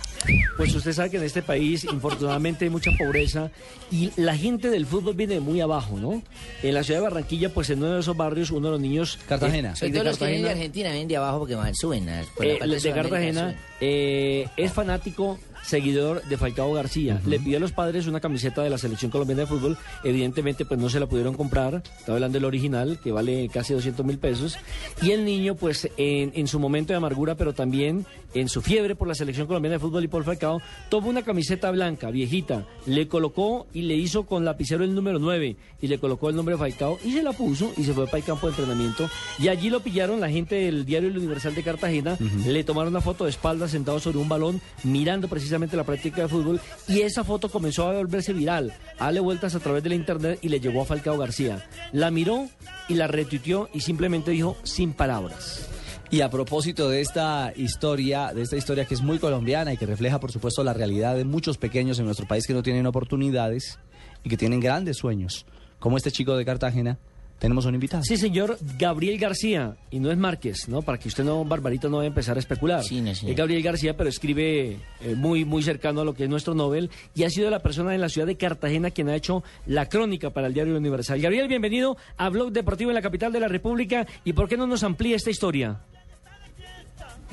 Pues 0.57 0.73
usted 0.73 0.91
sabe 0.93 1.11
que 1.11 1.17
en 1.17 1.23
este 1.23 1.41
país, 1.43 1.83
infortunadamente, 1.85 2.65
hay 2.65 2.71
mucha 2.71 2.91
pobreza 2.97 3.51
y 3.91 4.11
la 4.17 4.35
gente 4.35 4.69
del 4.69 4.85
fútbol 4.85 5.13
viene 5.15 5.35
de 5.35 5.39
muy 5.39 5.61
abajo, 5.61 5.97
¿no? 5.99 6.21
En 6.63 6.73
la 6.73 6.83
ciudad 6.83 6.99
de 6.99 7.03
Barranquilla, 7.03 7.49
pues 7.53 7.69
en 7.69 7.79
uno 7.83 7.93
de 7.93 7.99
esos 7.99 8.17
barrios, 8.17 8.49
uno 8.51 8.67
de 8.67 8.71
los 8.73 8.81
niños... 8.81 9.19
Cartagena. 9.27 9.73
eh, 9.73 9.75
Sobre 9.75 9.91
de 9.91 10.03
los 10.03 10.17
que 10.17 10.25
vienen 10.25 10.41
de 10.41 10.47
Cartagena, 10.47 10.49
Argentina, 10.51 10.89
vienen 10.89 11.07
de 11.07 11.17
abajo 11.17 11.39
porque 11.39 11.55
van, 11.55 11.75
suben. 11.75 12.09
a- 12.09 12.23
por 12.35 12.45
la 12.45 12.53
eh, 12.53 12.57
parte 12.57 12.75
de 12.79 12.91
Cartagena, 12.93 13.55
eh, 13.79 14.47
es 14.57 14.71
fanático, 14.73 15.39
seguidor 15.67 16.23
de 16.23 16.37
Falcao 16.37 16.71
García. 16.73 17.21
Le 17.25 17.39
pidió 17.39 17.57
a 17.57 17.59
los 17.59 17.73
padres 17.73 18.07
una 18.07 18.19
camiseta 18.19 18.63
de 18.63 18.69
la 18.69 18.77
selección 18.77 19.11
colombiana 19.11 19.41
de 19.41 19.47
fútbol. 19.47 19.77
Evidentemente, 20.03 20.65
pues 20.65 20.79
no 20.79 20.89
se 20.89 20.99
la 20.99 21.07
pudieron 21.07 21.35
comprar. 21.35 21.83
Estaba 21.99 22.15
hablando 22.15 22.37
del 22.37 22.45
original, 22.45 22.99
que 23.03 23.11
vale 23.11 23.49
casi 23.49 23.73
200 23.73 24.05
mil 24.05 24.17
pesos. 24.17 24.57
Y 25.01 25.11
el 25.11 25.25
niño, 25.25 25.55
pues 25.55 25.89
en, 25.97 26.31
en 26.33 26.47
su 26.47 26.59
momento 26.59 26.93
de 26.93 26.97
amargura, 26.97 27.35
pero 27.35 27.53
también 27.53 28.05
en 28.33 28.49
su 28.49 28.61
fiebre 28.61 28.95
por 28.95 29.07
la 29.07 29.15
selección 29.15 29.47
colombiana 29.47 29.75
de 29.75 29.79
fútbol 29.79 30.03
y 30.03 30.07
por 30.07 30.23
Falcao, 30.23 30.61
tomó 30.89 31.09
una 31.09 31.23
camiseta 31.23 31.71
blanca, 31.71 32.11
viejita, 32.11 32.65
le 32.85 33.07
colocó 33.07 33.67
y 33.73 33.83
le 33.83 33.95
hizo 33.95 34.25
con 34.25 34.45
lapicero 34.45 34.83
el 34.83 34.93
número 34.93 35.19
9 35.19 35.55
y 35.81 35.87
le 35.87 35.99
colocó 35.99 36.29
el 36.29 36.35
nombre 36.35 36.55
de 36.55 36.59
Falcao 36.59 36.99
y 37.03 37.11
se 37.11 37.23
la 37.23 37.33
puso 37.33 37.73
y 37.77 37.83
se 37.83 37.93
fue 37.93 38.05
para 38.05 38.17
el 38.17 38.23
campo 38.23 38.47
de 38.47 38.53
entrenamiento. 38.53 39.09
Y 39.39 39.47
allí 39.47 39.69
lo 39.69 39.81
pillaron 39.81 40.19
la 40.19 40.29
gente 40.29 40.55
del 40.55 40.85
diario 40.85 41.09
El 41.09 41.17
Universal 41.17 41.55
de 41.55 41.63
Cartagena, 41.63 42.17
le 42.45 42.63
tomaron 42.63 42.93
una 42.93 43.01
foto 43.01 43.23
de 43.23 43.31
espalda 43.31 43.67
sentado 43.67 43.99
sobre 43.99 44.17
un 44.17 44.29
balón, 44.29 44.61
mirando 44.83 45.27
precisamente 45.27 45.56
la 45.77 45.83
práctica 45.83 46.23
de 46.23 46.27
fútbol 46.27 46.61
y 46.87 47.01
esa 47.01 47.23
foto 47.23 47.49
comenzó 47.49 47.87
a 47.87 47.93
volverse 47.93 48.33
viral, 48.33 48.73
a 48.99 49.11
vueltas 49.19 49.55
a 49.55 49.59
través 49.59 49.83
de 49.83 49.89
la 49.89 49.95
internet 49.95 50.39
y 50.41 50.49
le 50.49 50.59
llegó 50.59 50.81
a 50.81 50.85
Falcao 50.85 51.17
García. 51.17 51.65
La 51.91 52.11
miró 52.11 52.47
y 52.87 52.93
la 52.93 53.07
retuiteó 53.07 53.69
y 53.73 53.81
simplemente 53.81 54.31
dijo 54.31 54.57
sin 54.63 54.93
palabras. 54.93 55.67
Y 56.09 56.21
a 56.21 56.29
propósito 56.29 56.89
de 56.89 57.01
esta 57.01 57.51
historia, 57.55 58.31
de 58.33 58.43
esta 58.43 58.55
historia 58.55 58.85
que 58.85 58.93
es 58.93 59.01
muy 59.01 59.19
colombiana 59.19 59.73
y 59.73 59.77
que 59.77 59.85
refleja, 59.85 60.19
por 60.19 60.31
supuesto, 60.31 60.63
la 60.63 60.73
realidad 60.73 61.15
de 61.15 61.25
muchos 61.25 61.57
pequeños 61.57 61.99
en 61.99 62.05
nuestro 62.05 62.27
país 62.27 62.47
que 62.47 62.53
no 62.53 62.63
tienen 62.63 62.85
oportunidades 62.85 63.77
y 64.23 64.29
que 64.29 64.37
tienen 64.37 64.61
grandes 64.61 64.97
sueños, 64.97 65.45
como 65.79 65.97
este 65.97 66.11
chico 66.11 66.37
de 66.37 66.45
Cartagena, 66.45 66.97
tenemos 67.39 67.65
un 67.65 67.75
invitado. 67.75 68.03
Sí, 68.03 68.17
señor 68.17 68.57
Gabriel 68.77 69.17
García, 69.17 69.75
y 69.91 69.99
no 69.99 70.11
es 70.11 70.17
Márquez, 70.17 70.67
¿no? 70.67 70.81
Para 70.81 70.97
que 70.97 71.07
usted 71.07 71.23
no, 71.23 71.43
Barbarito, 71.45 71.89
no 71.89 71.97
vaya 71.97 72.07
a 72.07 72.09
empezar 72.09 72.37
a 72.37 72.39
especular. 72.39 72.83
Sí, 72.83 73.01
no, 73.01 73.13
sí. 73.13 73.29
Es 73.29 73.35
Gabriel 73.35 73.63
García, 73.63 73.95
pero 73.95 74.09
escribe 74.09 74.77
eh, 75.01 75.15
muy, 75.15 75.45
muy 75.45 75.63
cercano 75.63 76.01
a 76.01 76.05
lo 76.05 76.13
que 76.13 76.23
es 76.23 76.29
nuestro 76.29 76.53
Nobel, 76.53 76.89
y 77.15 77.23
ha 77.23 77.29
sido 77.29 77.49
la 77.49 77.59
persona 77.59 77.93
en 77.93 78.01
la 78.01 78.09
ciudad 78.09 78.27
de 78.27 78.37
Cartagena 78.37 78.91
quien 78.91 79.09
ha 79.09 79.15
hecho 79.15 79.43
la 79.65 79.87
crónica 79.87 80.29
para 80.29 80.47
el 80.47 80.53
Diario 80.53 80.77
Universal. 80.77 81.21
Gabriel, 81.21 81.47
bienvenido 81.47 81.97
a 82.17 82.29
Blog 82.29 82.51
Deportivo 82.51 82.91
en 82.91 82.95
la 82.95 83.01
capital 83.01 83.31
de 83.31 83.39
la 83.39 83.47
República, 83.47 84.05
y 84.23 84.33
¿por 84.33 84.47
qué 84.47 84.57
no 84.57 84.67
nos 84.67 84.83
amplía 84.83 85.15
esta 85.15 85.29
historia? 85.29 85.79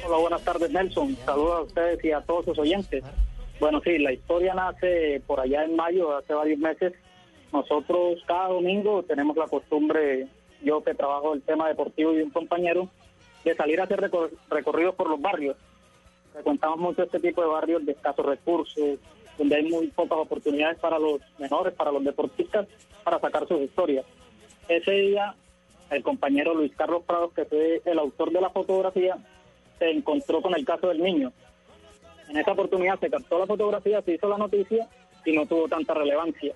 Hola, 0.07 0.19
buenas 0.19 0.43
tardes 0.43 0.71
Nelson. 0.71 1.17
Saludos 1.25 1.55
a 1.55 1.63
ustedes 1.63 2.05
y 2.05 2.13
a 2.13 2.21
todos 2.21 2.45
sus 2.45 2.59
oyentes. 2.59 3.03
Bueno, 3.61 3.81
sí, 3.83 3.99
la 3.99 4.13
historia 4.13 4.53
nace 4.53 5.23
por 5.27 5.41
allá 5.41 5.65
en 5.65 5.77
mayo, 5.77 6.17
hace 6.17 6.35
varios 6.35 6.59
meses. 6.59 6.93
Nosotros 7.55 8.21
cada 8.27 8.49
domingo 8.49 9.05
tenemos 9.05 9.37
la 9.37 9.47
costumbre, 9.47 10.27
yo 10.61 10.83
que 10.83 10.93
trabajo 10.93 11.35
el 11.35 11.43
tema 11.43 11.69
deportivo 11.69 12.13
y 12.13 12.21
un 12.21 12.31
compañero, 12.31 12.89
de 13.45 13.55
salir 13.55 13.81
a 13.81 13.85
hacer 13.85 14.01
recor- 14.01 14.33
recorridos 14.51 14.97
por 14.97 15.09
los 15.09 15.21
barrios. 15.21 15.57
Frecuentamos 16.33 16.81
mucho 16.81 17.05
este 17.05 17.21
tipo 17.21 17.43
de 17.43 17.47
barrios 17.47 17.87
de 17.87 17.93
escasos 17.93 18.27
recursos, 18.27 18.99
donde 19.39 19.55
hay 19.55 19.71
muy 19.71 19.87
pocas 19.87 20.19
oportunidades 20.19 20.81
para 20.81 20.99
los 20.99 21.21
menores, 21.39 21.73
para 21.75 21.93
los 21.93 22.03
deportistas, 22.03 22.67
para 23.05 23.21
sacar 23.21 23.47
sus 23.47 23.61
historias. 23.61 24.05
Ese 24.67 24.91
día, 24.91 25.37
el 25.91 26.03
compañero 26.03 26.55
Luis 26.55 26.75
Carlos 26.75 27.05
Prados, 27.07 27.33
que 27.35 27.45
fue 27.45 27.81
el 27.85 27.99
autor 28.01 28.33
de 28.33 28.41
la 28.41 28.51
fotografía, 28.51 29.17
se 29.79 29.91
encontró 29.93 30.43
con 30.43 30.57
el 30.57 30.65
caso 30.65 30.89
del 30.89 31.01
niño. 31.01 31.33
En 32.29 32.37
esa 32.37 32.51
oportunidad 32.51 32.99
se 32.99 33.11
captó 33.11 33.39
la 33.39 33.47
fotografía, 33.47 34.03
se 34.03 34.15
hizo 34.15 34.29
la 34.29 34.39
noticia 34.39 34.89
y 35.25 35.37
no 35.37 35.47
tuvo 35.47 35.69
tanta 35.69 35.95
relevancia. 35.95 36.53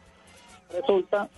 Resulta 0.72 1.28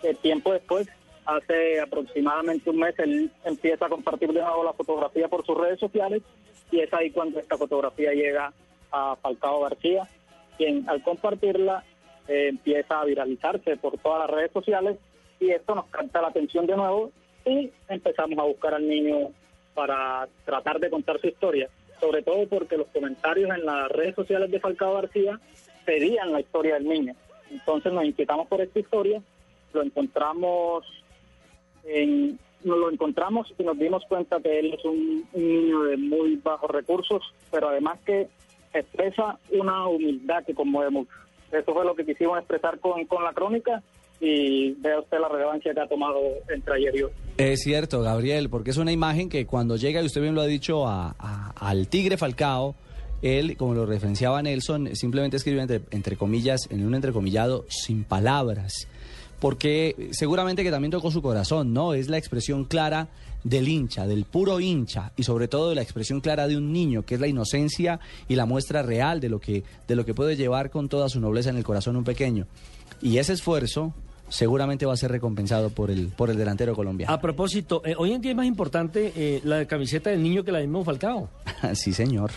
que 0.00 0.14
tiempo 0.14 0.52
después, 0.52 0.88
hace 1.24 1.80
aproximadamente 1.80 2.70
un 2.70 2.78
mes, 2.78 2.98
él 2.98 3.30
empieza 3.44 3.86
a 3.86 3.88
compartir 3.88 4.32
de 4.32 4.40
nuevo 4.40 4.64
la 4.64 4.72
fotografía 4.72 5.28
por 5.28 5.46
sus 5.46 5.56
redes 5.56 5.78
sociales 5.78 6.22
y 6.70 6.80
es 6.80 6.92
ahí 6.92 7.10
cuando 7.10 7.38
esta 7.38 7.56
fotografía 7.56 8.12
llega 8.12 8.52
a 8.90 9.16
Falcao 9.16 9.60
García, 9.60 10.08
quien 10.56 10.88
al 10.88 11.02
compartirla 11.02 11.84
eh, 12.28 12.48
empieza 12.48 13.00
a 13.00 13.04
viralizarse 13.04 13.76
por 13.76 13.98
todas 13.98 14.20
las 14.20 14.30
redes 14.30 14.52
sociales 14.52 14.98
y 15.38 15.50
esto 15.50 15.74
nos 15.74 15.86
capta 15.86 16.22
la 16.22 16.28
atención 16.28 16.66
de 16.66 16.76
nuevo 16.76 17.10
y 17.44 17.70
empezamos 17.88 18.38
a 18.38 18.42
buscar 18.42 18.74
al 18.74 18.88
niño 18.88 19.30
para 19.74 20.28
tratar 20.44 20.78
de 20.78 20.90
contar 20.90 21.20
su 21.20 21.28
historia, 21.28 21.68
sobre 22.00 22.22
todo 22.22 22.46
porque 22.48 22.76
los 22.76 22.88
comentarios 22.88 23.50
en 23.50 23.64
las 23.64 23.90
redes 23.90 24.14
sociales 24.14 24.50
de 24.50 24.60
Falcao 24.60 24.94
García 24.94 25.40
pedían 25.84 26.32
la 26.32 26.40
historia 26.40 26.74
del 26.74 26.88
niño. 26.88 27.14
Entonces 27.52 27.92
nos 27.92 28.04
inquietamos 28.04 28.48
por 28.48 28.60
esta 28.60 28.78
historia, 28.80 29.22
lo 29.72 29.82
encontramos 29.82 30.84
en, 31.84 32.38
nos 32.64 32.78
lo 32.78 32.90
encontramos 32.90 33.52
y 33.58 33.62
nos 33.62 33.78
dimos 33.78 34.02
cuenta 34.08 34.40
que 34.40 34.58
él 34.58 34.74
es 34.74 34.84
un, 34.84 35.24
un 35.32 35.48
niño 35.48 35.82
de 35.84 35.96
muy 35.96 36.36
bajos 36.36 36.70
recursos, 36.70 37.22
pero 37.50 37.68
además 37.68 37.98
que 38.06 38.28
expresa 38.72 39.38
una 39.50 39.86
humildad 39.88 40.44
que 40.44 40.54
conmueve 40.54 40.90
mucho. 40.90 41.10
Eso 41.50 41.74
fue 41.74 41.84
lo 41.84 41.94
que 41.94 42.06
quisimos 42.06 42.38
expresar 42.38 42.78
con, 42.78 43.04
con 43.06 43.22
la 43.24 43.32
crónica 43.32 43.82
y 44.20 44.72
vea 44.74 45.00
usted 45.00 45.18
la 45.20 45.28
relevancia 45.28 45.74
que 45.74 45.80
ha 45.80 45.88
tomado 45.88 46.18
entre 46.48 46.74
ayer 46.76 46.96
y 46.96 47.02
hoy. 47.02 47.10
Es 47.36 47.60
cierto, 47.62 48.00
Gabriel, 48.02 48.48
porque 48.48 48.70
es 48.70 48.76
una 48.78 48.92
imagen 48.92 49.28
que 49.28 49.44
cuando 49.46 49.76
llega, 49.76 50.00
y 50.00 50.06
usted 50.06 50.22
bien 50.22 50.34
lo 50.34 50.40
ha 50.42 50.46
dicho, 50.46 50.86
a- 50.86 51.14
a- 51.18 51.52
al 51.56 51.88
Tigre 51.88 52.16
Falcao, 52.16 52.74
él, 53.22 53.56
como 53.56 53.74
lo 53.74 53.86
referenciaba 53.86 54.42
Nelson, 54.42 54.94
simplemente 54.94 55.36
escribe 55.36 55.62
entre, 55.62 55.80
entre 55.90 56.16
comillas, 56.16 56.68
en 56.70 56.84
un 56.84 56.94
entrecomillado, 56.94 57.64
sin 57.68 58.04
palabras. 58.04 58.88
Porque 59.38 60.10
seguramente 60.12 60.62
que 60.62 60.70
también 60.70 60.90
tocó 60.90 61.10
su 61.10 61.22
corazón, 61.22 61.72
¿no? 61.72 61.94
Es 61.94 62.08
la 62.08 62.18
expresión 62.18 62.64
clara 62.64 63.08
del 63.44 63.68
hincha, 63.68 64.06
del 64.06 64.24
puro 64.24 64.60
hincha, 64.60 65.12
y 65.16 65.24
sobre 65.24 65.48
todo 65.48 65.70
de 65.70 65.74
la 65.74 65.82
expresión 65.82 66.20
clara 66.20 66.46
de 66.46 66.56
un 66.56 66.72
niño, 66.72 67.04
que 67.04 67.14
es 67.14 67.20
la 67.20 67.26
inocencia 67.26 67.98
y 68.28 68.36
la 68.36 68.46
muestra 68.46 68.82
real 68.82 69.20
de 69.20 69.28
lo 69.28 69.40
que, 69.40 69.64
de 69.88 69.96
lo 69.96 70.04
que 70.04 70.14
puede 70.14 70.36
llevar 70.36 70.70
con 70.70 70.88
toda 70.88 71.08
su 71.08 71.20
nobleza 71.20 71.50
en 71.50 71.56
el 71.56 71.64
corazón 71.64 71.96
un 71.96 72.04
pequeño. 72.04 72.46
Y 73.00 73.18
ese 73.18 73.32
esfuerzo 73.32 73.94
seguramente 74.28 74.86
va 74.86 74.94
a 74.94 74.96
ser 74.96 75.10
recompensado 75.10 75.70
por 75.70 75.90
el, 75.90 76.08
por 76.08 76.30
el 76.30 76.36
delantero 76.36 76.74
colombiano. 76.74 77.12
A 77.12 77.20
propósito, 77.20 77.82
eh, 77.84 77.94
hoy 77.98 78.12
en 78.12 78.20
día 78.22 78.30
es 78.30 78.36
más 78.36 78.46
importante 78.46 79.12
eh, 79.14 79.40
la 79.44 79.66
camiseta 79.66 80.10
del 80.10 80.22
niño 80.22 80.44
que 80.44 80.52
la 80.52 80.58
del 80.58 80.68
mismo 80.68 80.84
Falcao. 80.84 81.28
sí, 81.74 81.92
señor. 81.92 82.30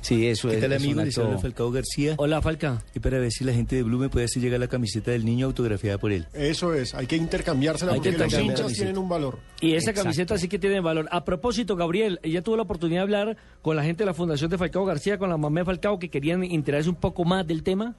Sí, 0.00 0.26
eso 0.26 0.48
¿Qué 0.48 0.54
es, 0.54 0.60
tal, 0.60 0.72
es 0.72 0.84
un 0.84 0.98
amigo? 1.00 1.22
Acto- 1.22 1.38
Falcao 1.40 1.70
García. 1.70 2.14
Hola, 2.16 2.40
Falca. 2.40 2.82
Y 2.94 3.00
para 3.00 3.18
ver 3.18 3.30
si 3.30 3.44
la 3.44 3.52
gente 3.52 3.76
de 3.76 3.82
Blue 3.82 3.98
me 3.98 4.08
puede 4.08 4.24
hacer 4.26 4.42
llegar 4.42 4.58
la 4.60 4.68
camiseta 4.68 5.10
del 5.10 5.24
niño 5.24 5.46
autografiada 5.46 5.98
por 5.98 6.12
él. 6.12 6.26
Eso 6.32 6.72
es, 6.72 6.94
hay 6.94 7.06
que 7.06 7.16
intercambiársela 7.16 7.92
Hay 7.92 8.00
que 8.00 8.10
porque 8.10 8.18
los 8.18 8.26
intercambiar 8.26 8.44
hinchas 8.52 8.60
camiseta. 8.66 8.84
tienen 8.86 9.02
un 9.02 9.08
valor. 9.08 9.38
Y 9.60 9.74
esa 9.74 9.90
Exacto. 9.90 10.02
camiseta 10.02 10.38
sí 10.38 10.48
que 10.48 10.58
tiene 10.58 10.80
valor. 10.80 11.08
A 11.10 11.24
propósito, 11.24 11.76
Gabriel, 11.76 12.20
ella 12.22 12.42
tuvo 12.42 12.56
la 12.56 12.62
oportunidad 12.62 13.00
de 13.00 13.02
hablar 13.02 13.36
con 13.60 13.76
la 13.76 13.82
gente 13.82 14.02
de 14.04 14.06
la 14.06 14.14
Fundación 14.14 14.50
de 14.50 14.56
Falcao 14.58 14.84
García, 14.84 15.18
con 15.18 15.28
la 15.28 15.36
mamá 15.36 15.60
de 15.60 15.66
Falcao, 15.66 15.98
que 15.98 16.08
querían 16.08 16.42
enterarse 16.44 16.88
un 16.88 16.96
poco 16.96 17.24
más 17.24 17.46
del 17.46 17.62
tema. 17.62 17.94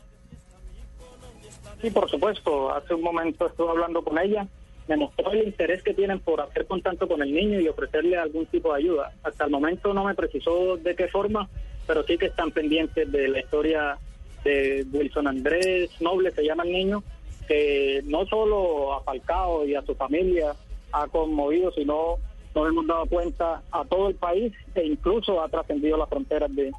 Sí, 1.82 1.90
por 1.92 2.10
supuesto. 2.10 2.74
Hace 2.74 2.94
un 2.94 3.02
momento 3.04 3.48
estuve 3.48 3.70
hablando 3.70 4.02
con 4.04 4.18
ella. 4.20 4.48
Me 4.88 4.98
mostró 4.98 5.32
el 5.32 5.44
interés 5.48 5.84
que 5.84 5.94
tienen 5.94 6.20
por 6.20 6.42
hacer 6.42 6.66
contacto 6.66 7.08
con 7.08 7.22
el 7.22 7.32
niño 7.32 7.60
y 7.60 7.68
ofrecerle 7.68 8.18
algún 8.18 8.46
tipo 8.48 8.74
de 8.74 8.80
ayuda. 8.82 9.14
Hasta 9.24 9.46
el 9.46 9.52
momento 9.52 9.94
no 9.94 10.04
me 10.06 10.16
precisó 10.16 10.78
de 10.78 10.96
qué 10.96 11.08
forma, 11.08 11.48
pero 11.90 12.04
sí 12.06 12.20
que 12.20 12.28
están 12.28 12.52
pendientes 12.52 13.12
de 13.12 13.28
la 13.30 13.40
historia 13.40 13.98
de 14.44 14.86
Wilson 14.94 15.26
Andrés 15.26 15.90
Noble, 16.00 16.30
se 16.30 16.44
llama 16.44 16.62
el 16.62 16.72
niño, 16.72 17.04
que 17.48 18.04
no 18.06 18.28
solo 18.28 18.94
a 18.94 19.02
Falcao 19.02 19.66
y 19.66 19.74
a 19.74 19.82
su 19.82 19.96
familia 19.96 20.54
ha 20.92 21.08
conmovido, 21.08 21.72
sino 21.72 22.18
nos 22.54 22.68
hemos 22.70 22.86
dado 22.86 23.08
cuenta 23.08 23.64
a 23.72 23.84
todo 23.86 24.10
el 24.10 24.14
país 24.14 24.54
e 24.76 24.86
incluso 24.86 25.42
ha 25.42 25.50
trascendido 25.50 25.98
las 25.98 26.08
fronteras 26.10 26.56
de, 26.56 26.72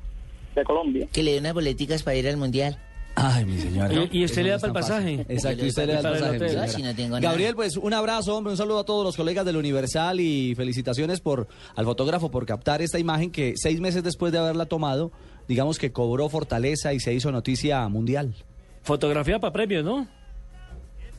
de 0.55 0.65
Colombia. 0.65 1.09
Que 1.12 1.24
le 1.24 1.32
dé 1.32 1.39
unas 1.41 1.55
boleticas 1.55 2.05
para 2.05 2.16
ir 2.16 2.28
al 2.28 2.37
mundial. 2.37 2.78
Ay, 3.16 3.45
mi 3.45 3.59
señora. 3.59 3.93
Y- 3.93 4.09
y 4.20 4.24
usted 4.24 4.43
le 4.43 4.51
da 4.51 4.57
no 4.57 4.61
para 4.61 4.69
el 4.69 4.74
pasaje. 4.74 5.16
fácil. 5.19 5.27
Exacto, 5.37 5.66
usted 5.66 5.87
le 5.87 5.93
da 5.93 5.99
el 5.99 6.05
para 6.20 6.37
el 6.37 6.41
pasaje. 6.57 6.82
no 6.82 6.95
tengo. 6.95 7.16
Gabriel, 7.20 7.55
pues 7.55 7.77
un 7.77 7.93
abrazo, 7.93 8.37
hombre, 8.37 8.53
un 8.53 8.57
saludo 8.57 8.78
a 8.81 8.85
todos 8.85 9.05
los 9.05 9.16
colegas 9.16 9.45
del 9.45 9.57
Universal 9.57 10.20
y 10.20 10.55
felicitaciones 10.55 11.20
por 11.20 11.49
al 11.77 11.85
fotógrafo 11.85 12.31
por 12.31 12.47
captar 12.47 12.81
esta 12.82 12.99
imagen 12.99 13.31
que 13.31 13.55
seis 13.57 13.81
meses 13.81 14.03
después 14.03 14.32
de 14.32 14.39
haberla 14.39 14.66
tomado, 14.66 15.11
digamos 15.49 15.78
que 15.78 15.93
cobró 15.93 16.28
fortaleza 16.28 16.95
y 16.95 17.01
se 17.01 17.12
hizo 17.12 17.31
noticia 17.32 17.87
mundial. 17.89 18.35
Fotografía 18.82 19.39
para 19.39 19.53
premios, 19.53 19.85
¿no? 19.85 20.07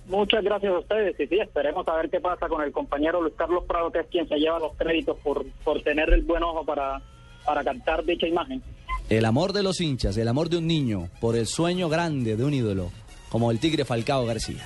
Muchas 0.08 0.44
gracias 0.44 0.74
a 0.74 0.80
ustedes 0.80 1.18
y 1.20 1.28
sí, 1.28 1.40
esperemos 1.40 1.88
a 1.88 1.96
ver 1.96 2.10
qué 2.10 2.20
pasa 2.20 2.48
con 2.48 2.62
el 2.64 2.72
compañero 2.72 3.22
Luis 3.22 3.36
Carlos 3.38 3.64
Prado, 3.68 3.92
que 3.92 4.00
es 4.00 4.08
quien 4.08 4.28
se 4.28 4.36
lleva 4.38 4.60
los 4.60 4.74
créditos 4.76 5.18
por, 5.20 5.46
por 5.64 5.82
tener 5.84 6.12
el 6.12 6.24
buen 6.24 6.42
ojo 6.44 6.66
para, 6.66 7.02
para 7.46 7.64
captar 7.64 8.04
dicha 8.04 8.28
imagen. 8.28 8.62
El 9.12 9.26
amor 9.26 9.52
de 9.52 9.62
los 9.62 9.82
hinchas, 9.82 10.16
el 10.16 10.30
amor 10.30 10.48
de 10.48 10.56
un 10.56 10.68
niño 10.68 11.10
por 11.20 11.36
el 11.36 11.46
sueño 11.46 11.90
grande 11.90 12.38
de 12.38 12.46
un 12.46 12.54
ídolo, 12.54 12.94
como 13.28 13.52
el 13.52 13.60
Tigre 13.60 13.84
Falcao 13.84 14.26
García. 14.26 14.66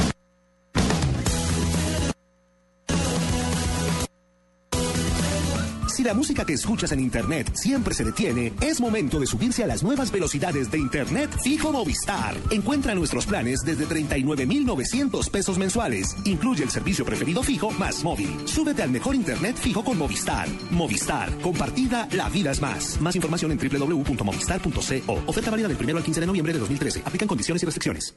Si 6.01 6.07
la 6.07 6.15
música 6.15 6.43
que 6.43 6.53
escuchas 6.53 6.91
en 6.93 6.99
Internet 6.99 7.51
siempre 7.53 7.93
se 7.93 8.03
detiene, 8.03 8.53
es 8.59 8.81
momento 8.81 9.19
de 9.19 9.27
subirse 9.27 9.63
a 9.63 9.67
las 9.67 9.83
nuevas 9.83 10.11
velocidades 10.11 10.71
de 10.71 10.79
Internet 10.79 11.29
fijo 11.43 11.71
Movistar. 11.71 12.35
Encuentra 12.49 12.95
nuestros 12.95 13.27
planes 13.27 13.59
desde 13.63 13.85
39,900 13.85 15.29
pesos 15.29 15.59
mensuales. 15.59 16.17
Incluye 16.25 16.63
el 16.63 16.71
servicio 16.71 17.05
preferido 17.05 17.43
fijo 17.43 17.69
más 17.69 18.03
móvil. 18.03 18.35
Súbete 18.45 18.81
al 18.81 18.89
mejor 18.89 19.13
Internet 19.13 19.57
fijo 19.57 19.83
con 19.83 19.99
Movistar. 19.99 20.47
Movistar. 20.71 21.29
Compartida, 21.37 22.07
la 22.13 22.29
vida 22.29 22.49
es 22.49 22.61
más. 22.61 22.99
Más 22.99 23.15
información 23.15 23.51
en 23.51 23.59
www.movistar.co. 23.59 25.23
Oferta 25.27 25.51
válida 25.51 25.67
del 25.67 25.77
1 25.79 25.97
al 25.97 26.03
15 26.03 26.19
de 26.19 26.25
noviembre 26.25 26.53
de 26.53 26.59
2013. 26.61 27.03
Aplican 27.05 27.27
condiciones 27.27 27.61
y 27.61 27.65
restricciones. 27.67 28.15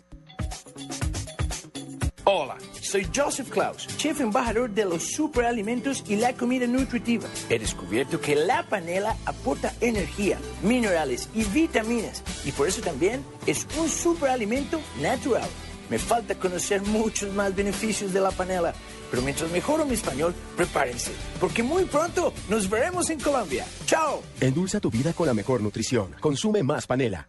Hola, 2.24 2.56
soy 2.84 3.06
Joseph 3.14 3.50
Klaus, 3.50 3.86
chef 3.96 4.20
embajador 4.20 4.70
de 4.70 4.84
los 4.84 5.02
superalimentos 5.02 6.04
y 6.06 6.16
la 6.16 6.34
comida 6.34 6.66
nutritiva. 6.66 7.28
He 7.48 7.58
descubierto 7.58 8.20
que 8.20 8.36
la 8.36 8.62
panela 8.64 9.16
aporta 9.24 9.72
energía, 9.80 10.38
minerales 10.62 11.28
y 11.34 11.44
vitaminas 11.44 12.22
y 12.44 12.52
por 12.52 12.68
eso 12.68 12.82
también 12.82 13.24
es 13.46 13.66
un 13.78 13.88
superalimento 13.88 14.80
natural. 15.00 15.48
Me 15.90 15.98
falta 15.98 16.34
conocer 16.34 16.82
muchos 16.82 17.32
más 17.34 17.54
beneficios 17.54 18.12
de 18.12 18.20
la 18.20 18.30
panela, 18.30 18.72
pero 19.10 19.22
mientras 19.22 19.50
mejoro 19.50 19.84
mi 19.84 19.94
español, 19.94 20.34
prepárense, 20.56 21.12
porque 21.40 21.62
muy 21.62 21.84
pronto 21.84 22.32
nos 22.48 22.68
veremos 22.68 23.10
en 23.10 23.20
Colombia. 23.20 23.66
¡Chao! 23.86 24.22
Endulza 24.40 24.80
tu 24.80 24.90
vida 24.90 25.12
con 25.12 25.26
la 25.26 25.34
mejor 25.34 25.60
nutrición. 25.60 26.14
Consume 26.20 26.62
más 26.62 26.86
panela. 26.86 27.28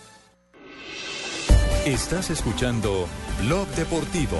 Estás 1.85 2.29
escuchando 2.29 3.07
Blog 3.41 3.67
Deportivo. 3.69 4.37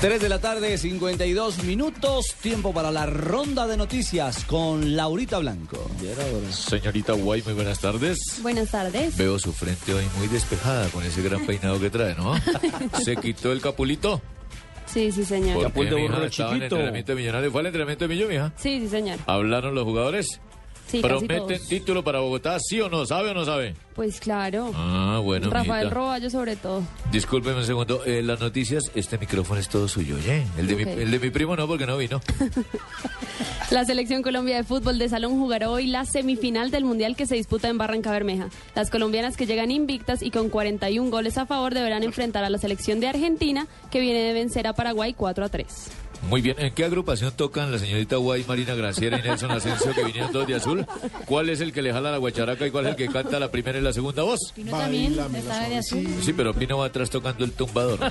Tres 0.00 0.20
de 0.20 0.28
la 0.28 0.38
tarde, 0.38 0.76
52 0.76 1.64
minutos, 1.64 2.34
tiempo 2.42 2.74
para 2.74 2.90
la 2.90 3.06
ronda 3.06 3.66
de 3.66 3.78
noticias 3.78 4.44
con 4.44 4.96
Laurita 4.96 5.38
Blanco. 5.38 5.90
Señorita 6.50 7.14
Guay, 7.14 7.42
muy 7.42 7.54
buenas 7.54 7.78
tardes. 7.78 8.18
Buenas 8.42 8.70
tardes. 8.70 9.16
Veo 9.16 9.38
su 9.38 9.52
frente 9.54 9.94
hoy 9.94 10.04
muy 10.18 10.26
despejada 10.28 10.88
con 10.88 11.02
ese 11.04 11.22
gran 11.22 11.46
peinado 11.46 11.80
que 11.80 11.88
trae, 11.88 12.14
¿no? 12.16 12.34
¿Se 13.02 13.16
quitó 13.16 13.50
el 13.52 13.62
capulito? 13.62 14.20
Sí, 14.84 15.10
sí, 15.10 15.24
señor. 15.24 15.54
¿Por 15.54 15.62
Capul 15.64 15.88
qué, 15.88 15.94
de 15.94 16.00
mija? 16.02 16.12
burro 16.14 16.26
Estaba 16.26 16.50
en 16.50 16.56
chiquito. 16.56 16.76
entrenamiento 16.76 17.12
de 17.12 17.16
millonario. 17.16 17.50
¿Fue 17.50 17.60
al 17.62 17.66
entrenamiento 17.66 18.04
de 18.06 18.14
millo, 18.14 18.28
mija? 18.28 18.52
Sí, 18.58 18.80
sí, 18.80 18.88
señor. 18.88 19.18
¿Hablaron 19.26 19.74
los 19.74 19.84
jugadores? 19.84 20.38
Sí, 20.86 21.00
¿Prometen 21.00 21.60
título 21.66 22.04
para 22.04 22.20
Bogotá, 22.20 22.58
sí 22.60 22.80
o 22.80 22.88
no? 22.88 23.06
¿Sabe 23.06 23.30
o 23.30 23.34
no 23.34 23.44
sabe? 23.44 23.74
Pues 23.94 24.20
claro. 24.20 24.70
Ah, 24.74 25.20
bueno, 25.22 25.50
Rafael 25.50 25.86
mijita. 25.86 25.94
Roballo 25.94 26.30
sobre 26.30 26.56
todo. 26.56 26.82
Discúlpeme 27.10 27.58
un 27.58 27.64
segundo. 27.64 28.04
Eh, 28.04 28.22
las 28.22 28.40
noticias, 28.40 28.90
este 28.94 29.18
micrófono 29.18 29.60
es 29.60 29.68
todo 29.68 29.88
suyo, 29.88 30.16
¿eh? 30.26 30.44
El 30.58 30.66
de, 30.66 30.76
mi, 30.76 30.82
el 30.82 31.10
de 31.10 31.18
mi 31.18 31.30
primo 31.30 31.56
no, 31.56 31.66
porque 31.66 31.86
no 31.86 31.96
vino. 31.96 32.20
La 33.70 33.84
selección 33.84 34.22
Colombia 34.22 34.56
de 34.56 34.62
fútbol 34.62 34.98
de 34.98 35.08
salón 35.08 35.38
jugará 35.38 35.70
hoy 35.70 35.86
la 35.86 36.04
semifinal 36.04 36.70
del 36.70 36.84
Mundial 36.84 37.16
que 37.16 37.26
se 37.26 37.34
disputa 37.34 37.68
en 37.68 37.78
Barranca 37.78 38.10
Bermeja. 38.10 38.48
Las 38.74 38.90
colombianas 38.90 39.36
que 39.36 39.46
llegan 39.46 39.70
invictas 39.70 40.22
y 40.22 40.30
con 40.30 40.50
41 40.50 41.10
goles 41.10 41.38
a 41.38 41.46
favor 41.46 41.72
deberán 41.74 42.02
enfrentar 42.02 42.44
a 42.44 42.50
la 42.50 42.58
selección 42.58 43.00
de 43.00 43.08
Argentina 43.08 43.66
que 43.90 44.00
viene 44.00 44.20
de 44.20 44.32
vencer 44.32 44.66
a 44.66 44.74
Paraguay 44.74 45.14
4 45.14 45.44
a 45.46 45.48
3. 45.48 45.66
Muy 46.28 46.40
bien. 46.40 46.56
¿En 46.58 46.72
qué 46.74 46.84
agrupación 46.84 47.32
tocan 47.36 47.70
la 47.70 47.78
señorita 47.78 48.16
Guay, 48.16 48.44
Marina 48.48 48.74
Graciera 48.74 49.18
y 49.18 49.22
Nelson 49.22 49.50
Asensio 49.50 49.92
que 49.94 50.04
vinieron 50.04 50.32
todos 50.32 50.46
de 50.46 50.54
azul? 50.54 50.86
¿Cuál 51.26 51.48
es 51.50 51.60
el 51.60 51.72
que 51.72 51.82
le 51.82 51.92
jala 51.92 52.10
la 52.10 52.18
guacharaca 52.18 52.66
y 52.66 52.70
cuál 52.70 52.86
es 52.86 52.90
el 52.92 52.96
que 52.96 53.08
canta 53.08 53.38
la 53.38 53.50
primera 53.50 53.78
y 53.78 53.82
la 53.82 53.92
segunda 53.92 54.22
voz? 54.22 54.38
Pino 54.54 54.70
también 54.76 55.12
está 55.36 55.68
de 55.68 55.76
azul. 55.76 56.06
Sí, 56.22 56.32
pero 56.32 56.54
Pino 56.54 56.78
va 56.78 56.86
atrás 56.86 57.10
tocando 57.10 57.44
el 57.44 57.52
tumbador. 57.52 57.98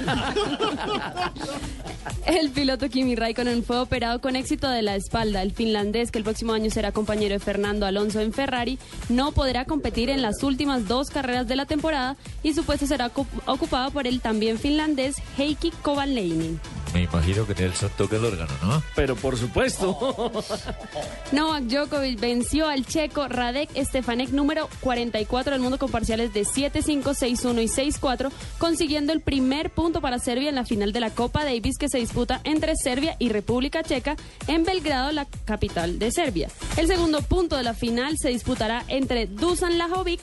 El 2.26 2.52
piloto 2.52 2.90
Kimi 2.90 3.16
Raikkonen 3.16 3.64
fue 3.64 3.80
operado 3.80 4.20
con 4.22 4.36
éxito 4.38 4.70
de 4.70 4.82
la 4.82 4.96
espalda. 4.96 5.42
El 5.42 5.52
finlandés, 5.52 6.10
que 6.10 6.18
el 6.20 6.24
próximo 6.24 6.54
año 6.54 6.70
será 6.72 6.92
compañero 6.92 7.34
de 7.34 7.40
Fernando 7.40 7.86
Alonso 7.86 8.22
en 8.22 8.32
Ferrari, 8.34 8.80
no 9.10 9.32
podrá 9.34 9.66
competir 9.66 10.10
en 10.10 10.22
las 10.22 10.42
últimas 10.42 10.88
dos 10.88 11.10
carreras 11.10 11.48
de 11.48 11.56
la 11.58 11.66
temporada 11.66 12.16
y 12.42 12.54
su 12.54 12.64
puesto 12.64 12.88
será 12.88 13.12
ocu- 13.14 13.26
ocupado 13.46 13.92
por 13.92 14.08
el 14.08 14.22
también 14.22 14.58
finlandés 14.58 15.18
Heikki 15.38 15.72
Kovalainen. 15.82 16.60
Me 16.94 17.04
imagino 17.04 17.46
que 17.46 17.56
Nelson 17.56 17.90
toca 18.04 18.18
el 18.18 18.26
órgano, 18.26 18.52
¿no? 18.62 18.84
Pero 18.96 19.16
por 19.16 19.38
supuesto. 19.38 19.98
Novak 21.32 21.64
Djokovic 21.64 22.20
venció 22.20 22.68
al 22.68 22.86
checo 22.86 23.30
Radek 23.30 23.70
Stefanek 23.82 24.32
número 24.32 24.68
44 24.82 25.54
del 25.54 25.62
mundo 25.62 25.80
con 25.80 25.90
parciales 25.90 26.34
de 26.34 26.44
7-5, 26.44 27.02
6-1 27.04 27.64
y 27.64 27.92
6-4, 27.92 28.30
consiguiendo 28.58 29.14
el 29.14 29.22
primer 29.22 29.70
punto 29.70 30.02
para 30.02 30.20
Serbia 30.20 30.50
en 30.50 30.56
la 30.56 30.66
final 30.66 30.92
de 30.92 31.00
la 31.00 31.12
Copa 31.12 31.46
Davis 31.46 31.78
que 31.78 31.88
se 31.88 32.00
disputa 32.00 32.42
entre 32.44 32.76
Serbia 32.76 33.16
y 33.20 33.30
República 33.30 33.84
Checa 33.84 34.18
en 34.48 34.66
Belgrado, 34.66 35.14
la 35.14 35.26
capital 35.46 35.98
de 35.98 36.12
Serbia. 36.12 36.50
El 36.76 36.88
segundo 36.88 37.22
punto 37.22 37.56
de 37.56 37.64
la 37.64 37.74
final 37.74 38.18
se 38.18 38.30
disputará 38.30 38.84
entre 38.90 39.28
Dusan 39.28 39.78
Lajovic 39.78 40.20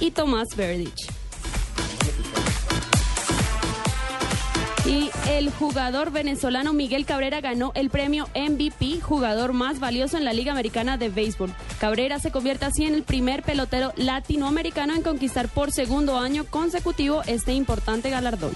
y 0.00 0.10
Tomás 0.10 0.48
Verdic. 0.54 1.21
Y 4.92 5.10
el 5.30 5.50
jugador 5.50 6.10
venezolano 6.10 6.74
Miguel 6.74 7.06
Cabrera 7.06 7.40
ganó 7.40 7.72
el 7.74 7.88
premio 7.88 8.28
MVP, 8.34 9.00
jugador 9.00 9.54
más 9.54 9.80
valioso 9.80 10.18
en 10.18 10.26
la 10.26 10.34
Liga 10.34 10.52
Americana 10.52 10.98
de 10.98 11.08
Béisbol. 11.08 11.50
Cabrera 11.80 12.18
se 12.18 12.30
convierte 12.30 12.66
así 12.66 12.84
en 12.84 12.92
el 12.92 13.02
primer 13.02 13.42
pelotero 13.42 13.94
latinoamericano 13.96 14.94
en 14.94 15.00
conquistar 15.00 15.48
por 15.48 15.72
segundo 15.72 16.18
año 16.18 16.44
consecutivo 16.44 17.22
este 17.26 17.54
importante 17.54 18.10
galardón. 18.10 18.54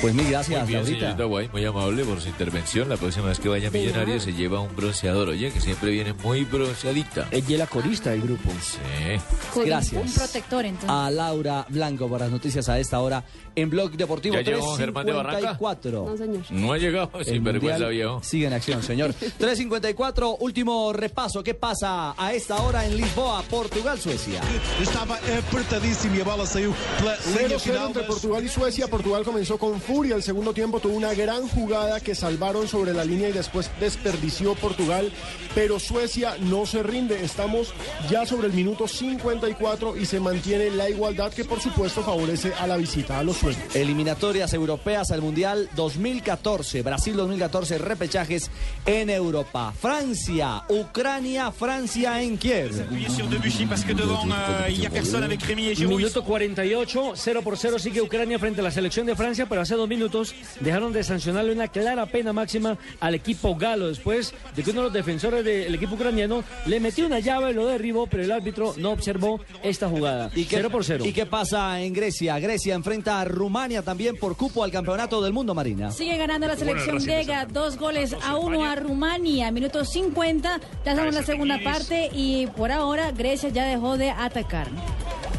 Pues 0.00 0.14
mil 0.14 0.30
gracias, 0.30 0.60
Muy 0.62 0.68
bien, 0.68 0.80
Laurita. 0.82 1.00
señorita 1.00 1.24
Guay, 1.24 1.48
muy 1.52 1.64
amable 1.66 2.04
por 2.06 2.20
su 2.22 2.28
intervención. 2.28 2.88
La 2.88 2.96
próxima 2.96 3.26
vez 3.26 3.38
que 3.38 3.50
vaya 3.50 3.68
a 3.68 3.70
Millonario 3.70 4.18
se 4.18 4.32
lleva 4.32 4.58
un 4.60 4.74
bronceador, 4.74 5.28
oye, 5.28 5.52
que 5.52 5.60
siempre 5.60 5.90
viene 5.90 6.14
muy 6.14 6.44
bronceadita. 6.44 7.28
Ella 7.30 7.46
es 7.50 7.58
la 7.58 7.66
corista 7.66 8.08
del 8.10 8.22
grupo. 8.22 8.48
Sí. 8.62 9.60
Gracias. 9.62 10.02
Un 10.02 10.10
protector, 10.10 10.64
entonces. 10.64 10.88
A 10.90 11.10
Laura 11.10 11.66
Blanco 11.68 12.08
por 12.08 12.20
las 12.20 12.30
noticias 12.30 12.66
a 12.70 12.78
esta 12.78 12.98
hora 13.00 13.22
en 13.54 13.68
Blog 13.68 13.90
Deportivo 13.92 14.36
¿Ya 14.36 14.40
llegó 14.40 14.74
Germán 14.76 15.04
de 15.04 15.12
Barranca? 15.12 15.58
354. 15.58 16.06
No, 16.08 16.16
señor. 16.16 16.44
No 16.50 16.72
ha 16.72 16.78
llegado, 16.78 17.10
sin 17.22 17.44
vergüenza 17.44 17.88
viejo. 17.88 18.20
Sigue 18.22 18.46
en 18.46 18.54
acción, 18.54 18.82
señor. 18.82 19.12
354, 19.38 20.36
último 20.40 20.94
repaso. 20.94 21.42
¿Qué 21.42 21.52
pasa 21.52 22.14
a 22.16 22.32
esta 22.32 22.56
hora 22.62 22.86
en 22.86 22.96
Lisboa, 22.96 23.42
Portugal, 23.50 24.00
Suecia? 24.00 24.40
Estava 24.80 25.16
apertadíssimo 25.16 26.14
e 26.16 26.22
a 26.22 26.24
bola 26.24 26.46
saiu 26.46 26.72
pela 26.98 27.18
linha 27.36 27.58
0-0 27.58 27.60
final. 27.60 27.86
entre 27.88 28.02
mas- 28.02 28.10
Portugal 28.10 28.44
y 28.44 28.48
Suecia. 28.48 28.88
Portugal 28.88 29.24
comenzó 29.24 29.58
con 29.58 29.78
furia. 29.90 30.14
El 30.14 30.22
segundo 30.22 30.54
tiempo 30.54 30.78
tuvo 30.78 30.94
una 30.94 31.14
gran 31.14 31.48
jugada 31.48 31.98
que 31.98 32.14
salvaron 32.14 32.68
sobre 32.68 32.94
la 32.94 33.04
línea 33.04 33.28
y 33.28 33.32
después 33.32 33.70
desperdició 33.80 34.54
Portugal. 34.54 35.10
Pero 35.54 35.80
Suecia 35.80 36.36
no 36.38 36.64
se 36.64 36.82
rinde. 36.84 37.24
Estamos 37.24 37.74
ya 38.08 38.24
sobre 38.24 38.46
el 38.46 38.52
minuto 38.52 38.86
54 38.86 39.96
y 39.96 40.06
se 40.06 40.20
mantiene 40.20 40.70
la 40.70 40.88
igualdad 40.88 41.32
que 41.32 41.44
por 41.44 41.60
supuesto 41.60 42.02
favorece 42.02 42.52
a 42.60 42.68
la 42.68 42.76
visita 42.76 43.18
a 43.18 43.24
los 43.24 43.38
sueños. 43.38 43.60
Eliminatorias 43.74 44.52
europeas 44.54 45.10
al 45.10 45.22
Mundial 45.22 45.68
2014. 45.74 46.82
Brasil 46.82 47.16
2014, 47.16 47.78
repechajes 47.78 48.50
en 48.86 49.10
Europa. 49.10 49.74
Francia, 49.76 50.62
Ucrania, 50.68 51.50
Francia 51.50 52.22
en 52.22 52.38
Kiev. 52.38 52.70
Minuto 55.88 56.24
48, 56.24 57.12
0 57.16 57.42
por 57.42 57.58
0 57.58 57.78
sigue 57.80 58.00
Ucrania 58.00 58.38
frente 58.38 58.60
a 58.60 58.64
la 58.64 58.70
selección 58.70 59.06
de 59.06 59.16
Francia, 59.16 59.46
pero 59.48 59.62
hace 59.62 59.79
dos 59.80 59.88
minutos 59.88 60.34
dejaron 60.60 60.92
de 60.92 61.02
sancionarle 61.02 61.52
una 61.52 61.68
clara 61.68 62.06
pena 62.06 62.32
máxima 62.32 62.76
al 63.00 63.14
equipo 63.14 63.56
galo 63.56 63.88
después 63.88 64.34
de 64.54 64.62
que 64.62 64.70
uno 64.70 64.80
de 64.80 64.84
los 64.86 64.92
defensores 64.92 65.44
del 65.44 65.74
equipo 65.74 65.94
ucraniano 65.94 66.44
le 66.66 66.80
metió 66.80 67.06
una 67.06 67.18
llave, 67.18 67.52
lo 67.52 67.66
derribó, 67.66 68.06
pero 68.06 68.22
el 68.22 68.30
árbitro 68.30 68.74
no 68.76 68.90
observó 68.92 69.40
esta 69.62 69.88
jugada. 69.88 70.30
¿Y 70.34 70.44
qué, 70.44 70.56
0 70.56 70.70
por 70.70 70.84
0. 70.84 71.04
¿Y 71.06 71.12
qué 71.12 71.26
pasa 71.26 71.80
en 71.80 71.92
Grecia? 71.92 72.38
Grecia 72.38 72.74
enfrenta 72.74 73.20
a 73.20 73.24
Rumania 73.24 73.82
también 73.82 74.16
por 74.16 74.36
cupo 74.36 74.64
al 74.64 74.70
Campeonato 74.70 75.22
del 75.22 75.32
Mundo, 75.32 75.54
Marina. 75.54 75.90
Sigue 75.90 76.16
ganando 76.16 76.46
la 76.46 76.56
selección 76.56 76.98
griega, 76.98 77.46
dos 77.46 77.76
goles 77.76 78.14
a 78.22 78.36
uno 78.36 78.64
a 78.64 78.76
Rumania, 78.76 79.50
minuto 79.50 79.84
50, 79.84 80.60
ya 80.84 80.90
estamos 80.90 81.14
en 81.14 81.14
la 81.14 81.26
segunda 81.26 81.60
parte 81.62 82.10
y 82.12 82.46
por 82.56 82.70
ahora 82.70 83.10
Grecia 83.12 83.48
ya 83.48 83.64
dejó 83.64 83.96
de 83.96 84.10
atacar. 84.10 84.68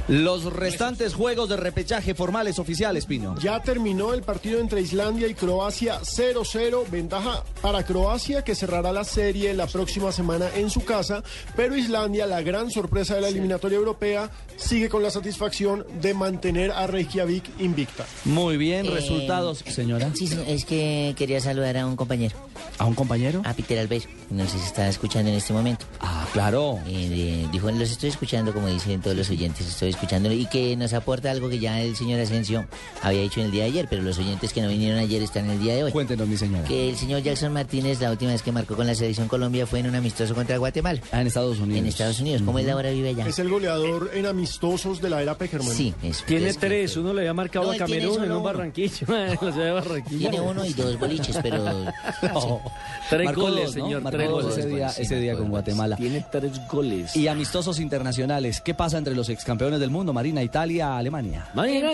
Los 0.08 0.52
restantes 0.52 1.14
juegos 1.14 1.48
de 1.48 1.58
repechaje 1.58 2.14
formales 2.14 2.60
oficiales, 2.60 3.06
Pino. 3.06 3.38
Ya 3.40 3.62
terminó 3.62 4.14
el 4.14 4.24
partido 4.24 4.31
entre 4.44 4.82
Islandia 4.82 5.28
y 5.28 5.34
Croacia 5.34 6.00
0-0, 6.02 6.90
ventaja 6.90 7.44
para 7.62 7.84
Croacia 7.84 8.44
que 8.44 8.56
cerrará 8.56 8.94
la 8.94 9.04
serie 9.04 9.54
la 9.54 9.68
próxima 9.68 10.12
semana 10.12 10.48
en 10.56 10.70
su 10.70 10.86
casa, 10.86 11.22
pero 11.56 11.76
Islandia, 11.76 12.26
la 12.28 12.42
gran 12.42 12.72
sorpresa 12.72 13.16
de 13.16 13.22
la 13.22 13.28
eliminatoria 13.28 13.78
europea, 13.78 14.30
sigue 14.56 14.88
con 14.90 15.04
la 15.04 15.12
satisfacción 15.12 15.86
de 16.02 16.14
mantener 16.14 16.72
a 16.72 16.88
Reykjavik 16.88 17.44
invicta. 17.60 18.06
Muy 18.24 18.56
bien, 18.58 18.86
Eh, 18.86 18.90
resultados, 18.92 19.64
señora. 19.68 20.12
Sí, 20.16 20.28
sí, 20.28 20.38
es 20.48 20.64
que 20.66 21.14
quería 21.18 21.42
saludar 21.42 21.78
a 21.78 21.86
un 21.86 21.96
compañero. 21.98 22.36
¿A 22.78 22.86
un 22.86 22.96
compañero? 22.96 23.42
A 23.44 23.54
Peter 23.54 23.78
Alves. 23.80 24.08
No 24.30 24.48
sé 24.48 24.58
si 24.60 24.66
está 24.66 24.88
escuchando 24.88 25.30
en 25.30 25.36
este 25.36 25.52
momento. 25.52 25.86
Ah, 26.00 26.26
claro. 26.32 26.80
Eh, 26.88 27.48
dijo, 27.52 27.70
los 27.70 27.92
estoy 27.92 28.10
escuchando, 28.10 28.54
como 28.54 28.68
dicen 28.68 29.02
todos 29.02 29.18
los 29.18 29.30
oyentes, 29.30 29.68
estoy 29.68 29.90
escuchando 29.90 30.32
y 30.32 30.46
que 30.46 30.76
nos 30.78 30.94
aporta 30.94 31.30
algo 31.32 31.50
que 31.50 31.60
ya 31.60 31.82
el 31.82 31.96
señor 31.98 32.20
Asensio 32.22 32.66
había 33.02 33.22
dicho 33.22 33.40
en 33.42 33.48
el 33.48 33.52
día 33.52 33.64
de 33.64 33.70
ayer, 33.70 33.88
pero 33.90 34.02
los 34.04 34.18
oyentes 34.22 34.54
que 34.54 34.62
no 34.62 34.70
vinieron 34.70 35.00
ayer 35.00 35.22
están 35.22 35.46
en 35.46 35.52
el 35.52 35.60
día 35.60 35.76
de 35.76 35.84
hoy. 35.84 35.92
Cuéntenos, 35.92 36.28
mi 36.28 36.38
señora. 36.38 36.64
Que 36.68 36.90
el 36.90 36.96
señor 36.98 37.22
Jackson 37.22 37.52
Martínez, 37.54 38.00
la 38.00 38.12
última 38.12 38.32
vez 38.32 38.42
que 38.42 38.52
marcó 38.52 38.76
con 38.76 38.88
la 38.88 38.96
selección 38.96 39.28
Colombia 39.28 39.66
fue 39.68 39.80
en 39.80 39.88
un 39.88 39.96
amistoso 39.96 40.34
contra 40.36 40.58
Guatemala. 40.58 41.02
Ah, 41.12 41.22
en 41.22 41.28
Estados 41.28 41.60
Unidos. 41.60 41.80
En 41.80 41.88
Estados 41.88 42.20
Unidos. 42.20 42.42
¿Cómo 42.46 42.60
es 42.60 42.66
la 42.66 42.76
hora 42.76 42.90
vive 42.92 43.10
allá? 43.10 43.28
Es 43.28 43.40
el 43.40 43.50
goleador 43.50 44.12
en 44.14 44.26
amistosos 44.26 45.02
de 45.02 45.10
la 45.10 45.22
era 45.22 45.38
Peckerman. 45.38 45.74
Sí, 45.76 45.94
eso. 46.04 46.24
Tiene 46.28 46.50
Es 46.50 46.58
que- 46.58 46.68
tres, 46.68 46.96
uno 46.98 47.14
le 47.14 47.22
había 47.22 47.34
marcado 47.34 47.66
No, 47.68 47.72
a 47.72 47.78
Camerún 47.78 48.24
en 48.24 48.32
un 48.32 48.44
barranquillo, 48.44 49.06
de. 49.08 50.04
Tiene 50.18 50.40
uno 50.40 50.66
y 50.66 50.74
dos 50.74 51.00
boliches, 51.00 51.38
pero... 51.42 51.66
Tres 53.10 53.26
Marcó 53.26 53.42
goles, 53.42 53.66
dos, 53.66 53.76
¿no? 53.76 53.84
señor, 53.86 54.02
Marcó 54.02 54.18
tres 54.18 54.30
goles. 54.30 54.58
ese 54.58 54.68
día, 54.70 54.90
Sí, 54.90 55.02
ese 55.02 55.16
día 55.20 55.36
con 55.36 55.50
Guatemala. 55.50 55.96
Tiene 55.98 56.12
tiene 56.12 56.26
tres 56.32 56.68
goles. 56.70 57.16
Y 57.16 57.28
amistosos 57.28 57.80
internacionales. 57.80 58.62
¿Qué 58.62 58.74
pasa 58.74 58.98
entre 58.98 59.16
los 59.16 59.30
excampeones 59.30 59.80
del 59.80 59.90
mundo? 59.90 60.14
Marina, 60.14 60.42
Italia, 60.44 60.98
Alemania. 60.98 61.48
Marina 61.54 61.92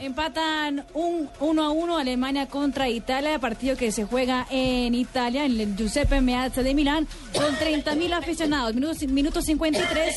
Empatan 0.00 0.84
un 0.94 1.28
1 1.48 1.62
a 1.62 1.70
1 1.70 1.98
Alemania 1.98 2.46
contra 2.46 2.88
Italia, 2.88 3.38
partido 3.38 3.76
que 3.76 3.90
se 3.92 4.04
juega 4.04 4.46
en 4.50 4.94
Italia, 4.94 5.44
en 5.44 5.58
el 5.60 5.76
Giuseppe 5.76 6.20
Meazza 6.20 6.62
de 6.62 6.74
Milán, 6.74 7.06
con 7.34 7.56
30 7.56 7.94
mil 7.94 8.12
aficionados. 8.12 8.74
Minuto, 8.74 8.94
minuto 9.08 9.40
53, 9.42 10.14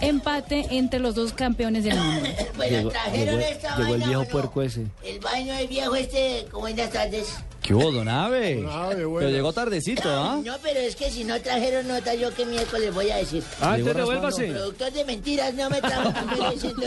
empate 0.00 0.66
entre 0.70 1.00
los 1.00 1.14
dos 1.14 1.32
campeones 1.32 1.84
del 1.84 1.96
mundo. 1.98 2.28
Llegó, 2.68 2.90
trajeron 2.90 3.36
llegó- 3.40 3.48
esta 3.50 3.76
llegó 3.76 3.82
el 3.94 4.00
vaina, 4.00 4.06
viejo 4.06 4.20
¿o 4.20 4.24
no? 4.24 4.30
puerco 4.30 4.62
ese. 4.62 4.86
El 5.04 5.20
baño 5.20 5.54
del 5.54 5.68
viejo 5.68 5.94
este, 5.94 6.46
como 6.50 6.62
buenas 6.62 6.90
tardes. 6.90 7.28
¿Qué 7.68 7.74
hubo, 7.74 7.92
Don 7.92 8.08
Ave? 8.08 8.64
Pero 8.88 9.28
llegó 9.28 9.52
tardecito, 9.52 10.08
¿ah? 10.08 10.40
No, 10.42 10.56
pero 10.62 10.80
es 10.80 10.96
que 10.96 11.10
si 11.10 11.22
no 11.22 11.38
trajeron 11.38 11.86
nota, 11.86 12.14
yo 12.14 12.32
qué 12.34 12.46
miércoles 12.46 12.94
voy 12.94 13.10
a 13.10 13.16
decir. 13.18 13.44
Ah, 13.60 13.76
entonces 13.76 13.84
Llegó 13.84 13.98
devuélvase. 13.98 14.46
Productor 14.46 14.92
de 14.92 15.04
mentiras 15.04 15.52
no 15.52 15.68
me 15.68 15.80
trajo 15.82 16.10
papeles, 16.14 16.64
me- 16.64 16.70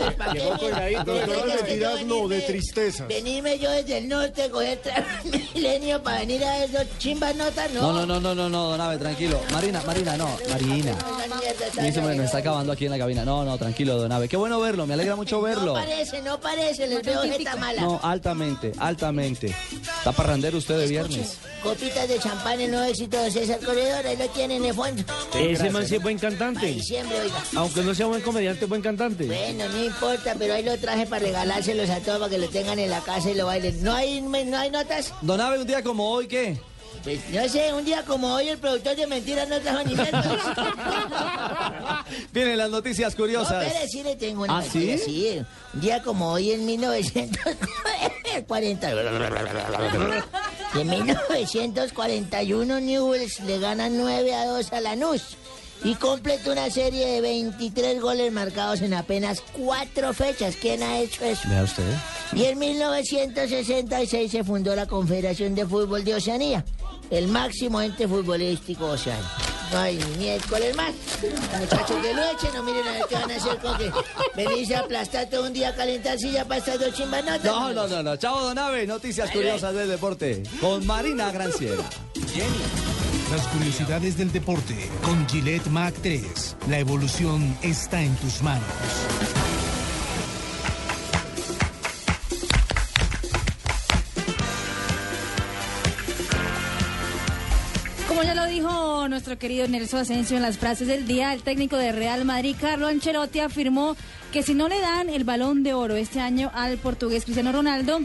mentiras, 1.56 2.00
yo 2.00 2.04
no, 2.06 2.26
de 2.26 2.40
tristezas. 2.40 3.06
Venirme 3.06 3.60
yo 3.60 3.70
desde 3.70 3.98
el 3.98 4.08
norte, 4.08 4.50
coger 4.50 4.80
milenio 5.54 6.02
para 6.02 6.18
venir 6.18 6.44
a 6.44 6.64
esos 6.64 6.84
chimbas 6.98 7.36
notas, 7.36 7.70
no. 7.72 7.80
No, 7.80 7.92
no, 7.92 8.06
no, 8.06 8.20
no, 8.20 8.34
no, 8.34 8.48
no, 8.48 8.70
Don 8.70 8.80
Ave, 8.80 8.98
tranquilo. 8.98 9.40
Marina, 9.52 9.80
Marina, 9.86 10.16
no, 10.16 10.28
Marina. 10.50 10.90
Esa 10.90 11.36
mierda 11.36 11.66
está 11.66 11.82
Me 11.82 11.90
bueno, 11.92 12.08
bien. 12.10 12.22
está 12.24 12.38
acabando 12.38 12.72
aquí 12.72 12.86
en 12.86 12.90
la 12.90 12.98
cabina. 12.98 13.24
No, 13.24 13.44
no, 13.44 13.56
tranquilo, 13.56 13.98
Don 13.98 14.10
Ave. 14.10 14.28
Qué 14.28 14.36
bueno 14.36 14.58
verlo, 14.58 14.84
me 14.88 14.94
alegra 14.94 15.14
mucho 15.14 15.36
No 15.36 15.42
verlo. 15.42 15.74
parece, 15.74 16.20
no 16.22 16.40
parece, 16.40 16.88
les 16.88 17.02
veo 17.04 17.22
jeta 17.22 17.54
mala. 17.54 17.82
No, 17.82 18.00
altamente, 18.02 18.72
altamente. 18.78 19.54
Está 19.98 20.10
parrandero 20.10 20.58
usted 20.58 20.71
de 20.76 20.86
viernes. 20.86 21.38
Copitas 21.62 22.08
de 22.08 22.18
champán, 22.18 22.60
el 22.60 22.70
nuevo 22.70 22.86
éxito 22.86 23.22
de 23.22 23.30
César 23.30 23.60
Corredor, 23.60 24.04
ahí 24.04 24.16
lo 24.16 24.28
tienen 24.30 24.62
de 24.62 24.72
fondo. 24.72 25.02
Ese 25.38 25.70
man 25.70 25.86
sí 25.86 25.94
es 25.96 26.02
buen 26.02 26.18
cantante. 26.18 26.66
Diciembre, 26.66 27.20
oiga. 27.20 27.42
Aunque 27.56 27.82
no 27.82 27.94
sea 27.94 28.06
buen 28.06 28.20
comediante, 28.22 28.64
es 28.64 28.68
buen 28.68 28.82
cantante. 28.82 29.26
Bueno, 29.26 29.68
no 29.68 29.84
importa, 29.84 30.34
pero 30.38 30.54
ahí 30.54 30.64
lo 30.64 30.76
traje 30.78 31.06
para 31.06 31.24
regalárselos 31.24 31.88
a 31.90 32.00
todos 32.00 32.18
para 32.18 32.30
que 32.30 32.38
lo 32.38 32.48
tengan 32.48 32.78
en 32.78 32.90
la 32.90 33.00
casa 33.00 33.30
y 33.30 33.34
lo 33.34 33.46
bailen. 33.46 33.82
¿No 33.82 33.94
hay, 33.94 34.20
no 34.20 34.58
hay 34.58 34.70
notas? 34.70 35.12
Don 35.22 35.40
Ave, 35.40 35.60
un 35.60 35.66
día 35.66 35.82
como 35.82 36.10
hoy, 36.10 36.26
¿qué? 36.26 36.58
Pues 37.02 37.18
no 37.30 37.48
sé, 37.48 37.72
un 37.72 37.84
día 37.84 38.04
como 38.04 38.32
hoy 38.34 38.48
el 38.48 38.58
productor 38.58 38.94
de 38.94 39.06
mentiras 39.08 39.48
no 39.48 39.60
trajo 39.60 39.82
ni 39.84 39.94
notas. 39.94 40.24
Vienen 42.32 42.58
las 42.58 42.70
noticias 42.70 43.14
curiosas. 43.14 43.52
No, 43.52 43.62
espere, 43.62 43.88
sí 43.88 44.02
le 44.02 44.16
tengo 44.16 44.42
una 44.44 44.58
¿Ah, 44.58 44.62
sí? 44.62 44.96
sí. 44.98 45.42
Un 45.74 45.80
día 45.80 46.02
como 46.02 46.30
hoy 46.30 46.52
en 46.52 46.64
1940. 46.64 48.92
En 50.74 50.88
1941 50.88 52.80
Newells 52.80 53.40
le 53.40 53.58
gana 53.58 53.90
9 53.90 54.34
a 54.34 54.46
2 54.46 54.72
a 54.72 54.80
Lanús 54.80 55.36
y 55.84 55.94
completa 55.96 56.50
una 56.52 56.70
serie 56.70 57.06
de 57.06 57.20
23 57.20 58.00
goles 58.00 58.32
marcados 58.32 58.80
en 58.80 58.94
apenas 58.94 59.42
cuatro 59.52 60.14
fechas. 60.14 60.56
¿Quién 60.56 60.82
ha 60.82 61.00
hecho 61.00 61.24
eso? 61.24 61.48
Vea 61.48 61.64
usted. 61.64 61.84
Y 62.34 62.44
en 62.44 62.58
1966 62.58 64.30
se 64.30 64.44
fundó 64.44 64.74
la 64.74 64.86
Confederación 64.86 65.54
de 65.54 65.66
Fútbol 65.66 66.04
de 66.04 66.14
Oceanía, 66.14 66.64
el 67.10 67.28
máximo 67.28 67.80
ente 67.80 68.06
futbolístico 68.08 68.86
oceánico. 68.86 69.28
No 69.72 69.78
hay 69.78 69.96
ni 69.96 70.16
miércoles 70.18 70.76
más. 70.76 70.92
Muchachos 71.58 72.02
de 72.02 72.14
leche, 72.14 72.48
no 72.54 72.62
miren 72.62 72.86
a 72.86 72.92
ver 72.92 73.02
qué 73.08 73.14
van 73.14 73.30
a 73.30 73.36
hacer 73.36 73.58
con 73.58 73.78
que 73.78 73.90
venirse 74.36 74.76
a 74.76 74.80
aplastar 74.80 75.30
todo 75.30 75.46
un 75.46 75.52
día 75.52 75.70
a 75.70 75.74
calentar 75.74 76.18
silla 76.18 76.44
para 76.44 76.58
estas 76.58 76.78
dos 76.78 76.92
chimbanotas. 76.92 77.44
No, 77.44 77.72
no, 77.72 77.88
no, 77.88 78.02
no. 78.02 78.16
Chao, 78.16 78.42
Don 78.42 78.58
Ave. 78.58 78.86
Noticias 78.86 79.30
curiosas 79.30 79.74
del 79.74 79.88
deporte. 79.88 80.42
Con 80.60 80.86
Marina 80.86 81.30
Granciera. 81.32 81.82
Las 83.30 83.46
curiosidades 83.48 84.18
del 84.18 84.30
deporte 84.30 84.90
con 85.02 85.26
Gillette 85.26 85.68
Mac 85.68 85.94
3. 86.02 86.56
La 86.68 86.78
evolución 86.78 87.56
está 87.62 88.02
en 88.02 88.14
tus 88.16 88.42
manos. 88.42 89.41
Como 98.22 98.34
ya 98.34 98.40
lo 98.40 98.48
dijo 98.48 99.08
nuestro 99.08 99.36
querido 99.36 99.66
Nelson 99.66 100.02
Asensio 100.02 100.36
en 100.36 100.44
las 100.44 100.56
frases 100.56 100.86
del 100.86 101.08
día, 101.08 101.32
el 101.32 101.42
técnico 101.42 101.76
de 101.76 101.90
Real 101.90 102.24
Madrid, 102.24 102.54
Carlo 102.60 102.86
Ancelotti, 102.86 103.40
afirmó 103.40 103.96
que 104.30 104.44
si 104.44 104.54
no 104.54 104.68
le 104.68 104.80
dan 104.80 105.08
el 105.08 105.24
balón 105.24 105.64
de 105.64 105.74
oro 105.74 105.96
este 105.96 106.20
año 106.20 106.48
al 106.54 106.78
portugués 106.78 107.24
Cristiano 107.24 107.50
Ronaldo, 107.50 107.98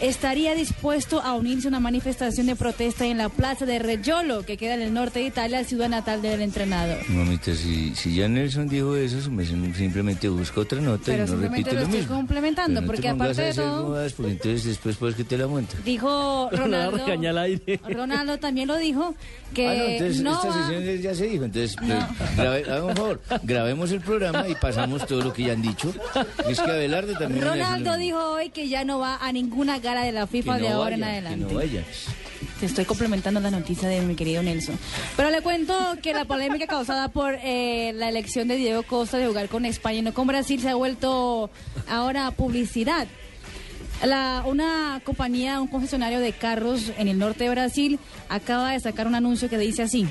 estaría 0.00 0.54
dispuesto 0.54 1.20
a 1.22 1.34
unirse 1.34 1.68
a 1.68 1.70
una 1.70 1.80
manifestación 1.80 2.46
de 2.46 2.56
protesta 2.56 3.06
en 3.06 3.18
la 3.18 3.28
plaza 3.28 3.64
de 3.66 3.78
Reggiolo, 3.78 4.42
que 4.44 4.56
queda 4.56 4.74
en 4.74 4.82
el 4.82 4.92
norte 4.94 5.20
de 5.20 5.26
Italia, 5.26 5.64
ciudad 5.64 5.88
natal 5.88 6.22
del 6.22 6.42
entrenador. 6.42 6.98
Mamita, 7.08 7.54
si, 7.54 7.94
si 7.94 8.14
ya 8.14 8.28
Nelson 8.28 8.68
dijo 8.68 8.94
eso, 8.96 9.20
simplemente 9.20 10.28
busca 10.28 10.60
otra 10.60 10.80
nota 10.80 11.02
Pero 11.06 11.24
y 11.24 11.30
no 11.30 11.36
repite 11.36 11.70
lo 11.72 11.76
lo 11.80 11.82
estoy 11.86 11.98
mismo. 12.00 12.16
complementando, 12.16 12.80
no 12.80 12.86
porque 12.86 13.08
aparte 13.08 13.42
de 13.42 13.54
todo, 13.54 13.84
bobadas, 13.84 14.12
porque 14.12 14.32
entonces 14.32 14.64
después 14.64 14.96
puedes 14.96 15.16
que 15.16 15.24
te 15.24 15.38
la 15.38 15.46
monta. 15.46 15.76
dijo 15.84 16.48
Ronaldo. 16.52 16.98
Ronaldo 17.88 18.38
también 18.38 18.68
lo 18.68 18.76
dijo, 18.76 19.14
que 19.54 19.66
Ah, 19.68 19.74
no, 19.74 19.84
entonces 19.84 20.20
no 20.22 20.34
esta 20.34 20.48
va- 20.48 20.68
sesión 20.68 21.02
ya 21.02 21.14
se 21.14 21.26
dijo. 21.26 21.44
Entonces, 21.44 21.76
pues, 21.76 22.36
grabe- 22.36 22.64
haga 22.70 22.84
un 22.84 22.96
favor, 22.96 23.20
grabemos 23.42 23.90
el 23.92 24.00
programa 24.00 24.48
y 24.48 24.54
pasamos 24.56 25.06
todo 25.06 25.22
lo 25.22 25.32
que 25.32 25.44
ya 25.44 25.52
han 25.52 25.62
dicho. 25.62 25.92
Es 26.48 26.60
que 26.60 26.70
Abelardo 26.70 27.12
también... 27.14 27.44
Ronaldo 27.44 27.96
dijo 27.96 28.18
hoy 28.18 28.50
que 28.50 28.68
ya 28.68 28.84
no 28.84 28.98
va 28.98 29.16
a 29.16 29.32
ninguna 29.32 29.78
de 29.94 30.12
la. 30.12 30.26
FIFA 30.26 30.58
de 30.58 30.68
ahora 30.68 30.96
en 30.96 31.04
adelante. 31.04 31.46
Que 31.46 31.52
no 31.52 31.58
vaya. 31.58 31.84
Te 32.60 32.66
estoy 32.66 32.84
complementando 32.84 33.40
la 33.40 33.50
noticia 33.50 33.88
de 33.88 34.00
mi 34.00 34.14
querido 34.14 34.42
Nelson. 34.42 34.78
Pero 35.16 35.30
le 35.30 35.42
cuento 35.42 35.74
que 36.02 36.12
la 36.12 36.24
polémica 36.24 36.66
causada 36.66 37.08
por 37.08 37.36
eh, 37.42 37.92
la 37.94 38.08
elección 38.08 38.48
de 38.48 38.56
Diego 38.56 38.82
Costa 38.82 39.18
de 39.18 39.26
jugar 39.26 39.48
con 39.48 39.64
España 39.64 39.98
y 39.98 40.02
no 40.02 40.14
con 40.14 40.26
Brasil 40.26 40.60
se 40.60 40.70
ha 40.70 40.74
vuelto 40.74 41.50
ahora 41.88 42.30
publicidad. 42.30 43.06
La, 44.04 44.42
una 44.46 45.00
compañía, 45.04 45.60
un 45.60 45.68
concesionario 45.68 46.20
de 46.20 46.32
carros 46.32 46.92
en 46.98 47.08
el 47.08 47.18
norte 47.18 47.44
de 47.44 47.50
Brasil 47.50 47.98
acaba 48.28 48.72
de 48.72 48.80
sacar 48.80 49.06
un 49.06 49.14
anuncio 49.14 49.48
que 49.48 49.58
dice 49.58 49.82
así. 49.82 50.06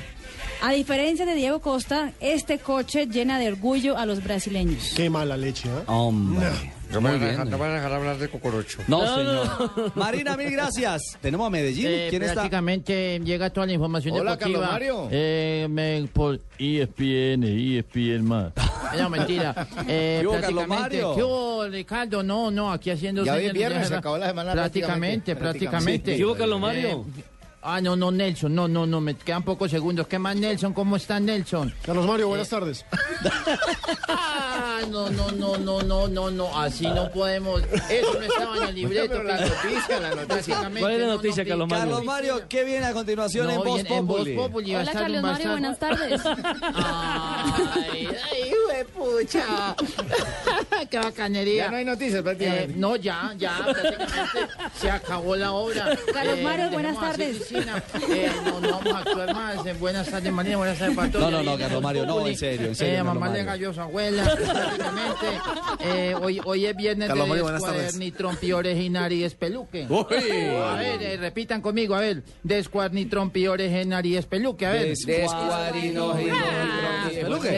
A 0.62 0.72
diferencia 0.72 1.26
de 1.26 1.36
Diego 1.36 1.60
Costa, 1.60 2.14
este 2.20 2.58
coche 2.58 3.08
llena 3.08 3.38
de 3.38 3.50
orgullo 3.50 3.98
a 3.98 4.06
los 4.06 4.24
brasileños. 4.24 4.94
Qué 4.96 5.10
mala 5.10 5.38
leche, 5.38 5.70
¿eh? 5.70 5.84
Hombre. 5.88 6.48
No 6.50 6.75
Muy 6.91 7.03
van, 7.03 7.06
a 7.06 7.18
bien. 7.18 7.32
dejar, 7.32 7.48
no 7.48 7.57
van 7.57 7.72
a 7.72 7.74
dejar 7.76 7.94
hablar 7.94 8.18
de 8.18 8.28
Cocorocho. 8.30 8.80
No, 8.88 9.02
señor. 9.16 9.91
Marina, 9.95 10.38
mil 10.38 10.52
gracias. 10.52 11.02
Tenemos 11.22 11.48
a 11.48 11.49
Medellín. 11.49 11.88
Eh, 11.90 12.07
¿Quién 12.10 12.22
está? 12.24 12.36
prácticamente 12.36 13.20
llega 13.24 13.49
toda 13.49 13.66
la 13.68 13.74
información 13.74 14.14
Hola, 14.16 14.32
deportiva. 14.32 14.60
Carlos 14.62 14.72
Mario. 14.74 15.07
Eh, 15.12 15.68
me- 15.70 16.07
por 16.14 16.40
ESPN, 16.60 17.44
ESPN 17.44 18.24
más. 18.24 18.53
No, 18.95 19.10
mentira. 19.10 19.68
Eh, 19.90 20.20
¿Qué 20.22 20.28
hubo, 20.28 20.40
Carlos 20.40 20.66
prácticamente. 20.66 20.80
Mario? 20.80 21.16
¿Qué 21.16 21.24
hubo, 21.24 21.68
Ricardo? 21.68 22.24
No, 22.24 22.49
no, 22.49 22.72
aquí 22.72 22.91
haciendo... 22.91 23.26
Ya 23.26 23.34
hoy 23.34 23.49
viernes, 23.52 23.90
se 23.90 23.95
acabó 23.95 24.18
la 24.18 24.28
semana 24.28 24.53
Prácticamente, 24.53 25.36
prácticamente. 25.36 25.36
prácticamente. 25.36 26.12
Sí. 26.14 26.18
¿Qué 26.18 26.26
hubo, 26.26 26.36
Carlos 26.36 26.60
Mario? 26.62 27.06
Eh, 27.66 27.68
ah, 27.68 27.82
no, 27.82 27.96
no, 27.96 28.12
Nelson, 28.12 28.54
no, 28.54 28.68
no, 28.68 28.86
no, 28.86 29.02
me 29.02 29.16
quedan 29.16 29.42
pocos 29.42 29.72
segundos. 29.72 30.06
¿Qué 30.08 30.20
más, 30.20 30.36
Nelson? 30.36 30.72
¿Cómo 30.72 30.98
está 30.98 31.20
Nelson? 31.20 31.74
Carlos 31.84 32.06
Mario, 32.06 32.28
buenas 32.28 32.48
tardes. 32.48 32.86
Ah, 34.08 34.82
no, 34.92 35.10
no, 35.10 35.32
no, 35.32 35.58
no, 35.58 35.82
no, 35.82 36.08
no, 36.08 36.30
no, 36.30 36.62
así 36.62 36.86
no 36.88 37.12
podemos. 37.12 37.64
Eso 37.90 38.14
no 38.14 38.22
estaba 38.22 38.58
en 38.58 38.64
el 38.66 38.76
libreto. 38.76 39.24
La 39.24 39.40
noticia, 39.42 40.00
la 40.00 40.14
noticia. 40.16 40.72
¿Cuál 40.80 40.92
es 40.94 41.00
la 41.00 41.06
No, 41.06 41.08
no, 41.08 41.16
noticia, 41.16 41.44
no, 41.44 41.50
Carlos 41.50 41.68
Mario? 41.70 41.84
Carlos 41.86 42.06
Mario, 42.06 42.42
¿qué 42.48 42.64
viene 42.64 42.86
a 42.86 42.94
continuación 42.94 43.50
en 43.50 43.56
No, 43.58 43.64
Voz 43.64 43.82
bien, 43.82 43.94
en 43.94 44.08
Voz 44.08 44.30
Populi? 44.30 44.76
Hola, 44.76 44.92
Carlos 44.92 45.22
Mario, 45.24 45.52
buenas 45.52 45.80
tardes. 45.80 46.22
Ay, 46.26 48.08
ay, 48.32 48.84
pucha. 48.94 49.76
Qué 50.90 51.00
bacanería. 51.00 51.66
Ya 51.66 51.72
no 51.72 51.78
hay 51.78 51.86
noticias 51.86 52.22
prácticamente. 52.22 52.74
Eh, 52.74 52.76
no, 52.78 52.96
ya, 52.96 53.34
ya, 53.38 53.58
prácticamente 53.64 54.54
se 54.80 54.92
acabó 54.92 55.36
la 55.36 55.52
obra. 55.52 55.98
Carlos 56.14 56.38
Eh, 56.38 56.44
Mario, 56.44 56.70
buenas 56.70 56.98
así, 56.98 57.06
tardes. 57.06 57.52
Eh, 58.10 58.30
no, 58.45 58.60
no 58.60 58.69
vamos 58.69 58.94
a 58.94 58.99
actuar 58.99 59.34
más. 59.34 59.65
Eh, 59.65 59.73
buenas 59.80 60.10
tardes, 60.10 60.32
Marina, 60.32 60.57
buenas 60.57 60.77
tardes 60.77 60.95
para 60.95 61.11
todos. 61.11 61.32
No, 61.32 61.44
no, 61.44 61.52
no, 61.52 61.57
Carlos 61.57 61.82
Mario, 61.82 62.06
no, 62.06 62.27
en 62.27 62.38
serio, 62.38 62.68
en 62.68 62.76
serio, 62.76 62.99
Eh, 62.99 63.03
mamá 63.03 63.30
le 63.30 63.45
cayó 63.45 63.72
a 63.72 63.73
su 63.73 63.82
abuela, 63.82 64.23
prácticamente. 64.36 65.26
Eh, 65.80 66.15
hoy, 66.22 66.41
hoy 66.44 66.65
es 66.65 66.76
viernes 66.76 67.07
Carlos 67.07 67.30
de 67.30 67.52
descuadernitrompi 67.52 68.52
originari 68.52 69.23
espeluque. 69.23 69.88
Uy. 69.90 70.06
A 70.64 70.76
ver, 70.76 71.02
eh, 71.02 71.18
repitan 71.18 71.61
conmigo, 71.61 71.95
a 71.95 72.02
ver. 72.02 72.23
Descuadernitrompi 72.44 73.48
originari 73.48 74.18
espeluque, 74.18 74.65
a 74.65 74.72
ver. 74.72 74.95
Se 74.95 75.26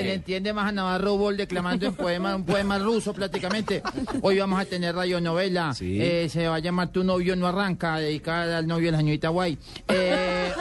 le 0.03 0.13
entiende 0.13 0.53
más 0.53 0.69
a 0.69 0.71
Navarro 0.71 1.17
Bol 1.17 1.37
declamando 1.37 1.85
en 1.85 1.93
poema, 1.93 2.35
un 2.35 2.45
poema 2.45 2.77
ruso 2.77 3.13
prácticamente. 3.13 3.81
Hoy 4.21 4.39
vamos 4.39 4.59
a 4.59 4.65
tener 4.65 4.95
radionovela. 4.95 5.73
Sí. 5.73 6.01
Eh, 6.01 6.29
se 6.29 6.47
va 6.47 6.55
a 6.55 6.59
llamar 6.59 6.89
Tu 6.89 7.03
novio 7.03 7.35
no 7.35 7.47
arranca, 7.47 7.97
dedicada 7.97 8.59
al 8.59 8.67
novio 8.67 8.87
de 8.87 8.91
la 8.93 8.97
señorita 8.99 9.29
Guay. 9.29 9.57
Eh, 9.89 10.51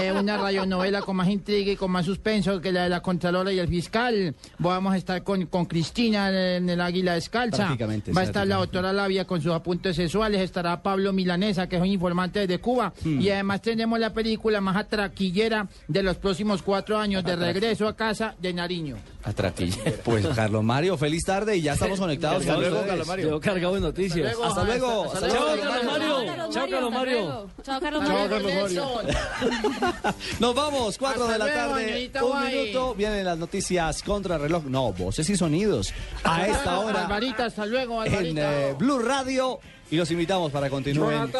eh, 0.00 0.12
una 0.12 0.36
radionovela 0.36 1.02
con 1.02 1.16
más 1.16 1.28
intriga 1.28 1.72
y 1.72 1.76
con 1.76 1.90
más 1.90 2.06
suspenso 2.06 2.60
que 2.60 2.72
la 2.72 2.84
de 2.84 2.88
la 2.88 3.00
Contralora 3.00 3.52
y 3.52 3.58
el 3.58 3.68
Fiscal. 3.68 4.34
Vamos 4.58 4.94
a 4.94 4.96
estar 4.96 5.22
con, 5.22 5.46
con 5.46 5.66
Cristina 5.66 6.30
en 6.56 6.68
el 6.68 6.80
Águila 6.80 7.14
Descalza. 7.14 7.58
Prácticamente, 7.66 8.12
Va 8.12 8.22
a 8.22 8.24
estar 8.24 8.46
la 8.46 8.56
doctora 8.56 8.92
Labia 8.92 9.26
con 9.26 9.40
sus 9.40 9.52
apuntes 9.52 9.96
sexuales. 9.96 10.40
Estará 10.40 10.82
Pablo 10.82 11.12
Milanesa, 11.12 11.68
que 11.68 11.76
es 11.76 11.82
un 11.82 11.88
informante 11.88 12.46
de 12.46 12.58
Cuba. 12.58 12.92
Hmm. 13.02 13.20
Y 13.20 13.30
además 13.30 13.62
tenemos 13.62 13.98
la 13.98 14.12
película 14.12 14.60
más 14.60 14.76
atraquillera 14.76 15.68
de 15.88 16.02
los 16.02 16.16
próximos 16.16 16.62
cuatro 16.62 16.98
años, 16.98 17.24
de 17.24 17.36
regreso 17.36 17.88
a 17.88 17.96
casa 17.96 18.34
de 18.38 18.52
Nariño. 18.52 18.96
Atraquilla. 19.22 19.76
Pues 20.04 20.26
Carlos 20.28 20.64
Mario, 20.64 20.96
feliz 20.96 21.22
tarde 21.24 21.56
y 21.56 21.62
ya 21.62 21.74
estamos 21.74 21.98
conectados 22.00 22.40
Hasta 22.40 22.56
luego. 22.56 22.84
Carlos 22.86 23.06
Mario. 23.06 23.26
Llegó 23.26 23.40
cargado 23.40 23.74
de 23.74 23.80
noticias. 23.80 24.34
Hasta 24.42 24.64
luego. 24.64 25.04
Hasta 25.04 25.26
Hasta 25.26 25.28
luego. 25.28 25.56
luego. 25.56 26.52
Chao, 26.52 26.68
Carlos 26.70 26.92
Mario. 26.92 27.50
Chao, 27.62 27.80
Carlos 27.80 28.02
Mario. 28.02 28.10
Chao, 28.10 28.28
Carlos 28.28 28.42
Mario. 28.42 28.49
Nos 30.40 30.54
vamos, 30.54 30.98
4 30.98 31.22
Hasta 31.22 31.32
de 31.32 31.38
la 31.38 31.44
luego, 31.46 31.60
tarde, 31.74 32.10
un 32.22 32.28
Guay. 32.28 32.54
minuto, 32.56 32.94
vienen 32.94 33.24
las 33.24 33.38
noticias 33.38 34.02
contra 34.02 34.38
reloj, 34.38 34.64
no, 34.64 34.92
voces 34.92 35.28
y 35.30 35.36
sonidos, 35.36 35.92
a 36.24 36.46
esta 36.46 36.80
hora 36.80 37.02
Alvarita, 37.04 37.46
hasta 37.46 37.66
luego, 37.66 38.04
en 38.04 38.36
eh, 38.38 38.74
Blue 38.78 38.98
Radio 38.98 39.60
y 39.90 39.96
los 39.96 40.10
invitamos 40.10 40.52
para 40.52 40.66
que 40.66 40.70
continúen 40.70 41.32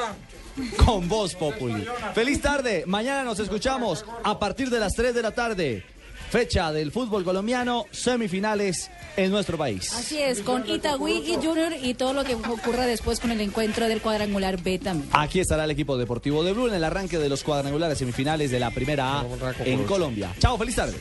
con 0.85 1.09
Voz 1.09 1.35
Populi. 1.35 1.87
Feliz 2.15 2.41
tarde, 2.41 2.85
mañana 2.87 3.23
nos 3.24 3.39
escuchamos 3.39 4.05
a 4.24 4.39
partir 4.39 4.70
de 4.70 4.81
las 4.81 4.93
3 4.95 5.15
de 5.15 5.23
la 5.23 5.31
tarde, 5.31 5.85
fecha 6.31 6.73
del 6.73 6.93
fútbol 6.93 7.24
colombiano, 7.24 7.86
semifinales 7.90 8.90
en 9.16 9.31
nuestro 9.31 9.59
país. 9.59 9.93
Así 9.93 10.19
es, 10.19 10.40
con 10.40 10.69
Itagüí 10.69 11.24
y 11.27 11.35
Junior 11.35 11.73
y 11.82 11.94
todo 11.94 12.12
lo 12.12 12.24
que 12.24 12.36
ocurra 12.36 12.86
después 12.86 13.19
con 13.19 13.32
el 13.32 13.40
encuentro 13.40 13.89
del 13.89 14.01
cuadrangular 14.01 14.62
B 14.62 14.78
también. 14.78 15.11
Aquí 15.12 15.40
estará 15.40 15.65
el 15.65 15.70
equipo 15.73 15.98
deportivo 15.98 16.44
de 16.44 16.52
Blue 16.52 16.69
en 16.69 16.74
el 16.74 16.85
arranque 16.85 17.19
de 17.19 17.28
los 17.28 17.43
cuadrangulares 17.43 17.98
semifinales 17.98 18.51
de 18.51 18.61
la 18.61 18.70
primera 18.70 19.20
A 19.20 19.27
en 19.65 19.85
Colombia. 19.85 20.32
Chao, 20.39 20.57
feliz 20.57 20.77
tarde. 20.77 20.94